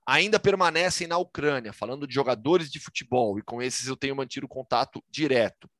ainda 0.06 0.38
permanecem 0.38 1.06
na 1.06 1.18
Ucrânia, 1.18 1.72
falando 1.72 2.06
de 2.06 2.14
jogadores 2.14 2.70
de 2.70 2.80
futebol, 2.80 3.38
e 3.38 3.42
com 3.42 3.62
esses 3.62 3.86
eu 3.86 3.96
tenho 3.96 4.16
mantido 4.16 4.48
contato 4.48 5.02
direto. 5.10 5.70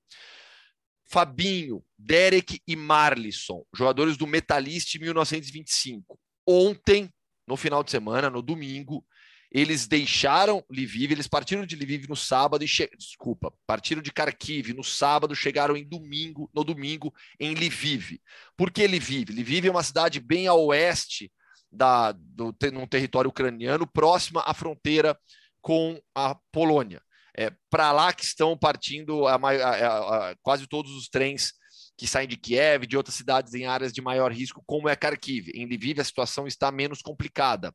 Fabinho, 1.09 1.85
Derek 1.99 2.61
e 2.67 2.75
Marlisson, 2.75 3.65
jogadores 3.75 4.17
do 4.17 4.27
Metalist 4.27 4.95
1925. 4.99 6.19
Ontem, 6.47 7.11
no 7.47 7.57
final 7.57 7.85
de 7.85 7.91
semana, 7.91 8.31
no 8.31 8.41
domingo, 8.41 9.05
eles 9.51 9.87
deixaram 9.87 10.65
Lviv, 10.71 11.13
eles 11.13 11.29
partiram 11.29 11.67
de 11.67 11.77
Lviv 11.77 12.09
no 12.09 12.17
sábado 12.17 12.65
e 12.65 12.69
che... 12.69 12.89
desculpa, 12.97 13.53
partiram 13.67 14.01
de 14.01 14.11
Kharkiv 14.11 14.73
no 14.73 14.83
sábado, 14.83 15.37
chegaram 15.37 15.77
em 15.77 15.87
domingo, 15.87 16.51
no 16.55 16.65
domingo 16.65 17.13
em 17.39 17.55
Lviv. 17.55 18.19
Por 18.57 18.71
que 18.71 18.87
Lviv? 18.87 19.31
Lviv 19.31 19.67
é 19.67 19.71
uma 19.71 19.83
cidade 19.83 20.19
bem 20.19 20.47
a 20.47 20.55
oeste 20.55 21.31
da, 21.73 22.13
do, 22.13 22.55
num 22.73 22.87
território 22.87 23.31
ucraniano, 23.31 23.87
próxima 23.87 24.43
à 24.47 24.53
fronteira 24.53 25.19
com 25.61 26.01
a 26.15 26.37
Polônia. 26.53 27.03
É 27.37 27.51
para 27.71 27.91
lá 27.93 28.13
que 28.13 28.25
estão 28.25 28.59
partindo 28.59 29.27
a, 29.27 29.37
a, 29.37 30.31
a, 30.31 30.37
quase 30.43 30.67
todos 30.67 30.93
os 30.93 31.09
trens 31.09 31.53
que 31.97 32.07
saem 32.07 32.29
de 32.29 32.37
Kiev, 32.37 32.87
de 32.87 32.97
outras 32.97 33.15
cidades 33.15 33.55
em 33.55 33.67
áreas 33.67 33.93
de 33.93 34.03
maior 34.03 34.33
risco, 34.33 34.63
como 34.67 34.89
é 34.89 34.95
Kharkiv. 34.95 35.51
Em 35.55 35.65
Lviv 35.65 36.01
a 36.01 36.05
situação 36.05 36.47
está 36.47 36.71
menos 36.71 37.01
complicada. 37.01 37.75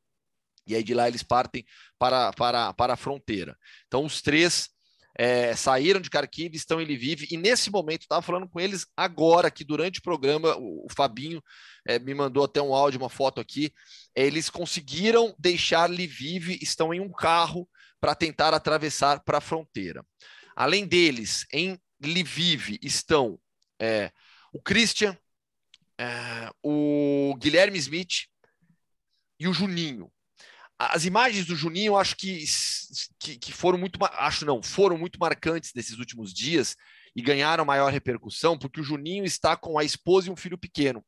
E 0.67 0.75
aí 0.75 0.83
de 0.83 0.93
lá 0.93 1.07
eles 1.07 1.23
partem 1.23 1.65
para, 1.97 2.31
para, 2.33 2.73
para 2.73 2.93
a 2.93 2.97
fronteira. 2.97 3.57
Então 3.87 4.05
os 4.05 4.21
três 4.21 4.69
é, 5.17 5.55
saíram 5.55 5.99
de 5.99 6.09
Kharkiv, 6.09 6.55
estão 6.55 6.79
em 6.79 6.85
Lviv, 6.85 7.25
e 7.31 7.37
nesse 7.37 7.71
momento, 7.71 8.01
estava 8.01 8.21
falando 8.21 8.47
com 8.47 8.59
eles 8.59 8.85
agora, 8.95 9.49
que 9.49 9.63
durante 9.63 9.99
o 9.99 10.03
programa, 10.03 10.55
o, 10.55 10.85
o 10.85 10.87
Fabinho 10.95 11.41
é, 11.87 11.97
me 11.97 12.13
mandou 12.13 12.43
até 12.43 12.61
um 12.61 12.73
áudio, 12.73 12.99
uma 12.99 13.09
foto 13.09 13.41
aqui, 13.41 13.73
é, 14.15 14.25
eles 14.25 14.47
conseguiram 14.47 15.35
deixar 15.39 15.89
Lviv, 15.89 16.59
estão 16.61 16.93
em 16.93 16.99
um 16.99 17.11
carro 17.11 17.67
para 17.99 18.13
tentar 18.13 18.53
atravessar 18.53 19.19
para 19.23 19.39
a 19.39 19.41
fronteira. 19.41 20.05
Além 20.55 20.85
deles, 20.85 21.47
em 21.51 21.79
Lviv 21.99 22.77
estão 22.83 23.39
é, 23.79 24.11
o 24.53 24.61
Christian, 24.61 25.17
é, 25.97 26.51
o 26.61 27.35
Guilherme 27.39 27.79
Smith 27.79 28.27
e 29.39 29.47
o 29.47 29.53
Juninho 29.53 30.11
as 30.79 31.05
imagens 31.05 31.45
do 31.45 31.55
Juninho, 31.55 31.97
acho 31.97 32.15
que, 32.15 32.43
que, 33.19 33.37
que, 33.37 33.51
foram 33.51 33.77
muito, 33.77 33.97
acho 34.03 34.45
não, 34.45 34.61
foram 34.61 34.97
muito 34.97 35.19
marcantes 35.19 35.71
nesses 35.75 35.97
últimos 35.97 36.33
dias 36.33 36.75
e 37.15 37.21
ganharam 37.21 37.65
maior 37.65 37.91
repercussão, 37.91 38.57
porque 38.57 38.79
o 38.79 38.83
Juninho 38.83 39.25
está 39.25 39.57
com 39.57 39.79
a 39.79 39.83
esposa 39.83 40.27
e 40.27 40.31
um 40.31 40.35
filho 40.35 40.57
pequeno. 40.57 41.03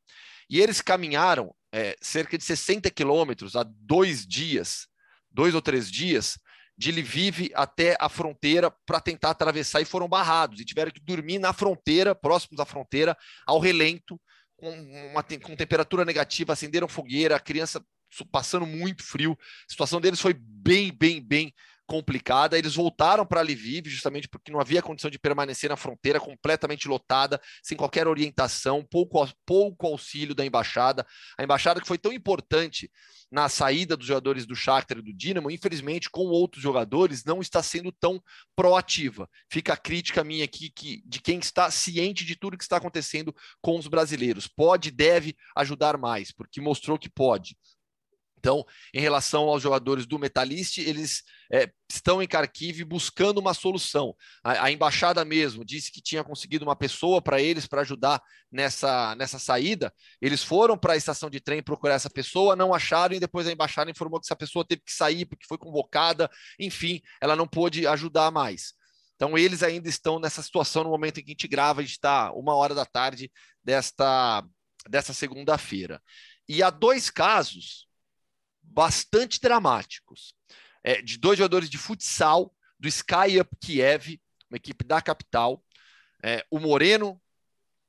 E 0.49 0.59
eles 0.59 0.81
caminharam 0.81 1.53
é, 1.71 1.95
cerca 2.01 2.35
de 2.35 2.43
60 2.43 2.89
quilômetros 2.89 3.55
há 3.55 3.63
dois 3.63 4.25
dias, 4.25 4.87
dois 5.29 5.53
ou 5.53 5.61
três 5.61 5.91
dias, 5.91 6.39
de 6.75 6.91
Lviv 6.91 7.51
até 7.53 7.95
a 7.99 8.09
fronteira 8.09 8.71
para 8.85 9.01
tentar 9.01 9.31
atravessar 9.31 9.81
e 9.81 9.85
foram 9.85 10.07
barrados 10.07 10.59
e 10.59 10.65
tiveram 10.65 10.91
que 10.91 11.01
dormir 11.01 11.37
na 11.37 11.53
fronteira, 11.53 12.15
próximos 12.15 12.57
da 12.57 12.65
fronteira, 12.65 13.15
ao 13.45 13.59
relento, 13.59 14.19
com, 14.55 14.71
uma, 15.11 15.21
com 15.21 15.55
temperatura 15.55 16.03
negativa, 16.03 16.53
acenderam 16.53 16.87
fogueira, 16.87 17.35
a 17.35 17.39
criança 17.39 17.85
passando 18.31 18.65
muito 18.65 19.03
frio. 19.03 19.37
A 19.67 19.71
situação 19.71 20.01
deles 20.01 20.19
foi 20.19 20.33
bem, 20.33 20.91
bem, 20.91 21.21
bem 21.21 21.53
complicada. 21.89 22.57
Eles 22.57 22.75
voltaram 22.75 23.25
para 23.25 23.41
Lviv 23.41 23.89
justamente 23.89 24.29
porque 24.29 24.51
não 24.51 24.59
havia 24.59 24.81
condição 24.81 25.09
de 25.09 25.17
permanecer 25.17 25.69
na 25.69 25.75
fronteira 25.75 26.19
completamente 26.19 26.87
lotada, 26.87 27.41
sem 27.63 27.75
qualquer 27.75 28.07
orientação, 28.07 28.85
pouco, 28.89 29.27
pouco 29.45 29.87
auxílio 29.87 30.35
da 30.35 30.45
embaixada. 30.45 31.05
A 31.37 31.43
embaixada 31.43 31.81
que 31.81 31.87
foi 31.87 31.97
tão 31.97 32.13
importante 32.13 32.89
na 33.31 33.49
saída 33.49 33.97
dos 33.97 34.07
jogadores 34.07 34.45
do 34.45 34.55
Shakhtar 34.55 34.99
e 34.99 35.01
do 35.01 35.13
Dinamo, 35.13 35.51
infelizmente, 35.51 36.09
com 36.09 36.21
outros 36.21 36.61
jogadores, 36.61 37.23
não 37.25 37.41
está 37.41 37.61
sendo 37.61 37.91
tão 37.91 38.21
proativa. 38.55 39.27
Fica 39.51 39.73
a 39.73 39.77
crítica 39.77 40.23
minha 40.23 40.45
aqui 40.45 40.69
que, 40.69 41.01
de 41.05 41.19
quem 41.19 41.39
está 41.39 41.69
ciente 41.71 42.23
de 42.23 42.35
tudo 42.35 42.57
que 42.57 42.63
está 42.63 42.77
acontecendo 42.77 43.35
com 43.61 43.77
os 43.77 43.87
brasileiros. 43.87 44.47
Pode, 44.47 44.91
deve 44.91 45.35
ajudar 45.55 45.97
mais, 45.97 46.31
porque 46.31 46.61
mostrou 46.61 46.97
que 46.97 47.09
pode. 47.09 47.55
Então, 48.39 48.65
em 48.93 49.01
relação 49.01 49.43
aos 49.49 49.61
jogadores 49.61 50.05
do 50.05 50.17
Metalist, 50.17 50.77
eles 50.77 51.23
é, 51.51 51.69
estão 51.91 52.23
em 52.23 52.27
Kharkiv 52.27 52.83
buscando 52.85 53.37
uma 53.39 53.53
solução. 53.53 54.15
A, 54.41 54.65
a, 54.65 54.71
embaixada 54.71 55.25
mesmo 55.25 55.65
disse 55.65 55.91
que 55.91 56.01
tinha 56.01 56.23
conseguido 56.23 56.63
uma 56.63 56.75
pessoa 56.75 57.21
para 57.21 57.41
eles 57.41 57.67
para 57.67 57.81
ajudar 57.81 58.21
nessa, 58.49 59.13
nessa 59.15 59.37
saída. 59.37 59.93
Eles 60.21 60.41
foram 60.41 60.77
para 60.77 60.93
a 60.93 60.97
estação 60.97 61.29
de 61.29 61.41
trem 61.41 61.61
procurar 61.61 61.95
essa 61.95 62.09
pessoa, 62.09 62.55
não 62.55 62.73
acharam 62.73 63.13
e 63.15 63.19
depois 63.19 63.45
a 63.45 63.51
embaixada 63.51 63.91
informou 63.91 64.19
que 64.19 64.25
essa 64.25 64.35
pessoa 64.35 64.65
teve 64.65 64.81
que 64.85 64.93
sair 64.93 65.25
porque 65.25 65.45
foi 65.45 65.57
convocada. 65.57 66.29
Enfim, 66.57 67.01
ela 67.21 67.35
não 67.35 67.47
pôde 67.47 67.85
ajudar 67.85 68.31
mais. 68.31 68.73
Então, 69.15 69.37
eles 69.37 69.63
ainda 69.63 69.89
estão 69.89 70.17
nessa 70.17 70.41
situação 70.41 70.85
no 70.85 70.89
momento 70.89 71.19
em 71.19 71.23
que 71.25 71.31
a 71.31 71.33
gente 71.33 71.47
grava, 71.47 71.81
a 71.81 71.83
gente 71.83 71.91
está 71.91 72.31
uma 72.31 72.55
hora 72.55 72.73
da 72.73 72.85
tarde 72.85 73.29
desta, 73.61 74.45
desta 74.89 75.11
segunda-feira. 75.11 76.01
E 76.47 76.63
há 76.63 76.69
dois 76.69 77.09
casos 77.09 77.88
bastante 78.69 79.39
dramáticos. 79.39 80.33
É, 80.83 81.01
de 81.01 81.17
dois 81.17 81.37
jogadores 81.37 81.69
de 81.69 81.77
futsal 81.77 82.53
do 82.79 82.87
Sky 82.87 83.39
Up 83.41 83.49
Kiev, 83.59 84.19
uma 84.49 84.57
equipe 84.57 84.85
da 84.85 85.01
capital, 85.01 85.63
é, 86.23 86.45
o 86.49 86.59
Moreno 86.59 87.21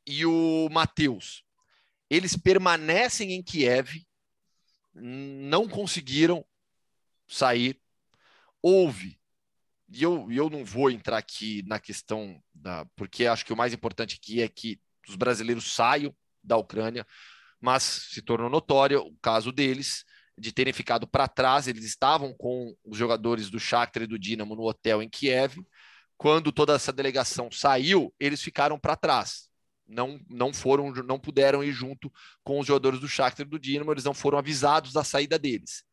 e 0.07 0.27
o 0.27 0.69
Matheus. 0.71 1.45
Eles 2.09 2.37
permanecem 2.37 3.33
em 3.33 3.43
Kiev, 3.43 4.05
não 4.93 5.69
conseguiram 5.69 6.45
sair. 7.29 7.81
Houve, 8.61 9.21
e 9.89 10.03
eu, 10.03 10.31
eu 10.31 10.51
não 10.51 10.65
vou 10.65 10.91
entrar 10.91 11.19
aqui 11.19 11.63
na 11.67 11.79
questão 11.79 12.43
da. 12.53 12.85
Porque 12.97 13.27
acho 13.27 13.45
que 13.45 13.53
o 13.53 13.57
mais 13.57 13.73
importante 13.73 14.19
aqui 14.21 14.43
é 14.43 14.49
que 14.49 14.81
os 15.09 15.17
brasileiros 15.17 15.73
saiam 15.73 16.15
da 16.43 16.57
Ucrânia, 16.57 17.07
mas 17.61 17.83
se 17.83 18.23
tornou 18.23 18.51
notório 18.51 19.01
o 19.01 19.17
caso 19.19 19.53
deles 19.53 20.05
de 20.41 20.53
terem 20.53 20.73
ficado 20.73 21.07
para 21.07 21.29
trás. 21.29 21.69
Eles 21.69 21.85
estavam 21.85 22.33
com 22.33 22.75
os 22.85 22.97
jogadores 22.97 23.51
do 23.51 23.61
Shakhtar 23.61 24.05
e 24.05 24.07
do 24.07 24.19
Dinamo 24.19 24.57
no 24.57 24.63
hotel 24.63 25.03
em 25.03 25.09
Kiev. 25.09 25.59
Quando 26.17 26.51
toda 26.51 26.75
essa 26.75 26.93
delegação 26.93 27.51
saiu, 27.51 28.13
eles 28.19 28.43
ficaram 28.43 28.79
para 28.79 28.97
trás. 28.97 29.49
Não, 29.87 30.21
não 30.29 30.53
foram, 30.53 30.93
não 30.93 31.19
puderam 31.19 31.63
ir 31.63 31.73
junto 31.73 32.13
com 32.43 32.59
os 32.59 32.67
jogadores 32.67 33.01
do 33.01 33.09
Shakhtar 33.09 33.47
e 33.47 33.49
do 33.51 33.59
Dinamo. 33.59 33.93
Eles 33.93 34.05
não 34.05 34.15
foram 34.15 34.39
avisados 34.39 34.93
da 34.93 35.05
saída 35.05 35.39
deles. 35.39 35.85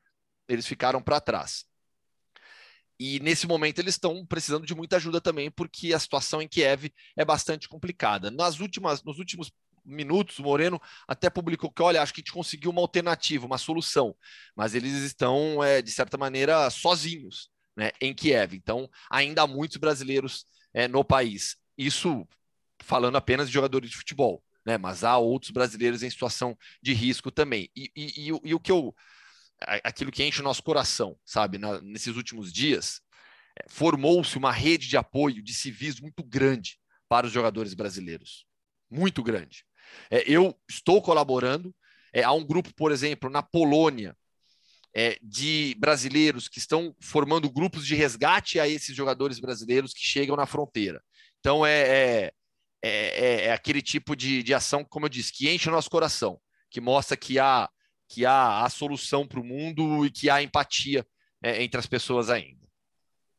Eles 0.48 0.66
ficaram 0.66 1.02
para 1.02 1.20
trás. 1.20 1.66
E 3.00 3.20
nesse 3.20 3.46
momento 3.46 3.80
eles 3.80 3.94
estão 3.94 4.26
precisando 4.26 4.66
de 4.66 4.74
muita 4.74 4.96
ajuda 4.96 5.22
também, 5.22 5.52
porque 5.52 5.94
a 5.94 6.00
situação 6.00 6.42
em 6.42 6.48
Kiev 6.48 6.92
é 7.16 7.24
bastante 7.24 7.70
complicada. 7.70 8.32
Nas 8.32 8.60
últimas, 8.60 9.04
nos 9.04 9.20
últimos 9.20 9.52
minutos, 9.88 10.40
o 10.40 10.44
Moreno 10.44 10.80
até 11.08 11.30
publicou 11.30 11.72
que, 11.72 11.82
olha, 11.82 12.02
acho 12.02 12.14
que 12.14 12.20
a 12.20 12.24
gente 12.24 12.34
conseguiu 12.34 12.72
uma 12.72 12.82
alternativa, 12.82 13.46
uma 13.46 13.58
solução, 13.58 14.16
mas 14.56 14.76
eles 14.76 14.94
estão, 15.04 15.64
é, 15.64 15.82
de 15.82 15.92
certa 15.92 16.18
maneira, 16.18 16.70
sozinhos 16.70 17.50
né, 17.76 17.92
em 18.02 18.14
Kiev. 18.14 18.56
Então, 18.56 18.90
ainda 19.10 19.44
há 19.44 19.48
muitos 19.48 19.78
brasileiros 19.78 20.46
é, 20.74 20.88
no 20.88 21.04
país. 21.06 21.56
Isso 21.78 22.28
falando 22.82 23.16
apenas 23.16 23.48
de 23.48 23.54
jogadores 23.54 23.90
de 23.90 23.98
futebol, 23.98 24.44
né, 24.66 24.78
mas 24.78 25.04
há 25.04 25.18
outros 25.18 25.52
brasileiros 25.52 26.04
em 26.04 26.10
situação 26.10 26.58
de 26.82 26.94
risco 26.94 27.32
também. 27.32 27.70
E, 27.76 27.92
e, 27.96 28.30
e, 28.30 28.50
e 28.50 28.54
o 28.54 28.60
que 28.60 28.72
eu. 28.72 28.94
Aquilo 29.84 30.12
que 30.12 30.24
enche 30.24 30.40
o 30.40 30.44
nosso 30.44 30.62
coração, 30.62 31.18
sabe, 31.26 31.58
na, 31.58 31.82
nesses 31.82 32.16
últimos 32.16 32.54
dias, 32.54 33.02
é, 33.60 33.66
formou-se 33.68 34.38
uma 34.38 34.52
rede 34.52 34.88
de 34.88 34.96
apoio 34.96 35.42
de 35.42 35.52
civis 35.52 36.00
muito 36.00 36.24
grande 36.24 36.78
para 37.10 37.26
os 37.26 37.34
jogadores 37.34 37.74
brasileiros. 37.74 38.46
Muito 38.90 39.24
grande. 39.24 39.66
É, 40.10 40.24
eu 40.30 40.56
estou 40.70 41.02
colaborando. 41.02 41.74
É, 42.14 42.24
há 42.24 42.32
um 42.32 42.46
grupo, 42.46 42.74
por 42.74 42.92
exemplo, 42.92 43.30
na 43.30 43.44
Polônia, 43.44 44.16
é, 44.94 45.18
de 45.22 45.76
brasileiros 45.78 46.48
que 46.48 46.60
estão 46.60 46.96
formando 47.00 47.50
grupos 47.52 47.86
de 47.86 47.94
resgate 47.96 48.60
a 48.60 48.68
esses 48.68 48.96
jogadores 48.96 49.40
brasileiros 49.40 49.94
que 49.94 50.02
chegam 50.02 50.36
na 50.36 50.46
fronteira. 50.46 51.04
Então, 51.40 51.66
é, 51.66 51.82
é, 51.82 52.34
é, 52.82 53.46
é 53.46 53.52
aquele 53.52 53.82
tipo 53.82 54.16
de, 54.16 54.42
de 54.42 54.54
ação, 54.54 54.84
como 54.84 55.06
eu 55.06 55.10
disse, 55.10 55.32
que 55.32 55.50
enche 55.50 55.70
o 55.70 55.72
nosso 55.72 55.90
coração, 55.90 56.40
que 56.70 56.82
mostra 56.82 57.16
que 57.16 57.38
há, 57.38 57.70
que 58.08 58.26
há 58.26 58.64
a 58.64 58.70
solução 58.70 59.28
para 59.28 59.40
o 59.40 59.44
mundo 59.44 60.06
e 60.06 60.10
que 60.10 60.30
há 60.30 60.42
empatia 60.42 61.06
entre 61.44 61.80
as 61.80 61.86
pessoas 61.86 62.30
ainda. 62.30 62.68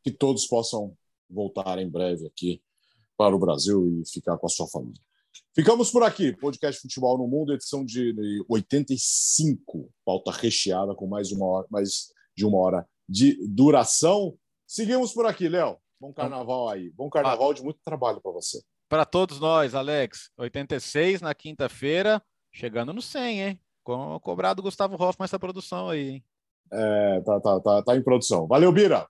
Que 0.04 0.12
todos 0.12 0.46
possam 0.46 0.96
voltar 1.28 1.78
em 1.78 1.90
breve 1.90 2.26
aqui 2.26 2.62
para 3.16 3.34
o 3.34 3.38
Brasil 3.38 3.84
e 4.00 4.08
ficar 4.08 4.38
com 4.38 4.46
a 4.46 4.50
sua 4.50 4.68
família. 4.68 5.02
Ficamos 5.58 5.90
por 5.90 6.04
aqui. 6.04 6.32
Podcast 6.36 6.80
Futebol 6.80 7.18
no 7.18 7.26
Mundo, 7.26 7.52
edição 7.52 7.84
de 7.84 8.14
85. 8.48 9.90
Pauta 10.04 10.30
recheada 10.30 10.94
com 10.94 11.08
mais, 11.08 11.32
uma 11.32 11.46
hora, 11.46 11.66
mais 11.68 12.12
de 12.36 12.46
uma 12.46 12.58
hora 12.58 12.86
de 13.08 13.36
duração. 13.44 14.38
Seguimos 14.64 15.12
por 15.12 15.26
aqui, 15.26 15.48
Léo. 15.48 15.76
Bom 16.00 16.12
carnaval 16.12 16.68
aí. 16.68 16.90
Bom 16.90 17.10
carnaval 17.10 17.52
de 17.52 17.64
muito 17.64 17.80
trabalho 17.84 18.20
para 18.20 18.30
você. 18.30 18.62
Para 18.88 19.04
todos 19.04 19.40
nós, 19.40 19.74
Alex. 19.74 20.30
86 20.38 21.22
na 21.22 21.34
quinta-feira, 21.34 22.22
chegando 22.52 22.92
no 22.92 23.02
100, 23.02 23.42
hein? 23.42 23.60
Com 23.82 24.16
cobrado 24.20 24.62
Gustavo 24.62 24.94
Hoffman 24.94 25.24
essa 25.24 25.40
produção 25.40 25.88
aí, 25.88 26.08
hein? 26.08 26.24
É, 26.72 27.20
tá, 27.22 27.40
tá, 27.40 27.60
tá, 27.60 27.82
tá 27.82 27.96
em 27.96 28.02
produção. 28.04 28.46
Valeu, 28.46 28.70
Bira. 28.70 29.08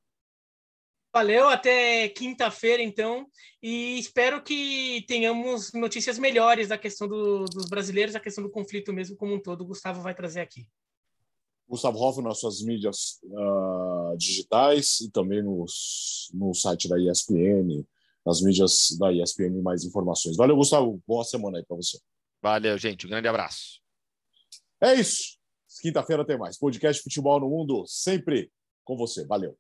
Valeu, 1.12 1.48
até 1.48 2.08
quinta-feira, 2.10 2.82
então. 2.82 3.26
E 3.62 3.98
espero 3.98 4.42
que 4.42 5.04
tenhamos 5.08 5.72
notícias 5.72 6.18
melhores 6.18 6.68
da 6.68 6.76
questão 6.76 7.08
do, 7.08 7.44
dos 7.46 7.66
brasileiros, 7.66 8.14
a 8.14 8.20
questão 8.20 8.44
do 8.44 8.50
conflito 8.50 8.92
mesmo 8.92 9.16
como 9.16 9.34
um 9.34 9.40
todo. 9.40 9.62
O 9.62 9.66
Gustavo 9.66 10.02
vai 10.02 10.14
trazer 10.14 10.40
aqui. 10.40 10.68
Gustavo 11.68 11.98
Hoff 11.98 12.22
nas 12.22 12.40
suas 12.40 12.62
mídias 12.62 13.20
uh, 13.24 14.16
digitais 14.16 15.00
e 15.00 15.10
também 15.10 15.42
nos, 15.42 16.30
no 16.32 16.54
site 16.54 16.88
da 16.88 16.98
ESPN, 16.98 17.84
nas 18.24 18.40
mídias 18.40 18.96
da 18.98 19.12
ESPN, 19.12 19.60
mais 19.62 19.84
informações. 19.84 20.36
Valeu, 20.36 20.56
Gustavo. 20.56 21.02
Boa 21.06 21.24
semana 21.24 21.58
aí 21.58 21.64
para 21.64 21.76
você. 21.76 21.98
Valeu, 22.40 22.78
gente. 22.78 23.06
Um 23.06 23.10
grande 23.10 23.28
abraço. 23.28 23.80
É 24.80 24.94
isso. 24.94 25.38
Quinta-feira 25.80 26.24
tem 26.24 26.38
mais. 26.38 26.58
Podcast 26.58 27.02
Futebol 27.02 27.40
no 27.40 27.50
Mundo, 27.50 27.84
sempre 27.86 28.50
com 28.84 28.96
você. 28.96 29.26
Valeu. 29.26 29.56